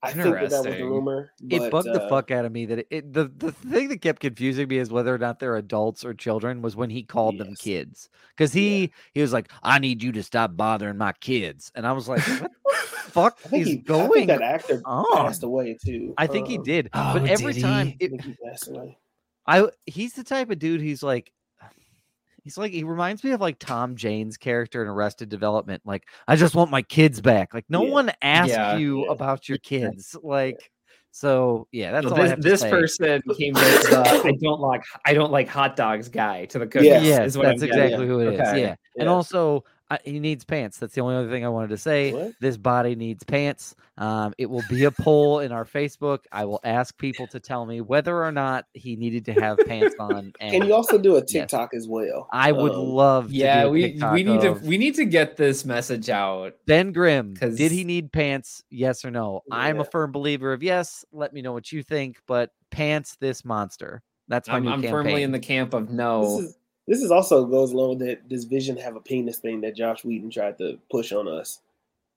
I 0.02 0.12
think 0.12 0.38
that, 0.38 0.50
that 0.50 0.64
was 0.64 0.76
the 0.76 0.78
Interesting. 0.78 0.88
rumor. 0.90 1.32
it 1.50 1.58
but, 1.58 1.70
bugged 1.70 1.92
the 1.92 2.02
uh, 2.02 2.08
fuck 2.08 2.30
out 2.30 2.44
of 2.44 2.52
me 2.52 2.66
that 2.66 2.78
it, 2.80 2.86
it 2.90 3.12
the 3.12 3.24
the 3.36 3.50
thing 3.52 3.88
that 3.88 4.00
kept 4.00 4.20
confusing 4.20 4.68
me 4.68 4.78
is 4.78 4.90
whether 4.90 5.12
or 5.14 5.18
not 5.18 5.40
they're 5.40 5.56
adults 5.56 6.04
or 6.04 6.14
children 6.14 6.62
was 6.62 6.76
when 6.76 6.90
he 6.90 7.02
called 7.02 7.38
them 7.38 7.54
kids 7.56 8.08
because 8.36 8.52
he 8.52 8.92
he 9.12 9.20
was 9.20 9.32
like 9.32 9.50
I 9.62 9.78
need 9.80 10.02
you 10.02 10.12
to 10.12 10.22
stop 10.22 10.56
bothering 10.56 10.98
my 10.98 11.12
kids 11.14 11.72
and 11.74 11.86
I 11.86 11.92
was 11.92 12.08
like 12.08 12.22
what 12.62 12.76
the 12.80 12.86
fuck 13.10 13.38
I 13.44 13.48
think, 13.48 13.62
is 13.62 13.68
he, 13.68 13.84
I 13.96 14.06
going 14.06 14.12
think 14.12 14.28
that 14.28 14.42
actor 14.42 14.82
on? 14.84 15.04
passed 15.12 15.42
away 15.42 15.76
too. 15.84 16.14
I 16.16 16.26
think 16.28 16.46
he 16.46 16.58
Um, 16.58 16.62
did 16.62 16.90
Oh, 16.92 17.12
but 17.12 17.24
every 17.24 17.54
did 17.54 17.62
time 17.62 17.86
he? 17.86 17.96
I 18.00 18.06
it, 18.06 18.10
think 18.10 18.22
he 18.24 18.34
passed 18.44 18.68
away. 18.68 18.98
I 19.46 19.68
he's 19.86 20.12
the 20.14 20.24
type 20.24 20.50
of 20.50 20.58
dude 20.60 20.80
he's 20.80 21.02
like 21.02 21.32
he's 22.48 22.56
like 22.56 22.72
he 22.72 22.82
reminds 22.82 23.22
me 23.22 23.32
of 23.32 23.40
like 23.42 23.58
Tom 23.58 23.94
Jane's 23.94 24.38
character 24.38 24.80
in 24.80 24.88
Arrested 24.88 25.28
Development 25.28 25.82
like 25.84 26.04
I 26.26 26.34
just 26.34 26.54
want 26.54 26.70
my 26.70 26.80
kids 26.80 27.20
back 27.20 27.52
like 27.52 27.66
no 27.68 27.84
Yeah. 27.84 27.90
one 27.92 28.12
asked 28.22 28.48
Yeah. 28.50 28.76
you 28.78 29.04
Yeah. 29.04 29.12
about 29.12 29.48
your 29.50 29.58
kids 29.58 30.16
like 30.22 30.70
so 31.10 31.66
yeah 31.72 31.92
that's 31.92 32.06
So 32.08 32.14
all 32.14 32.20
I 32.22 32.34
this 32.36 32.62
this 32.62 32.70
person 32.70 33.20
came 33.36 33.52
with 33.52 33.90
the 33.90 34.22
I 34.24 34.32
don't 34.40 34.60
like 34.60 34.82
I 35.04 35.12
don't 35.12 35.30
like 35.30 35.48
hot 35.48 35.76
dogs 35.76 36.08
guy 36.08 36.46
to 36.46 36.58
the 36.58 36.66
cookies. 36.72 36.86
Yes, 36.88 37.04
Yes, 37.04 37.18
that's 37.34 37.36
I'm 37.36 37.42
getting. 37.56 37.68
exactly 37.68 38.06
who 38.06 38.20
it 38.20 38.34
is. 38.34 38.40
Okay. 38.40 38.60
Yeah. 38.62 38.74
And 38.98 39.08
also, 39.10 39.64
I, 39.90 39.98
he 40.04 40.20
needs 40.20 40.44
pants. 40.44 40.78
That's 40.78 40.94
the 40.94 41.00
only 41.00 41.16
other 41.16 41.30
thing 41.30 41.44
I 41.44 41.48
wanted 41.48 41.70
to 41.70 41.78
say. 41.78 42.12
What? 42.12 42.32
This 42.40 42.56
body 42.58 42.94
needs 42.94 43.24
pants. 43.24 43.74
Um, 43.96 44.34
it 44.36 44.46
will 44.50 44.64
be 44.68 44.84
a 44.84 44.90
poll 44.90 45.40
in 45.40 45.50
our 45.50 45.64
Facebook. 45.64 46.20
I 46.30 46.44
will 46.44 46.60
ask 46.62 46.96
people 46.98 47.26
to 47.28 47.40
tell 47.40 47.64
me 47.64 47.80
whether 47.80 48.22
or 48.22 48.30
not 48.30 48.66
he 48.74 48.96
needed 48.96 49.24
to 49.26 49.32
have 49.32 49.58
pants 49.66 49.96
on. 50.00 50.32
And 50.40 50.52
Can 50.52 50.66
you 50.66 50.74
also 50.74 50.98
do 50.98 51.16
a 51.16 51.20
Yes. 51.20 51.30
TikTok 51.30 51.70
as 51.74 51.88
well? 51.88 52.28
I 52.32 52.52
would 52.52 52.72
Um, 52.72 52.78
love 52.78 53.28
to 53.28 53.34
Yeah, 53.34 53.62
do 53.62 53.68
a 53.68 53.70
we 53.70 53.82
TikTok 53.92 54.12
we 54.12 54.22
need 54.22 54.40
to 54.42 54.52
we 54.62 54.78
need 54.78 54.94
to 54.96 55.04
get 55.06 55.36
this 55.38 55.64
message 55.64 56.10
out. 56.10 56.52
Ben 56.66 56.92
Grimm. 56.92 57.34
Did 57.34 57.72
he 57.72 57.84
need 57.84 58.12
pants? 58.12 58.62
Yes 58.70 59.04
or 59.06 59.10
no? 59.10 59.40
I'm 59.50 59.80
a 59.80 59.84
firm 59.84 60.12
believer 60.12 60.52
of 60.52 60.62
yes. 60.62 61.04
Let 61.12 61.32
me 61.32 61.40
know 61.40 61.52
what 61.52 61.72
you 61.72 61.82
think. 61.82 62.18
But 62.26 62.50
pants 62.70 63.16
this 63.20 63.44
monster. 63.44 64.02
That's 64.28 64.46
my 64.48 64.56
I'm, 64.56 64.64
new 64.64 64.70
I'm 64.72 64.82
firmly 64.82 65.22
in 65.22 65.32
the 65.32 65.38
camp 65.38 65.72
of 65.72 65.88
no. 65.88 66.36
This 66.40 66.48
is 66.50 66.57
this 66.88 67.02
is 67.02 67.10
also 67.12 67.44
goes 67.46 67.72
along 67.72 67.90
with 67.90 67.98
that 68.00 68.28
this 68.28 68.44
Vision 68.44 68.76
have 68.78 68.96
a 68.96 69.00
penis 69.00 69.38
thing 69.38 69.60
that 69.60 69.76
Joss 69.76 70.02
Whedon 70.04 70.30
tried 70.30 70.58
to 70.58 70.78
push 70.90 71.12
on 71.12 71.28
us. 71.28 71.60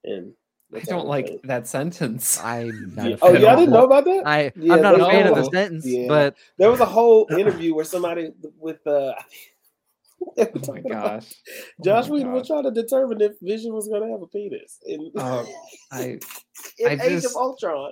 And 0.03 0.33
I 0.73 0.79
don't 0.79 1.05
like 1.07 1.27
I'm 1.29 1.39
that 1.43 1.67
sentence. 1.67 2.39
I'm 2.43 2.95
not 2.95 3.05
a 3.07 3.17
Oh, 3.21 3.33
fan 3.33 3.41
y'all 3.41 3.51
of 3.53 3.59
didn't 3.59 3.73
know 3.73 3.85
about 3.85 4.05
that? 4.05 4.23
I 4.25 4.51
Yeah, 4.55 4.73
I'm 4.75 4.81
not 4.81 4.95
a 4.95 4.97
there's 4.97 5.11
fan 5.11 5.27
of 5.27 5.35
the 5.35 5.43
sentence, 5.51 5.85
yeah. 5.85 6.07
but 6.07 6.35
There 6.57 6.71
was 6.71 6.79
a 6.79 6.85
whole 6.85 7.27
interview 7.37 7.75
where 7.75 7.85
somebody 7.85 8.31
with 8.57 8.85
uh 8.87 9.13
oh 10.37 10.47
my 10.67 10.79
gosh. 10.81 11.33
Joss 11.83 12.05
Oh 12.05 12.09
my 12.09 12.13
Whedon 12.15 12.31
was 12.33 12.47
trying 12.47 12.63
to 12.63 12.71
determine 12.71 13.19
if 13.21 13.33
Vision 13.41 13.73
was 13.73 13.87
gonna 13.89 14.09
have 14.09 14.21
a 14.21 14.27
penis 14.27 14.79
in, 14.85 15.11
Oh, 15.17 15.45
I 15.91 16.19
in 16.79 16.87
I 17.01 17.03
Age 17.03 17.21
just- 17.21 17.25
of 17.27 17.35
Ultron. 17.35 17.91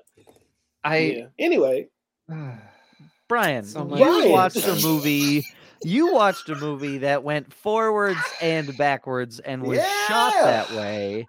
I 0.84 0.98
yeah. 0.98 1.26
Anyway, 1.38 1.88
Brian, 3.28 3.64
So 3.66 3.84
you 3.96 4.30
watched 4.32 4.66
a 4.66 4.76
movie. 4.82 5.46
You 5.84 6.14
watched 6.14 6.50
a 6.50 6.56
movie 6.56 7.00
that 7.00 7.24
went 7.24 7.54
forwards 7.54 8.20
and 8.42 8.76
backwards 8.78 9.40
and 9.40 9.64
was 9.64 9.80
shot 10.08 10.34
that 10.34 10.72
way. 10.72 11.28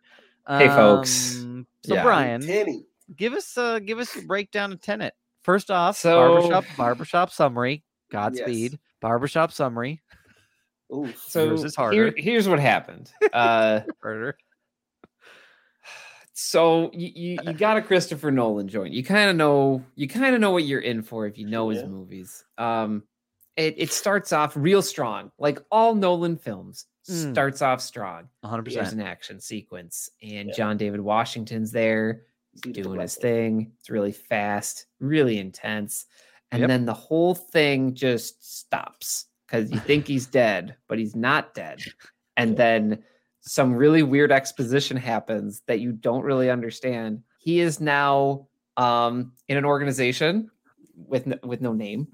Hey, 0.49 0.69
folks. 0.69 1.39
Um, 1.41 1.67
So 1.85 1.95
Yeah. 1.95 2.03
Brian, 2.03 2.41
Tenny. 2.43 2.85
give 3.17 3.33
us 3.35 3.57
uh 3.57 3.79
give 3.79 3.99
us 3.99 4.15
a 4.17 4.23
breakdown 4.23 4.73
of 4.73 4.81
Tenet. 4.83 5.15
First 5.43 5.71
off, 5.71 5.97
So- 5.97 6.17
barbershop 6.51 6.65
barbershop 6.77 7.31
summary. 7.31 7.85
Godspeed. 8.11 8.73
Yes. 8.73 8.81
Barbershop 9.01 9.53
summary. 9.53 10.01
Oof. 10.95 11.17
so 11.29 11.45
Yours 11.45 11.65
is 11.65 11.77
here- 11.77 12.13
here's 12.17 12.49
what 12.49 12.59
happened. 12.59 13.11
Uh 13.33 13.81
Murder. 14.05 14.37
so 16.33 16.91
you, 16.93 17.11
you, 17.15 17.39
you 17.45 17.53
got 17.53 17.77
a 17.77 17.83
Christopher 17.83 18.31
Nolan 18.31 18.69
joint. 18.69 18.93
You 18.93 19.05
kind 19.05 19.31
of 19.31 19.37
know 19.37 19.85
you 19.95 20.09
kind 20.09 20.35
of 20.35 20.41
know 20.41 20.51
what 20.51 20.65
you're 20.65 20.81
in 20.81 21.03
for 21.03 21.27
if 21.27 21.39
you 21.39 21.47
know 21.47 21.69
his 21.69 21.81
Yeah. 21.83 21.87
movies. 21.89 22.45
Um, 22.59 23.05
it, 23.57 23.75
it 23.79 23.93
starts 23.93 24.33
off 24.33 24.57
real 24.57 24.83
strong, 24.83 25.31
like 25.39 25.59
all 25.71 25.95
Nolan 25.95 26.37
films. 26.37 26.87
Mm. 27.09 27.33
Starts 27.33 27.63
off 27.63 27.81
strong. 27.81 28.29
100%. 28.45 28.73
There's 28.75 28.93
an 28.93 29.01
action 29.01 29.41
sequence, 29.41 30.11
and 30.23 30.49
Yeah. 30.49 30.55
John 30.55 30.77
David 30.77 31.01
Washington's 31.01 31.73
there 31.73 32.23
the 32.63 32.73
doing 32.73 33.01
his 33.01 33.17
thing. 33.17 33.73
It's 33.79 33.91
really 33.91 34.13
fast, 34.13 34.87
really 35.01 35.39
intense, 35.39 36.07
and 36.53 36.61
Yep. 36.61 36.69
then 36.69 36.85
the 36.85 36.95
whole 36.95 37.35
thing 37.35 37.95
just 37.95 38.59
stops 38.59 39.27
because 39.47 39.71
you 39.71 39.79
think 39.81 40.07
he's 40.07 40.27
dead, 40.43 40.77
but 40.89 40.99
he's 40.99 41.17
not 41.17 41.55
dead, 41.55 41.81
and 42.37 42.57
then 42.57 43.03
some 43.41 43.73
really 43.75 44.03
weird 44.03 44.31
exposition 44.31 44.97
happens 44.97 45.63
that 45.67 45.81
you 45.81 45.93
don't 45.93 46.23
really 46.23 46.51
understand. 46.51 47.23
He 47.39 47.61
is 47.61 47.81
now 47.81 48.47
um, 48.77 49.33
in 49.49 49.57
an 49.57 49.65
organization 49.65 50.51
with 50.95 51.27
no, 51.27 51.37
with 51.43 51.61
no 51.63 51.73
name. 51.73 52.09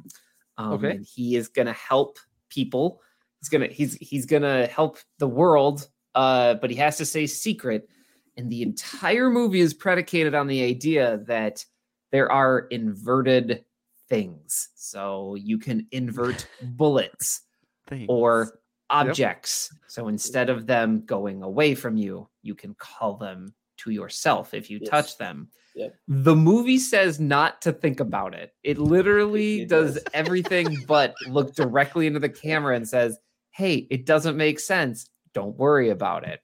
Um, 0.59 0.73
Okay. 0.75 0.91
and 0.93 1.07
he 1.07 1.37
is 1.37 1.49
gonna 1.49 1.73
help 1.73 2.19
people. 2.49 3.03
He's 3.41 3.49
gonna 3.49 3.67
he's 3.67 3.95
he's 3.97 4.27
gonna 4.27 4.67
help 4.67 4.99
the 5.19 5.29
world, 5.29 5.89
uh, 6.15 6.55
but 6.55 6.71
he 6.71 6.77
has 6.77 6.97
to 6.99 7.05
stay 7.07 7.27
secret. 7.27 7.89
And 8.37 8.51
the 8.51 8.63
entire 8.63 9.31
movie 9.31 9.61
is 9.61 9.73
predicated 9.75 10.35
on 10.35 10.47
the 10.47 10.63
idea 10.63 11.19
that 11.27 11.65
there 12.13 12.31
are 12.31 12.61
inverted 12.71 13.65
things. 14.09 14.69
So 14.75 15.35
you 15.37 15.59
can 15.59 15.87
invert 15.91 16.47
bullets 16.63 17.43
Thanks. 17.87 18.07
or 18.09 18.61
objects. 18.91 19.73
So 19.89 20.09
instead 20.09 20.49
of 20.51 20.67
them 20.67 21.05
going 21.05 21.43
away 21.43 21.75
from 21.75 21.97
you, 21.97 22.29
you 22.43 22.55
can 22.55 22.75
call 22.75 23.17
them 23.17 23.55
to 23.79 23.91
yourself 23.91 24.55
if 24.55 24.71
you 24.71 24.79
Yes. 24.81 24.89
touch 24.89 25.19
them. 25.19 25.49
Yep. 25.77 25.95
The 26.09 26.35
movie 26.35 26.79
says 26.79 27.21
not 27.21 27.61
to 27.63 27.73
think 27.73 28.01
about 28.01 28.35
it. 28.35 28.53
It 28.65 28.79
literally 28.79 29.61
It 29.63 29.69
does 29.69 29.95
does. 29.95 30.05
everything 30.15 30.75
but 30.89 31.15
look 31.29 31.55
directly 31.55 32.07
into 32.07 32.19
the 32.19 32.31
camera 32.31 32.75
and 32.75 32.89
says, 32.89 33.19
"Hey, 33.51 33.87
it 33.91 34.07
doesn't 34.07 34.37
make 34.39 34.59
sense. 34.59 35.09
Don't 35.35 35.57
worry 35.59 35.91
about 35.91 36.25
it." 36.27 36.41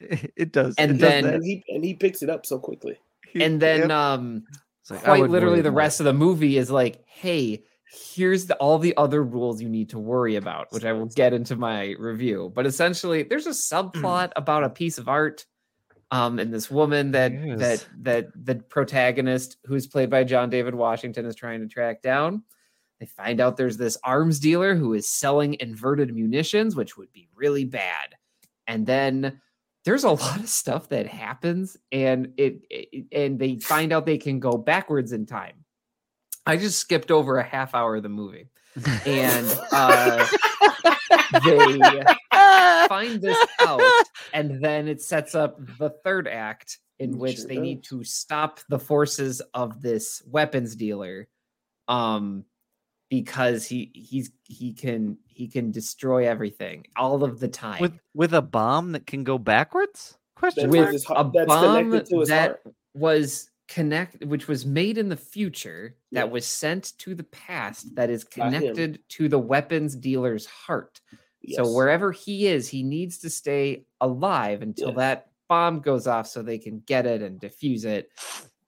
it 0.36 0.52
does. 0.52 0.76
And 0.78 0.92
it 0.92 0.98
then- 1.00 1.24
that. 1.24 1.34
and 1.34 1.44
he 1.44 1.64
and 1.68 1.84
he 1.84 1.92
picks 1.94 2.22
it 2.22 2.30
up 2.30 2.46
so 2.46 2.58
quickly. 2.58 2.96
And 3.34 3.60
then 3.60 3.80
Yep. 3.80 3.90
um 3.90 4.44
like, 4.90 5.02
quite 5.02 5.28
literally 5.28 5.60
the 5.60 5.68
about 5.68 5.76
rest 5.76 6.00
of 6.00 6.04
the 6.04 6.14
movie 6.14 6.56
is 6.56 6.70
like, 6.70 7.02
"Hey, 7.06 7.64
here's 8.14 8.46
the, 8.46 8.54
all 8.56 8.78
the 8.78 8.96
other 8.96 9.22
rules 9.24 9.60
you 9.60 9.68
need 9.68 9.90
to 9.90 9.98
worry 9.98 10.36
about," 10.36 10.68
which 10.70 10.84
I 10.84 10.92
will 10.92 11.06
get 11.06 11.32
into 11.34 11.56
my 11.56 11.94
review. 11.98 12.52
But 12.54 12.64
essentially, 12.64 13.24
there's 13.24 13.46
a 13.46 13.50
subplot 13.50 14.30
about 14.36 14.62
a 14.64 14.70
piece 14.70 14.96
of 14.98 15.08
art 15.08 15.44
um 16.10 16.38
and 16.38 16.52
this 16.52 16.70
woman 16.70 17.10
that 17.12 17.32
Yes. 17.32 17.58
that 17.58 17.86
that 18.02 18.44
the 18.44 18.54
protagonist 18.56 19.58
who's 19.64 19.86
played 19.86 20.10
by 20.10 20.24
John 20.24 20.50
David 20.50 20.74
Washington 20.74 21.26
is 21.26 21.34
trying 21.34 21.60
to 21.60 21.66
track 21.68 22.02
down. 22.02 22.42
They 23.00 23.06
find 23.06 23.40
out 23.40 23.56
there's 23.56 23.76
this 23.76 23.96
arms 24.02 24.40
dealer 24.40 24.74
who 24.74 24.94
is 24.94 25.08
selling 25.08 25.56
inverted 25.60 26.14
munitions, 26.14 26.74
which 26.74 26.96
would 26.96 27.12
be 27.12 27.28
really 27.34 27.64
bad. 27.64 28.16
And 28.66 28.86
then 28.86 29.40
there's 29.84 30.04
a 30.04 30.10
lot 30.24 30.40
of 30.40 30.48
stuff 30.48 30.88
that 30.88 31.06
happens, 31.06 31.76
and 31.92 32.32
it, 32.36 32.60
it 32.70 33.06
and 33.12 33.38
they 33.38 33.56
find 33.58 33.92
out 33.92 34.04
they 34.04 34.18
can 34.18 34.40
go 34.40 34.52
backwards 34.58 35.12
in 35.12 35.26
time. 35.26 35.64
I 36.44 36.56
just 36.56 36.78
skipped 36.78 37.10
over 37.10 37.36
a 37.38 37.44
half 37.44 37.74
hour 37.74 37.96
of 37.96 38.02
the 38.02 38.08
movie, 38.08 38.48
and 39.06 39.46
uh, 39.70 40.26
they 41.44 41.78
find 42.88 43.20
this 43.20 43.38
out, 43.60 43.80
and 44.32 44.62
then 44.62 44.88
it 44.88 45.00
sets 45.02 45.34
up 45.34 45.58
the 45.78 45.90
third 46.04 46.26
act 46.28 46.78
in 46.98 47.18
which 47.18 47.36
sure 47.38 47.46
they 47.46 47.58
need 47.58 47.84
to 47.84 48.02
stop 48.04 48.60
the 48.68 48.78
forces 48.78 49.40
of 49.54 49.80
this 49.82 50.22
weapons 50.26 50.74
dealer, 50.76 51.28
um, 51.86 52.44
because 53.10 53.64
he 53.66 53.90
he's 53.94 54.30
he 54.44 54.72
can 54.72 55.16
he 55.26 55.48
can 55.48 55.70
destroy 55.70 56.28
everything 56.28 56.84
all 56.96 57.22
of 57.24 57.40
the 57.40 57.48
time 57.48 57.80
with 57.80 57.98
with 58.14 58.34
a 58.34 58.42
bomb 58.42 58.92
that 58.92 59.06
can 59.06 59.24
go 59.24 59.38
backwards? 59.38 60.18
Question 60.36 60.70
That's 60.70 60.80
with 60.82 60.92
his 60.92 61.06
a 61.10 61.30
that's 61.32 61.46
bomb 61.46 61.90
connected 61.90 62.10
to 62.10 62.20
his 62.20 62.28
that 62.28 62.48
heart. 62.62 62.74
was 62.94 63.50
connect 63.68 64.24
which 64.24 64.48
was 64.48 64.64
made 64.64 64.96
in 64.96 65.08
the 65.10 65.16
future 65.16 65.94
that 66.12 66.26
Yeah. 66.26 66.32
was 66.32 66.46
sent 66.46 66.96
to 66.98 67.14
the 67.14 67.24
past 67.24 67.94
that 67.96 68.08
is 68.08 68.24
connected 68.24 68.98
to 69.10 69.28
the 69.28 69.38
weapons 69.38 69.94
dealer's 69.94 70.46
heart. 70.46 71.00
So 71.54 71.72
wherever 71.72 72.12
he 72.12 72.46
is, 72.46 72.68
he 72.68 72.82
needs 72.82 73.18
to 73.18 73.30
stay 73.30 73.84
alive 74.00 74.62
until 74.62 74.88
Yes. 74.88 74.96
that 74.96 75.26
bomb 75.48 75.80
goes 75.80 76.06
off 76.06 76.26
so 76.26 76.42
they 76.42 76.58
can 76.58 76.80
get 76.86 77.06
it 77.06 77.22
and 77.22 77.40
defuse 77.40 77.84
it. 77.84 78.10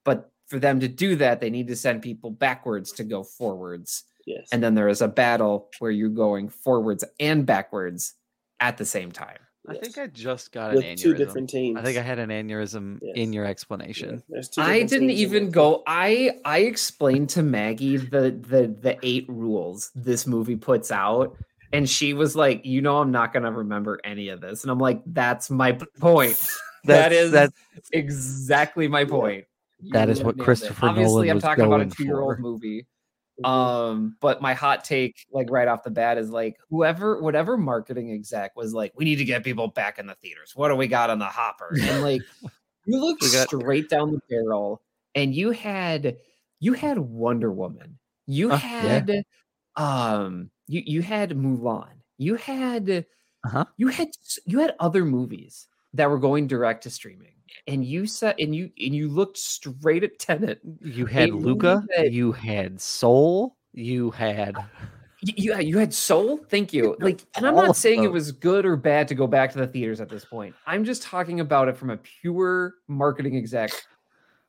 But 0.05 0.31
for 0.47 0.59
them 0.59 0.81
to 0.81 0.89
do 0.89 1.15
that, 1.17 1.41
they 1.41 1.51
need 1.51 1.69
to 1.69 1.77
send 1.77 2.01
people 2.03 2.31
backwards 2.31 2.93
to 2.93 3.05
go 3.05 3.23
forwards. 3.23 4.05
yes. 4.27 4.49
And 4.53 4.63
then 4.63 4.75
there 4.75 4.89
is 4.89 5.01
a 5.03 5.09
battle 5.09 5.69
where 5.79 5.91
you're 5.91 6.09
going 6.09 6.49
forwards 6.49 7.05
and 7.19 7.45
backwards 7.47 8.15
at 8.61 8.77
the 8.79 8.85
same 8.87 9.11
time. 9.13 9.39
I 9.69 9.75
think. 9.77 9.99
I 9.99 10.07
just 10.07 10.53
got 10.53 10.71
an 10.71 10.77
with 10.77 10.97
two 10.99 11.13
aneurysm. 11.15 11.17
different 11.19 11.51
teams. 11.51 11.79
I 11.79 11.83
think 11.83 11.99
I 11.99 12.03
had 12.03 12.19
an 12.19 12.31
aneurysm 12.31 12.99
Yes. 13.03 13.13
in 13.17 13.33
your 13.35 13.45
explanation. 13.45 14.23
there's 14.29 14.49
two 14.49 14.63
I 14.63 14.83
didn't 14.85 15.11
even 15.11 15.51
go. 15.51 15.83
I 15.87 16.39
I 16.47 16.61
explained 16.61 17.29
to 17.31 17.43
Maggie 17.43 17.99
the 17.99 18.31
the 18.31 18.75
the 18.81 18.99
eight 19.03 19.27
rules 19.29 19.91
this 19.95 20.27
movie 20.27 20.57
puts 20.57 20.91
out, 20.91 21.37
and 21.73 21.89
she 21.89 22.15
was 22.15 22.35
like, 22.37 22.65
"You 22.67 22.83
know, 22.83 22.99
I'm 22.99 23.11
not 23.11 23.33
gonna 23.33 23.53
remember 23.53 24.01
any 24.05 24.29
of 24.29 24.41
this," 24.41 24.63
and 24.65 24.71
I'm 24.71 24.79
like, 24.79 25.03
"That's 25.07 25.51
my 25.51 25.73
point. 25.99 26.37
that 26.85 27.11
That's- 27.11 27.31
that's- 27.31 27.53
exactly 27.93 28.89
my 28.89 29.05
point. 29.05 29.45
That 29.93 30.09
You 30.09 30.13
is 30.13 30.23
what. 30.23 30.39
Christopher 30.39 30.87
Obviously, 30.87 31.13
Nolan 31.13 31.29
I'm 31.31 31.37
was 31.37 31.45
talking 31.45 31.65
about 31.65 31.81
a 31.83 31.87
two 31.87 32.05
year 32.05 32.21
old 32.21 32.39
movie. 32.39 32.87
Mhm. 33.43 33.49
Um, 33.49 34.17
but 34.21 34.43
my 34.43 34.53
hot 34.53 34.85
take, 34.85 35.25
like 35.33 35.49
right 35.51 35.67
off 35.67 35.83
the 35.83 35.91
bat, 35.91 36.19
is 36.19 36.29
like 36.29 36.59
whoever, 36.69 37.23
whatever 37.23 37.57
marketing 37.57 38.13
exec 38.13 38.55
was 38.55 38.75
like, 38.75 38.93
we 38.97 39.07
need 39.07 39.17
to 39.17 39.25
get 39.25 39.43
people 39.45 39.67
back 39.69 39.99
in 39.99 40.07
the 40.07 40.15
theaters. 40.17 40.53
What 40.55 40.69
do 40.69 40.77
we 40.77 40.87
got 40.89 41.09
on 41.09 41.19
the 41.19 41.25
hopper? 41.25 41.75
And 41.83 42.03
like, 42.03 42.21
you 42.85 43.01
look 43.01 43.19
got- 43.21 43.47
straight 43.49 43.89
down 43.89 44.13
the 44.13 44.21
barrel, 44.29 44.83
and 45.15 45.35
you 45.35 45.53
had, 45.53 46.19
you 46.59 46.75
had 46.75 46.99
Wonder 46.99 47.51
Woman, 47.51 47.99
you 48.27 48.51
Uh, 48.53 48.57
yeah. 48.57 48.59
had, 48.59 49.25
um, 49.77 50.51
you 50.71 50.83
you 50.87 51.03
had 51.03 51.31
Mulan, 51.31 51.95
you 52.19 52.37
had, 52.37 53.05
Uh-huh. 53.45 53.65
you 53.77 53.89
had, 53.89 54.09
you 54.47 54.59
had 54.61 54.75
other 54.79 55.05
movies 55.05 55.67
that 55.95 56.09
were 56.09 56.19
going 56.19 56.47
direct 56.47 56.85
to 56.85 56.91
streaming, 56.91 57.35
and 57.67 57.85
you 57.85 58.07
said, 58.07 58.37
and 58.39 58.55
you 58.55 58.71
and 58.87 58.95
you 58.95 59.09
looked 59.09 59.37
straight 59.37 60.05
at 60.05 60.19
Tenet 60.19 60.61
You 60.81 61.07
had 61.07 61.31
Luca. 61.33 61.85
that- 61.97 62.13
You 62.13 62.31
had 62.33 62.81
Soul. 62.81 63.57
You 63.73 64.11
had. 64.13 64.55
Y- 65.27 65.35
You 65.37 65.53
had, 65.55 65.67
you 65.67 65.77
had 65.79 65.93
Soul. 65.93 66.39
Thank 66.49 66.73
you. 66.73 66.97
Like, 67.07 67.21
and 67.37 67.47
I'm 67.47 67.55
not 67.57 67.77
saying 67.77 68.05
it 68.05 68.13
was 68.13 68.31
good 68.33 68.65
or 68.65 68.77
bad 68.77 69.07
to 69.09 69.15
go 69.15 69.27
back 69.27 69.51
to 69.53 69.59
the 69.59 69.67
theaters 69.67 70.01
at 70.01 70.09
this 70.09 70.25
point. 70.25 70.55
I'm 70.67 70.85
just 70.85 71.03
talking 71.03 71.41
about 71.41 71.69
it 71.69 71.77
from 71.77 71.91
a 71.91 71.97
pure 71.99 72.75
marketing 72.89 73.37
exec 73.37 73.71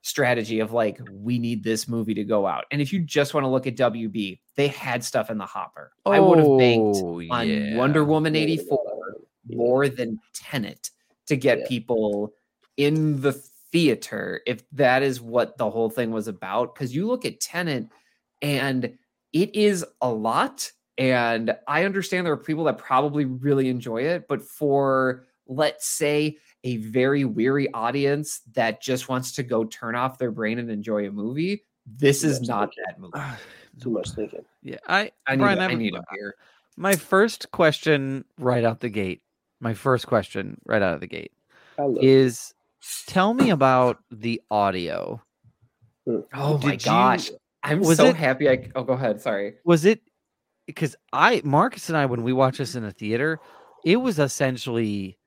strategy 0.02 0.60
of 0.60 0.72
like, 0.74 1.00
we 1.12 1.38
need 1.40 1.64
this 1.64 1.88
movie 1.88 2.14
to 2.16 2.24
go 2.24 2.48
out. 2.48 2.66
And 2.72 2.82
if 2.82 2.92
you 2.92 3.00
just 3.00 3.34
want 3.34 3.44
to 3.44 3.50
look 3.50 3.68
at 3.68 3.76
WB, 3.76 4.40
they 4.56 4.68
had 4.68 5.04
stuff 5.04 5.30
in 5.30 5.38
the 5.38 5.46
hopper. 5.46 5.92
I 6.06 6.20
would 6.20 6.40
have 6.40 6.58
banked 6.58 7.00
Oh, 7.02 7.22
on. 7.30 7.76
Wonder 7.76 8.04
Woman 8.04 8.36
84 8.36 8.80
yeah. 9.48 9.58
more 9.58 9.90
than 9.90 10.20
Tenet 10.34 10.90
to 11.28 11.36
get 11.36 11.60
Yeah. 11.60 11.68
people 11.68 12.34
in 12.78 13.22
the 13.22 13.34
theater 13.34 14.42
if 14.48 14.64
that 14.72 15.04
is 15.04 15.22
what 15.22 15.58
the 15.58 15.70
whole 15.70 15.90
thing 15.90 16.12
was 16.12 16.28
about. 16.28 16.74
Because 16.74 16.96
you 16.96 17.08
look 17.08 17.24
at 17.26 17.40
Tenet 17.40 17.88
and 18.42 18.98
it 19.34 19.56
is 19.56 19.86
a 20.02 20.10
lot. 20.12 20.72
And 20.98 21.56
I 21.68 21.86
understand 21.86 22.26
there 22.26 22.34
are 22.34 22.38
people 22.38 22.66
that 22.66 22.78
probably 22.78 23.26
really 23.26 23.70
enjoy 23.70 24.02
it, 24.04 24.28
but 24.28 24.42
for 24.42 25.28
let's 25.48 25.88
say 25.88 26.38
a 26.64 26.78
very 26.78 27.26
weary 27.26 27.72
audience 27.74 28.42
that 28.54 28.82
just 28.82 29.10
wants 29.10 29.32
to 29.34 29.44
go 29.44 29.64
turn 29.66 29.96
off 29.96 30.18
their 30.18 30.32
brain 30.32 30.60
and 30.60 30.70
enjoy 30.70 31.08
a 31.08 31.12
movie, 31.12 31.64
this 31.86 32.24
is 32.24 32.42
not 32.42 32.70
okay. 32.70 32.82
that 32.88 33.00
movie. 33.00 33.14
Ah, 33.16 33.38
Too 33.82 33.90
much 33.90 34.12
thinking. 34.12 34.44
Yeah, 34.62 34.78
I. 34.88 35.12
I 35.26 35.36
need, 35.36 35.42
Brian, 35.42 35.58
a, 35.58 35.62
I 35.62 35.66
I 35.66 35.70
have- 35.70 35.80
need 35.80 35.96
a 35.96 36.04
beer. 36.12 36.36
My 36.78 36.96
first 36.96 37.52
question 37.52 38.26
right 38.38 38.64
out 38.64 38.80
the 38.80 38.90
gate. 38.90 39.22
My 39.60 39.74
first 39.74 40.08
question 40.08 40.60
right 40.66 40.82
out 40.82 40.94
of 40.96 41.00
the 41.02 41.08
gate 41.08 41.32
is 42.02 42.54
love 42.54 43.04
tell 43.08 43.34
me 43.34 43.50
about 43.52 44.00
the 44.12 44.42
audio. 44.52 45.22
Oh 46.34 46.58
my 46.58 46.72
Did 46.72 46.86
you- 46.86 46.92
gosh. 46.92 47.32
I'm 47.64 47.80
was 47.82 47.98
so 47.98 48.08
it- 48.08 48.16
happy. 48.16 48.50
I 48.50 48.70
oh, 48.76 48.84
go 48.84 48.94
ahead. 48.94 49.22
Sorry. 49.22 49.54
Was 49.66 49.86
it 49.86 50.02
because 50.66 50.96
I 51.14 51.42
Marcus 51.44 51.90
and 51.90 51.98
I 51.98 52.06
when 52.08 52.24
we 52.24 52.34
watched 52.34 52.58
this 52.58 52.76
in 52.76 52.84
the 52.84 52.92
theater, 52.92 53.40
it 53.86 53.98
was 53.98 54.18
essentially 54.20 55.18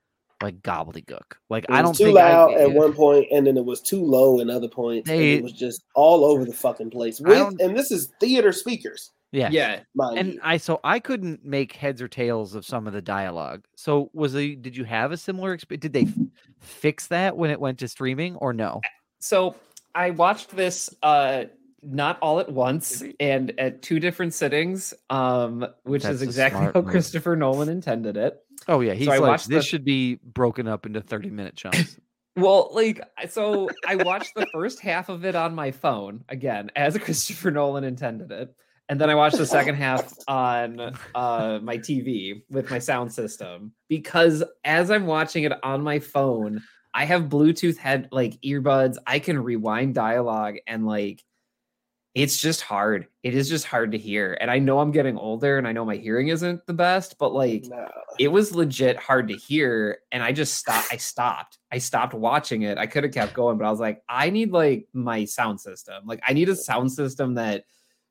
like 0.45 0.63
gobbledygook. 0.63 1.33
Like 1.51 1.65
It 1.65 1.71
I 1.71 1.81
was 1.83 1.89
don't 1.89 1.97
too 1.97 2.05
think 2.05 2.17
loud 2.17 2.53
I, 2.55 2.63
at 2.63 2.73
one 2.73 2.93
point, 2.93 3.27
and 3.33 3.47
then 3.47 3.57
it 3.57 3.65
was 3.65 3.81
too 3.81 4.05
low 4.05 4.41
in 4.41 4.51
other 4.51 4.69
points. 4.69 5.11
and 5.11 5.19
They- 5.19 5.35
it 5.35 5.43
was 5.43 5.53
just 5.53 5.83
all 5.95 6.25
over 6.25 6.45
the 6.45 6.53
fucking 6.53 6.91
place. 6.91 7.21
With, 7.21 7.61
and 7.61 7.77
this 7.77 7.91
is 7.91 8.13
theater 8.21 8.53
speakers, 8.53 9.11
yeah. 9.33 9.49
Yeah. 9.51 9.81
And 10.17 10.35
you. 10.35 10.41
I 10.43 10.59
so 10.59 10.79
I 10.85 11.01
couldn't 11.01 11.45
make 11.45 11.73
heads 11.73 12.01
or 12.01 12.07
tails 12.09 12.55
of 12.55 12.65
some 12.65 12.87
of 12.87 12.93
the 12.93 13.03
dialogue. 13.03 13.65
So 13.75 14.11
was 14.13 14.33
the 14.35 14.55
did 14.55 14.77
you 14.77 14.85
have 14.85 15.11
a 15.11 15.17
similar 15.17 15.53
experience? 15.55 15.83
Did 15.83 15.93
they 15.93 16.03
f- 16.03 16.29
fix 16.61 17.09
that 17.09 17.37
when 17.37 17.51
it 17.51 17.59
went 17.59 17.79
to 17.81 17.89
streaming 17.89 18.37
or 18.37 18.53
no? 18.53 18.81
So 19.21 19.57
I 19.95 20.11
watched 20.11 20.51
this 20.55 20.95
uh 21.03 21.45
not 21.83 22.19
all 22.23 22.41
at 22.41 22.51
once 22.51 23.03
and 23.21 23.53
at 23.59 23.83
two 23.83 24.01
different 24.01 24.33
sittings, 24.35 24.95
um, 25.11 25.67
which 25.83 26.03
That's 26.05 26.17
is 26.17 26.23
exactly 26.23 26.67
how. 26.73 26.81
Christopher 26.83 27.37
Nolan 27.37 27.69
intended 27.69 28.17
it. 28.17 28.43
Oh 28.69 28.81
yeah, 28.81 28.95
he's 28.95 29.09
I 29.09 29.19
like 29.19 29.43
this 29.45 29.49
the- 29.49 29.63
should 29.63 29.85
be 29.85 30.17
broken 30.17 30.69
up 30.69 30.87
into 30.87 31.01
30 31.01 31.31
minute 31.31 31.57
chunks. 31.57 31.99
Well, 32.37 32.71
like 32.73 33.01
so 33.29 33.71
I 33.87 33.95
watched 33.95 34.35
the 34.35 34.47
first 34.53 34.81
half 34.81 35.09
of 35.09 35.25
it 35.25 35.37
on 35.37 35.55
my 35.55 35.71
phone 35.71 36.25
again, 36.29 36.69
as 36.75 36.99
Christopher 36.99 37.53
Nolan 37.53 37.85
intended 37.85 38.33
it. 38.33 38.53
And 38.89 39.01
then 39.01 39.09
I 39.09 39.15
watched 39.15 39.39
the 39.39 39.47
second 39.47 39.77
half 39.77 40.13
on 40.29 40.81
uh, 41.15 41.61
my 41.63 41.79
TV 41.79 42.43
with 42.51 42.71
my 42.71 42.81
sound 42.81 43.13
system 43.13 43.73
because 43.89 44.43
as 44.65 44.91
I'm 44.91 45.07
watching 45.07 45.45
it 45.45 45.53
on 45.63 45.83
my 45.83 46.01
phone, 46.01 46.61
I 46.93 47.05
have 47.05 47.25
Bluetooth 47.29 47.77
head 47.77 48.09
like 48.11 48.41
earbuds. 48.45 48.97
I 49.07 49.21
can 49.21 49.39
rewind 49.39 49.95
dialogue 49.95 50.57
and 50.67 50.85
like 50.85 51.23
it's 52.15 52.37
just 52.41 52.61
hard. 52.61 53.09
It 53.25 53.35
is 53.35 53.49
just 53.49 53.65
hard 53.67 53.91
to 53.93 53.99
hear. 53.99 54.39
And 54.41 54.49
I 54.51 54.61
know 54.61 54.79
I'm 54.79 54.93
getting 54.93 55.19
older 55.19 55.59
and 55.59 55.67
I 55.67 55.73
know 55.73 55.85
my 55.85 55.97
hearing 55.97 56.29
isn't 56.29 56.65
the 56.67 56.73
best, 56.73 57.17
but 57.19 57.33
like 57.35 57.65
Nah. 57.69 57.89
it 58.21 58.29
was 58.29 58.55
legit 58.55 58.97
hard 58.97 59.27
to 59.29 59.35
hear 59.35 59.99
and 60.13 60.23
i 60.23 60.31
just 60.31 60.55
stopped 60.55 60.87
i 60.93 60.97
stopped 60.97 61.59
i 61.73 61.79
stopped 61.79 62.15
watching 62.15 62.63
it 62.63 62.79
i 62.79 62.87
could 62.87 63.03
have 63.03 63.13
kept 63.13 63.35
going 63.35 63.59
but 63.59 63.65
i 63.67 63.71
was 63.71 63.81
like 63.81 64.01
i 64.09 64.31
need 64.31 64.53
like 64.53 64.87
my 64.93 65.25
sound 65.25 65.61
system 65.61 66.05
like 66.07 66.21
i 66.25 66.33
need 66.33 66.49
a 66.49 66.55
sound 66.55 66.93
system 66.93 67.35
that 67.35 67.65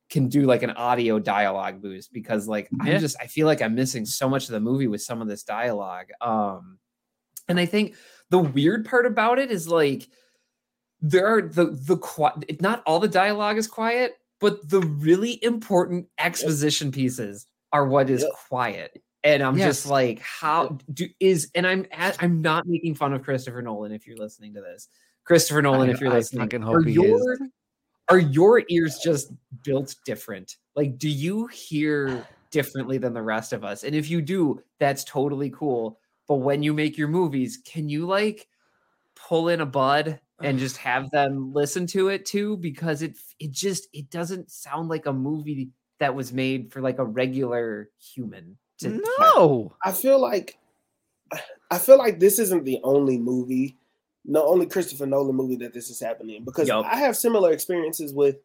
can 0.09 0.27
do 0.27 0.41
like 0.43 0.61
an 0.63 0.71
audio 0.71 1.17
dialogue 1.19 1.81
boost 1.81 2.11
because 2.11 2.45
like 2.49 2.67
Yeah. 2.83 2.95
i'm 2.95 2.99
just 2.99 3.15
i 3.21 3.27
feel 3.27 3.47
like 3.47 3.61
i'm 3.61 3.75
missing 3.75 4.05
so 4.05 4.27
much 4.27 4.43
of 4.45 4.51
the 4.51 4.59
movie 4.59 4.87
with 4.87 5.01
some 5.01 5.21
of 5.21 5.29
this 5.29 5.43
dialogue 5.43 6.07
um 6.19 6.77
and 7.47 7.57
i 7.57 7.65
think 7.65 7.95
the 8.29 8.39
weird 8.39 8.83
part 8.85 9.05
about 9.05 9.39
it 9.39 9.49
is 9.51 9.69
like 9.69 10.05
there 11.03 11.27
are 11.27 11.41
the 11.41 11.65
the 11.85 11.97
quiet 11.97 12.59
not 12.61 12.81
all 12.85 12.99
the 12.99 13.07
dialogue 13.09 13.57
is 13.57 13.67
quiet 13.67 14.15
but 14.39 14.67
the 14.69 14.79
really 14.81 15.41
important 15.43 16.07
exposition 16.17 16.91
pieces 16.91 17.45
are 17.71 17.85
what 17.87 18.09
is 18.09 18.21
Yep. 18.21 18.31
quiet. 18.49 19.03
And 19.25 19.41
i'm 19.43 19.57
just 19.57 19.85
like 19.85 20.19
how 20.19 20.77
do 20.93 21.07
is 21.19 21.49
and 21.55 21.65
i'm 21.67 21.85
at, 21.91 22.21
i'm 22.21 22.41
not 22.41 22.65
making 22.67 22.95
fun 22.95 23.13
of 23.13 23.21
christopher 23.23 23.61
nolan 23.61 23.91
if 23.91 24.07
you're 24.07 24.17
listening 24.17 24.53
to 24.55 24.61
this. 24.61 24.87
Christopher 25.25 25.61
nolan 25.61 25.89
I- 25.89 25.91
if 25.93 26.01
you're 26.01 26.11
I 26.11 26.15
listening 26.15 26.43
fucking 26.45 26.63
are 26.63 26.77
hope 26.81 26.85
he 26.87 26.99
is. 26.99 27.39
are 28.09 28.19
your 28.19 28.63
ears 28.69 28.99
just 29.03 29.31
built 29.63 29.95
different? 30.05 30.57
Like 30.75 30.97
do 30.97 31.09
you 31.09 31.47
hear 31.47 32.25
differently 32.51 32.97
than 32.97 33.13
the 33.13 33.21
rest 33.21 33.51
of 33.53 33.63
us? 33.63 33.83
And 33.83 33.95
if 33.95 34.09
you 34.09 34.21
do 34.21 34.61
that's 34.79 35.03
totally 35.03 35.49
cool. 35.49 35.99
But 36.27 36.35
when 36.35 36.63
you 36.63 36.73
make 36.73 36.97
your 36.97 37.07
movies 37.09 37.59
can 37.65 37.87
you 37.89 38.05
like 38.05 38.47
pull 39.15 39.47
in 39.49 39.61
a 39.61 39.65
bud 39.65 40.19
and 40.41 40.59
just 40.59 40.77
have 40.77 41.09
them 41.11 41.53
listen 41.53 41.85
to 41.87 42.09
it 42.09 42.25
too 42.25 42.57
because 42.57 43.01
it 43.01 43.15
it 43.39 43.51
just 43.51 43.87
it 43.93 44.09
doesn't 44.09 44.49
sound 44.51 44.89
like 44.89 45.05
a 45.05 45.13
movie 45.13 45.69
that 45.99 46.15
was 46.15 46.33
made 46.33 46.71
for 46.71 46.81
like 46.81 46.99
a 46.99 47.05
regular 47.05 47.89
human 47.99 48.57
to 48.79 48.89
hear. 48.89 49.01
no. 49.19 49.75
I 49.83 49.91
feel 49.91 50.19
like 50.19 50.57
I 51.71 51.77
feel 51.77 51.97
like 51.97 52.19
this 52.19 52.39
isn't 52.39 52.65
the 52.65 52.79
only 52.83 53.17
movie, 53.17 53.77
the 54.25 54.41
only 54.41 54.65
Christopher 54.65 55.05
Nolan 55.05 55.35
movie 55.35 55.55
that 55.57 55.73
this 55.73 55.89
is 55.89 55.99
happening 55.99 56.43
because 56.43 56.67
Yup. 56.67 56.85
I 56.85 56.97
have 56.97 57.15
similar 57.15 57.51
experiences 57.51 58.13
with 58.13 58.37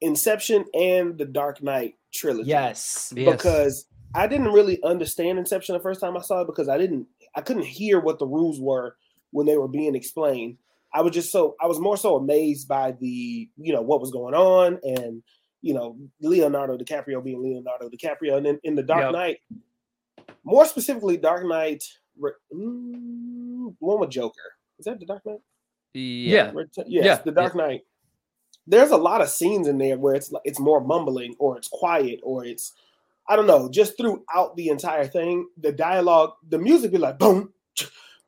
Inception 0.00 0.64
and 0.74 1.16
the 1.16 1.24
Dark 1.24 1.62
Knight 1.62 1.94
trilogy. 2.12 2.48
yes 2.48 3.12
Yes. 3.14 3.36
because 3.36 3.86
I 4.14 4.26
didn't 4.26 4.52
really 4.52 4.82
understand 4.82 5.38
Inception 5.38 5.74
the 5.74 5.80
first 5.80 6.00
time 6.00 6.16
I 6.16 6.20
saw 6.20 6.40
it 6.40 6.46
because 6.46 6.68
I 6.68 6.78
didn't 6.78 7.06
I 7.36 7.40
couldn't 7.42 7.64
hear 7.66 8.00
what 8.00 8.18
the 8.18 8.26
rules 8.26 8.58
were 8.60 8.96
when 9.30 9.46
they 9.46 9.56
were 9.56 9.68
being 9.68 9.94
explained. 9.94 10.56
I 10.94 11.02
was 11.02 11.12
just 11.12 11.30
so 11.30 11.54
I 11.60 11.66
was 11.66 11.78
more 11.78 11.96
so 11.96 12.16
amazed 12.16 12.66
by 12.68 12.92
the 12.92 13.48
you 13.56 13.72
know 13.72 13.82
what 13.82 14.00
was 14.00 14.10
going 14.10 14.34
on 14.34 14.78
and 14.82 15.22
you 15.62 15.74
know 15.74 15.96
Leonardo 16.20 16.76
DiCaprio 16.78 17.22
being 17.22 17.42
Leonardo 17.42 17.88
DiCaprio 17.88 18.36
and 18.36 18.46
then 18.46 18.58
in 18.64 18.74
the 18.74 18.82
Dark 18.82 19.02
Yep. 19.02 19.12
Knight, 19.12 19.38
more 20.44 20.64
specifically 20.66 21.16
Dark 21.16 21.44
Knight, 21.46 21.84
mm, 22.52 23.74
one 23.78 24.00
with 24.00 24.10
Joker. 24.10 24.34
Is 24.78 24.84
that 24.86 24.98
the 25.00 25.06
Dark 25.06 25.24
Knight? 25.26 25.40
Yeah. 25.94 26.52
Ret- 26.54 26.68
Yes, 26.86 27.04
Yeah, 27.04 27.16
the 27.24 27.32
Dark 27.32 27.54
Knight. 27.56 27.82
There's 28.66 28.90
a 28.90 28.96
lot 28.96 29.20
of 29.22 29.28
scenes 29.30 29.66
in 29.66 29.78
there 29.78 29.98
where 29.98 30.14
it's 30.14 30.32
it's 30.44 30.60
more 30.60 30.80
mumbling 30.80 31.34
or 31.38 31.56
it's 31.56 31.68
quiet 31.68 32.20
or 32.22 32.44
it's 32.44 32.72
I 33.30 33.36
don't 33.36 33.46
know, 33.46 33.68
just 33.68 33.96
throughout 33.98 34.56
the 34.56 34.68
entire 34.68 35.06
thing, 35.06 35.48
the 35.58 35.70
dialogue, 35.72 36.32
the 36.48 36.58
music 36.58 36.92
be 36.92 36.98
like 36.98 37.18
boom, 37.18 37.52
ch- 37.52 37.57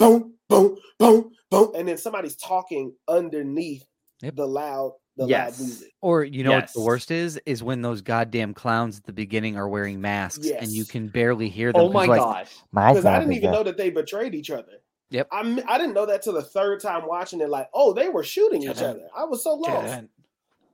boom, 0.01 0.35
boom, 0.49 0.77
boom, 0.99 1.31
boom, 1.51 1.73
and 1.77 1.87
then 1.87 1.97
somebody's 1.99 2.35
talking 2.37 2.93
underneath 3.07 3.85
Yep. 4.23 4.35
the 4.37 4.47
loud, 4.49 4.95
the 5.17 5.27
Yes. 5.27 5.59
loud 5.61 5.67
music. 5.67 5.93
Or 6.01 6.25
you 6.25 6.43
know 6.43 6.53
what 6.53 6.73
the 6.73 6.81
worst 6.81 7.11
is? 7.11 7.41
Is 7.47 7.63
when 7.63 7.83
those 7.83 8.03
goddamn 8.03 8.55
clowns 8.55 8.99
at 8.99 9.05
the 9.05 9.13
beginning 9.13 9.57
are 9.57 9.69
wearing 9.69 10.01
masks 10.01 10.49
and 10.51 10.69
you 10.73 10.85
can 10.85 11.09
barely 11.09 11.49
hear 11.49 11.73
them. 11.73 11.83
Oh 11.83 11.93
my 11.93 12.07
like, 12.07 12.21
gosh. 12.21 12.57
Because 12.73 13.05
I 13.07 13.19
didn't 13.21 13.35
even 13.35 13.51
that- 13.53 13.57
know 13.57 13.63
that 13.63 13.77
they 13.77 13.91
betrayed 13.91 14.35
each 14.35 14.51
other. 14.51 14.83
Yep. 15.11 15.29
I 15.33 15.79
didn't 15.79 15.95
know 15.95 16.07
that 16.07 16.23
till 16.23 16.35
the 16.35 16.43
third 16.43 16.81
time 16.81 17.07
watching 17.07 17.41
it. 17.41 17.49
Like, 17.49 17.69
oh, 17.75 17.93
they 17.93 18.09
were 18.09 18.23
shooting 18.25 18.63
each 18.63 18.81
other. 18.83 19.09
I 19.17 19.25
was 19.25 19.43
so 19.43 19.55
lost. 19.55 20.05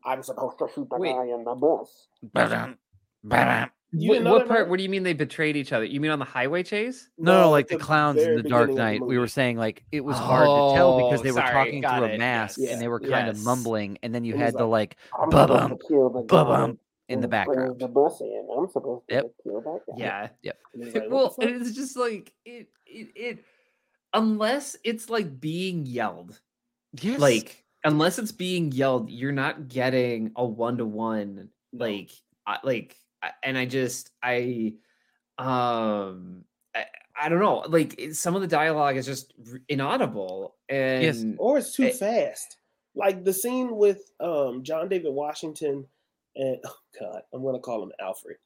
I'm 0.04 0.22
supposed 0.22 0.58
to 0.58 0.68
shoot 0.74 0.88
the 0.90 0.98
Wait. 0.98 1.12
guy 1.12 1.24
in 1.24 1.42
the 1.42 1.54
bus. 1.54 2.08
Ba-dum, 3.28 3.46
ba-dum. 3.46 3.70
You 3.92 4.10
What, 4.10 4.24
what 4.24 4.48
part? 4.48 4.68
What 4.68 4.76
do 4.78 4.82
you 4.82 4.88
mean 4.88 5.04
they 5.04 5.12
betrayed 5.12 5.56
each 5.56 5.72
other? 5.72 5.84
You 5.84 6.00
mean 6.00 6.10
on 6.10 6.18
the 6.18 6.24
highway 6.24 6.62
chase? 6.64 7.08
No, 7.18 7.42
no, 7.42 7.50
like 7.50 7.68
the 7.68 7.76
at 7.76 7.80
clowns 7.80 8.20
in 8.20 8.34
the 8.36 8.42
Dark 8.42 8.68
beginning 8.68 8.70
of 8.70 8.76
the 8.76 8.82
Knight. 8.82 9.06
We 9.06 9.16
were 9.16 9.28
saying 9.28 9.56
like 9.58 9.84
it 9.92 10.00
was 10.04 10.16
hard 10.18 10.46
to 10.46 10.76
tell 10.76 10.96
because 10.98 11.20
Oh, 11.20 11.22
they 11.22 11.30
were 11.30 11.36
sorry, 11.40 11.52
talking 11.52 11.82
through 11.82 12.04
it, 12.04 12.14
a 12.16 12.18
mask 12.18 12.58
yes. 12.60 12.72
and 12.72 12.82
they 12.82 12.88
were 12.88 13.00
kind 13.00 13.28
of 13.28 13.42
mumbling, 13.44 13.98
and 14.02 14.14
then 14.14 14.24
you 14.24 14.34
It 14.34 14.38
had 14.40 14.54
the 14.54 14.64
like 14.66 14.96
I'm 15.18 15.30
Ba-bum, 15.30 15.62
supposed 15.70 15.80
to 15.82 15.88
kill 15.88 16.10
the 16.10 16.20
guy 16.22 16.26
ba-bum 16.44 16.78
in 17.08 17.20
the 17.20 17.26
who 17.26 17.30
brings 17.30 17.30
background. 17.30 17.80
The 17.80 17.88
bus 17.88 18.20
in. 18.20 18.48
I'm 18.58 18.68
supposed 18.68 19.08
to 19.08 19.14
Yep. 19.14 19.26
kill 19.44 19.60
that 19.60 19.80
guy. 19.98 20.30
Yeah. 20.42 20.52
And 20.74 20.82
it's 20.82 20.94
like, 20.96 21.04
well, 21.08 21.34
and 21.40 21.50
it's 21.62 21.72
just 21.72 21.96
like 21.96 22.32
it, 22.44 22.68
it, 22.86 23.08
it, 23.14 23.44
unless 24.12 24.76
it's 24.84 25.08
like 25.08 25.40
being 25.40 25.86
yelled, 25.86 26.38
yes, 27.00 27.20
like 27.20 27.64
unless 27.84 28.18
it's 28.18 28.32
being 28.32 28.72
yelled, 28.72 29.10
you're 29.10 29.32
not 29.32 29.68
getting 29.68 30.32
a 30.36 30.44
one 30.44 30.78
to 30.78 30.84
one. 30.84 31.50
Like, 31.72 32.10
like, 32.64 32.96
I- 32.96 33.05
and 33.42 33.56
I 33.58 33.64
just, 33.66 34.10
I, 34.22 34.74
um, 35.38 36.44
I, 36.74 36.84
I 37.20 37.28
don't 37.28 37.40
know. 37.40 37.64
Like, 37.68 38.00
some 38.12 38.34
of 38.34 38.40
the 38.42 38.46
dialogue 38.48 38.96
is 38.96 39.06
just 39.06 39.34
inaudible, 39.68 40.56
and 40.68 41.36
or 41.38 41.58
it's 41.58 41.72
too 41.74 41.84
Eh. 41.84 41.92
fast. 41.92 42.56
Like 42.94 43.24
the 43.24 43.32
scene 43.32 43.76
with 43.76 44.10
um 44.20 44.62
John 44.62 44.88
David 44.88 45.12
Washington 45.12 45.86
and 46.34 46.56
oh 46.64 46.76
god, 46.98 47.22
I'm 47.34 47.42
gonna 47.44 47.58
call 47.58 47.82
him 47.82 47.92
Alfred. 48.00 48.36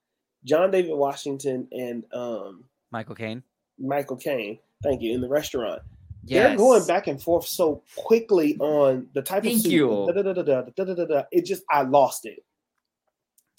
John 0.44 0.72
David 0.72 0.94
Washington 0.96 1.68
and 1.70 2.04
um 2.12 2.64
Michael 2.90 3.14
Caine. 3.14 3.44
Michael 3.78 4.16
Caine. 4.16 4.58
Thank 4.82 5.02
you 5.02 5.14
in 5.14 5.20
the 5.20 5.28
restaurant. 5.28 5.82
They're 6.24 6.56
going 6.56 6.84
back 6.86 7.06
and 7.06 7.22
forth 7.22 7.46
so 7.46 7.82
quickly 7.96 8.56
on 8.58 9.06
the 9.14 9.22
type 9.22 9.42
Thank 9.44 9.56
of 9.56 9.62
suit. 9.62 9.72
you. 9.72 9.88
da- 10.12 10.20
da- 10.20 10.32
da- 10.32 10.42
da- 10.42 10.42
da- 10.42 10.62
da- 10.76 10.84
da- 10.84 10.94
da- 10.94 11.04
da. 11.06 11.22
It 11.30 11.44
just 11.46 11.62
I 11.70 11.82
lost 11.82 12.26
it. 12.26 12.44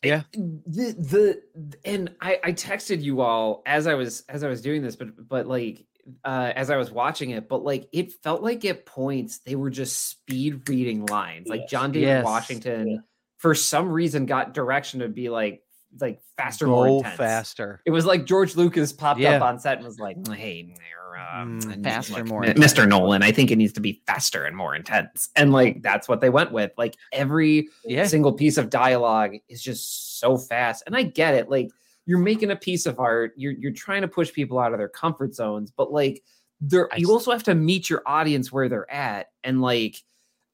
Yeah. 0.03 0.23
the 0.33 0.95
the 0.97 1.41
and 1.85 2.15
I 2.21 2.39
I 2.43 2.51
texted 2.53 3.01
you 3.01 3.21
all 3.21 3.61
as 3.65 3.85
I 3.87 3.93
was 3.93 4.23
as 4.29 4.43
I 4.43 4.47
was 4.49 4.61
doing 4.61 4.81
this, 4.81 4.95
but 4.95 5.27
but 5.27 5.47
like 5.47 5.85
uh 6.25 6.51
as 6.55 6.69
I 6.71 6.77
was 6.77 6.91
watching 6.91 7.29
it, 7.31 7.47
but 7.47 7.63
like 7.63 7.87
it 7.91 8.11
felt 8.23 8.41
like 8.41 8.65
at 8.65 8.85
points 8.85 9.39
they 9.45 9.55
were 9.55 9.69
just 9.69 10.09
speed 10.09 10.67
reading 10.67 11.05
lines. 11.05 11.47
Like 11.47 11.67
John 11.67 11.91
David 11.91 12.07
Yes. 12.07 12.25
Washington 12.25 12.87
Yeah. 12.87 12.97
for 13.37 13.53
some 13.53 13.89
reason 13.89 14.25
got 14.25 14.53
direction 14.55 15.01
to 15.01 15.07
be 15.07 15.29
like 15.29 15.61
like 15.99 16.21
faster, 16.37 16.67
more 16.67 16.85
Go 16.87 16.97
intense. 16.99 17.17
faster. 17.17 17.81
It 17.85 17.91
was 17.91 18.05
like 18.05 18.25
George 18.25 18.55
Lucas 18.55 18.93
popped 18.93 19.19
Yeah. 19.19 19.31
up 19.37 19.41
on 19.43 19.59
set 19.59 19.77
and 19.77 19.85
was 19.85 19.99
like, 19.99 20.15
"Hey, 20.29 20.73
uh, 20.73 21.43
Mm, 21.43 21.83
faster, 21.83 22.23
more 22.23 22.43
Mr. 22.43 22.87
Nolan, 22.87 23.21
I 23.23 23.31
think 23.31 23.51
it 23.51 23.57
needs 23.57 23.73
to 23.73 23.81
be 23.81 24.01
faster 24.07 24.45
and 24.45 24.55
more 24.55 24.73
intense." 24.75 25.29
And 25.35 25.51
like 25.51 25.81
that's 25.81 26.07
what 26.07 26.21
they 26.21 26.29
went 26.29 26.51
with. 26.51 26.71
Like 26.77 26.95
every 27.11 27.67
Yeah. 27.83 28.05
single 28.05 28.31
piece 28.33 28.57
of 28.57 28.69
dialogue 28.69 29.35
is 29.49 29.61
just 29.61 30.19
so 30.19 30.37
fast. 30.37 30.83
And 30.87 30.95
I 30.95 31.03
get 31.03 31.33
it. 31.33 31.49
Like 31.49 31.69
you're 32.05 32.19
making 32.19 32.51
a 32.51 32.55
piece 32.55 32.85
of 32.85 32.99
art, 32.99 33.33
you're 33.35 33.53
you're 33.53 33.73
trying 33.73 34.01
to 34.01 34.07
push 34.07 34.31
people 34.31 34.57
out 34.59 34.71
of 34.71 34.77
their 34.79 34.89
comfort 34.89 35.35
zones, 35.35 35.71
but 35.71 35.91
like 35.91 36.23
there 36.61 36.87
you 36.95 37.11
also 37.11 37.31
have 37.31 37.43
to 37.43 37.55
meet 37.55 37.89
your 37.89 38.01
audience 38.05 38.51
where 38.51 38.69
they're 38.69 38.89
at. 38.91 39.27
And 39.43 39.61
like 39.61 39.97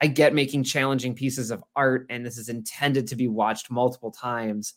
I 0.01 0.07
get 0.07 0.33
making 0.33 0.63
challenging 0.63 1.13
pieces 1.15 1.49
of 1.51 1.63
art 1.75 2.05
and 2.09 2.25
this 2.25 2.37
is 2.37 2.49
intended 2.49 3.07
to 3.07 3.15
be 3.15 3.27
watched 3.27 3.69
multiple 3.71 4.11
times. 4.11 4.73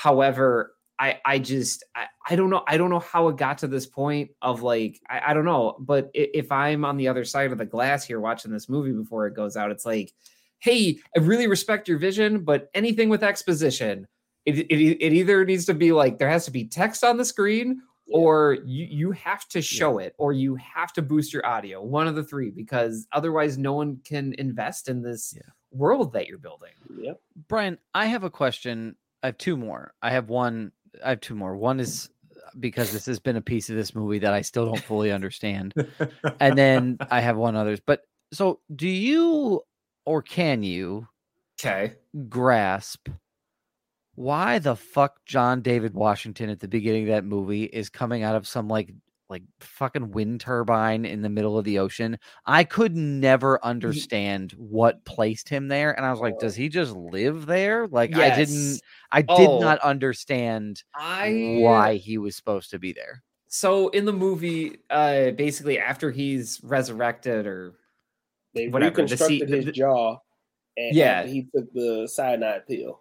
However, 0.00 0.74
I 0.98 1.18
I 1.24 1.38
just 1.38 1.82
I, 1.94 2.04
I 2.28 2.36
don't 2.36 2.50
know 2.50 2.62
I 2.68 2.76
don't 2.76 2.90
know 2.90 2.98
how 2.98 3.28
it 3.28 3.38
got 3.38 3.56
to 3.58 3.66
this 3.66 3.86
point 3.86 4.30
of 4.42 4.60
like 4.62 5.00
I, 5.08 5.30
I 5.30 5.34
don't 5.34 5.46
know 5.46 5.74
but 5.80 6.06
i- 6.14 6.28
if 6.34 6.52
I'm 6.52 6.84
on 6.84 6.98
the 6.98 7.08
other 7.08 7.24
side 7.24 7.50
of 7.50 7.56
the 7.56 7.64
glass 7.64 8.04
here 8.04 8.20
watching 8.20 8.52
this 8.52 8.68
movie 8.68 8.92
before 8.92 9.26
it 9.26 9.34
goes 9.34 9.56
out 9.56 9.70
it's 9.70 9.86
like 9.86 10.12
hey 10.58 10.98
I 11.16 11.20
really 11.20 11.46
respect 11.46 11.88
your 11.88 11.96
vision 11.98 12.44
but 12.44 12.68
anything 12.74 13.08
with 13.08 13.22
exposition 13.22 14.06
it, 14.44 14.58
it, 14.58 14.70
it 15.04 15.12
either 15.14 15.44
needs 15.46 15.64
to 15.66 15.74
be 15.74 15.92
like 15.92 16.18
there 16.18 16.28
has 16.30 16.44
to 16.44 16.50
be 16.50 16.64
text 16.66 17.02
on 17.04 17.16
the 17.16 17.24
screen 17.24 17.80
Yeah. 18.06 18.16
or 18.18 18.58
you 18.66 18.84
you 18.90 19.10
have 19.12 19.48
to 19.48 19.60
show 19.62 19.96
it 19.98 20.14
or 20.18 20.32
you 20.34 20.56
have 20.56 20.92
to 20.94 21.02
boost 21.02 21.32
your 21.32 21.44
audio 21.46 21.82
one 21.82 22.06
of 22.06 22.14
the 22.16 22.24
three 22.24 22.50
because 22.50 23.06
otherwise 23.12 23.56
no 23.58 23.72
one 23.72 23.98
can 24.04 24.34
invest 24.38 24.88
in 24.88 25.00
this 25.02 25.32
Yeah. 25.36 25.50
world 25.72 26.12
that 26.14 26.26
you're 26.26 26.38
building 26.38 26.72
Yep. 26.98 27.20
Brian, 27.48 27.76
I 27.94 28.06
have 28.06 28.24
a 28.24 28.30
question. 28.30 28.96
I 29.22 29.28
have 29.28 29.38
two 29.38 29.56
more. 29.56 29.94
I 30.02 30.10
have 30.10 30.28
one. 30.28 30.72
I 31.04 31.10
have 31.10 31.20
two 31.20 31.34
more. 31.34 31.56
One 31.56 31.80
is 31.80 32.10
because 32.58 32.92
this 32.92 33.06
has 33.06 33.18
been 33.18 33.36
a 33.36 33.42
piece 33.42 33.70
of 33.70 33.76
this 33.76 33.94
movie 33.94 34.18
that 34.20 34.32
I 34.32 34.42
still 34.42 34.66
don't 34.66 34.82
fully 34.82 35.12
understand, 35.12 35.74
and 36.40 36.56
then 36.56 36.98
I 37.10 37.20
have 37.20 37.36
one 37.36 37.56
others. 37.56 37.80
But 37.84 38.02
so, 38.32 38.60
do 38.74 38.88
you 38.88 39.62
or 40.04 40.22
can 40.22 40.62
you 40.62 41.08
okay 41.60 41.94
grasp 42.28 43.08
why 44.16 44.58
the 44.58 44.74
fuck 44.74 45.24
John 45.26 45.60
David 45.60 45.94
Washington 45.94 46.48
at 46.48 46.60
the 46.60 46.68
beginning 46.68 47.02
of 47.04 47.08
that 47.08 47.24
movie 47.24 47.64
is 47.64 47.90
coming 47.90 48.22
out 48.22 48.34
of 48.34 48.48
some 48.48 48.66
like 48.66 48.92
like 49.28 49.42
fucking 49.60 50.10
wind 50.12 50.40
turbine 50.40 51.04
in 51.04 51.22
the 51.22 51.28
middle 51.28 51.58
of 51.58 51.64
the 51.64 51.78
ocean. 51.78 52.18
I 52.46 52.64
could 52.64 52.94
never 52.96 53.64
understand 53.64 54.52
what 54.52 55.04
placed 55.04 55.48
him 55.48 55.68
there 55.68 55.92
and 55.96 56.06
I 56.06 56.10
was 56.10 56.20
like 56.20 56.38
does 56.38 56.54
he 56.54 56.68
just 56.68 56.94
live 56.94 57.46
there? 57.46 57.86
Like 57.88 58.14
I 58.16 58.30
didn't 58.36 58.54
Yes. 58.54 58.80
I 59.10 59.22
did 59.22 59.48
Oh. 59.48 59.58
not 59.60 59.78
understand 59.80 60.82
I 60.94 61.56
why 61.60 61.96
he 61.96 62.18
was 62.18 62.36
supposed 62.36 62.70
to 62.70 62.78
be 62.78 62.92
there. 62.92 63.22
So 63.48 63.88
in 63.88 64.04
the 64.04 64.12
movie, 64.12 64.76
uh, 64.90 65.30
basically 65.30 65.78
after 65.78 66.10
he's 66.10 66.60
resurrected, 66.62 67.46
or 67.46 67.74
They 68.54 68.68
Whatever, 68.68 68.96
the 68.96 69.02
reconstructed 69.02 69.48
se- 69.48 69.56
his 69.56 69.64
the- 69.66 69.72
jaw. 69.72 70.18
And 70.76 70.94
Yeah. 70.94 71.24
he 71.24 71.46
took 71.54 71.72
the 71.72 72.06
cyanide 72.06 72.66
pill. 72.66 73.00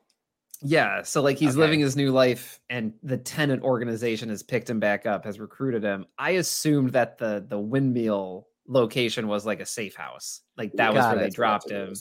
Yeah, 0.62 1.02
so 1.04 1.22
like 1.22 1.38
he's 1.38 1.56
Okay. 1.56 1.60
living 1.62 1.80
his 1.80 1.96
new 1.96 2.12
life, 2.12 2.60
and 2.70 2.94
the 3.04 3.18
Tenet 3.18 3.62
organization 3.62 4.30
has 4.30 4.44
picked 4.44 4.70
him 4.70 4.80
back 4.80 5.06
up, 5.06 5.26
has 5.26 5.40
recruited 5.40 5.84
him. 5.84 6.06
I 6.18 6.32
assumed 6.32 6.92
that 6.94 7.18
the 7.18 7.46
the 7.48 7.60
windmill 7.60 8.48
location 8.68 9.28
was 9.28 9.46
like 9.46 9.60
a 9.60 9.66
safe 9.66 9.96
house, 9.96 10.42
like 10.58 10.76
that 10.78 10.94
was 10.94 11.08
where 11.08 11.18
it. 11.18 11.22
they 11.24 11.30
dropped 11.30 11.70
him 11.70 11.94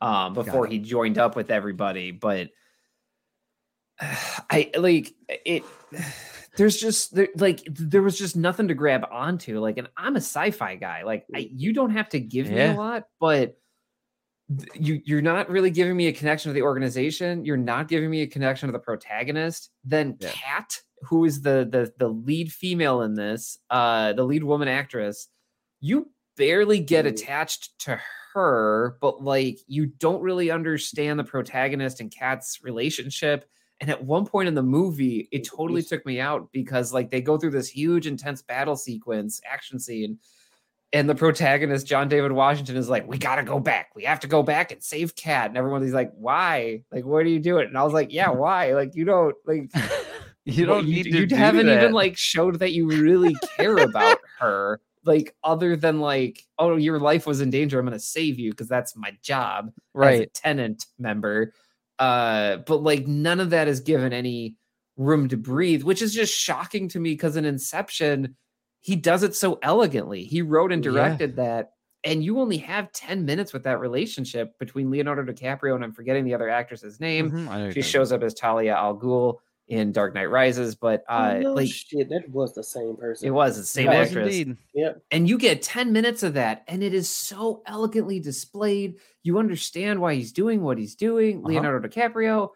um, 0.00 0.34
before 0.34 0.66
he 0.66 0.78
joined 0.78 1.18
up 1.18 1.36
with 1.36 1.50
everybody. 1.50 2.10
But 2.10 2.50
I 4.00 4.70
like 4.76 5.14
it. 5.28 5.64
There's 6.56 6.76
just 6.76 7.14
there, 7.14 7.28
like 7.36 7.62
there 7.66 8.02
was 8.02 8.18
just 8.18 8.36
nothing 8.36 8.68
to 8.68 8.74
grab 8.74 9.06
onto. 9.10 9.60
Like, 9.60 9.78
and 9.78 9.88
I'm 9.96 10.16
a 10.16 10.20
sci-fi 10.20 10.74
guy. 10.74 11.04
Like, 11.04 11.24
I, 11.32 11.48
you 11.52 11.72
don't 11.72 11.90
have 11.90 12.08
to 12.10 12.20
give 12.20 12.50
me 12.50 12.60
a 12.60 12.72
lot, 12.72 13.04
but 13.20 13.56
you 14.74 15.00
you're 15.04 15.22
not 15.22 15.48
really 15.48 15.70
giving 15.70 15.96
me 15.96 16.08
a 16.08 16.12
connection 16.12 16.50
to 16.50 16.52
the 16.54 16.62
organization. 16.62 17.44
You're 17.44 17.56
not 17.56 17.88
giving 17.88 18.10
me 18.10 18.22
a 18.22 18.26
connection 18.26 18.68
to 18.68 18.72
the 18.72 18.78
protagonist. 18.78 19.70
Then 19.84 20.16
Yeah. 20.20 20.30
Kat, 20.30 20.80
who 21.02 21.24
is 21.24 21.42
the 21.42 21.68
the 21.70 21.92
the 21.98 22.08
lead 22.08 22.52
female 22.52 23.02
in 23.02 23.14
this, 23.14 23.58
uh, 23.70 24.12
the 24.12 24.24
lead 24.24 24.42
woman 24.44 24.68
actress, 24.68 25.28
you 25.80 26.10
barely 26.36 26.80
get 26.80 27.04
Mm. 27.04 27.08
attached 27.10 27.78
to 27.80 28.00
her, 28.34 28.96
but 29.00 29.22
like 29.22 29.58
you 29.66 29.86
don't 29.86 30.22
really 30.22 30.50
understand 30.50 31.18
the 31.18 31.24
protagonist 31.24 32.00
and 32.00 32.10
Kat's 32.10 32.60
relationship. 32.62 33.48
And 33.80 33.88
at 33.88 34.04
one 34.04 34.26
point 34.26 34.46
in 34.48 34.54
the 34.54 34.62
movie, 34.62 35.28
it 35.32 35.44
totally 35.46 35.82
took 35.82 36.04
me 36.04 36.20
out 36.20 36.50
because 36.52 36.92
like 36.92 37.10
they 37.10 37.22
go 37.22 37.38
through 37.38 37.52
this 37.52 37.68
huge 37.68 38.06
intense 38.06 38.42
battle 38.42 38.76
sequence, 38.76 39.40
action 39.44 39.78
scene, 39.78 40.18
and 40.92 41.08
the 41.08 41.14
protagonist, 41.14 41.86
John 41.86 42.08
David 42.08 42.32
Washington, 42.32 42.76
is 42.76 42.88
like, 42.88 43.06
We 43.06 43.18
gotta 43.18 43.42
go 43.42 43.60
back. 43.60 43.90
We 43.94 44.04
have 44.04 44.20
to 44.20 44.26
go 44.26 44.42
back 44.42 44.72
and 44.72 44.82
save 44.82 45.14
Kat." 45.14 45.48
And 45.48 45.56
everyone's 45.56 45.92
like, 45.92 46.12
Why? 46.14 46.82
Like, 46.92 47.04
what 47.04 47.18
are 47.18 47.28
you 47.28 47.38
doing? 47.40 47.66
And 47.66 47.78
I 47.78 47.84
was 47.84 47.92
like, 47.92 48.12
Yeah, 48.12 48.30
why? 48.30 48.74
Like, 48.74 48.94
you 48.94 49.04
don't 49.04 49.36
like 49.46 49.70
You 50.44 50.66
don't 50.66 50.86
you, 50.86 50.94
need 50.94 51.02
to 51.04 51.10
you 51.10 51.26
do 51.26 51.36
haven't 51.36 51.68
even 51.68 51.92
like 51.92 52.16
showed 52.16 52.60
that 52.60 52.72
you 52.72 52.88
really 52.88 53.36
care 53.56 53.76
about 53.76 54.18
her 54.38 54.80
like 55.04 55.34
other 55.42 55.76
than 55.76 56.00
like 56.00 56.44
oh 56.58 56.76
your 56.76 56.98
life 56.98 57.26
was 57.26 57.40
in 57.40 57.50
danger 57.50 57.78
i'm 57.78 57.86
gonna 57.86 57.98
save 57.98 58.38
you 58.38 58.50
because 58.50 58.68
that's 58.68 58.96
my 58.96 59.16
job 59.22 59.68
as 59.68 59.72
a 59.74 59.98
right. 59.98 60.34
Tenet 60.34 60.84
member 60.98 61.52
uh 61.98 62.58
but 62.58 62.82
like 62.82 63.06
none 63.06 63.40
of 63.40 63.50
that 63.50 63.68
is 63.68 63.80
given 63.80 64.12
any 64.12 64.56
room 64.96 65.28
to 65.28 65.36
breathe 65.36 65.82
which 65.82 66.02
is 66.02 66.12
just 66.12 66.36
shocking 66.36 66.88
to 66.88 67.00
me 67.00 67.12
because 67.12 67.36
in 67.36 67.44
inception 67.44 68.36
he 68.80 68.96
does 68.96 69.22
it 69.22 69.34
so 69.34 69.58
elegantly 69.62 70.24
he 70.24 70.42
wrote 70.42 70.72
and 70.72 70.84
Yeah. 70.84 70.90
directed 70.92 71.36
that 71.36 71.72
and 72.02 72.24
you 72.24 72.38
only 72.40 72.56
have 72.56 72.90
10 72.92 73.26
minutes 73.26 73.52
with 73.52 73.62
that 73.64 73.78
relationship 73.80 74.58
between 74.58 74.90
leonardo 74.90 75.22
dicaprio 75.30 75.74
and 75.74 75.84
i'm 75.84 75.92
forgetting 75.92 76.24
the 76.24 76.34
other 76.34 76.48
actress's 76.48 76.98
name 77.00 77.30
Mhm, 77.30 77.34
I 77.34 77.42
know 77.42 77.48
what 77.50 77.58
you're 77.64 77.72
she 77.72 77.82
shows 77.82 78.10
up 78.12 78.22
as 78.22 78.34
talia 78.34 78.74
al 78.74 78.96
ghul 78.98 79.38
in 79.68 79.92
dark 79.92 80.14
knight 80.14 80.30
rises 80.30 80.74
but 80.74 81.04
uh 81.08 81.34
no 81.40 81.54
like 81.54 81.68
shit, 81.70 82.08
that 82.08 82.28
was 82.30 82.54
the 82.54 82.64
same 82.64 82.96
person. 82.96 83.28
it 83.28 83.30
was 83.30 83.56
the 83.56 83.64
same 83.64 83.86
about. 83.88 83.96
It 83.96 83.98
was 84.00 84.08
actress 84.08 84.36
indeed. 84.38 84.56
and 85.12 85.28
you 85.28 85.38
get 85.38 85.62
10 85.62 85.92
minutes 85.92 86.22
of 86.22 86.34
that 86.34 86.64
and 86.66 86.82
it 86.82 86.94
is 86.94 87.08
so 87.08 87.62
elegantly 87.66 88.18
displayed 88.18 88.96
you 89.22 89.38
understand 89.38 90.00
why 90.00 90.14
he's 90.14 90.32
doing 90.32 90.62
what 90.62 90.78
he's 90.78 90.94
doing 90.96 91.38
Uh-huh. 91.38 91.48
leonardo 91.48 91.86
dicaprio 91.86 92.48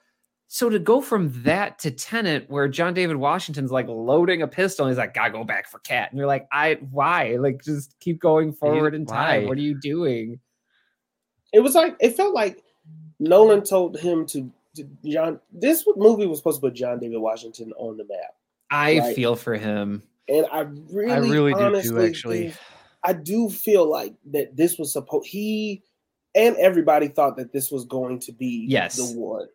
so 0.54 0.70
to 0.70 0.78
go 0.78 1.00
from 1.00 1.32
that 1.42 1.80
to 1.80 1.90
Tenet 1.90 2.48
where 2.48 2.68
john 2.68 2.94
david 2.94 3.16
washington's 3.16 3.72
like 3.72 3.88
loading 3.88 4.42
a 4.42 4.46
pistol 4.46 4.86
and 4.86 4.92
he's 4.92 4.98
like 4.98 5.12
gotta 5.12 5.32
go 5.32 5.42
back 5.42 5.68
for 5.68 5.80
Kat 5.80 6.10
and 6.10 6.18
you're 6.18 6.28
like 6.28 6.46
i 6.52 6.74
why 6.92 7.34
like 7.40 7.60
just 7.64 7.98
keep 7.98 8.20
going 8.20 8.52
forward 8.52 8.94
in 8.94 9.04
time 9.04 9.42
why? 9.42 9.48
what 9.48 9.58
are 9.58 9.62
you 9.62 9.74
doing 9.74 10.38
It 11.52 11.58
was 11.58 11.74
like 11.74 11.96
it 11.98 12.16
felt 12.16 12.34
like 12.34 12.62
Nolan 13.18 13.64
told 13.64 13.98
him 13.98 14.26
to, 14.26 14.50
to 14.76 14.88
John. 15.04 15.40
This 15.52 15.84
movie 15.96 16.26
was 16.26 16.38
supposed 16.38 16.60
to 16.60 16.66
put 16.68 16.74
John 16.74 16.98
David 16.98 17.18
Washington 17.18 17.72
on 17.76 17.96
the 17.96 18.04
map, 18.04 18.34
i 18.70 18.98
Right. 18.98 19.16
feel 19.16 19.34
for 19.34 19.54
him 19.54 20.02
and 20.28 20.46
I 20.52 20.60
really, 20.90 21.12
I 21.12 21.16
really 21.18 21.54
do 21.54 21.60
honestly 21.60 21.90
too, 21.90 22.06
actually. 22.06 22.54
I 23.02 23.12
do 23.12 23.50
feel 23.50 23.90
like 23.90 24.14
that 24.30 24.56
this 24.56 24.78
was 24.78 24.92
supposed 24.92 25.26
he 25.26 25.82
and 26.36 26.56
everybody 26.56 27.08
thought 27.08 27.36
that 27.38 27.52
this 27.52 27.72
was 27.72 27.84
going 27.86 28.20
to 28.20 28.32
be 28.32 28.66
Yes. 28.68 28.96
the 28.96 29.18
one. 29.18 29.48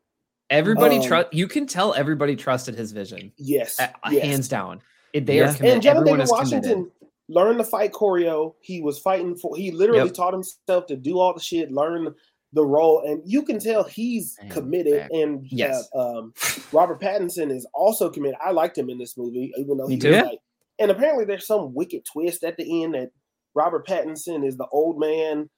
Everybody 0.50 0.98
Um, 0.98 1.04
trust 1.04 1.34
you 1.34 1.48
can 1.48 1.66
tell 1.68 1.94
everybody 1.94 2.36
trusted 2.36 2.76
his 2.76 2.92
vision 2.92 3.32
Yes, 3.38 3.80
uh, 3.80 3.88
yes. 4.12 4.24
hands 4.26 4.48
down 4.48 4.82
It- 5.14 5.26
they 5.26 5.38
Yeah. 5.38 5.50
are 5.52 5.54
committed. 5.54 5.74
And 5.76 5.82
John 5.84 5.98
everyone 5.98 6.20
David 6.20 6.24
is 6.24 6.30
committed. 6.32 6.52
Washington 6.70 6.92
learned 7.30 7.60
the 7.60 7.64
fight 7.64 7.92
choreo. 7.94 8.54
He 8.62 8.82
was 8.82 9.00
fighting 9.00 9.36
for. 9.36 9.56
He 9.56 9.72
literally 9.72 10.06
Yep. 10.06 10.14
taught 10.14 10.34
himself 10.34 10.86
to 10.88 10.96
do 10.96 11.20
all 11.20 11.34
the 11.34 11.40
shit, 11.40 11.72
learn 11.72 12.14
the 12.54 12.66
role, 12.66 13.02
and 13.06 13.22
you 13.26 13.44
can 13.44 13.60
tell 13.60 13.84
he's 13.84 14.36
Man, 14.42 14.50
committed. 14.52 14.94
back. 15.02 15.12
And 15.14 15.46
Yes. 15.52 15.88
uh, 15.96 16.18
um, 16.20 16.34
Robert 16.72 17.00
Pattinson 17.00 17.52
is 17.52 17.68
also 17.74 18.10
committed. 18.10 18.38
I 18.44 18.52
liked 18.52 18.78
him 18.78 18.90
in 18.90 18.98
this 18.98 19.16
movie, 19.18 19.52
even 19.58 19.78
though 19.78 19.88
he 19.88 19.98
too. 19.98 20.08
was 20.10 20.16
Yeah. 20.18 20.24
like. 20.24 20.40
And 20.80 20.90
apparently, 20.92 21.26
there's 21.26 21.46
some 21.46 21.74
wicked 21.76 22.06
twist 22.06 22.44
at 22.44 22.58
the 22.58 22.84
end 22.84 22.96
that 22.96 23.12
Robert 23.54 23.86
Pattinson 23.86 24.46
is 24.46 24.58
the 24.58 24.68
old 24.72 25.00
man. 25.00 25.50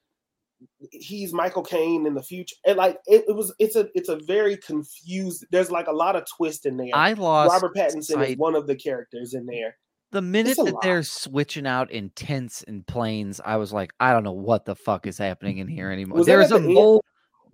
He's 0.90 1.32
Michael 1.32 1.62
Caine 1.62 2.06
in 2.06 2.14
the 2.14 2.22
future, 2.22 2.56
and 2.66 2.76
like 2.76 2.98
it, 3.06 3.24
it 3.28 3.36
was. 3.36 3.54
It's 3.58 3.76
a. 3.76 3.88
It's 3.94 4.08
a 4.08 4.16
very 4.26 4.56
confused. 4.56 5.46
There's 5.50 5.70
like 5.70 5.86
a 5.86 5.92
lot 5.92 6.16
of 6.16 6.24
twist 6.36 6.66
in 6.66 6.76
there. 6.76 6.90
I 6.94 7.12
lost 7.14 7.50
Robert 7.52 7.74
Pattinson 7.76 8.26
is 8.28 8.36
one 8.36 8.54
of 8.54 8.66
the 8.66 8.74
characters 8.76 9.34
in 9.34 9.46
there. 9.46 9.76
the 10.10 10.22
minute 10.22 10.56
that 10.56 10.72
lot. 10.74 10.82
they're 10.82 11.02
switching 11.02 11.66
out 11.66 11.90
in 11.90 12.10
tents 12.10 12.62
and 12.66 12.86
planes. 12.86 13.40
I 13.44 13.56
was 13.56 13.72
like, 13.72 13.92
I 14.00 14.12
don't 14.12 14.24
know 14.24 14.32
what 14.32 14.64
the 14.64 14.74
fuck 14.76 15.06
is 15.06 15.16
happening 15.18 15.58
in 15.58 15.68
here 15.68 15.90
anymore. 15.90 16.18
Was 16.18 16.26
There's 16.26 16.50
a 16.52 16.58
the 16.58 16.64
end? 16.66 16.74
mo- 16.74 17.00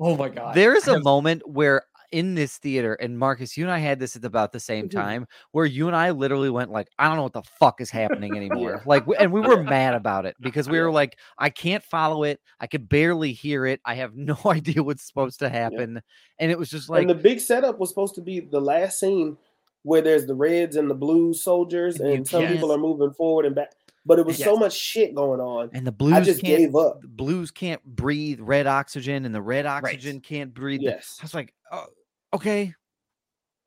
oh 0.01 0.16
my 0.16 0.28
god 0.28 0.55
there 0.55 0.74
is 0.76 0.86
I 0.89 0.93
a 0.93 0.94
have- 0.94 1.05
moment 1.05 1.43
where 1.48 1.82
in 2.10 2.35
this 2.35 2.56
theater, 2.59 2.94
and 2.94 3.18
Marcus, 3.18 3.56
you 3.56 3.64
and 3.64 3.72
I 3.72 3.78
had 3.78 3.98
this 3.98 4.16
at 4.16 4.24
about 4.24 4.52
the 4.52 4.60
same 4.60 4.86
Mhm. 4.89 4.93
time, 4.93 5.26
where 5.52 5.66
you 5.66 5.86
and 5.89 5.97
I 5.97 6.10
literally 6.10 6.51
went 6.51 6.70
like, 6.70 6.89
I 6.98 7.06
don't 7.09 7.16
know 7.16 7.22
what 7.24 7.32
the 7.35 7.43
fuck 7.60 7.80
is 7.80 7.90
happening 7.90 8.36
anymore. 8.36 8.82
Like, 8.86 9.05
and 9.18 9.32
we 9.32 9.40
were 9.40 9.62
mad 9.62 9.94
about 9.94 10.24
it 10.26 10.35
because 10.40 10.68
we 10.68 10.80
were 10.80 10.90
like, 10.90 11.18
I 11.39 11.51
can't 11.51 11.82
follow 11.85 12.24
it. 12.24 12.40
I 12.60 12.66
could 12.66 12.89
barely 12.89 13.32
hear 13.32 13.66
it. 13.66 13.80
I 13.85 13.94
have 13.97 14.14
no 14.16 14.39
idea 14.47 14.82
what's 14.82 15.02
supposed 15.06 15.39
to 15.40 15.48
happen, 15.48 16.01
and 16.39 16.51
it 16.51 16.59
was 16.59 16.70
just 16.70 16.89
like, 16.89 17.02
and 17.02 17.10
the 17.10 17.14
big 17.14 17.40
setup 17.40 17.78
was 17.78 17.89
supposed 17.90 18.14
to 18.14 18.20
be 18.22 18.40
the 18.40 18.60
last 18.60 18.98
scene 19.01 19.36
where 19.82 20.01
there's 20.02 20.26
the 20.26 20.35
reds 20.35 20.76
and 20.76 20.90
the 20.90 20.94
blue 20.94 21.32
soldiers, 21.32 22.01
And 22.01 22.10
and 22.12 22.28
some 22.28 22.47
people 22.47 22.72
are 22.72 22.78
moving 22.78 23.12
forward 23.12 23.47
and 23.47 23.55
back. 23.55 23.72
But 24.06 24.18
it 24.18 24.24
was 24.24 24.39
so 24.39 24.56
much 24.56 24.72
shit 24.72 25.14
going 25.14 25.39
on. 25.40 25.68
and 25.74 25.86
the 25.86 25.93
blues 25.93 26.14
I 26.14 26.20
just 26.22 26.40
can't. 26.43 26.59
gave 26.59 26.74
up. 26.76 27.02
The 27.02 27.09
blues 27.09 27.51
can't 27.51 27.82
breathe 27.85 28.40
red 28.40 28.66
oxygen, 28.66 29.26
and 29.26 29.35
the 29.35 29.43
red 29.43 29.66
oxygen 29.66 30.20
can't 30.20 30.55
breathe. 30.55 30.80
the- 30.80 30.86
Yes. 30.86 31.18
I 31.20 31.24
was 31.24 31.35
like, 31.35 31.52
oh, 31.70 31.85
okay, 32.34 32.74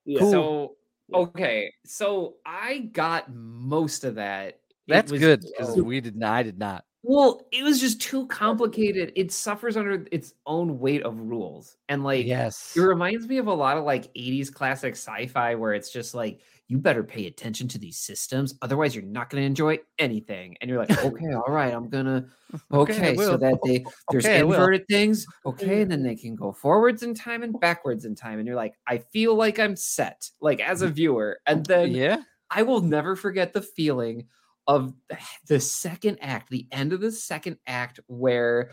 Yeah. 0.06 0.20
Cool. 0.20 0.32
So 0.32 0.76
okay, 1.14 1.74
so 1.86 2.36
I 2.46 2.90
got 2.92 3.34
most 3.34 4.04
of 4.04 4.16
that. 4.16 4.60
That's 4.88 5.12
was- 5.12 5.22
good 5.22 5.42
because 5.42 5.78
oh. 5.78 5.84
we 5.84 6.02
did 6.02 6.16
not. 6.16 6.34
I 6.34 6.44
did 6.44 6.60
not. 6.60 6.84
Well, 7.04 7.48
it 7.52 7.64
was 7.64 7.80
just 7.80 8.00
too 8.00 8.28
complicated. 8.28 9.12
It 9.16 9.32
suffers 9.32 9.76
under 9.76 10.06
its 10.12 10.36
own 10.46 10.78
weight 10.78 11.02
of 11.02 11.20
rules, 11.20 11.76
and 11.90 12.04
like 12.04 12.28
yes, 12.28 12.74
it 12.76 12.82
reminds 12.82 13.28
me 13.28 13.38
of 13.38 13.48
a 13.48 13.54
lot 13.54 13.78
of 13.78 13.86
like 13.86 14.14
80s 14.14 14.54
classic 14.54 14.94
sci-fi 14.94 15.56
where 15.56 15.74
it's 15.74 15.92
just 15.92 16.14
like 16.14 16.42
you 16.68 16.78
better 16.78 17.04
pay 17.04 17.28
attention 17.28 17.68
to 17.68 17.78
these 17.78 17.98
systems 17.98 18.56
otherwise 18.62 18.96
you're 18.96 19.04
not 19.04 19.30
going 19.30 19.42
to 19.42 19.46
enjoy 19.46 19.78
anything. 20.00 20.56
And 20.62 20.70
you're 20.70 20.80
like 20.80 20.92
okay 21.06 21.34
all 21.34 21.54
right 21.54 21.74
i'm 21.74 21.90
gonna 21.90 22.26
Okay, 22.74 23.12
okay, 23.12 23.16
so 23.16 23.38
that 23.38 23.60
they 23.64 23.84
there's 24.10 24.26
Okay, 24.26 24.40
inverted 24.40 24.86
things 24.88 25.26
okay 25.46 25.82
and 25.82 25.92
then 25.92 26.04
they 26.04 26.16
can 26.16 26.36
go 26.36 26.52
forwards 26.52 27.04
in 27.04 27.14
time 27.14 27.44
and 27.44 27.58
backwards 27.60 28.06
in 28.06 28.16
time. 28.16 28.40
And 28.40 28.48
you're 28.48 28.56
like 28.56 28.76
i 28.88 28.98
feel 28.98 29.36
like 29.36 29.60
i'm 29.60 29.76
set 29.76 30.30
like 30.42 30.60
as 30.60 30.82
a 30.82 30.88
mm. 30.88 30.94
viewer. 30.94 31.40
And 31.46 31.66
then 31.66 31.92
yeah. 31.92 32.18
I 32.50 32.64
will 32.64 32.82
never 32.82 33.16
forget 33.16 33.54
the 33.54 33.62
feeling 33.62 34.28
of 34.68 34.94
the 35.48 35.60
second 35.60 36.20
act, 36.22 36.50
the 36.50 36.68
end 36.72 36.94
of 36.94 37.02
the 37.02 37.12
second 37.12 37.58
act, 37.66 38.00
where 38.08 38.72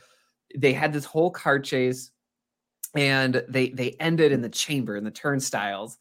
they 0.56 0.73
had 0.73 0.93
this 0.93 1.05
whole 1.05 1.31
car 1.31 1.59
chase 1.59 2.10
and 2.94 3.43
they 3.48 3.69
they 3.70 3.90
ended 4.01 4.32
in 4.32 4.43
the 4.43 4.48
chamber 4.48 4.97
in 4.97 5.05
the 5.05 5.10
turnstiles. 5.10 5.98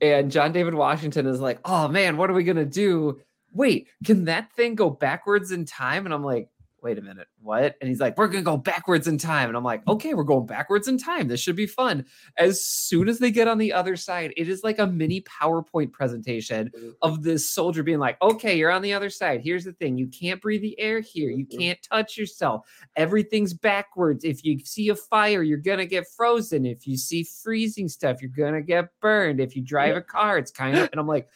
And 0.00 0.30
John 0.30 0.52
David 0.52 0.74
Washington 0.74 1.26
is 1.26 1.40
like, 1.40 1.60
oh 1.64 1.88
man, 1.88 2.16
what 2.16 2.30
are 2.30 2.34
we 2.34 2.44
gonna 2.44 2.64
do? 2.64 3.20
Wait, 3.52 3.88
can 4.04 4.24
that 4.26 4.52
thing 4.52 4.74
go 4.74 4.90
backwards 4.90 5.50
in 5.50 5.64
time? 5.64 6.04
And 6.04 6.14
I'm 6.14 6.24
like, 6.24 6.48
wait 6.82 6.98
a 6.98 7.02
minute, 7.02 7.28
what? 7.40 7.76
And 7.80 7.88
he's 7.88 8.00
like, 8.00 8.16
we're 8.18 8.28
gonna 8.28 8.42
go 8.42 8.56
backwards 8.56 9.06
in 9.08 9.18
time. 9.18 9.48
And 9.48 9.56
I'm 9.56 9.64
like, 9.64 9.86
okay, 9.88 10.14
we're 10.14 10.24
going 10.24 10.46
backwards 10.46 10.88
in 10.88 10.98
time. 10.98 11.28
This 11.28 11.40
should 11.40 11.56
be 11.56 11.66
fun. 11.66 12.06
As 12.38 12.64
soon 12.64 13.08
as 13.08 13.18
they 13.18 13.30
get 13.30 13.48
on 13.48 13.58
the 13.58 13.72
other 13.72 13.96
side, 13.96 14.32
it 14.36 14.48
is 14.48 14.62
like 14.64 14.78
a 14.78 14.86
mini 14.86 15.22
PowerPoint 15.22 15.92
presentation 15.92 16.70
of 17.02 17.22
this 17.22 17.50
soldier 17.50 17.82
being 17.82 17.98
like, 17.98 18.16
okay, 18.22 18.56
you're 18.56 18.70
on 18.70 18.82
the 18.82 18.92
other 18.92 19.10
side. 19.10 19.40
Here's 19.42 19.64
the 19.64 19.72
thing 19.72 19.98
you 19.98 20.08
can't 20.08 20.40
breathe 20.40 20.62
the 20.62 20.78
air 20.78 21.00
here. 21.00 21.30
You 21.30 21.46
Mhm. 21.46 21.58
can't 21.58 21.82
touch 21.82 22.16
yourself. 22.16 22.66
Everything's 22.96 23.54
backwards. 23.54 24.24
If 24.24 24.44
you 24.44 24.58
see 24.60 24.88
a 24.88 24.94
fire, 24.96 25.42
you're 25.42 25.58
going 25.58 25.78
to 25.78 25.86
get 25.86 26.06
frozen. 26.16 26.66
If 26.66 26.86
you 26.86 26.96
see 26.96 27.24
freezing 27.24 27.88
stuff, 27.88 28.20
you're 28.20 28.30
going 28.30 28.54
to 28.54 28.62
get 28.62 28.88
burned. 29.00 29.40
If 29.40 29.56
you 29.56 29.62
drive 29.62 29.96
a 29.96 30.00
car, 30.00 30.38
it's 30.38 30.50
kind 30.50 30.76
of, 30.78 30.88
and 30.92 31.00
I'm 31.00 31.06
like, 31.06 31.28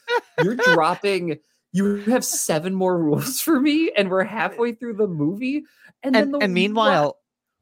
you're 0.42 0.56
dropping. 0.56 1.38
You 1.74 1.96
have 1.96 2.24
seven 2.24 2.72
more 2.72 2.96
rules 2.98 3.40
for 3.40 3.58
me, 3.60 3.90
and 3.96 4.08
we're 4.08 4.22
halfway 4.24 4.72
through 4.72 4.94
the 4.94 5.08
movie. 5.08 5.64
And, 6.04 6.14
then 6.14 6.22
and, 6.22 6.34
the 6.34 6.38
and 6.38 6.52
la- 6.52 6.54
meanwhile, 6.54 7.16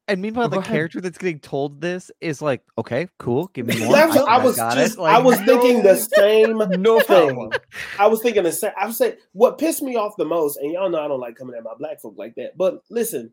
and 0.06 0.20
meanwhile, 0.20 0.48
the 0.50 0.60
character 0.60 1.00
that's 1.00 1.16
getting 1.16 1.38
told 1.40 1.80
this 1.80 2.10
is 2.20 2.42
like, 2.42 2.62
okay, 2.76 3.08
cool, 3.18 3.46
give 3.54 3.66
me 3.66 3.78
more. 3.84 3.96
I 3.96 4.02
I 4.02 4.44
was 4.44 4.56
got 4.56 4.74
just. 4.74 4.98
it. 4.98 5.00
I 5.00 5.16
Like, 5.16 5.24
was 5.24 5.38
thinking 5.40 5.82
the 5.82 5.96
same 6.16 6.58
no 6.82 7.00
thing. 7.00 7.50
I 7.98 8.06
was 8.06 8.20
thinking 8.20 8.42
the 8.42 8.52
same. 8.52 8.72
I 8.78 8.86
was 8.86 8.98
saying 8.98 9.14
what 9.32 9.56
pissed 9.56 9.82
me 9.82 9.96
off 9.96 10.14
the 10.18 10.26
most, 10.26 10.58
and 10.58 10.70
y'all 10.72 10.90
know 10.90 11.00
I 11.02 11.08
don't 11.08 11.20
like 11.20 11.36
coming 11.36 11.56
at 11.56 11.64
my 11.64 11.74
black 11.78 12.00
folk 12.02 12.14
like 12.18 12.34
that. 12.34 12.56
But 12.58 12.82
listen, 12.90 13.32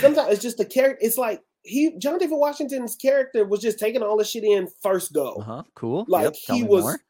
sometimes 0.00 0.32
it's 0.32 0.42
just 0.42 0.56
the 0.56 0.64
character. 0.64 0.98
It's 1.04 1.18
like 1.18 1.42
he, 1.62 1.98
John 1.98 2.18
David 2.18 2.36
Washington's 2.38 2.96
character, 2.96 3.44
was 3.44 3.60
just 3.60 3.78
taking 3.78 4.02
all 4.02 4.16
the 4.16 4.24
shit 4.24 4.44
in 4.44 4.68
first 4.82 5.12
go. 5.12 5.34
Uh-huh, 5.34 5.62
cool. 5.74 6.06
Like 6.08 6.24
yep, 6.24 6.34
he 6.56 6.62
was. 6.62 6.84
more. 6.84 7.00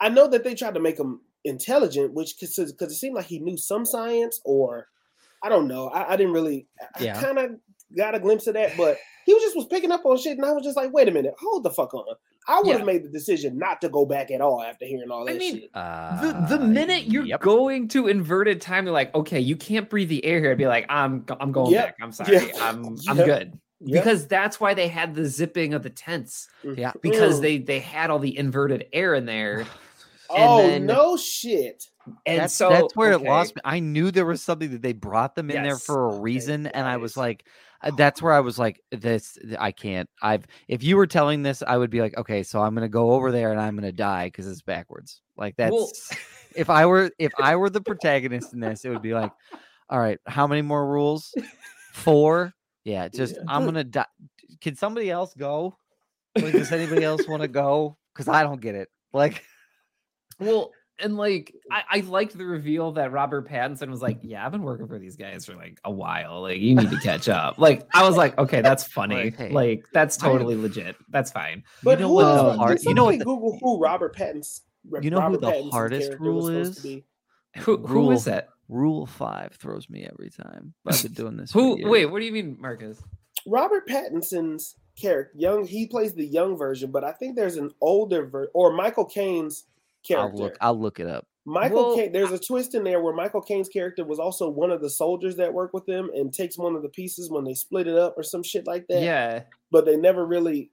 I 0.00 0.08
know 0.08 0.26
that 0.28 0.42
they 0.42 0.54
tried 0.54 0.74
to 0.74 0.80
make 0.80 0.98
him 0.98 1.20
intelligent, 1.46 2.12
which 2.12 2.38
because 2.38 2.58
it 2.70 2.90
seemed 2.90 3.14
like 3.14 3.26
he 3.26 3.38
knew 3.38 3.56
some 3.56 3.84
science, 3.86 4.40
or 4.44 4.88
I 5.42 5.48
don't 5.48 5.68
know. 5.68 5.88
I, 5.88 6.12
I 6.12 6.16
didn't 6.16 6.32
really. 6.32 6.66
I 6.98 7.04
Yeah. 7.04 7.20
kind 7.20 7.38
of 7.38 7.50
got 7.96 8.14
a 8.14 8.20
glimpse 8.20 8.46
of 8.46 8.54
that, 8.54 8.76
but 8.76 8.98
he 9.24 9.32
was 9.34 9.42
just 9.42 9.56
was 9.56 9.66
picking 9.66 9.92
up 9.92 10.04
on 10.04 10.16
shit, 10.18 10.36
and 10.36 10.44
I 10.46 10.52
was 10.52 10.64
just 10.64 10.76
like, 10.76 10.92
wait 10.92 11.08
a 11.08 11.10
minute, 11.10 11.34
hold 11.40 11.62
the 11.64 11.70
fuck 11.70 11.94
on. 11.94 12.04
I 12.48 12.58
would 12.58 12.68
Yeah. 12.68 12.76
have 12.78 12.86
made 12.86 13.02
the 13.02 13.08
decision 13.08 13.58
not 13.58 13.80
to 13.80 13.88
go 13.88 14.06
back 14.06 14.30
at 14.30 14.40
all 14.40 14.62
after 14.62 14.84
hearing 14.86 15.10
all 15.10 15.24
that 15.24 15.30
I 15.30 15.34
that 15.34 15.38
mean, 15.40 15.54
shit. 15.62 15.72
the 15.72 16.46
the 16.48 16.62
Uh, 16.62 16.66
minute 16.66 17.04
you're 17.06 17.24
yep. 17.24 17.40
going 17.40 17.88
to 17.88 18.06
inverted 18.06 18.60
time, 18.60 18.84
they're 18.84 18.94
like, 18.94 19.12
okay, 19.16 19.40
you 19.40 19.56
can't 19.56 19.90
breathe 19.90 20.08
the 20.08 20.24
air 20.24 20.38
here. 20.40 20.52
I'd 20.52 20.58
be 20.58 20.66
like, 20.68 20.86
I'm 20.88 21.24
I'm 21.40 21.50
going 21.52 21.72
Yep. 21.72 21.84
back. 21.86 21.96
I'm 22.00 22.12
sorry. 22.12 22.36
Yep. 22.46 22.56
I'm 22.60 22.96
I'm 23.08 23.16
good. 23.16 23.58
Yeah. 23.80 23.98
Because 24.00 24.26
that's 24.28 24.58
why 24.60 24.74
they 24.74 24.88
had 24.88 25.14
the 25.14 25.26
zipping 25.26 25.74
of 25.74 25.82
the 25.82 25.90
tents 25.90 26.48
Yeah. 26.62 26.92
because 27.02 27.38
Mm. 27.40 27.42
they 27.42 27.58
they 27.58 27.80
had 27.80 28.10
all 28.10 28.18
the 28.20 28.36
inverted 28.38 28.86
air 28.92 29.14
in 29.14 29.26
there. 29.26 29.66
Oh 30.30 30.62
then- 30.66 30.86
no 30.86 31.16
shit! 31.16 31.88
And 32.24 32.40
that's, 32.42 32.54
so 32.54 32.68
that's 32.68 32.94
where 32.94 33.14
okay. 33.14 33.24
it 33.24 33.28
lost 33.28 33.56
me. 33.56 33.62
I 33.64 33.80
knew 33.80 34.10
there 34.10 34.26
was 34.26 34.42
something 34.42 34.70
that 34.70 34.82
they 34.82 34.92
brought 34.92 35.34
them 35.34 35.50
in 35.50 35.62
there 35.62 35.76
for 35.76 36.06
a 36.06 36.12
Okay, 36.12 36.22
reason, 36.22 36.66
and 36.68 36.86
I 36.86 36.98
was 36.98 37.16
like, 37.16 37.44
uh, 37.82 37.90
that's 37.96 38.22
where 38.22 38.32
I 38.32 38.40
was 38.40 38.58
like, 38.58 38.80
this 38.92 39.36
I 39.58 39.72
can't. 39.72 40.08
I've 40.22 40.46
if 40.68 40.82
you 40.84 40.96
were 40.96 41.06
telling 41.06 41.42
this, 41.42 41.62
I 41.66 41.76
would 41.76 41.90
be 41.90 42.00
like, 42.00 42.16
okay, 42.16 42.42
so 42.42 42.62
I'm 42.62 42.74
gonna 42.74 42.88
go 42.88 43.10
over 43.12 43.32
there 43.32 43.50
and 43.50 43.60
I'm 43.60 43.74
gonna 43.74 43.90
die 43.92 44.26
because 44.26 44.46
it's 44.46 44.62
backwards. 44.62 45.20
Like 45.36 45.56
that's 45.56 45.72
Well- 45.72 45.90
if 46.56 46.70
I 46.70 46.86
were 46.86 47.10
if 47.18 47.32
I 47.38 47.56
were 47.56 47.70
the 47.70 47.80
protagonist 47.80 48.52
in 48.52 48.60
this, 48.60 48.84
it 48.84 48.90
would 48.90 49.02
be 49.02 49.14
like, 49.14 49.32
all 49.90 49.98
right, 49.98 50.18
how 50.26 50.46
many 50.46 50.62
more 50.62 50.86
rules? 50.86 51.34
Four. 51.92 52.54
Yeah, 52.84 53.08
just 53.12 53.34
Yeah. 53.34 53.42
I'm 53.48 53.64
gonna 53.64 53.84
die. 53.84 54.06
Can 54.60 54.76
somebody 54.76 55.10
else 55.10 55.34
go? 55.34 55.76
Like, 56.36 56.52
does 56.52 56.70
anybody 56.72 57.02
else 57.02 57.26
want 57.26 57.42
to 57.42 57.48
go? 57.48 57.96
Because 58.14 58.28
I 58.28 58.42
don't 58.42 58.60
get 58.60 58.74
it. 58.74 58.88
Like, 59.12 59.42
Well, 60.38 60.72
and 60.98 61.16
like 61.16 61.54
I, 61.70 61.82
I 61.90 62.00
liked 62.00 62.36
the 62.38 62.44
reveal 62.46 62.92
that 62.92 63.12
Robert 63.12 63.48
Pattinson 63.48 63.90
was 63.90 64.00
like, 64.00 64.18
"Yeah, 64.22 64.44
I've 64.44 64.52
been 64.52 64.62
working 64.62 64.88
for 64.88 64.98
these 64.98 65.16
guys 65.16 65.44
for 65.44 65.54
like 65.54 65.78
a 65.84 65.90
while. 65.90 66.42
Like, 66.42 66.58
you 66.58 66.74
need 66.74 66.90
to 66.90 66.98
catch 67.00 67.28
up." 67.28 67.58
Like, 67.58 67.86
I 67.94 68.06
was 68.06 68.16
like, 68.16 68.38
"Okay, 68.38 68.60
that's 68.62 68.84
funny. 68.92 69.24
Like, 69.24 69.36
hey, 69.36 69.50
like, 69.50 69.84
that's 69.92 70.22
I 70.22 70.26
have- 70.26 70.32
totally 70.38 70.56
legit. 70.56 70.96
That's 71.10 71.30
fine." 71.30 71.64
But 71.82 72.00
know 72.00 72.08
who 72.08 72.14
what 72.14 72.26
is- 72.26 72.42
the 72.42 72.52
hard- 72.58 72.82
you 72.84 72.94
know 72.94 73.04
what 73.04 73.18
the- 73.18 73.24
Google 73.24 73.58
who 73.60 73.78
Robert 73.80 74.16
Pattinson. 74.16 74.60
You 75.02 75.10
know 75.10 75.16
who 75.16 75.22
Robert 75.22 75.40
the 75.40 75.50
Pattinson's 75.50 75.72
hardest 75.72 76.12
rule 76.18 76.34
was 76.36 76.46
supposed 76.46 76.70
is? 76.70 76.76
to 76.76 76.82
be? 76.82 77.04
Who 77.58 77.76
who 77.78 78.10
is 78.12 78.26
Rule- 78.26 78.34
that? 78.34 78.48
Rule 78.68 79.06
five 79.06 79.52
throws 79.60 79.88
me 79.88 80.08
every 80.10 80.28
time. 80.30 80.74
I've 80.86 81.00
been 81.02 81.12
doing 81.12 81.36
this. 81.36 81.52
Who? 81.52 81.88
Wait, 81.88 82.06
what 82.06 82.18
do 82.18 82.24
you 82.24 82.32
mean, 82.32 82.56
Marcus? 82.60 83.00
Robert 83.46 83.86
Pattinson's 83.86 84.74
character, 85.00 85.32
young, 85.38 85.64
he 85.66 85.86
plays 85.86 86.14
the 86.14 86.24
young 86.26 86.56
version, 86.56 86.90
but 86.90 87.04
I 87.04 87.12
think 87.12 87.36
there's 87.36 87.56
an 87.56 87.70
older 87.80 88.26
version, 88.26 88.50
or 88.54 88.72
Michael 88.72 89.04
Caine's 89.04 89.64
I'll 90.10 90.32
look. 90.32 90.56
I'll 90.60 90.78
look 90.78 91.00
it 91.00 91.06
up. 91.06 91.26
Michael 91.48 91.88
Well, 91.88 91.96
Caine, 91.96 92.12
there's 92.12 92.32
a 92.32 92.38
twist 92.40 92.74
in 92.74 92.82
there 92.82 93.00
where 93.00 93.14
Michael 93.14 93.40
Caine's 93.40 93.68
character 93.68 94.04
was 94.04 94.18
also 94.18 94.48
one 94.48 94.72
of 94.72 94.80
the 94.82 94.90
soldiers 94.90 95.36
that 95.36 95.52
work 95.52 95.72
with 95.72 95.86
them 95.86 96.10
and 96.14 96.32
takes 96.34 96.58
one 96.58 96.74
of 96.74 96.82
the 96.82 96.88
pieces 96.88 97.30
when 97.30 97.44
they 97.44 97.54
split 97.54 97.86
it 97.86 97.96
up 97.96 98.14
or 98.16 98.24
some 98.24 98.42
shit 98.42 98.66
like 98.66 98.84
that. 98.88 99.00
Yeah. 99.02 99.42
But 99.70 99.84
they 99.86 99.96
never 99.96 100.26
really 100.26 100.72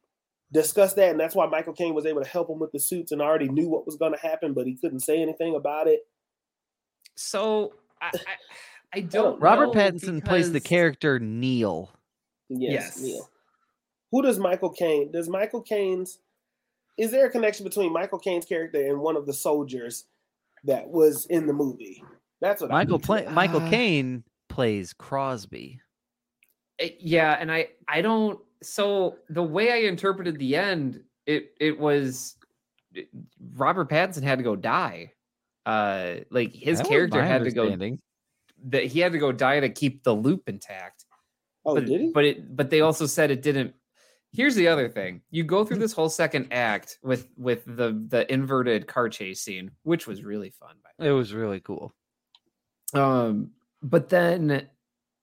discussed 0.52 0.96
that, 0.96 1.12
and 1.12 1.20
that's 1.20 1.36
why 1.36 1.46
Michael 1.46 1.74
Caine 1.74 1.94
was 1.94 2.08
able 2.08 2.24
to 2.24 2.28
help 2.28 2.50
him 2.50 2.58
with 2.60 2.72
the 2.72 2.80
suits 2.80 3.12
and 3.12 3.22
already 3.22 3.50
knew 3.50 3.70
what 3.70 3.86
was 3.86 3.98
going 3.98 4.14
to 4.14 4.20
happen, 4.20 4.54
but 4.54 4.66
he 4.66 4.76
couldn't 4.76 5.02
say 5.02 5.22
anything 5.22 5.56
about 5.56 5.88
it. 5.88 6.02
So 7.16 7.74
I 8.02 8.10
I, 8.14 8.20
I 8.96 9.00
don't. 9.02 9.40
Robert 9.40 9.68
know 9.68 9.74
Pattinson 9.74 10.26
plays 10.26 10.52
the 10.52 10.60
character 10.60 11.20
Neil. 11.20 11.92
Yes, 12.50 12.72
Yes. 12.98 13.02
Neil. 13.02 13.30
Who 14.12 14.22
does 14.24 14.40
Michael 14.40 14.70
Caine? 14.72 15.12
Does 15.12 15.30
Michael 15.30 15.62
Caine's? 15.62 16.20
Is 16.98 17.12
there 17.12 17.26
a 17.26 17.30
connection 17.30 17.64
between 17.64 17.92
Michael 17.92 18.20
Caine's 18.20 18.46
character 18.46 18.80
and 18.88 19.00
one 19.00 19.16
of 19.16 19.26
the 19.26 19.34
soldiers 19.34 20.06
that 20.64 20.88
was 20.88 21.26
in 21.28 21.48
the 21.48 21.54
movie? 21.54 22.04
That's 22.42 22.62
what 22.62 22.70
Michael 22.72 23.00
I 23.04 23.06
play, 23.06 23.28
Michael 23.32 23.62
Uh, 23.62 23.70
Caine 23.70 24.24
plays 24.50 24.94
Crosby. 24.94 25.80
Uh, 26.82 26.88
yeah 27.00 27.38
and 27.40 27.52
i 27.52 27.68
i 27.88 28.02
don't 28.02 28.40
so 28.64 29.16
the 29.30 29.44
way 29.44 29.72
i 29.72 29.88
interpreted 29.88 30.38
the 30.40 30.56
end 30.56 31.04
it 31.28 31.52
it 31.60 31.78
was 31.80 32.36
robert 33.56 33.88
pattinson 33.92 34.24
had 34.24 34.40
to 34.40 34.44
go 34.44 34.56
die 34.56 35.12
uh 35.68 36.16
like 36.32 36.52
his 36.52 36.80
That 36.80 36.88
character 36.88 37.24
had 37.24 37.44
to 37.44 37.52
go 37.52 37.62
understanding. 37.66 38.00
that 38.70 38.86
he 38.86 39.00
had 39.00 39.12
to 39.12 39.20
go 39.20 39.32
die 39.32 39.60
to 39.60 39.70
keep 39.70 40.04
the 40.04 40.14
loop 40.16 40.50
intact 40.50 41.06
Oh, 41.66 41.76
but, 41.76 41.86
did 41.86 42.02
he? 42.02 42.12
but 42.12 42.26
it 42.26 42.56
but 42.56 42.72
they 42.72 42.82
also 42.82 43.06
said 43.06 43.30
it 43.30 43.44
didn't 43.44 43.76
here's 44.34 44.56
the 44.56 44.68
other 44.68 44.90
thing 44.90 45.22
you 45.32 45.44
go 45.44 45.64
through 45.64 45.78
this 45.78 45.94
whole 45.94 46.10
second 46.10 46.52
act 46.52 46.98
with 47.04 47.28
with 47.38 47.64
the 47.66 48.04
the 48.10 48.32
inverted 48.34 48.88
car 48.88 49.08
chase 49.08 49.42
scene 49.42 49.72
which 49.84 50.08
was 50.08 50.24
really 50.24 50.50
fun 50.50 50.76
by 50.84 50.90
the 50.98 51.04
way. 51.04 51.10
It 51.10 51.14
was 51.14 51.34
really 51.34 51.60
cool. 51.60 51.94
Um, 52.94 53.52
but 53.82 54.10
then 54.10 54.68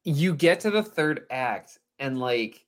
you 0.04 0.34
get 0.34 0.60
to 0.60 0.70
the 0.70 0.82
third 0.82 1.26
act 1.30 1.78
and 1.98 2.18
like 2.18 2.64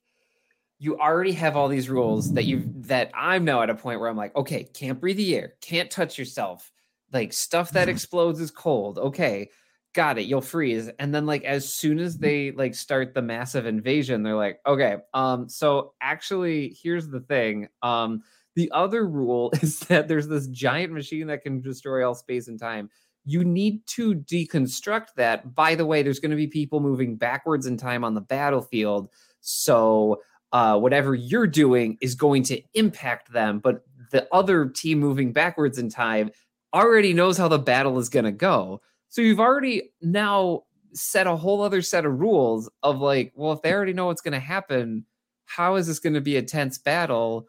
you 0.79 0.97
already 0.99 1.31
have 1.31 1.55
all 1.55 1.69
these 1.69 1.89
rules 1.89 2.33
that 2.33 2.43
you 2.43 2.69
that 2.81 3.09
I'm 3.13 3.45
now 3.45 3.61
at 3.61 3.69
a 3.69 3.75
point 3.75 3.99
where 3.99 4.09
I'm 4.09 4.17
like, 4.17 4.35
okay, 4.35 4.65
can't 4.65 4.99
breathe 4.99 5.17
the 5.17 5.35
air, 5.35 5.53
can't 5.61 5.89
touch 5.89 6.17
yourself, 6.17 6.71
like 7.11 7.31
stuff 7.31 7.71
that 7.71 7.89
explodes 7.89 8.39
is 8.41 8.51
cold. 8.51 8.97
Okay, 8.97 9.49
got 9.93 10.17
it, 10.17 10.23
you'll 10.23 10.41
freeze. 10.41 10.89
And 10.99 11.13
then 11.13 11.25
like 11.25 11.43
as 11.43 11.71
soon 11.71 11.99
as 11.99 12.17
they 12.17 12.51
like 12.51 12.75
start 12.75 13.13
the 13.13 13.21
massive 13.21 13.65
invasion, 13.65 14.23
they're 14.23 14.35
like, 14.35 14.59
okay, 14.67 14.97
um, 15.13 15.47
so 15.47 15.93
actually 16.01 16.77
here's 16.81 17.07
the 17.07 17.21
thing. 17.21 17.67
Um, 17.81 18.23
the 18.55 18.71
other 18.71 19.07
rule 19.07 19.51
is 19.61 19.79
that 19.81 20.07
there's 20.07 20.27
this 20.27 20.47
giant 20.47 20.93
machine 20.93 21.27
that 21.27 21.43
can 21.43 21.61
destroy 21.61 22.07
all 22.07 22.15
space 22.15 22.47
and 22.47 22.59
time 22.59 22.89
you 23.25 23.43
need 23.43 23.85
to 23.87 24.15
deconstruct 24.15 25.13
that. 25.15 25.55
By 25.55 25.75
the 25.75 25.85
way, 25.85 26.03
there's 26.03 26.19
going 26.19 26.31
to 26.31 26.37
be 26.37 26.47
people 26.47 26.79
moving 26.79 27.15
backwards 27.15 27.65
in 27.65 27.77
time 27.77 28.03
on 28.03 28.13
the 28.13 28.21
battlefield. 28.21 29.09
So, 29.41 30.21
uh, 30.51 30.77
whatever 30.77 31.15
you're 31.15 31.47
doing 31.47 31.97
is 31.99 32.15
going 32.15 32.43
to 32.43 32.61
impact 32.73 33.31
them. 33.31 33.59
But 33.59 33.83
the 34.11 34.27
other 34.31 34.67
team 34.67 34.99
moving 34.99 35.33
backwards 35.33 35.77
in 35.77 35.89
time 35.89 36.31
already 36.73 37.13
knows 37.13 37.37
how 37.37 37.47
the 37.47 37.59
battle 37.59 37.97
is 37.97 38.09
going 38.09 38.25
to 38.25 38.31
go. 38.31 38.81
So, 39.13 39.21
you've 39.21 39.39
already 39.39 39.91
now 40.01 40.63
set 40.93 41.27
a 41.27 41.35
whole 41.35 41.61
other 41.61 41.83
set 41.83 42.03
of 42.03 42.19
rules 42.19 42.67
of 42.81 42.99
like, 42.99 43.31
well, 43.35 43.51
if 43.53 43.61
they 43.61 43.71
already 43.71 43.93
know 43.93 44.07
what's 44.07 44.21
going 44.21 44.33
to 44.33 44.39
happen, 44.39 45.05
how 45.45 45.75
is 45.75 45.85
this 45.85 45.99
going 45.99 46.13
to 46.15 46.21
be 46.21 46.37
a 46.37 46.41
tense 46.41 46.79
battle? 46.79 47.47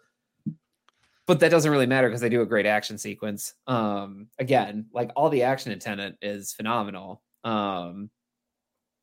but 1.27 1.41
that 1.41 1.51
doesn't 1.51 1.71
really 1.71 1.87
matter 1.87 2.07
because 2.07 2.21
they 2.21 2.29
do 2.29 2.43
a 2.43 2.47
great 2.47 2.67
action 2.67 2.99
sequence. 2.99 3.55
Um, 3.67 4.27
again, 4.39 4.85
like 4.93 5.11
all 5.17 5.31
the 5.31 5.45
action 5.45 5.73
in 5.73 5.79
Tenet 5.79 6.19
is 6.21 6.53
phenomenal. 6.53 7.23
Um, 7.45 8.11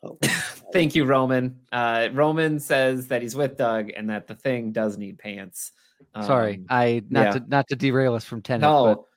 Oh, 0.04 0.18
thank 0.74 0.96
you, 0.96 1.06
Roman. 1.06 1.60
Uh, 1.72 2.10
Roman 2.14 2.60
says 2.60 3.08
that 3.08 3.22
he's 3.22 3.36
with 3.36 3.58
Doug 3.58 3.92
and 3.96 4.10
that 4.10 4.28
the 4.28 4.36
thing 4.36 4.72
does 4.72 4.98
need 4.98 5.20
pants. 5.20 5.72
Sorry, 6.24 6.56
Um, 6.56 6.66
I 6.70 7.04
not 7.10 7.26
yeah. 7.26 7.32
to 7.34 7.44
not 7.48 7.68
to 7.70 7.76
derail 7.76 8.16
us 8.16 8.26
from 8.26 8.42
Tenet. 8.42 8.62
no, 8.62 9.08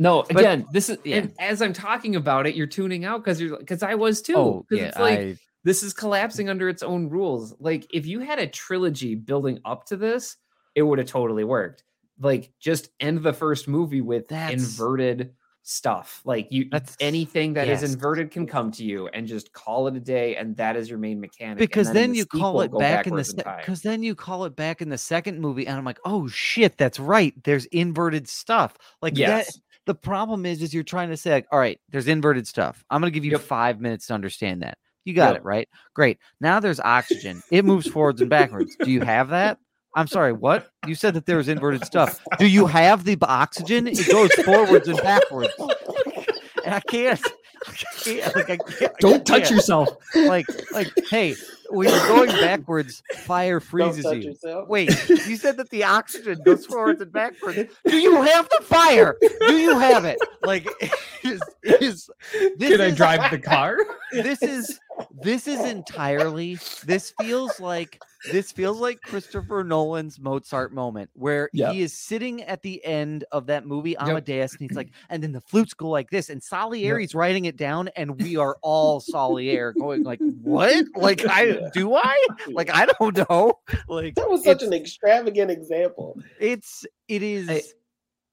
no. 0.00 0.24
but- 0.28 0.38
Again, 0.38 0.66
this 0.72 0.88
is 0.88 0.98
yeah. 1.04 1.18
and 1.18 1.32
as 1.38 1.62
I'm 1.62 1.72
talking 1.72 2.16
about 2.16 2.46
it, 2.46 2.54
you're 2.56 2.66
tuning 2.66 3.04
out 3.04 3.22
because 3.22 3.40
you're 3.40 3.56
because 3.58 3.82
I 3.82 3.94
was 3.94 4.20
too. 4.22 4.36
oh 4.36 4.66
yeah, 4.70 4.84
it's 4.84 4.98
like 4.98 5.18
I, 5.18 5.36
this 5.62 5.82
is 5.82 5.92
collapsing 5.92 6.48
under 6.48 6.68
its 6.68 6.82
own 6.82 7.08
rules. 7.08 7.54
Like 7.60 7.86
if 7.92 8.06
you 8.06 8.20
had 8.20 8.38
a 8.38 8.46
trilogy 8.46 9.14
building 9.14 9.60
up 9.64 9.84
to 9.86 9.96
this, 9.96 10.36
it 10.74 10.82
would 10.82 10.98
have 10.98 11.08
totally 11.08 11.44
worked. 11.44 11.84
Like 12.18 12.50
just 12.58 12.90
end 12.98 13.22
the 13.22 13.32
first 13.32 13.68
movie 13.68 14.00
with 14.00 14.26
That's- 14.28 14.60
inverted 14.60 15.34
stuff. 15.62 16.22
Like 16.24 16.48
you 16.50 16.68
That's- 16.70 16.96
anything 17.00 17.52
that 17.54 17.68
is 17.68 17.82
yes. 17.82 17.92
inverted 17.92 18.30
can 18.30 18.46
come 18.46 18.70
to 18.72 18.84
you 18.84 19.08
and 19.08 19.26
just 19.26 19.52
call 19.52 19.86
it 19.86 19.96
a 19.96 20.00
day 20.00 20.36
and 20.36 20.56
that 20.56 20.76
is 20.76 20.88
your 20.88 20.98
main 20.98 21.20
mechanic. 21.20 21.58
because 21.58 21.88
in 21.88 21.94
then 21.94 22.12
the 22.12 22.18
you 22.18 22.26
call 22.26 22.62
it 22.62 22.76
back 22.76 23.06
in 23.06 23.14
the 23.14 23.54
because 23.60 23.82
then 23.82 24.02
you 24.02 24.14
call 24.14 24.46
it 24.46 24.56
back 24.56 24.80
in 24.80 24.88
the 24.88 24.98
second 24.98 25.40
movie, 25.40 25.66
and 25.66 25.76
I'm 25.76 25.84
like, 25.84 26.00
oh 26.04 26.26
shit, 26.28 26.78
that's 26.78 26.98
right. 26.98 27.34
There's 27.44 27.66
inverted 27.66 28.28
stuff. 28.28 28.76
Like 29.02 29.14
that. 29.16 29.48
The 29.90 29.94
problem 29.96 30.46
is, 30.46 30.62
is 30.62 30.72
you're 30.72 30.84
trying 30.84 31.08
to 31.08 31.16
say, 31.16 31.32
like, 31.32 31.48
all 31.50 31.58
right, 31.58 31.80
there's 31.88 32.06
inverted 32.06 32.46
stuff. 32.46 32.84
I'm 32.90 33.00
gonna 33.00 33.10
give 33.10 33.24
you 33.24 33.32
Yep. 33.32 33.40
five 33.40 33.80
minutes 33.80 34.06
to 34.06 34.14
understand 34.14 34.62
that. 34.62 34.78
You 35.04 35.14
got 35.14 35.30
Yep. 35.32 35.36
it 35.38 35.44
right. 35.44 35.68
Great. 35.94 36.18
Now 36.40 36.60
there's 36.60 36.78
oxygen. 36.78 37.42
It 37.50 37.64
moves 37.64 37.88
forwards 37.88 38.20
and 38.20 38.30
backwards. 38.30 38.76
Do 38.84 38.88
you 38.92 39.00
have 39.00 39.30
that? 39.30 39.58
I'm 39.96 40.06
sorry. 40.06 40.32
What 40.32 40.68
you 40.86 40.94
said 40.94 41.14
that 41.14 41.26
there 41.26 41.38
was 41.38 41.48
inverted 41.48 41.84
stuff. 41.84 42.20
Do 42.38 42.46
you 42.46 42.66
have 42.66 43.02
the 43.02 43.18
oxygen? 43.20 43.88
It 43.88 44.08
goes 44.08 44.30
forwards 44.44 44.86
and 44.86 45.02
backwards. 45.02 45.50
And 46.64 46.72
I 46.74 46.80
can't. 46.80 47.20
I 47.66 47.72
can't, 48.04 48.36
like, 48.36 48.50
I 48.50 48.56
can't, 48.58 48.92
Don't 49.00 49.26
touch 49.26 49.42
can't. 49.44 49.54
yourself. 49.56 49.88
Like, 50.14 50.46
like, 50.72 50.88
hey, 51.10 51.34
when 51.70 51.88
you're 51.88 52.06
going 52.08 52.28
backwards, 52.30 53.02
fire 53.20 53.60
Don't 53.60 53.68
freezes 53.68 54.04
touch 54.04 54.16
you. 54.16 54.22
yourself. 54.30 54.68
Wait, 54.68 54.90
you 55.08 55.36
said 55.36 55.56
that 55.58 55.70
the 55.70 55.84
oxygen 55.84 56.40
goes 56.44 56.66
forwards 56.66 57.00
and 57.00 57.12
backwards. 57.12 57.72
Do 57.86 57.96
you 57.96 58.22
have 58.22 58.48
the 58.50 58.62
fire? 58.64 59.16
Do 59.46 59.56
you 59.56 59.78
have 59.78 60.04
it? 60.04 60.18
Like, 60.42 60.66
is, 61.22 61.40
is 61.62 62.10
this 62.58 62.70
Can 62.70 62.80
I 62.80 62.86
is- 62.86 62.96
drive 62.96 63.30
the 63.30 63.38
car? 63.38 63.76
This 64.12 64.42
is 64.42 64.80
this 65.22 65.46
is 65.46 65.60
entirely. 65.60 66.58
This 66.84 67.12
feels 67.20 67.58
like 67.60 68.00
this 68.32 68.52
feels 68.52 68.78
like 68.78 69.00
Christopher 69.00 69.64
Nolan's 69.64 70.20
Mozart 70.20 70.72
moment, 70.74 71.08
where 71.14 71.48
Yep. 71.54 71.72
he 71.72 71.82
is 71.82 71.92
sitting 71.96 72.42
at 72.42 72.60
the 72.62 72.84
end 72.84 73.24
of 73.32 73.46
that 73.46 73.66
movie 73.66 73.92
Yep. 73.92 74.00
Amadeus, 74.02 74.52
and 74.52 74.60
he's 74.68 74.76
like, 74.76 74.90
and 75.08 75.22
then 75.22 75.32
the 75.32 75.40
flutes 75.40 75.72
go 75.74 75.88
like 75.88 76.10
this, 76.10 76.28
and 76.28 76.42
Salieri's 76.42 77.14
writing 77.14 77.46
it 77.46 77.56
down, 77.56 77.88
and 77.96 78.20
we 78.20 78.36
are 78.36 78.56
all 78.62 79.00
Salieri 79.00 79.72
going 79.74 80.02
like, 80.02 80.20
what? 80.42 80.84
Like, 80.94 81.24
I 81.26 81.60
do 81.72 81.94
I? 81.94 82.26
Like, 82.48 82.70
I 82.70 82.86
don't 82.98 83.16
know. 83.30 83.54
Like, 83.88 84.14
That 84.16 84.28
was 84.28 84.44
such 84.44 84.62
an 84.62 84.72
extravagant 84.72 85.50
example. 85.50 86.20
it's 86.38 86.84
it 87.08 87.22
is 87.22 87.48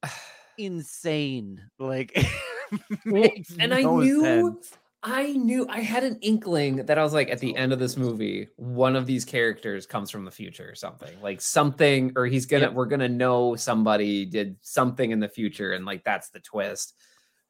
I- 0.03 0.09
insane. 0.57 1.61
Like, 1.79 2.11
Well, 2.71 2.79
makes 3.05 3.55
and 3.57 3.73
I 3.73 3.83
knew 3.83 4.21
sense. 4.21 4.77
I 5.03 5.33
knew 5.33 5.67
I 5.69 5.79
had 5.81 6.03
an 6.03 6.17
inkling 6.21 6.77
that 6.87 6.97
I 6.97 7.03
was 7.03 7.13
like 7.13 7.29
at 7.29 7.39
the 7.39 7.55
end 7.55 7.71
of 7.71 7.79
this 7.79 7.95
movie, 7.97 8.47
one 8.55 8.95
of 8.95 9.05
these 9.05 9.23
characters 9.25 9.85
comes 9.85 10.09
from 10.09 10.25
the 10.25 10.31
future 10.31 10.67
or 10.69 10.75
something. 10.75 11.11
Like 11.21 11.39
something, 11.39 12.11
or 12.15 12.25
he's 12.25 12.45
gonna 12.47 12.63
Yep. 12.65 12.73
we're 12.73 12.87
gonna 12.87 13.07
know 13.09 13.55
somebody 13.55 14.25
did 14.25 14.57
something 14.61 15.11
in 15.11 15.19
the 15.19 15.29
future, 15.29 15.73
and 15.73 15.85
like 15.85 16.03
that's 16.03 16.29
the 16.29 16.39
twist. 16.39 16.95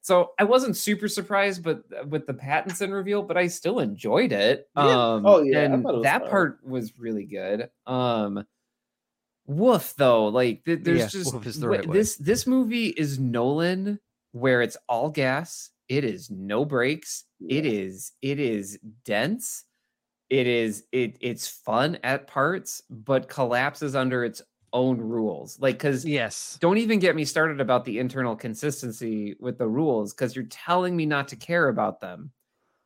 So 0.01 0.31
I 0.39 0.43
wasn't 0.43 0.77
super 0.77 1.07
surprised, 1.07 1.63
but 1.63 1.83
uh, 1.97 2.05
with 2.07 2.27
the 2.27 2.33
Pattinson 2.33 2.91
reveal, 2.93 3.23
but 3.23 3.37
I 3.37 3.47
still 3.47 3.79
enjoyed 3.79 4.31
it. 4.31 4.67
Yeah. 4.75 5.13
Um, 5.13 5.25
Oh, 5.25 5.41
yeah, 5.41 5.61
and 5.61 5.83
thought 5.83 5.93
it 5.93 5.97
was 5.97 6.03
that 6.03 6.21
fine. 6.21 6.29
part 6.29 6.59
was 6.63 6.97
really 6.99 7.25
good. 7.25 7.69
Um, 7.87 8.45
woof 9.47 9.93
though, 9.97 10.27
like 10.27 10.63
th- 10.65 10.79
there's 10.83 10.99
Yeah, 10.99 11.07
just 11.07 11.59
the 11.61 11.69
right 11.69 11.85
way. 11.87 11.97
this 11.97 12.17
this 12.17 12.45
movie 12.45 12.87
is 12.87 13.17
Nolan 13.19 13.99
where 14.33 14.61
it's 14.61 14.77
all 14.89 15.09
gas. 15.09 15.71
It 15.89 16.03
is 16.03 16.29
no 16.29 16.65
breaks. 16.65 17.23
It 17.47 17.65
is 17.65 18.11
it 18.21 18.39
is 18.39 18.79
dense. 19.05 19.63
It 20.29 20.47
is 20.47 20.83
it 20.91 21.17
it's 21.21 21.47
fun 21.47 21.97
at 22.03 22.27
parts, 22.27 22.83
but 22.89 23.29
collapses 23.29 23.95
under 23.95 24.25
its 24.25 24.41
own 24.73 24.99
rules. 24.99 25.57
Like 25.59 25.75
because 25.77 26.05
Yes. 26.05 26.57
don't 26.59 26.77
even 26.77 26.99
get 26.99 27.15
me 27.15 27.23
started 27.23 27.61
about 27.61 27.85
the 27.85 27.99
internal 27.99 28.35
consistency 28.35 29.35
with 29.39 29.57
the 29.57 29.67
rules 29.67 30.13
because 30.13 30.35
you're 30.35 30.45
telling 30.45 30.95
me 30.95 31.05
not 31.05 31.29
to 31.29 31.35
care 31.37 31.69
about 31.69 32.01
them. 32.01 32.31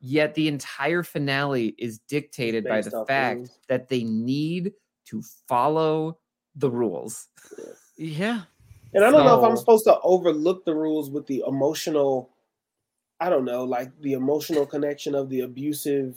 Yet 0.00 0.34
the 0.34 0.48
entire 0.48 1.02
finale 1.02 1.74
is 1.78 1.98
dictated 2.08 2.64
by 2.64 2.82
the 2.82 3.04
fact 3.06 3.36
rules. 3.36 3.58
that 3.68 3.88
they 3.88 4.04
need 4.04 4.72
to 5.06 5.22
follow 5.48 6.18
the 6.56 6.70
rules. 6.70 7.28
Yeah. 7.96 8.42
And 8.94 9.04
I 9.04 9.10
don't 9.10 9.24
know 9.24 9.38
if 9.38 9.44
I'm 9.44 9.56
supposed 9.56 9.84
to 9.84 9.98
overlook 10.00 10.64
the 10.64 10.74
rules 10.74 11.10
with 11.10 11.26
the 11.26 11.42
emotional, 11.46 12.31
I 13.22 13.30
don't 13.30 13.44
know, 13.44 13.62
like 13.64 13.90
the 14.00 14.14
emotional 14.14 14.66
connection 14.66 15.14
of 15.14 15.28
the 15.28 15.40
abusive, 15.40 16.16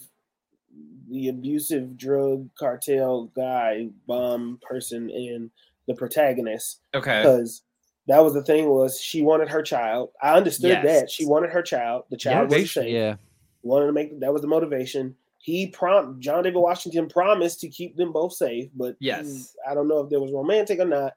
the 1.09 1.27
abusive 1.29 1.97
drug 1.97 2.49
cartel 2.57 3.31
guy, 3.35 3.89
bomb 4.07 4.59
person, 4.67 5.09
and 5.11 5.51
the 5.87 5.93
protagonist. 5.93 6.81
Okay. 6.95 7.21
Because 7.21 7.61
that 8.07 8.23
was 8.23 8.33
the 8.33 8.43
thing 8.43 8.69
was 8.69 8.99
she 8.99 9.21
wanted 9.21 9.49
her 9.49 9.61
child. 9.61 10.09
I 10.21 10.33
understood 10.35 10.71
that 10.83 11.09
she 11.11 11.25
wanted 11.25 11.51
her 11.51 11.61
child. 11.61 12.05
The 12.09 12.17
child 12.17 12.49
was 12.51 12.71
safe. 12.71 12.91
Yeah. 12.91 13.15
Wanted 13.61 13.87
to 13.87 13.93
make 13.93 14.19
that 14.19 14.33
was 14.33 14.41
the 14.41 14.47
motivation. 14.47 15.15
He 15.39 15.67
prom 15.67 16.19
John 16.19 16.43
David 16.43 16.57
Washington 16.59 17.07
promised 17.07 17.59
to 17.61 17.69
keep 17.69 17.95
them 17.97 18.11
both 18.11 18.33
safe, 18.33 18.69
but 18.75 18.95
he- 18.99 19.07
Yes. 19.07 19.55
I 19.69 19.75
don't 19.75 19.87
know 19.87 19.99
if 19.99 20.09
there 20.09 20.19
was 20.19 20.31
romantic 20.31 20.79
or 20.79 20.85
not. 20.85 21.13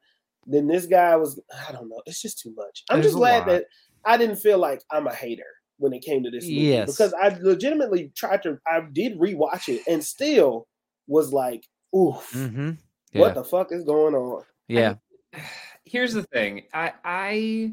Then 0.46 0.66
this 0.66 0.84
guy 0.86 1.16
was 1.16 1.40
I 1.68 1.72
don't 1.72 1.88
know. 1.88 2.02
It's 2.06 2.20
just 2.22 2.38
too 2.40 2.52
much. 2.54 2.84
I'm 2.90 2.96
There's 2.96 3.06
just 3.12 3.16
glad 3.16 3.38
lot. 3.38 3.46
that 3.48 3.64
I 4.04 4.16
didn't 4.18 4.36
feel 4.36 4.58
like 4.58 4.82
I'm 4.90 5.06
a 5.06 5.14
hater 5.14 5.44
when 5.78 5.92
it 5.92 6.00
came 6.02 6.22
to 6.24 6.30
this 6.30 6.44
movie 6.44 6.54
Yes. 6.56 6.90
because 6.90 7.14
I 7.14 7.28
legitimately 7.40 8.12
tried 8.14 8.42
to. 8.42 8.58
I 8.66 8.80
did 8.92 9.18
rewatch 9.18 9.68
it 9.68 9.82
and 9.88 10.02
still 10.04 10.66
was 11.06 11.32
like, 11.32 11.64
oof, 11.96 12.30
Mm-hmm. 12.34 12.70
Yeah. 13.12 13.20
what 13.20 13.34
the 13.34 13.44
fuck 13.44 13.72
is 13.72 13.84
going 13.84 14.14
on? 14.14 14.42
yeah. 14.68 14.94
Here's 15.84 16.12
the 16.12 16.22
thing. 16.24 16.64
I 16.74 16.92
I 17.04 17.72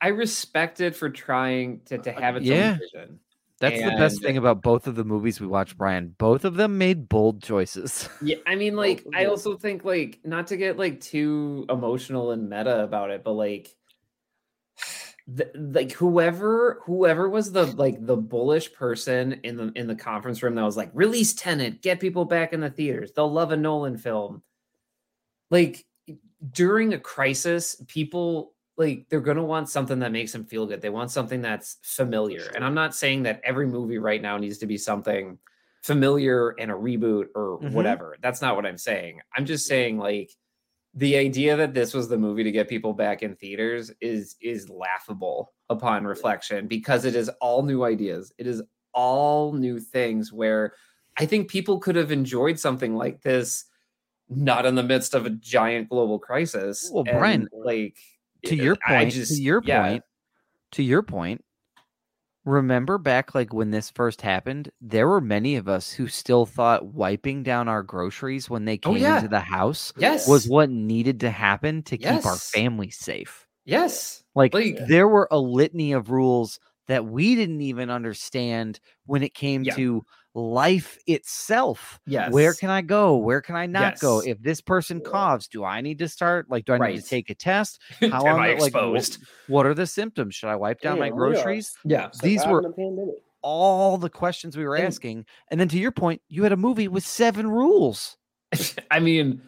I 0.00 0.08
respect 0.08 0.80
it 0.80 0.94
for 0.96 1.08
trying 1.10 1.80
to, 1.86 1.98
to 1.98 2.12
have 2.12 2.36
its 2.36 2.46
Yeah. 2.46 2.72
own 2.72 2.78
vision. 2.78 3.20
That's 3.60 3.78
the 3.82 3.90
best 3.90 4.22
thing 4.22 4.38
about 4.38 4.62
both 4.62 4.86
of 4.86 4.94
the 4.94 5.04
movies 5.04 5.38
we 5.38 5.46
watched, 5.46 5.76
Brian. 5.76 6.14
Both 6.16 6.46
of 6.46 6.54
them 6.54 6.78
made 6.78 7.10
bold 7.10 7.42
choices. 7.42 8.08
Yeah, 8.22 8.36
I 8.46 8.54
mean, 8.56 8.74
like, 8.74 9.04
I 9.14 9.26
also 9.26 9.56
think, 9.58 9.84
like, 9.84 10.18
not 10.24 10.46
to 10.46 10.56
get 10.56 10.78
like 10.78 11.00
too 11.02 11.66
emotional 11.68 12.30
and 12.30 12.48
meta 12.48 12.82
about 12.82 13.10
it, 13.10 13.22
but 13.22 13.32
like, 13.32 13.74
th- 15.36 15.50
like 15.54 15.92
whoever 15.92 16.80
whoever 16.84 17.28
was 17.28 17.52
the 17.52 17.66
like 17.66 18.04
the 18.06 18.16
bullish 18.16 18.72
person 18.72 19.34
in 19.44 19.56
the 19.56 19.72
in 19.74 19.86
the 19.86 19.94
conference 19.94 20.42
room 20.42 20.54
that 20.54 20.62
was 20.64 20.76
like, 20.76 20.90
release 20.94 21.32
Tenet, 21.34 21.82
get 21.82 22.00
people 22.00 22.24
back 22.24 22.52
in 22.52 22.60
the 22.60 22.70
theaters, 22.70 23.12
they'll 23.12 23.30
love 23.30 23.52
a 23.52 23.56
Nolan 23.56 23.96
film. 23.96 24.42
Like 25.50 25.84
during 26.52 26.94
a 26.94 26.98
crisis, 26.98 27.82
people 27.86 28.54
like 28.76 29.06
they're 29.08 29.20
gonna 29.20 29.44
want 29.44 29.68
something 29.68 29.98
that 29.98 30.12
makes 30.12 30.32
them 30.32 30.44
feel 30.44 30.66
good. 30.66 30.80
They 30.80 30.90
want 30.90 31.10
something 31.10 31.42
that's 31.42 31.78
familiar, 31.82 32.50
and 32.54 32.64
I'm 32.64 32.74
not 32.74 32.94
saying 32.94 33.24
that 33.24 33.40
every 33.44 33.66
movie 33.66 33.98
right 33.98 34.22
now 34.22 34.38
needs 34.38 34.58
to 34.58 34.66
be 34.66 34.78
something 34.78 35.38
familiar 35.82 36.50
and 36.58 36.70
a 36.70 36.74
reboot 36.74 37.28
or 37.34 37.58
Mhm. 37.58 37.72
whatever. 37.72 38.16
That's 38.20 38.42
not 38.42 38.54
what 38.54 38.66
I'm 38.66 38.78
saying. 38.78 39.20
I'm 39.34 39.46
just 39.46 39.66
saying 39.66 39.98
like 39.98 40.30
the 40.94 41.16
idea 41.16 41.56
that 41.56 41.74
this 41.74 41.94
was 41.94 42.08
the 42.08 42.18
movie 42.18 42.42
to 42.42 42.50
get 42.50 42.68
people 42.68 42.92
back 42.92 43.22
in 43.22 43.36
theaters 43.36 43.92
is 44.00 44.36
is 44.40 44.68
laughable 44.68 45.52
upon 45.68 46.04
reflection 46.04 46.66
because 46.66 47.04
it 47.04 47.14
is 47.14 47.28
all 47.40 47.62
new 47.62 47.84
ideas. 47.84 48.32
It 48.38 48.46
is 48.46 48.62
all 48.92 49.52
new 49.52 49.78
things 49.78 50.32
where 50.32 50.74
I 51.16 51.26
think 51.26 51.48
people 51.48 51.78
could 51.78 51.96
have 51.96 52.10
enjoyed 52.10 52.58
something 52.58 52.96
like 52.96 53.22
this 53.22 53.66
not 54.28 54.64
in 54.64 54.76
the 54.76 54.82
midst 54.82 55.14
of 55.14 55.26
a 55.26 55.30
giant 55.30 55.88
global 55.88 56.18
crisis. 56.18 56.88
Well, 56.92 57.04
and, 57.06 57.18
Brian, 57.18 57.48
like 57.52 57.96
to 58.44 58.58
eh, 58.58 58.62
your 58.62 58.76
point, 58.86 59.12
just- 59.12 59.36
to 59.36 59.42
your 59.42 59.60
yeah. 59.64 59.82
point, 59.82 60.04
to 60.72 60.82
your 60.82 61.02
point, 61.02 61.44
remember 62.44 62.98
back 62.98 63.34
like 63.34 63.52
when 63.52 63.70
this 63.70 63.90
first 63.90 64.22
happened, 64.22 64.70
there 64.80 65.08
were 65.08 65.20
many 65.20 65.56
of 65.56 65.68
us 65.68 65.92
who 65.92 66.08
still 66.08 66.46
thought 66.46 66.86
wiping 66.94 67.42
down 67.42 67.68
our 67.68 67.82
groceries 67.82 68.48
when 68.50 68.64
they 68.64 68.78
Oh, 68.84 68.94
came 68.94 69.02
yeah. 69.02 69.16
into 69.16 69.28
the 69.28 69.40
house 69.40 69.92
Yes. 69.96 70.26
was 70.28 70.48
what 70.48 70.70
needed 70.70 71.20
to 71.20 71.30
happen 71.30 71.82
to 71.84 71.98
keep 71.98 72.24
our 72.26 72.36
family 72.36 72.90
safe. 72.90 73.46
Yes. 73.64 74.22
Like, 74.34 74.54
Like- 74.54 74.80
uh 74.80 74.86
there 74.86 75.08
were 75.08 75.28
a 75.30 75.38
litany 75.38 75.92
of 75.92 76.10
rules 76.10 76.58
that 76.88 77.04
we 77.06 77.34
didn't 77.36 77.60
even 77.60 77.90
understand 77.90 78.80
when 79.06 79.22
it 79.22 79.34
came 79.34 79.62
Yeah. 79.64 79.74
to 79.76 80.04
life 80.34 80.96
itself. 81.06 81.98
Yes. 82.06 82.32
Where 82.32 82.54
can 82.54 82.70
I 82.70 82.82
go? 82.82 83.16
Where 83.16 83.40
can 83.40 83.56
I 83.56 83.66
not 83.66 83.98
go? 83.98 84.20
If 84.20 84.40
this 84.40 84.60
person 84.60 85.00
coughs, 85.00 85.48
do 85.48 85.64
I 85.64 85.80
need 85.80 85.98
to 85.98 86.08
start? 86.08 86.48
Like, 86.50 86.64
do 86.64 86.72
I 86.74 86.78
need 86.90 87.00
to 87.00 87.06
take 87.06 87.30
a 87.30 87.34
test? 87.34 87.80
How 88.00 88.24
am 88.26 88.36
I 88.36 88.52
like, 88.54 88.68
exposed? 88.68 89.18
what 89.48 89.66
are 89.66 89.74
the 89.74 89.86
symptoms? 89.86 90.34
Should 90.34 90.48
I 90.48 90.56
wipe 90.56 90.80
down 90.80 90.98
my 90.98 91.08
Damn, 91.08 91.16
we 91.16 91.22
are 91.26 91.30
groceries? 91.32 91.72
yeah. 91.84 92.10
These 92.22 92.46
were- 92.46 92.62
pandemic. 92.62 93.14
All 93.42 93.96
the 93.96 94.10
questions 94.10 94.54
we 94.56 94.64
were 94.66 94.76
And- 94.76 94.86
asking. 94.86 95.24
And 95.50 95.58
then 95.58 95.68
to 95.68 95.78
your 95.78 95.92
point, 95.92 96.20
you 96.28 96.42
had 96.42 96.52
a 96.52 96.56
movie 96.58 96.88
with 96.88 97.04
seven 97.06 97.48
rules. 97.48 98.18
I 98.90 99.00
mean, 99.00 99.40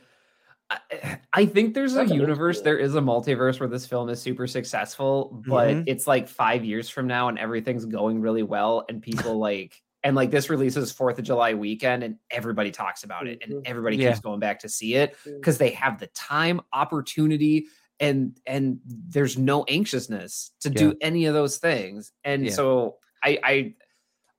I, 0.71 1.19
I 1.35 1.45
think 1.47 1.75
there's 1.75 1.93
a 1.93 1.97
That's 1.99 2.11
a 2.13 2.15
universe, 2.15 2.57
deal. 2.57 2.65
there 2.65 2.79
is 2.79 2.95
a 2.95 3.01
multiverse 3.01 3.61
where 3.61 3.69
this 3.69 3.85
film 3.87 4.09
is 4.09 4.21
super 4.23 4.47
successful, 4.47 5.43
but 5.47 5.69
Mhm. 5.69 5.85
it's 5.87 6.07
like 6.07 6.27
five 6.27 6.65
years 6.65 6.89
from 6.89 7.07
now 7.07 7.29
and 7.29 7.39
everything's 7.39 7.85
going 7.85 8.21
really 8.23 8.43
well, 8.43 8.85
and 8.89 9.03
people 9.03 9.39
like, 9.39 9.81
and 10.05 10.17
like 10.17 10.31
this 10.31 10.51
releases 10.51 10.91
Fourth 10.93 11.19
of 11.19 11.25
July 11.25 11.55
weekend, 11.55 12.03
and 12.03 12.17
everybody 12.31 12.71
talks 12.71 13.05
about 13.05 13.27
it, 13.27 13.39
and 13.43 13.53
Mhm. 13.55 13.63
everybody 13.67 13.97
Yeah. 13.97 14.09
keeps 14.11 14.21
going 14.21 14.41
back 14.41 14.59
to 14.61 14.69
see 14.69 14.95
it 14.95 15.17
because 15.25 15.59
they 15.59 15.71
have 15.71 15.99
the 15.99 16.09
time, 16.09 16.61
opportunity, 16.73 17.67
and 18.01 18.39
and 18.47 18.81
there's 18.85 19.39
no 19.39 19.65
anxiousness 19.69 20.51
to 20.61 20.71
do 20.71 20.95
any 21.01 21.27
of 21.27 21.35
those 21.35 21.59
things, 21.59 22.13
and 22.25 22.47
Yeah. 22.47 22.53
so 22.53 22.97
I 23.23 23.39
I. 23.43 23.75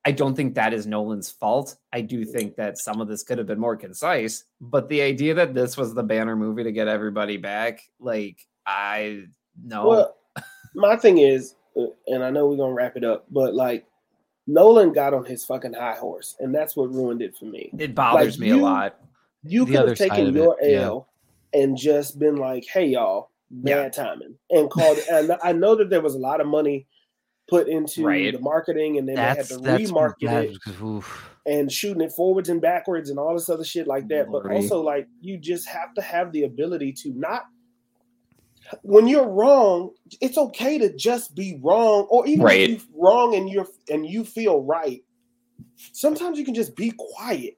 I 0.06 0.12
don't 0.12 0.36
think 0.36 0.56
that 0.56 0.74
is 0.74 0.86
Nolan's 0.86 1.32
fault. 1.32 1.78
I 1.94 2.02
do 2.02 2.26
think 2.26 2.58
that 2.58 2.78
some 2.78 3.00
of 3.00 3.08
this 3.08 3.24
could 3.24 3.38
have 3.38 3.48
been 3.48 3.58
more 3.58 3.78
concise, 3.78 4.44
but 4.60 4.90
the 4.90 5.02
idea 5.02 5.34
that 5.36 5.54
this 5.54 5.78
was 5.78 5.94
the 5.94 6.04
banner 6.04 6.36
movie 6.36 6.62
to 6.66 6.74
get 6.74 6.90
everybody 6.90 7.38
back, 7.38 7.80
like 8.02 8.46
I 8.66 9.28
no. 9.64 9.88
Well, 9.88 10.18
my 10.76 10.98
thing 10.98 11.20
is, 11.20 11.56
uh, 11.78 11.86
and 12.08 12.22
I 12.22 12.32
know 12.32 12.48
we're 12.50 12.58
gonna 12.58 12.74
wrap 12.74 12.98
it 12.98 13.06
up, 13.06 13.28
but 13.32 13.56
like 13.56 13.86
Nolan 14.48 14.92
got 14.94 15.14
on 15.14 15.26
his 15.26 15.46
fucking 15.46 15.74
high 15.74 15.96
horse, 15.96 16.36
and 16.40 16.54
that's 16.54 16.76
what 16.76 16.92
ruined 16.94 17.22
it 17.22 17.36
for 17.38 17.46
me. 17.46 17.70
it 17.78 17.96
bothers 17.96 18.38
me 18.40 18.50
a 18.50 18.58
lot. 18.58 19.00
You 19.44 19.66
could 19.66 19.88
have 19.90 19.98
taken 19.98 20.28
of 20.28 20.36
it, 20.36 20.40
your 20.40 20.58
yeah. 20.62 20.82
L 20.82 21.10
and 21.54 21.78
just 21.78 22.18
been 22.20 22.36
like, 22.38 22.66
"Hey, 22.66 22.88
y'all, 22.88 23.30
Yeah. 23.50 23.84
bad 23.84 23.94
timing," 23.94 24.36
and 24.50 24.70
called. 24.70 24.98
and 25.12 25.32
I 25.44 25.52
know 25.54 25.76
that 25.76 25.90
there 25.90 26.02
was 26.02 26.16
a 26.16 26.20
lot 26.20 26.42
of 26.42 26.48
money 26.48 26.88
put 27.50 27.68
into 27.68 28.06
Right. 28.06 28.34
the 28.34 28.40
marketing, 28.40 28.98
and 28.98 29.08
then 29.08 29.16
That's 29.16 29.50
they 29.50 29.56
had 29.72 29.80
to 29.80 29.94
remarket 29.94 30.50
it 30.54 30.82
oof. 30.82 31.30
and 31.46 31.72
shooting 31.72 32.02
it 32.02 32.12
forwards 32.14 32.48
and 32.50 32.62
backwards 32.62 33.10
and 33.10 33.20
all 33.20 33.34
this 33.34 33.50
other 33.50 33.66
shit 33.66 33.86
like 33.86 34.08
that. 34.08 34.32
But 34.32 34.50
also, 34.50 34.82
like, 34.82 35.08
you 35.22 35.38
just 35.38 35.68
have 35.68 35.94
to 35.96 36.02
have 36.02 36.32
the 36.32 36.44
ability 36.44 36.94
to 37.04 37.14
not. 37.14 37.44
When 38.82 39.08
you're 39.08 39.28
wrong, 39.28 39.92
it's 40.22 40.38
okay 40.38 40.78
to 40.78 40.96
just 40.96 41.36
be 41.36 41.60
wrong, 41.62 42.08
or 42.10 42.26
even 42.28 42.46
Right. 42.46 42.70
if 42.70 42.86
you're 42.90 43.02
wrong 43.04 43.36
and 43.36 43.50
you're 43.50 43.68
and 43.90 44.06
you 44.06 44.24
feel 44.24 44.62
right. 44.62 45.02
Sometimes 45.92 46.38
you 46.40 46.46
can 46.46 46.54
just 46.56 46.76
be 46.76 46.92
quiet. 46.98 47.56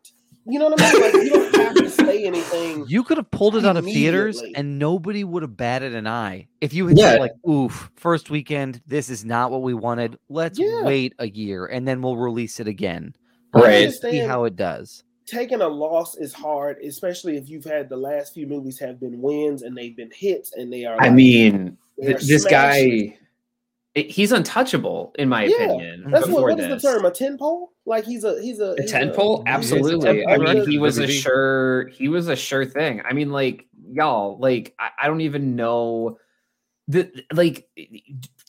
You 0.47 0.59
know 0.59 0.69
what 0.69 0.79
I 0.81 0.93
mean? 0.93 1.01
Like 1.01 1.23
you 1.23 1.29
don't 1.29 1.55
have 1.55 1.73
to 1.75 1.89
say 1.89 2.23
anything. 2.25 2.85
You 2.87 3.03
could 3.03 3.17
have 3.17 3.31
pulled 3.31 3.55
it 3.55 3.65
out 3.65 3.77
of 3.77 3.85
theaters 3.85 4.43
and 4.55 4.77
nobody 4.77 5.23
would 5.23 5.41
have 5.41 5.57
batted 5.57 5.95
an 5.95 6.05
eye. 6.05 6.47
If 6.61 6.73
you 6.73 6.85
had 6.87 6.97
Yeah. 6.97 7.11
said, 7.11 7.19
like, 7.19 7.31
oof, 7.49 7.89
first 7.95 8.29
weekend, 8.29 8.81
this 8.85 9.09
is 9.09 9.25
not 9.25 9.49
what 9.51 9.63
we 9.63 9.73
wanted. 9.73 10.17
Let's 10.29 10.59
Yeah. 10.59 10.83
wait 10.83 11.13
a 11.17 11.27
year 11.27 11.65
and 11.65 11.87
then 11.87 12.01
we'll 12.01 12.17
release 12.17 12.59
it 12.59 12.67
again. 12.67 13.15
Right. 13.53 13.91
See 13.91 14.19
how 14.19 14.43
it 14.43 14.55
does. 14.55 15.03
Taking 15.25 15.61
a 15.61 15.67
loss 15.67 16.15
is 16.17 16.33
hard, 16.33 16.77
especially 16.83 17.35
if 17.37 17.49
you've 17.49 17.65
had 17.65 17.89
the 17.89 17.97
last 17.97 18.33
few 18.33 18.45
movies 18.45 18.77
have 18.79 18.99
been 18.99 19.21
wins 19.21 19.63
and 19.63 19.75
they've 19.75 19.95
been 19.95 20.11
hits 20.13 20.53
and 20.53 20.71
they 20.71 20.85
are. 20.85 20.95
I 21.01 21.05
like- 21.05 21.13
mean, 21.13 21.77
th- 21.99 22.17
this 22.21 22.43
smashes. 22.43 22.45
guy 22.45 23.17
it- 23.95 24.11
he's 24.11 24.31
untouchable 24.31 25.15
in 25.17 25.27
my 25.29 25.45
Yeah, 25.45 25.55
opinion. 25.63 26.11
That's 26.11 26.27
what, 26.27 26.43
what 26.43 26.59
is 26.59 26.67
the 26.67 26.79
term? 26.79 27.05
A 27.05 27.11
tin 27.11 27.37
pole? 27.37 27.71
Like 27.85 28.03
he's 28.03 28.23
a 28.23 28.39
he's 28.41 28.59
a 28.59 28.71
A 28.73 28.81
he's 28.81 28.91
tent 28.91 29.15
pole? 29.15 29.41
A 29.47 29.49
Absolutely. 29.49 30.23
tent 30.25 30.29
I 30.29 30.37
mean, 30.37 30.69
he 30.69 30.77
was 30.77 30.97
a 30.99 31.07
sure 31.07 31.87
he 31.87 32.07
was 32.09 32.27
a 32.27 32.35
sure 32.35 32.65
thing. 32.65 33.01
I 33.05 33.13
mean, 33.13 33.31
like 33.31 33.65
y'all, 33.91 34.37
like 34.39 34.75
I, 34.79 34.89
I 35.03 35.07
don't 35.07 35.21
even 35.21 35.55
know 35.55 36.17
the 36.87 37.09
like 37.33 37.67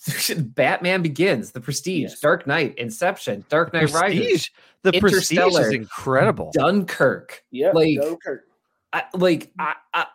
Batman 0.39 1.03
Begins, 1.03 1.53
The 1.53 1.61
Prestige, 1.61 2.11
Yes. 2.11 2.21
Dark 2.21 2.47
Knight, 2.47 2.77
Inception, 2.79 3.45
Dark 3.49 3.73
Knight 3.73 3.91
Rises, 3.93 3.99
Prestige. 4.21 4.49
The 4.83 5.01
Prestige 5.01 5.55
is 5.59 5.73
incredible. 5.73 6.51
Dunkirk. 6.55 7.45
Yeah, 7.51 7.73
like- 7.73 7.99
Dunkirk. 8.01 8.45
I, 8.93 9.03
like 9.15 9.51
I, 9.59 9.75
I, 9.93 10.07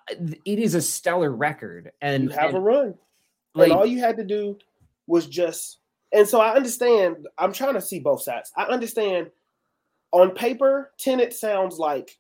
it 0.45 0.57
is 0.57 0.73
a 0.75 0.81
stellar 0.81 1.31
record, 1.31 1.91
and, 2.01 2.23
You 2.23 2.29
have 2.29 2.55
a 2.55 2.59
run. 2.59 2.95
like 3.53 3.69
and 3.69 3.77
all 3.77 3.85
you 3.85 3.99
had 3.99 4.17
to 4.17 4.23
do 4.23 4.57
was 5.07 5.27
just 5.27 5.79
and 6.13 6.27
so 6.27 6.39
i 6.39 6.55
understand 6.55 7.27
i'm 7.37 7.51
trying 7.51 7.73
to 7.73 7.81
see 7.81 7.99
both 7.99 8.21
sides 8.23 8.51
i 8.55 8.63
understand 8.63 9.29
on 10.11 10.31
paper 10.31 10.91
tenet 10.97 11.33
sounds 11.33 11.77
like 11.77 12.17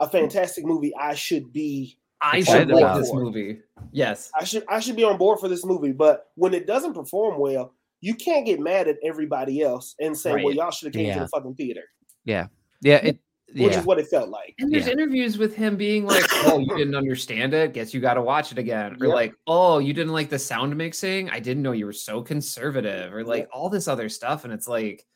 a 0.00 0.08
fantastic 0.08 0.64
movie 0.64 0.94
i 0.98 1.14
should 1.14 1.52
be 1.52 1.97
I 2.20 2.42
should 2.42 2.68
like 2.68 2.82
about 2.82 2.98
this 2.98 3.12
movie. 3.12 3.60
Yes, 3.92 4.30
i 4.38 4.44
should 4.44 4.64
i 4.68 4.80
should 4.80 4.96
be 4.96 5.04
on 5.04 5.16
board 5.18 5.38
for 5.38 5.48
this 5.48 5.64
movie 5.64 5.92
but 5.92 6.26
when 6.34 6.52
it 6.52 6.66
doesn't 6.66 6.92
perform 6.94 7.38
well 7.40 7.74
you 8.00 8.14
can't 8.14 8.44
get 8.44 8.60
mad 8.60 8.86
at 8.88 8.96
everybody 9.04 9.62
else 9.62 9.94
and 10.00 10.16
say 10.16 10.32
well 10.42 10.52
y'all 10.52 10.70
should 10.70 10.86
have 10.86 10.94
came 10.94 11.12
to 11.14 11.20
the 11.20 11.28
fucking 11.28 11.54
theater 11.54 11.84
Yeah, 12.24 12.48
yeah, 12.82 12.96
it. 12.96 13.18
which 13.54 13.72
Yeah, 13.72 13.80
is 13.80 13.86
what 13.86 13.98
it 13.98 14.08
felt 14.08 14.28
like 14.28 14.54
And 14.58 14.70
there's 14.70 14.86
Yeah. 14.86 14.92
interviews 14.92 15.38
with 15.38 15.54
him 15.54 15.76
being 15.76 16.04
like, 16.04 16.24
"Oh, 16.44 16.58
you 16.58 16.76
didn't 16.76 16.94
understand 16.96 17.54
it. 17.54 17.72
Guess 17.72 17.94
you 17.94 18.00
got 18.00 18.14
to 18.14 18.22
watch 18.22 18.52
it 18.52 18.58
again." 18.58 18.96
Or 19.00 19.06
Yep. 19.06 19.14
like, 19.14 19.34
"Oh, 19.46 19.78
you 19.78 19.94
didn't 19.94 20.12
like 20.12 20.28
the 20.28 20.38
sound 20.38 20.76
mixing. 20.76 21.30
I 21.30 21.38
didn't 21.40 21.62
know 21.62 21.72
you 21.72 21.86
were 21.86 21.92
so 21.94 22.20
conservative." 22.22 23.14
Or 23.14 23.24
like 23.24 23.44
Yep. 23.44 23.48
all 23.54 23.70
this 23.70 23.88
other 23.88 24.08
stuff, 24.10 24.44
and 24.44 24.52
it's 24.52 24.68
like, 24.68 25.06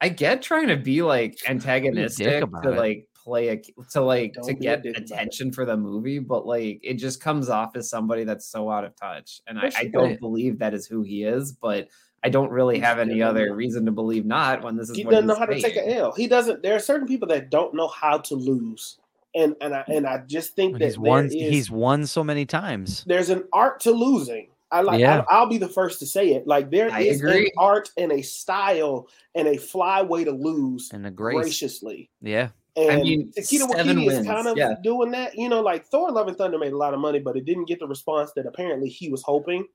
I 0.00 0.08
get 0.08 0.40
trying 0.40 0.68
to 0.68 0.76
be 0.76 1.02
like 1.02 1.36
antagonistic 1.48 2.42
about 2.44 2.62
to 2.62 2.72
it. 2.72 2.76
like 2.76 3.08
play 3.30 3.48
a 3.48 3.56
to 3.92 4.00
like 4.00 4.34
Don't 4.34 4.44
to 4.46 4.54
get 4.54 4.82
dick 4.82 4.96
it. 4.96 5.02
attention 5.10 5.52
for 5.52 5.64
the 5.64 5.76
movie, 5.76 6.18
but 6.18 6.46
like 6.46 6.80
it 6.82 6.94
just 6.94 7.20
comes 7.20 7.48
off 7.48 7.76
as 7.76 7.88
somebody 7.88 8.24
that's 8.24 8.46
so 8.46 8.68
out 8.70 8.84
of 8.84 8.96
touch, 8.96 9.40
and 9.46 9.58
I, 9.58 9.70
I 9.76 9.84
don't 9.86 10.18
believe 10.20 10.58
that 10.58 10.74
is 10.74 10.86
who 10.86 11.02
he 11.02 11.24
is, 11.24 11.52
but. 11.52 11.88
I 12.22 12.28
don't 12.28 12.50
really 12.50 12.74
He's 12.74 12.84
have 12.84 12.98
any 12.98 13.22
other 13.22 13.46
yeah. 13.46 13.52
reason 13.54 13.86
to 13.86 13.92
believe 13.92 14.26
not 14.26 14.62
when 14.62 14.76
this 14.76 14.90
is 14.90 14.96
he 14.98 15.04
what 15.06 15.12
doesn't 15.12 15.26
know 15.26 15.32
he's 15.36 15.38
how 15.38 15.46
to 15.46 15.58
take 15.58 15.74
saying. 15.74 15.90
an 15.90 15.96
L. 15.96 16.12
He 16.12 16.26
doesn't. 16.26 16.62
There 16.62 16.76
are 16.76 16.78
certain 16.78 17.08
people 17.08 17.26
that 17.28 17.48
don't 17.48 17.72
know 17.72 17.88
how 17.88 18.18
to 18.18 18.34
lose, 18.34 18.98
and 19.34 19.56
and 19.62 19.74
I 19.74 19.84
and 19.88 20.06
I 20.06 20.18
just 20.26 20.54
think 20.54 20.78
that 20.80 20.84
he's 20.84 20.98
won. 20.98 21.24
is- 21.28 21.32
He's 21.32 21.70
won 21.70 22.04
so 22.04 22.22
many 22.22 22.44
times. 22.44 23.04
there's 23.06 23.30
an 23.30 23.44
art 23.54 23.80
to 23.80 23.92
losing. 23.92 24.48
I 24.70 24.82
like. 24.82 25.00
Yeah. 25.00 25.24
I, 25.30 25.40
will 25.40 25.48
be 25.48 25.56
the 25.56 25.66
first 25.66 25.98
to 26.00 26.06
say 26.06 26.34
it. 26.34 26.46
Like 26.46 26.70
there 26.70 26.90
I 26.92 27.00
is 27.00 27.20
agree. 27.22 27.46
an 27.46 27.52
art 27.56 27.88
and 27.96 28.12
a 28.12 28.20
style 28.20 29.08
and 29.34 29.48
a 29.48 29.56
fly 29.56 30.02
way 30.02 30.22
to 30.24 30.30
lose 30.30 30.90
And 30.92 31.06
a 31.06 31.10
grace. 31.10 31.36
graciously. 31.36 32.10
Yeah, 32.20 32.50
And 32.76 33.02
mean, 33.02 33.32
Taika 33.36 33.68
Waititi 33.68 34.10
is 34.10 34.26
kind 34.26 34.46
of 34.46 34.56
yeah. 34.56 34.74
doing 34.82 35.10
that. 35.10 35.36
You 35.36 35.48
know, 35.48 35.60
like 35.60 35.86
Thor: 35.86 36.10
Love 36.10 36.28
and 36.28 36.36
Thunder 36.36 36.58
made 36.58 36.72
a 36.72 36.76
lot 36.76 36.94
of 36.94 37.00
money, 37.00 37.18
but 37.18 37.36
it 37.36 37.44
didn't 37.44 37.66
get 37.66 37.80
the 37.80 37.86
response 37.86 38.32
that 38.36 38.46
apparently 38.46 38.88
he 38.88 39.08
was 39.08 39.22
hoping. 39.22 39.66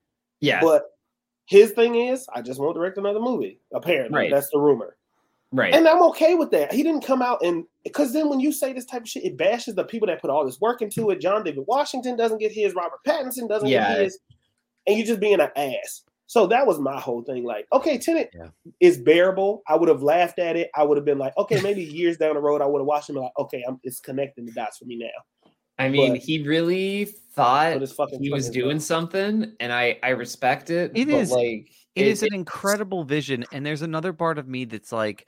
Yeah, 0.42 0.62
But 0.62 0.86
his 1.46 1.72
thing 1.72 1.96
is, 1.96 2.28
I 2.34 2.42
just 2.42 2.60
won't 2.60 2.76
direct 2.76 2.98
another 2.98 3.20
movie. 3.20 3.60
Apparently, 3.74 4.18
Right. 4.18 4.32
that's 4.32 4.50
the 4.52 4.60
rumor. 4.60 4.98
right. 5.52 5.74
And 5.74 5.88
I'm 5.88 6.02
okay 6.04 6.36
with 6.36 6.52
that. 6.52 6.74
He 6.74 6.84
didn't 6.84 7.06
come 7.06 7.22
out 7.22 7.42
and 7.44 7.66
because 7.84 8.12
then 8.14 8.30
when 8.30 8.40
you 8.40 8.52
say 8.52 8.74
this 8.74 8.86
type 8.86 9.04
of 9.04 9.10
shit, 9.10 9.24
it 9.24 9.38
bashes 9.38 9.76
the 9.76 9.84
people 9.86 10.08
that 10.08 10.20
put 10.22 10.30
all 10.30 10.44
this 10.46 10.60
work 10.60 10.82
into 10.82 11.12
it. 11.12 11.22
John 11.22 11.44
David 11.44 11.64
Washington 11.68 12.16
doesn't 12.18 12.40
get 12.40 12.52
his, 12.52 12.74
Robert 12.74 13.00
Pattinson 13.08 13.48
doesn't 13.48 13.70
Yeah. 13.70 13.94
get 13.94 14.04
his, 14.06 14.20
and 14.88 14.98
you're 14.98 15.06
just 15.08 15.20
being 15.20 15.40
an 15.40 15.50
ass. 15.56 16.04
So 16.28 16.48
that 16.48 16.66
was 16.66 16.80
my 16.80 17.00
whole 17.00 17.22
thing. 17.24 17.44
Like, 17.44 17.68
okay, 17.72 17.98
Tenet 18.00 18.32
Yeah. 18.34 18.48
is 18.80 18.98
bearable. 18.98 19.62
I 19.68 19.76
would 19.76 19.90
have 19.90 20.02
laughed 20.02 20.40
at 20.40 20.56
it. 20.56 20.70
I 20.76 20.84
would 20.84 20.98
have 20.98 21.06
been 21.06 21.20
like, 21.20 21.38
okay, 21.38 21.62
maybe 21.62 21.84
years 22.00 22.18
down 22.18 22.34
the 22.36 22.42
road, 22.42 22.62
I 22.62 22.66
would 22.66 22.80
have 22.80 22.88
watched 22.88 23.10
him 23.10 23.16
like, 23.18 23.32
okay, 23.38 23.64
I'm 23.68 23.80
it's 23.84 24.00
connecting 24.00 24.46
the 24.46 24.52
dots 24.52 24.78
for 24.80 24.86
me 24.86 24.98
now. 24.98 25.52
I 25.78 25.90
mean, 25.90 26.14
But- 26.14 26.22
he 26.22 26.42
really 26.42 27.06
thought 27.34 27.74
But 27.74 27.84
it's 27.84 27.92
fucking 27.92 28.24
he 28.24 28.32
was 28.32 28.50
doing 28.50 28.78
dumb. 28.78 28.80
something, 28.80 29.54
and 29.60 29.74
I 29.74 30.00
I 30.02 30.10
respect 30.10 30.70
it. 30.70 30.92
It 30.96 31.06
but 31.10 31.14
is- 31.16 31.32
like 31.32 31.70
it 31.96 32.08
is 32.08 32.24
an 32.24 32.34
incredible 32.34 33.04
vision, 33.04 33.46
and 33.54 33.66
there's 33.66 33.82
another 33.82 34.12
part 34.14 34.38
of 34.38 34.48
me 34.48 34.66
that's 34.66 34.92
like, 34.92 35.28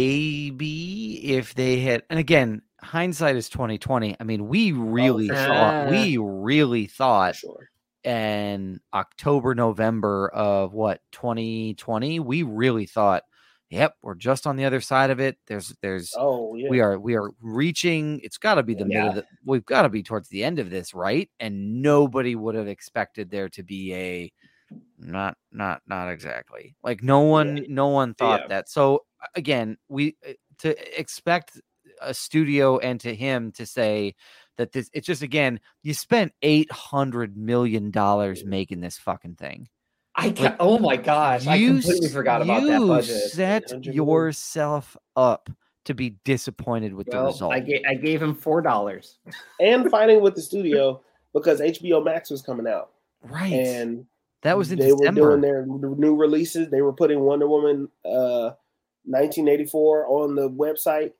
maybe 0.00 1.34
if 1.36 1.54
they 1.54 1.80
had, 1.80 2.02
and 2.10 2.18
again, 2.18 2.62
hindsight 2.80 3.36
is 3.36 3.48
twenty 3.48 3.78
twenty. 3.78 4.16
I 4.20 4.24
mean, 4.24 4.48
we 4.48 4.72
oh, 4.72 4.76
really 4.76 5.28
for 5.28 5.34
thought, 5.34 5.88
sure. 5.88 5.90
we 5.90 6.16
really 6.16 6.86
thought 6.86 7.36
Sure. 7.36 7.68
In 8.04 8.80
October, 8.94 9.54
November 9.54 10.28
of 10.28 10.72
what 10.72 11.00
2020, 11.12 12.20
we 12.20 12.42
really 12.42 12.86
thought, 12.86 13.24
yep, 13.68 13.94
we're 14.02 14.14
just 14.14 14.46
on 14.46 14.56
the 14.56 14.64
other 14.64 14.80
side 14.80 15.10
of 15.10 15.20
it. 15.20 15.36
There's, 15.46 15.74
there's, 15.82 16.12
Oh 16.16 16.54
yeah. 16.54 16.68
we 16.68 16.80
are, 16.80 16.98
we 16.98 17.14
are 17.14 17.30
reaching. 17.40 18.20
It's 18.22 18.38
got 18.38 18.54
to 18.56 18.62
be 18.62 18.74
the 18.74 18.84
middle. 18.84 19.04
Yeah. 19.04 19.08
Of 19.10 19.14
the, 19.16 19.24
we've 19.44 19.64
got 19.64 19.82
to 19.82 19.88
be 19.88 20.02
towards 20.02 20.28
the 20.28 20.42
end 20.42 20.58
of 20.58 20.70
this, 20.70 20.94
right? 20.94 21.30
And 21.38 21.82
nobody 21.82 22.34
would 22.34 22.54
have 22.54 22.68
expected 22.68 23.30
there 23.30 23.48
to 23.50 23.62
be 23.62 23.94
a, 23.94 24.32
not, 24.98 25.36
not, 25.52 25.82
not 25.86 26.08
exactly. 26.08 26.74
Like 26.82 27.02
no 27.02 27.20
one, 27.20 27.64
no 27.68 27.88
one 27.88 28.14
thought 28.14 28.40
Yeah. 28.42 28.48
that. 28.48 28.68
So 28.68 29.04
again, 29.34 29.76
we 29.88 30.16
uh, 30.28 30.32
to 30.58 31.00
expect 31.00 31.60
a 32.00 32.14
studio 32.14 32.78
and 32.78 32.98
to 33.00 33.14
him 33.14 33.52
to 33.52 33.66
say 33.66 34.14
that 34.56 34.72
this 34.72 34.90
it's 34.92 35.06
just 35.06 35.22
again 35.22 35.60
you 35.82 35.94
spent 35.94 36.32
800 36.42 37.36
million 37.36 37.90
dollars 37.90 38.44
making 38.44 38.80
this 38.80 38.98
fucking 38.98 39.36
thing 39.36 39.68
I 40.16 40.32
ca- 40.32 40.56
oh 40.58 40.78
my 40.78 40.96
gosh, 40.96 41.46
I 41.46 41.64
completely 41.64 42.08
forgot 42.08 42.42
about 42.42 42.62
that 42.64 42.72
you 42.80 42.86
budget. 42.86 43.30
set 43.30 43.84
yourself 43.86 44.96
up 45.16 45.48
to 45.84 45.94
be 45.94 46.16
disappointed 46.24 46.92
with 46.92 47.06
the 47.08 47.22
result 47.22 47.52
I 47.54 47.60
gave 47.60 47.80
I 47.88 47.94
gave 47.94 48.20
him 48.20 48.34
four 48.34 48.60
dollars. 48.60 49.18
and 49.60 49.88
fighting 49.90 50.20
with 50.20 50.34
the 50.34 50.42
studio 50.42 51.00
because 51.32 51.60
HBO 51.60 52.04
Max 52.04 52.28
was 52.28 52.42
coming 52.42 52.66
out. 52.66 52.90
right 53.22 53.52
And 53.52 54.04
that 54.42 54.58
was 54.58 54.72
in 54.72 54.78
they 54.78 54.88
december 54.90 55.22
were 55.22 55.30
doing 55.38 55.40
their 55.42 55.64
new 55.66 56.16
releases. 56.16 56.70
They 56.70 56.82
were 56.82 56.92
putting 56.92 57.20
Wonder 57.20 57.46
Woman 57.48 57.88
uh 58.04 58.50
1984 59.04 60.06
on 60.06 60.34
the 60.34 60.50
website. 60.50 61.12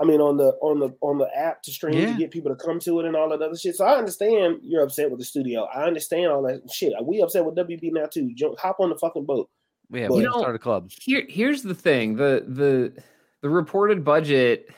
I 0.00 0.04
mean 0.04 0.20
on 0.20 0.36
the 0.36 0.50
on 0.62 0.78
the 0.80 0.90
on 1.00 1.18
the 1.18 1.28
app 1.36 1.62
to 1.62 1.70
stream 1.72 1.94
Yeah. 1.94 2.12
to 2.12 2.18
get 2.18 2.30
people 2.30 2.54
to 2.54 2.56
come 2.64 2.78
to 2.80 3.00
it 3.00 3.06
and 3.06 3.16
all 3.16 3.28
that 3.30 3.42
other 3.42 3.56
shit. 3.56 3.74
So 3.76 3.84
I 3.84 3.96
understand 3.96 4.58
you're 4.62 4.82
upset 4.84 5.10
with 5.10 5.18
the 5.18 5.24
studio. 5.24 5.64
I 5.74 5.84
understand 5.84 6.26
all 6.30 6.42
that 6.42 6.70
shit. 6.72 6.92
Are 6.94 7.02
we 7.02 7.20
upset 7.20 7.44
with 7.44 7.56
WB 7.56 7.92
now 7.92 8.06
too. 8.06 8.32
Jump, 8.34 8.58
hop 8.58 8.76
on 8.80 8.90
the 8.90 8.96
fucking 8.98 9.24
boat. 9.26 9.48
yeah 9.90 10.04
You 10.06 10.12
we 10.12 10.20
know, 10.22 10.38
start 10.38 10.54
a 10.54 10.58
club 10.58 10.90
Here 11.00 11.24
here's 11.28 11.62
the 11.62 11.74
thing 11.74 12.16
the 12.16 12.44
the 12.46 12.92
the 13.42 13.48
reported 13.50 14.04
budget. 14.04 14.68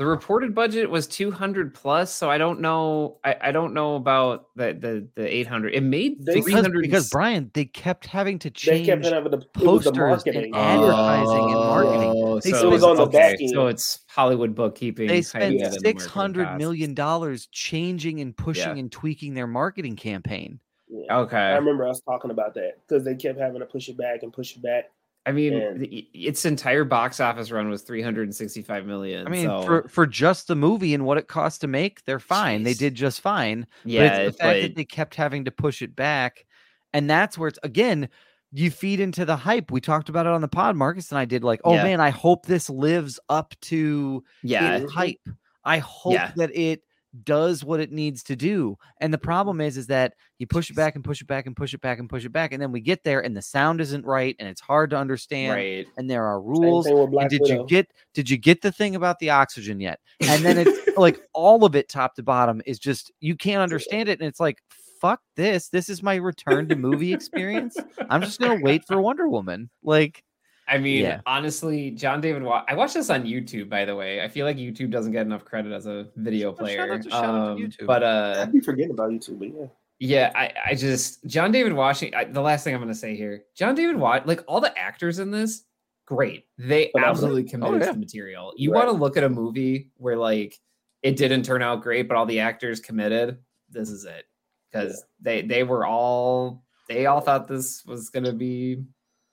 The 0.00 0.06
reported 0.06 0.54
budget 0.54 0.88
was 0.88 1.06
200 1.06 1.74
plus, 1.74 2.10
so 2.14 2.30
I 2.30 2.38
don't 2.38 2.60
know. 2.62 3.18
I, 3.22 3.36
I 3.42 3.52
don't 3.52 3.74
know 3.74 3.96
about 3.96 4.46
the 4.56 4.72
the 4.72 5.06
the 5.14 5.28
800. 5.36 5.74
It 5.74 5.82
made 5.82 6.24
They- 6.24 6.40
300 6.40 6.80
because 6.80 7.10
brian 7.10 7.50
they 7.52 7.66
kept 7.66 8.06
having 8.06 8.38
to 8.38 8.48
They 8.48 8.54
change 8.54 8.86
kept 8.86 9.04
having 9.04 9.30
the, 9.30 9.36
it 9.36 9.52
the 9.52 9.60
posters 9.60 9.88
and 9.88 9.96
marketing. 9.98 10.54
ad- 10.54 10.78
advertising 10.78 11.44
and 11.44 11.54
oh, 11.54 11.64
marketing. 11.64 12.12
Oh, 12.16 12.40
They 12.40 12.48
so 12.50 12.56
spent- 12.56 12.64
It 12.64 12.68
was 12.76 12.82
on 12.82 12.96
the 12.96 13.02
okay, 13.02 13.18
back. 13.18 13.36
So 13.52 13.66
it's 13.66 13.98
Hollywood 14.08 14.54
bookkeeping. 14.54 15.06
they 15.06 15.20
spent 15.20 15.44
of 15.44 15.50
getting 15.60 15.64
the 15.64 15.72
six 15.80 15.84
marketing 16.06 16.08
hundred 16.14 16.44
costs. 16.46 16.58
million 16.58 16.94
dollars 16.94 17.46
changing 17.52 18.22
and 18.22 18.34
pushing 18.34 18.76
Yeah. 18.76 18.80
and 18.80 18.90
tweaking 18.90 19.34
their 19.34 19.46
marketing 19.46 19.96
campaign 19.96 20.60
Yeah. 20.88 21.14
I 21.14 21.18
Okay. 21.20 21.54
remember 21.56 21.86
us 21.86 22.00
talking 22.00 22.30
about 22.30 22.54
that 22.54 22.78
because 22.88 23.04
they 23.04 23.16
kept 23.16 23.38
having 23.38 23.60
to 23.60 23.66
push 23.66 23.90
it 23.90 23.98
back 23.98 24.22
and 24.22 24.32
push 24.32 24.56
it 24.56 24.62
back. 24.62 24.84
I 25.26 25.32
mean, 25.32 25.52
And- 25.54 25.86
its 26.14 26.44
entire 26.44 26.84
box 26.84 27.20
office 27.20 27.50
run 27.50 27.68
was 27.68 27.82
365 27.82 28.86
million. 28.86 29.26
I 29.26 29.30
mean, 29.30 29.46
so, 29.46 29.62
for 29.62 29.88
for 29.88 30.06
just 30.06 30.48
the 30.48 30.56
movie 30.56 30.94
and 30.94 31.04
what 31.04 31.18
it 31.18 31.28
cost 31.28 31.60
to 31.60 31.68
make, 31.68 32.04
they're 32.04 32.18
fine. 32.18 32.62
They 32.62 32.74
did 32.74 32.94
just 32.94 33.20
fine. 33.20 33.66
yeah, 33.84 34.00
but 34.00 34.06
it's 34.06 34.28
it's 34.28 34.36
the 34.36 34.42
fact 34.42 34.54
like, 34.54 34.62
that 34.62 34.74
they 34.76 34.84
kept 34.84 35.14
having 35.14 35.44
to 35.44 35.50
push 35.50 35.82
it 35.82 35.94
back, 35.94 36.46
and 36.92 37.08
that's 37.08 37.36
where 37.36 37.48
it's 37.48 37.58
again. 37.62 38.08
You 38.52 38.72
feed 38.72 38.98
into 38.98 39.24
the 39.24 39.36
hype. 39.36 39.70
We 39.70 39.80
talked 39.80 40.08
about 40.08 40.26
it 40.26 40.32
on 40.32 40.40
the 40.40 40.48
pod. 40.48 40.74
Marcus 40.74 41.12
and 41.12 41.20
I 41.20 41.24
did 41.24 41.44
like, 41.44 41.60
oh 41.62 41.74
Yeah. 41.74 41.84
man, 41.84 42.00
I 42.00 42.10
hope 42.10 42.46
this 42.46 42.68
lives 42.68 43.20
up 43.28 43.54
to 43.60 44.24
yeah, 44.42 44.78
mm-hmm. 44.80 44.88
hype. 44.88 45.20
I 45.64 45.78
hope 45.78 46.14
Yeah. 46.14 46.32
that 46.34 46.50
it 46.56 46.82
does 47.24 47.64
what 47.64 47.80
it 47.80 47.92
needs 47.92 48.22
to 48.24 48.36
do. 48.36 48.76
And 49.00 49.12
the 49.12 49.18
problem 49.18 49.60
is, 49.60 49.76
is 49.76 49.86
that 49.88 50.14
you 50.38 50.46
push 50.46 50.70
it 50.70 50.76
back 50.76 50.94
and 50.94 51.04
push 51.04 51.20
it 51.20 51.26
back 51.26 51.46
and 51.46 51.56
push 51.56 51.74
it 51.74 51.80
back 51.80 51.98
and 51.98 52.08
push 52.08 52.24
it 52.24 52.32
back, 52.32 52.52
and 52.52 52.62
then 52.62 52.72
we 52.72 52.80
get 52.80 53.04
there 53.04 53.20
and 53.20 53.36
the 53.36 53.42
sound 53.42 53.80
isn't 53.80 54.04
right 54.04 54.36
and 54.38 54.48
it's 54.48 54.60
hard 54.60 54.90
to 54.90 54.96
understand. 54.96 55.54
right. 55.54 55.86
And 55.96 56.10
there 56.10 56.24
are 56.24 56.40
rules. 56.40 56.86
Did 56.86 57.40
Widow. 57.42 57.62
you 57.62 57.66
get 57.66 57.90
did 58.14 58.30
you 58.30 58.36
get 58.36 58.62
the 58.62 58.72
thing 58.72 58.96
about 58.96 59.18
the 59.18 59.30
oxygen 59.30 59.80
yet? 59.80 60.00
And 60.20 60.44
then 60.44 60.58
it's 60.58 60.88
like 60.96 61.20
all 61.32 61.64
of 61.64 61.74
it 61.74 61.88
top 61.88 62.14
to 62.16 62.22
bottom 62.22 62.62
is 62.66 62.78
just 62.78 63.12
you 63.20 63.36
can't 63.36 63.62
understand 63.62 64.08
it. 64.08 64.20
And 64.20 64.28
it's 64.28 64.40
like, 64.40 64.58
fuck 65.00 65.20
this. 65.36 65.68
This 65.68 65.88
is 65.88 66.02
my 66.02 66.16
return 66.16 66.68
to 66.68 66.76
movie 66.76 67.12
experience. 67.12 67.76
I'm 68.08 68.20
just 68.20 68.40
gonna 68.40 68.60
wait 68.62 68.84
for 68.86 69.00
Wonder 69.00 69.28
Woman. 69.28 69.70
Like 69.82 70.22
I 70.70 70.78
mean, 70.78 71.02
Yeah. 71.02 71.20
honestly, 71.26 71.90
John 71.90 72.20
David. 72.20 72.42
Wa- 72.42 72.64
I 72.68 72.74
watched 72.74 72.94
this 72.94 73.10
on 73.10 73.24
YouTube, 73.24 73.68
by 73.68 73.84
the 73.84 73.96
way. 73.96 74.22
I 74.22 74.28
feel 74.28 74.46
like 74.46 74.56
YouTube 74.56 74.90
doesn't 74.90 75.12
get 75.12 75.26
enough 75.26 75.44
credit 75.44 75.72
as 75.72 75.86
a 75.86 76.08
video 76.16 76.50
Shout 76.50 76.52
out 76.52 76.58
player. 76.58 76.98
to- 76.98 77.10
shout 77.10 77.24
out 77.24 77.44
to 77.44 77.50
Um, 77.52 77.58
YouTube. 77.58 77.86
But 77.86 78.02
uh, 78.02 78.36
I'd 78.42 78.52
be 78.52 78.60
forgetting 78.60 78.92
about 78.92 79.10
YouTube, 79.10 79.38
but 79.40 79.48
yeah. 79.48 79.66
Yeah, 80.02 80.32
I, 80.34 80.52
I 80.70 80.74
just 80.74 81.24
John 81.26 81.52
David 81.52 81.74
Washington. 81.74 82.18
I, 82.18 82.24
the 82.24 82.40
last 82.40 82.64
thing 82.64 82.74
I'm 82.74 82.80
going 82.80 82.92
to 82.92 82.98
say 82.98 83.14
here, 83.16 83.44
John 83.54 83.74
David 83.74 83.96
Watt, 83.96 84.26
like 84.26 84.42
all 84.48 84.60
the 84.60 84.76
actors 84.78 85.18
in 85.18 85.30
this, 85.30 85.64
great. 86.06 86.46
They 86.56 86.90
Phenomenal. 86.92 87.10
absolutely 87.10 87.44
committed 87.44 87.80
yeah. 87.82 87.86
to 87.88 87.92
the 87.92 87.98
material. 87.98 88.52
You 88.56 88.72
Right. 88.72 88.86
want 88.86 88.96
to 88.96 89.00
look 89.00 89.16
at 89.18 89.24
a 89.24 89.28
movie 89.28 89.90
where 89.98 90.16
like 90.16 90.58
it 91.02 91.16
didn't 91.16 91.42
turn 91.42 91.62
out 91.62 91.82
great, 91.82 92.08
but 92.08 92.16
all 92.16 92.24
the 92.24 92.40
actors 92.40 92.80
committed. 92.80 93.38
This 93.68 93.90
is 93.90 94.04
it 94.06 94.24
because 94.72 95.04
they 95.20 95.42
they 95.42 95.64
were 95.64 95.84
all 95.84 96.64
they 96.88 97.04
all 97.06 97.20
thought 97.20 97.46
this 97.46 97.84
was 97.84 98.08
going 98.08 98.24
to 98.24 98.32
be. 98.32 98.82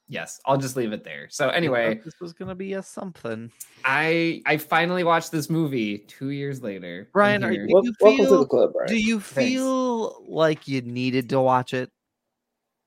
Yes, 0.09 0.39
I'll 0.45 0.57
just 0.57 0.77
leave 0.77 0.93
it 0.93 1.03
there. 1.03 1.27
So 1.29 1.49
anyway, 1.49 1.99
this 2.05 2.13
was 2.21 2.31
gonna 2.31 2.55
be 2.55 2.73
a 2.73 2.83
something. 2.83 3.51
I 3.83 4.41
I 4.45 4.55
finally 4.57 5.03
watched 5.03 5.31
this 5.31 5.49
movie 5.49 5.97
two 5.99 6.29
years 6.29 6.61
later. 6.61 7.09
Brian, 7.11 7.43
are 7.43 7.51
you- 7.51 7.67
Wel- 7.69 7.83
you 7.83 7.93
welcome 7.99 8.25
to 8.25 8.37
the 8.37 8.45
club, 8.45 8.71
Brian. 8.73 8.87
Do 8.87 8.97
you 8.97 9.19
Thanks. 9.19 9.51
feel 9.51 10.23
like 10.27 10.67
you 10.67 10.81
needed 10.81 11.29
to 11.29 11.41
watch 11.41 11.73
it? 11.73 11.91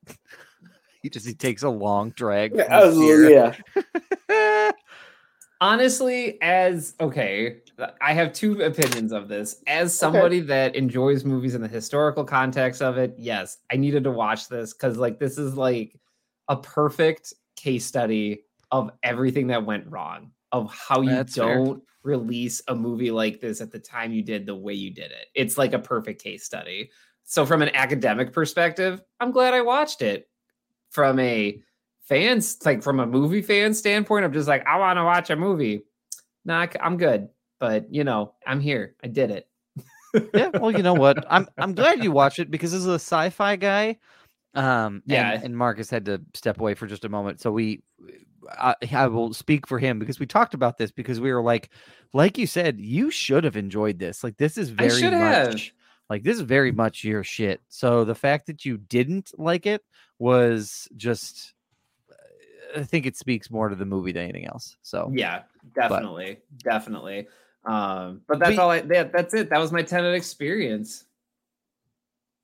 he 1.02 1.10
just 1.10 1.26
he 1.26 1.34
takes 1.34 1.62
a 1.62 1.68
long 1.68 2.10
drag. 2.10 2.54
Yeah, 2.54 2.64
from 2.64 2.70
the 2.70 2.86
absolutely, 2.86 3.28
beer. 3.28 3.56
yeah. 4.30 4.70
honestly 5.62 6.40
as 6.40 6.94
okay 7.00 7.58
i 8.00 8.14
have 8.14 8.32
two 8.32 8.62
opinions 8.62 9.12
of 9.12 9.28
this 9.28 9.62
as 9.66 9.94
somebody 9.94 10.40
that 10.40 10.74
enjoys 10.74 11.22
movies 11.22 11.54
in 11.54 11.60
the 11.60 11.68
historical 11.68 12.24
context 12.24 12.80
of 12.80 12.96
it 12.96 13.14
yes 13.18 13.58
i 13.70 13.76
needed 13.76 14.02
to 14.02 14.10
watch 14.10 14.48
this 14.48 14.72
because 14.72 14.96
like 14.96 15.18
this 15.18 15.36
is 15.36 15.58
like 15.58 16.00
a 16.50 16.56
perfect 16.56 17.32
case 17.56 17.86
study 17.86 18.42
of 18.72 18.90
everything 19.02 19.46
that 19.46 19.64
went 19.64 19.86
wrong 19.86 20.32
of 20.52 20.70
how 20.74 21.00
you 21.00 21.10
That's 21.10 21.34
don't 21.34 21.82
release 22.02 22.60
a 22.66 22.74
movie 22.74 23.12
like 23.12 23.40
this 23.40 23.60
at 23.60 23.70
the 23.70 23.78
time 23.78 24.12
you 24.12 24.22
did 24.22 24.46
the 24.46 24.54
way 24.54 24.74
you 24.74 24.90
did 24.90 25.12
it. 25.12 25.28
It's 25.34 25.56
like 25.56 25.74
a 25.74 25.78
perfect 25.78 26.22
case 26.22 26.44
study. 26.44 26.90
So 27.24 27.46
from 27.46 27.62
an 27.62 27.70
academic 27.74 28.32
perspective 28.32 29.00
i'm 29.20 29.30
glad 29.30 29.54
i 29.54 29.62
watched 29.62 30.02
it. 30.02 30.28
From 30.90 31.20
a 31.20 31.62
fans 32.02 32.58
like 32.64 32.82
from 32.82 32.98
a 32.98 33.06
movie 33.06 33.42
fan 33.42 33.72
standpoint 33.72 34.24
i'm 34.24 34.32
just 34.32 34.48
like 34.48 34.66
i 34.66 34.76
want 34.76 34.98
to 34.98 35.04
watch 35.04 35.30
a 35.30 35.36
movie. 35.36 35.84
Nah 36.44 36.66
i'm 36.80 36.96
good. 36.96 37.28
But 37.60 37.94
you 37.94 38.02
know 38.02 38.34
i'm 38.44 38.60
here. 38.60 38.96
I 39.04 39.06
did 39.06 39.30
it. 39.30 39.46
Yeah, 40.34 40.50
well, 40.54 40.72
you 40.72 40.82
know 40.82 40.94
what? 40.94 41.24
I'm 41.30 41.46
I'm 41.56 41.74
glad 41.74 42.02
you 42.02 42.10
watched 42.10 42.40
it 42.40 42.50
because 42.50 42.74
as 42.74 42.86
a 42.86 42.94
sci-fi 42.94 43.54
guy, 43.54 43.96
um, 44.54 45.02
Yeah. 45.06 45.32
and, 45.32 45.44
and 45.44 45.56
Marcus 45.56 45.90
had 45.90 46.04
to 46.06 46.20
step 46.34 46.60
away 46.60 46.74
for 46.74 46.86
just 46.86 47.04
a 47.04 47.08
moment, 47.08 47.40
so 47.40 47.50
we, 47.52 47.82
I, 48.50 48.74
I 48.92 49.06
will 49.06 49.32
speak 49.34 49.66
for 49.66 49.78
him 49.78 49.98
because 49.98 50.18
we 50.18 50.26
talked 50.26 50.54
about 50.54 50.78
this 50.78 50.90
because 50.90 51.20
we 51.20 51.32
were 51.32 51.42
like, 51.42 51.70
like 52.12 52.38
you 52.38 52.46
said, 52.46 52.80
you 52.80 53.10
should 53.10 53.44
have 53.44 53.56
enjoyed 53.56 53.98
this. 53.98 54.24
Like 54.24 54.36
this 54.36 54.58
is 54.58 54.70
very 54.70 55.02
much, 55.10 55.12
have. 55.12 55.72
like 56.08 56.22
this 56.22 56.36
is 56.36 56.42
very 56.42 56.72
much 56.72 57.04
your 57.04 57.22
shit. 57.22 57.60
So 57.68 58.04
the 58.04 58.14
fact 58.14 58.46
that 58.46 58.64
you 58.64 58.78
didn't 58.78 59.30
like 59.38 59.66
it 59.66 59.82
was 60.18 60.88
just, 60.96 61.54
I 62.76 62.82
think 62.82 63.06
it 63.06 63.16
speaks 63.16 63.50
more 63.50 63.68
to 63.68 63.76
the 63.76 63.84
movie 63.84 64.12
than 64.12 64.24
anything 64.24 64.46
else. 64.46 64.76
So 64.82 65.10
yeah 65.14 65.42
definitely 65.74 66.38
definitely 66.64 67.28
um 67.66 68.22
but 68.26 68.38
that's 68.38 68.52
We- 68.52 68.58
all 68.58 68.70
i 68.70 68.80
that, 68.80 69.12
that's 69.12 69.34
it 69.34 69.50
that 69.50 69.58
was 69.58 69.70
my 69.72 69.82
Tenet 69.82 70.14
experience 70.14 71.04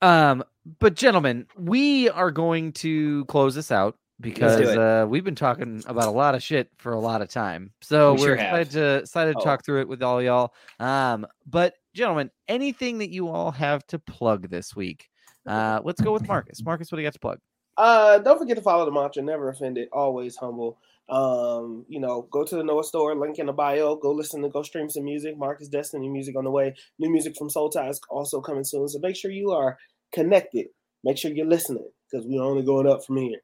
Um, 0.02 0.44
but 0.78 0.94
gentlemen, 0.94 1.47
we 1.56 2.09
are 2.10 2.30
going 2.30 2.72
to 2.72 3.24
close 3.26 3.55
this 3.55 3.70
out 3.70 3.97
because 4.20 4.60
uh, 4.60 5.06
we've 5.09 5.24
been 5.24 5.34
talking 5.34 5.82
about 5.86 6.09
a 6.09 6.10
lot 6.10 6.34
of 6.34 6.43
shit 6.43 6.70
for 6.78 6.93
a 6.93 6.98
lot 6.98 7.22
of 7.22 7.28
time. 7.28 7.70
So 7.82 8.14
We 8.14 8.20
we 8.20 8.24
are 8.24 8.26
sure 8.28 8.36
have. 8.36 8.60
excited 8.60 8.70
to 8.72 8.94
excited 9.02 9.32
to 9.34 9.38
Oh. 9.40 9.44
talk 9.44 9.64
through 9.64 9.80
it 9.82 9.88
with 9.88 10.02
all 10.02 10.22
y'all. 10.22 10.55
Um, 10.80 11.26
but 11.47 11.74
gentlemen, 11.94 12.30
anything 12.48 12.98
that 12.98 13.10
you 13.10 13.28
all 13.28 13.51
have 13.52 13.86
to 13.88 13.98
plug 13.98 14.48
this 14.48 14.74
week? 14.74 15.09
Uh, 15.47 15.80
let's 15.84 16.01
go 16.01 16.12
with 16.12 16.26
Marcus. 16.26 16.62
Marcus, 16.64 16.90
what 16.90 16.97
do 16.97 17.02
you 17.02 17.06
got 17.06 17.12
to 17.12 17.20
plug? 17.20 17.38
Uh, 17.76 18.18
don't 18.18 18.38
forget 18.38 18.56
to 18.56 18.62
follow 18.62 18.84
the 18.86 18.90
mantra. 18.90 19.22
Never 19.22 19.51
offended, 19.51 19.88
always 19.93 20.34
humble. 20.36 20.78
Um, 21.09 21.84
you 21.88 22.01
know, 22.01 22.22
go 22.32 22.43
to 22.43 22.56
the 22.56 22.64
Noah 22.64 22.82
store, 22.82 23.14
link 23.14 23.38
in 23.38 23.47
the 23.47 23.52
bio. 23.52 23.94
Go 23.97 24.10
listen 24.12 24.43
to, 24.43 24.48
go 24.48 24.62
stream 24.62 24.90
some 24.90 25.05
music. 25.05 25.38
Marcus 25.38 25.68
Destiny 25.68 26.09
music 26.09 26.36
on 26.36 26.43
the 26.44 26.51
way. 26.51 26.74
New 26.98 27.10
music 27.10 27.36
from 27.36 27.48
Soul 27.51 27.68
Ties 27.70 28.01
also 28.10 28.40
coming 28.40 28.64
soon. 28.64 28.88
So 28.88 28.98
make 28.98 29.14
sure 29.14 29.30
you 29.30 29.51
are 29.52 29.76
connected. 30.12 30.66
Make 31.04 31.18
sure 31.18 31.30
you're 31.30 31.46
listening 31.46 31.88
because 32.10 32.26
we're 32.26 32.42
only 32.42 32.62
going 32.62 32.86
up 32.86 33.04
from 33.04 33.18
here. 33.18 33.38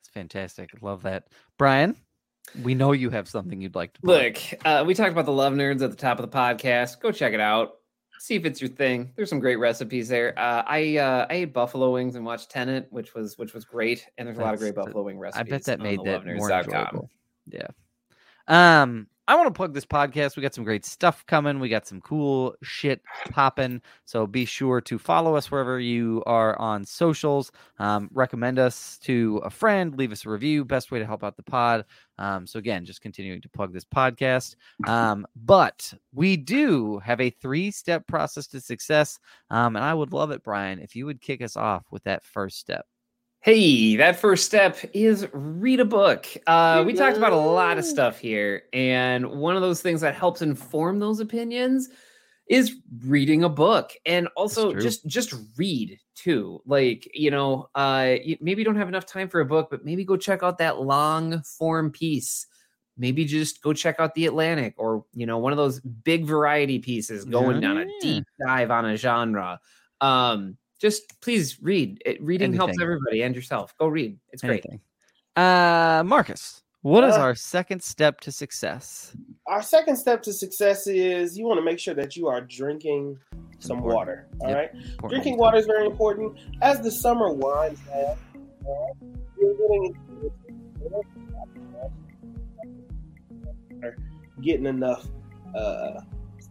It's 0.00 0.10
fantastic. 0.10 0.70
Love 0.80 1.02
that, 1.02 1.24
Brian. 1.58 1.96
We 2.62 2.74
know 2.74 2.92
you 2.92 3.10
have 3.10 3.28
something 3.28 3.60
you'd 3.60 3.74
like 3.74 3.92
to 3.94 4.00
plug. 4.00 4.22
look 4.22 4.38
uh 4.64 4.82
we 4.86 4.94
talked 4.94 5.12
about 5.12 5.26
the 5.26 5.32
love 5.32 5.52
nerds 5.52 5.82
at 5.82 5.90
the 5.90 5.96
top 5.96 6.18
of 6.18 6.30
the 6.30 6.34
podcast 6.34 6.98
go 6.98 7.12
check 7.12 7.34
it 7.34 7.40
out 7.40 7.72
see 8.20 8.36
if 8.36 8.46
it's 8.46 8.58
your 8.58 8.70
thing 8.70 9.12
there's 9.16 9.28
some 9.28 9.38
great 9.38 9.56
recipes 9.56 10.08
there 10.08 10.32
uh 10.38 10.62
i 10.66 10.96
uh 10.96 11.26
i 11.28 11.34
ate 11.34 11.52
buffalo 11.52 11.92
wings 11.92 12.14
and 12.14 12.24
watched 12.24 12.50
Tenet 12.50 12.86
which 12.88 13.12
was 13.14 13.36
which 13.36 13.52
was 13.52 13.66
great 13.66 14.06
and 14.16 14.26
there's 14.26 14.38
a 14.38 14.40
lot 14.40 14.54
of 14.54 14.60
great 14.60 14.74
buffalo 14.74 15.02
wing 15.02 15.16
I 15.18 15.20
recipes 15.20 15.50
bet 15.50 15.64
that 15.64 15.80
on 15.80 15.84
made 15.84 16.02
that 16.04 16.24
more 16.24 16.48
thelovenerds.com. 16.48 16.74
enjoyable. 16.74 17.10
Yeah. 17.46 17.68
Um, 18.48 19.08
I 19.28 19.34
want 19.34 19.46
to 19.46 19.52
plug 19.52 19.74
this 19.74 19.84
podcast. 19.84 20.36
We 20.36 20.42
got 20.42 20.54
some 20.54 20.64
great 20.64 20.86
stuff 20.86 21.26
coming. 21.26 21.60
We 21.60 21.68
got 21.68 21.86
some 21.86 22.00
cool 22.00 22.54
shit 22.62 23.02
popping. 23.30 23.82
So 24.06 24.26
be 24.26 24.46
sure 24.46 24.80
to 24.80 24.98
follow 24.98 25.36
us 25.36 25.50
wherever 25.50 25.78
you 25.78 26.22
are 26.24 26.58
on 26.58 26.82
socials. 26.86 27.52
Um, 27.78 28.08
recommend 28.14 28.58
us 28.58 28.96
to 29.02 29.42
a 29.44 29.50
friend. 29.50 29.94
Leave 29.98 30.12
us 30.12 30.24
a 30.24 30.30
review. 30.30 30.64
Best 30.64 30.90
way 30.90 30.98
to 30.98 31.04
help 31.04 31.22
out 31.22 31.36
the 31.36 31.42
pod. 31.42 31.84
Um, 32.16 32.46
so 32.46 32.58
again, 32.58 32.86
just 32.86 33.02
continuing 33.02 33.42
to 33.42 33.50
plug 33.50 33.74
this 33.74 33.84
podcast. 33.84 34.56
Um, 34.86 35.26
but 35.36 35.92
we 36.14 36.38
do 36.38 36.98
have 37.00 37.20
a 37.20 37.28
three-step 37.28 38.06
process 38.06 38.46
to 38.46 38.62
success. 38.62 39.18
Um, 39.50 39.76
and 39.76 39.84
I 39.84 39.92
would 39.92 40.14
love 40.14 40.30
it, 40.30 40.42
Brian, 40.42 40.78
if 40.78 40.96
you 40.96 41.04
would 41.04 41.20
kick 41.20 41.42
us 41.42 41.54
off 41.54 41.84
with 41.90 42.02
that 42.04 42.24
first 42.24 42.58
step. 42.58 42.86
Hey, 43.48 43.96
that 43.96 44.16
first 44.16 44.44
step 44.44 44.76
is 44.92 45.26
read 45.32 45.80
a 45.80 45.84
book. 45.86 46.26
Uh, 46.46 46.82
we 46.84 46.92
talked 46.92 47.16
about 47.16 47.32
a 47.32 47.36
lot 47.36 47.78
of 47.78 47.86
stuff 47.86 48.18
here, 48.18 48.64
and 48.74 49.26
one 49.26 49.56
of 49.56 49.62
those 49.62 49.80
things 49.80 50.02
that 50.02 50.14
helps 50.14 50.42
inform 50.42 50.98
those 50.98 51.18
opinions 51.18 51.88
is 52.50 52.76
reading 53.06 53.44
a 53.44 53.48
book, 53.48 53.92
and 54.04 54.28
also 54.36 54.74
just 54.74 55.06
just 55.06 55.34
read 55.56 55.98
too. 56.14 56.60
Like 56.66 57.10
you 57.14 57.30
know, 57.30 57.70
uh, 57.74 58.16
you, 58.22 58.36
maybe 58.42 58.60
you 58.60 58.66
don't 58.66 58.76
have 58.76 58.86
enough 58.86 59.06
time 59.06 59.30
for 59.30 59.40
a 59.40 59.46
book, 59.46 59.68
but 59.70 59.82
maybe 59.82 60.04
go 60.04 60.18
check 60.18 60.42
out 60.42 60.58
that 60.58 60.82
long 60.82 61.42
form 61.56 61.90
piece. 61.90 62.46
Maybe 62.98 63.24
just 63.24 63.62
go 63.62 63.72
check 63.72 63.96
out 63.98 64.14
the 64.14 64.26
Atlantic, 64.26 64.74
or 64.76 65.06
you 65.14 65.24
know, 65.24 65.38
one 65.38 65.54
of 65.54 65.56
those 65.56 65.80
big 65.80 66.26
variety 66.26 66.80
pieces 66.80 67.24
going 67.24 67.62
down 67.62 67.78
a 67.78 67.86
deep 68.02 68.26
dive 68.46 68.70
on 68.70 68.84
a 68.84 68.96
genre. 68.98 69.58
Um, 70.02 70.58
just 70.78 71.20
please 71.20 71.60
read. 71.62 72.00
It, 72.06 72.22
reading 72.22 72.52
helps 72.52 72.80
everybody 72.80 73.22
and 73.22 73.34
yourself. 73.34 73.74
Go 73.78 73.88
read. 73.88 74.18
It's 74.32 74.42
great. 74.42 74.64
Anything. 74.64 74.80
Uh, 75.36 76.02
Marcus, 76.06 76.62
what 76.82 77.04
is 77.04 77.14
Uh, 77.14 77.20
our 77.20 77.34
second 77.34 77.82
step 77.82 78.20
to 78.20 78.32
success? 78.32 79.16
Our 79.46 79.62
second 79.62 79.96
step 79.96 80.22
to 80.22 80.32
success 80.32 80.86
is 80.86 81.38
you 81.38 81.46
want 81.46 81.58
to 81.58 81.64
make 81.64 81.78
sure 81.78 81.94
that 81.94 82.16
you 82.16 82.26
are 82.28 82.40
drinking 82.40 83.18
some 83.60 83.78
important. 83.78 83.96
water. 83.96 84.28
All 84.40 84.48
Yep. 84.50 84.56
right. 84.56 84.74
Important 84.74 85.10
Drinking 85.10 85.38
water 85.38 85.56
is 85.58 85.66
very 85.66 85.86
important. 85.86 86.38
As 86.62 86.80
the 86.80 86.90
summer 86.90 87.32
winds 87.32 87.80
down, 87.86 88.16
you're 89.40 89.54
getting 89.54 89.96
getting 94.40 94.66
enough 94.66 95.06
uh, 95.54 96.00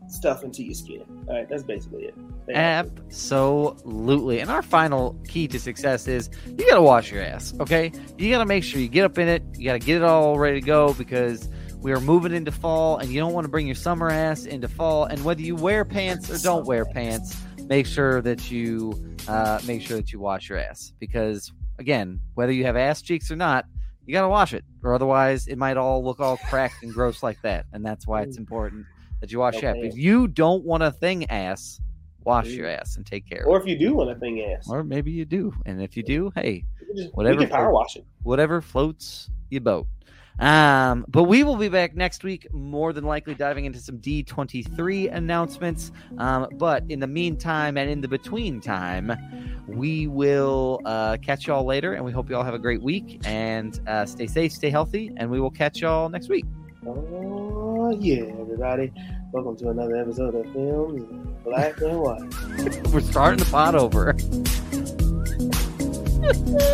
stuff 0.08 0.44
into 0.44 0.64
your 0.64 0.74
skin. 0.74 1.04
All 1.28 1.36
right, 1.36 1.48
that's 1.50 1.64
basically 1.64 2.06
it. 2.06 2.16
Thank. 2.46 2.58
Absolutely. 2.58 4.40
And 4.40 4.50
our 4.50 4.62
final 4.62 5.20
key 5.28 5.48
to 5.50 5.60
success 5.60 6.08
is 6.08 6.30
you 6.46 6.68
got 6.70 6.76
to 6.76 6.82
wash 6.82 7.12
your 7.12 7.22
ass, 7.22 7.54
okay? 7.60 7.92
You 8.18 8.32
got 8.32 8.40
to 8.40 8.46
make 8.46 8.64
sure 8.64 8.80
you 8.80 8.88
get 8.88 9.04
up 9.04 9.18
in 9.18 9.28
it. 9.28 9.44
You 9.56 9.66
got 9.66 9.74
to 9.74 9.86
get 9.86 9.98
it 9.98 10.04
all 10.04 10.40
ready 10.40 10.62
to 10.62 10.66
go 10.66 10.94
because 10.94 11.50
we 11.80 11.92
are 11.92 12.00
moving 12.00 12.34
into 12.34 12.52
fall 12.52 12.98
and 12.98 13.10
you 13.10 13.20
don't 13.20 13.34
want 13.34 13.46
to 13.46 13.52
bring 13.52 13.68
your 13.68 13.76
summer 13.76 14.10
ass 14.10 14.46
into 14.46 14.68
fall. 14.68 15.06
And 15.06 15.24
whether 15.24 15.42
you 15.42 15.56
wear 15.56 15.86
pants 15.86 16.30
or 16.30 16.38
don't 16.38 16.66
wear 16.66 16.86
pants, 16.86 17.38
make 17.68 17.86
sure 17.86 18.22
that 18.22 18.50
you 18.50 18.94
uh, 19.28 19.60
make 19.68 19.82
sure 19.82 19.98
that 19.98 20.14
you 20.14 20.20
wash 20.20 20.48
your 20.48 20.58
ass 20.58 20.94
because 21.00 21.52
again, 21.80 22.20
whether 22.36 22.52
you 22.54 22.64
have 22.64 22.78
ass 22.78 23.02
cheeks 23.02 23.30
or 23.30 23.36
not, 23.36 23.66
you 24.06 24.14
got 24.14 24.22
to 24.22 24.30
wash 24.30 24.54
it 24.54 24.64
or 24.84 24.94
otherwise 24.94 25.48
it 25.48 25.58
might 25.58 25.76
all 25.76 26.04
look 26.04 26.22
all 26.22 26.38
cracked 26.38 26.82
and 26.82 26.94
gross 26.94 27.22
like 27.22 27.42
that. 27.42 27.66
And 27.74 27.86
that's 27.86 28.08
why 28.08 28.22
it's 28.22 28.38
important 28.38 28.86
that 29.22 29.32
you 29.32 29.40
wash 29.40 29.62
your 29.62 29.72
ass. 29.72 29.78
If 29.80 29.98
you 29.98 30.28
don't 30.28 30.64
want 30.64 30.84
a 30.84 30.92
thing 30.92 31.30
ass, 31.30 31.80
wash 32.24 32.48
your 32.48 32.68
ass 32.68 32.98
and 32.98 33.06
take 33.06 33.28
care 33.28 33.44
of 33.44 33.48
Or 33.48 33.60
if 33.60 33.66
you 33.66 33.78
do 33.78 33.96
want 33.96 34.12
a 34.12 34.16
thing 34.16 34.44
ass, 34.44 34.68
Or 34.70 34.84
maybe 34.84 35.12
you 35.12 35.26
do. 35.26 35.54
And 35.66 35.82
if 35.82 35.96
you 35.96 36.04
do, 36.04 36.32
hey, 36.36 36.64
just, 36.96 37.14
whatever 37.14 37.48
power 37.48 37.72
wash 37.72 37.96
it. 37.96 38.06
whatever 38.24 38.62
floats 38.62 39.30
your 39.50 39.62
boat. 39.62 39.88
Um, 40.40 41.06
but 41.08 41.24
we 41.24 41.44
will 41.44 41.56
be 41.56 41.68
back 41.68 41.96
next 41.96 42.24
week, 42.24 42.52
more 42.54 42.94
than 42.94 43.04
likely 43.04 43.34
diving 43.34 43.66
into 43.66 43.80
some 43.80 43.98
D23 43.98 45.12
announcements. 45.12 45.92
Um, 46.20 46.48
but 46.54 46.84
in 46.90 47.00
the 47.00 47.08
meantime 47.08 47.76
and 47.78 47.90
in 47.90 48.02
the 48.02 48.08
between 48.08 48.62
time, 48.62 49.12
we 49.68 50.06
will 50.06 50.80
uh, 50.86 51.18
catch 51.24 51.48
y'all 51.48 51.66
later, 51.66 51.94
and 51.94 52.06
we 52.06 52.12
hope 52.12 52.30
y'all 52.30 52.44
have 52.44 52.54
a 52.54 52.60
great 52.60 52.82
week 52.82 53.20
and 53.26 53.80
uh, 53.88 54.06
stay 54.06 54.28
safe, 54.28 54.52
stay 54.52 54.70
healthy, 54.70 55.12
and 55.18 55.30
we 55.30 55.40
will 55.40 55.52
catch 55.52 55.82
y'all 55.82 56.08
next 56.08 56.30
week. 56.30 56.46
Yeah, 57.92 58.24
everybody. 58.40 58.92
Welcome 59.32 59.56
to 59.58 59.70
another 59.70 59.96
episode 59.96 60.36
of 60.36 60.52
Films 60.52 61.04
Black 61.46 61.80
and 61.80 62.02
White. 62.02 62.22
We're 62.92 63.00
starting 63.00 63.40
the 63.40 63.48
pot 63.50 63.76
over. 63.76 64.14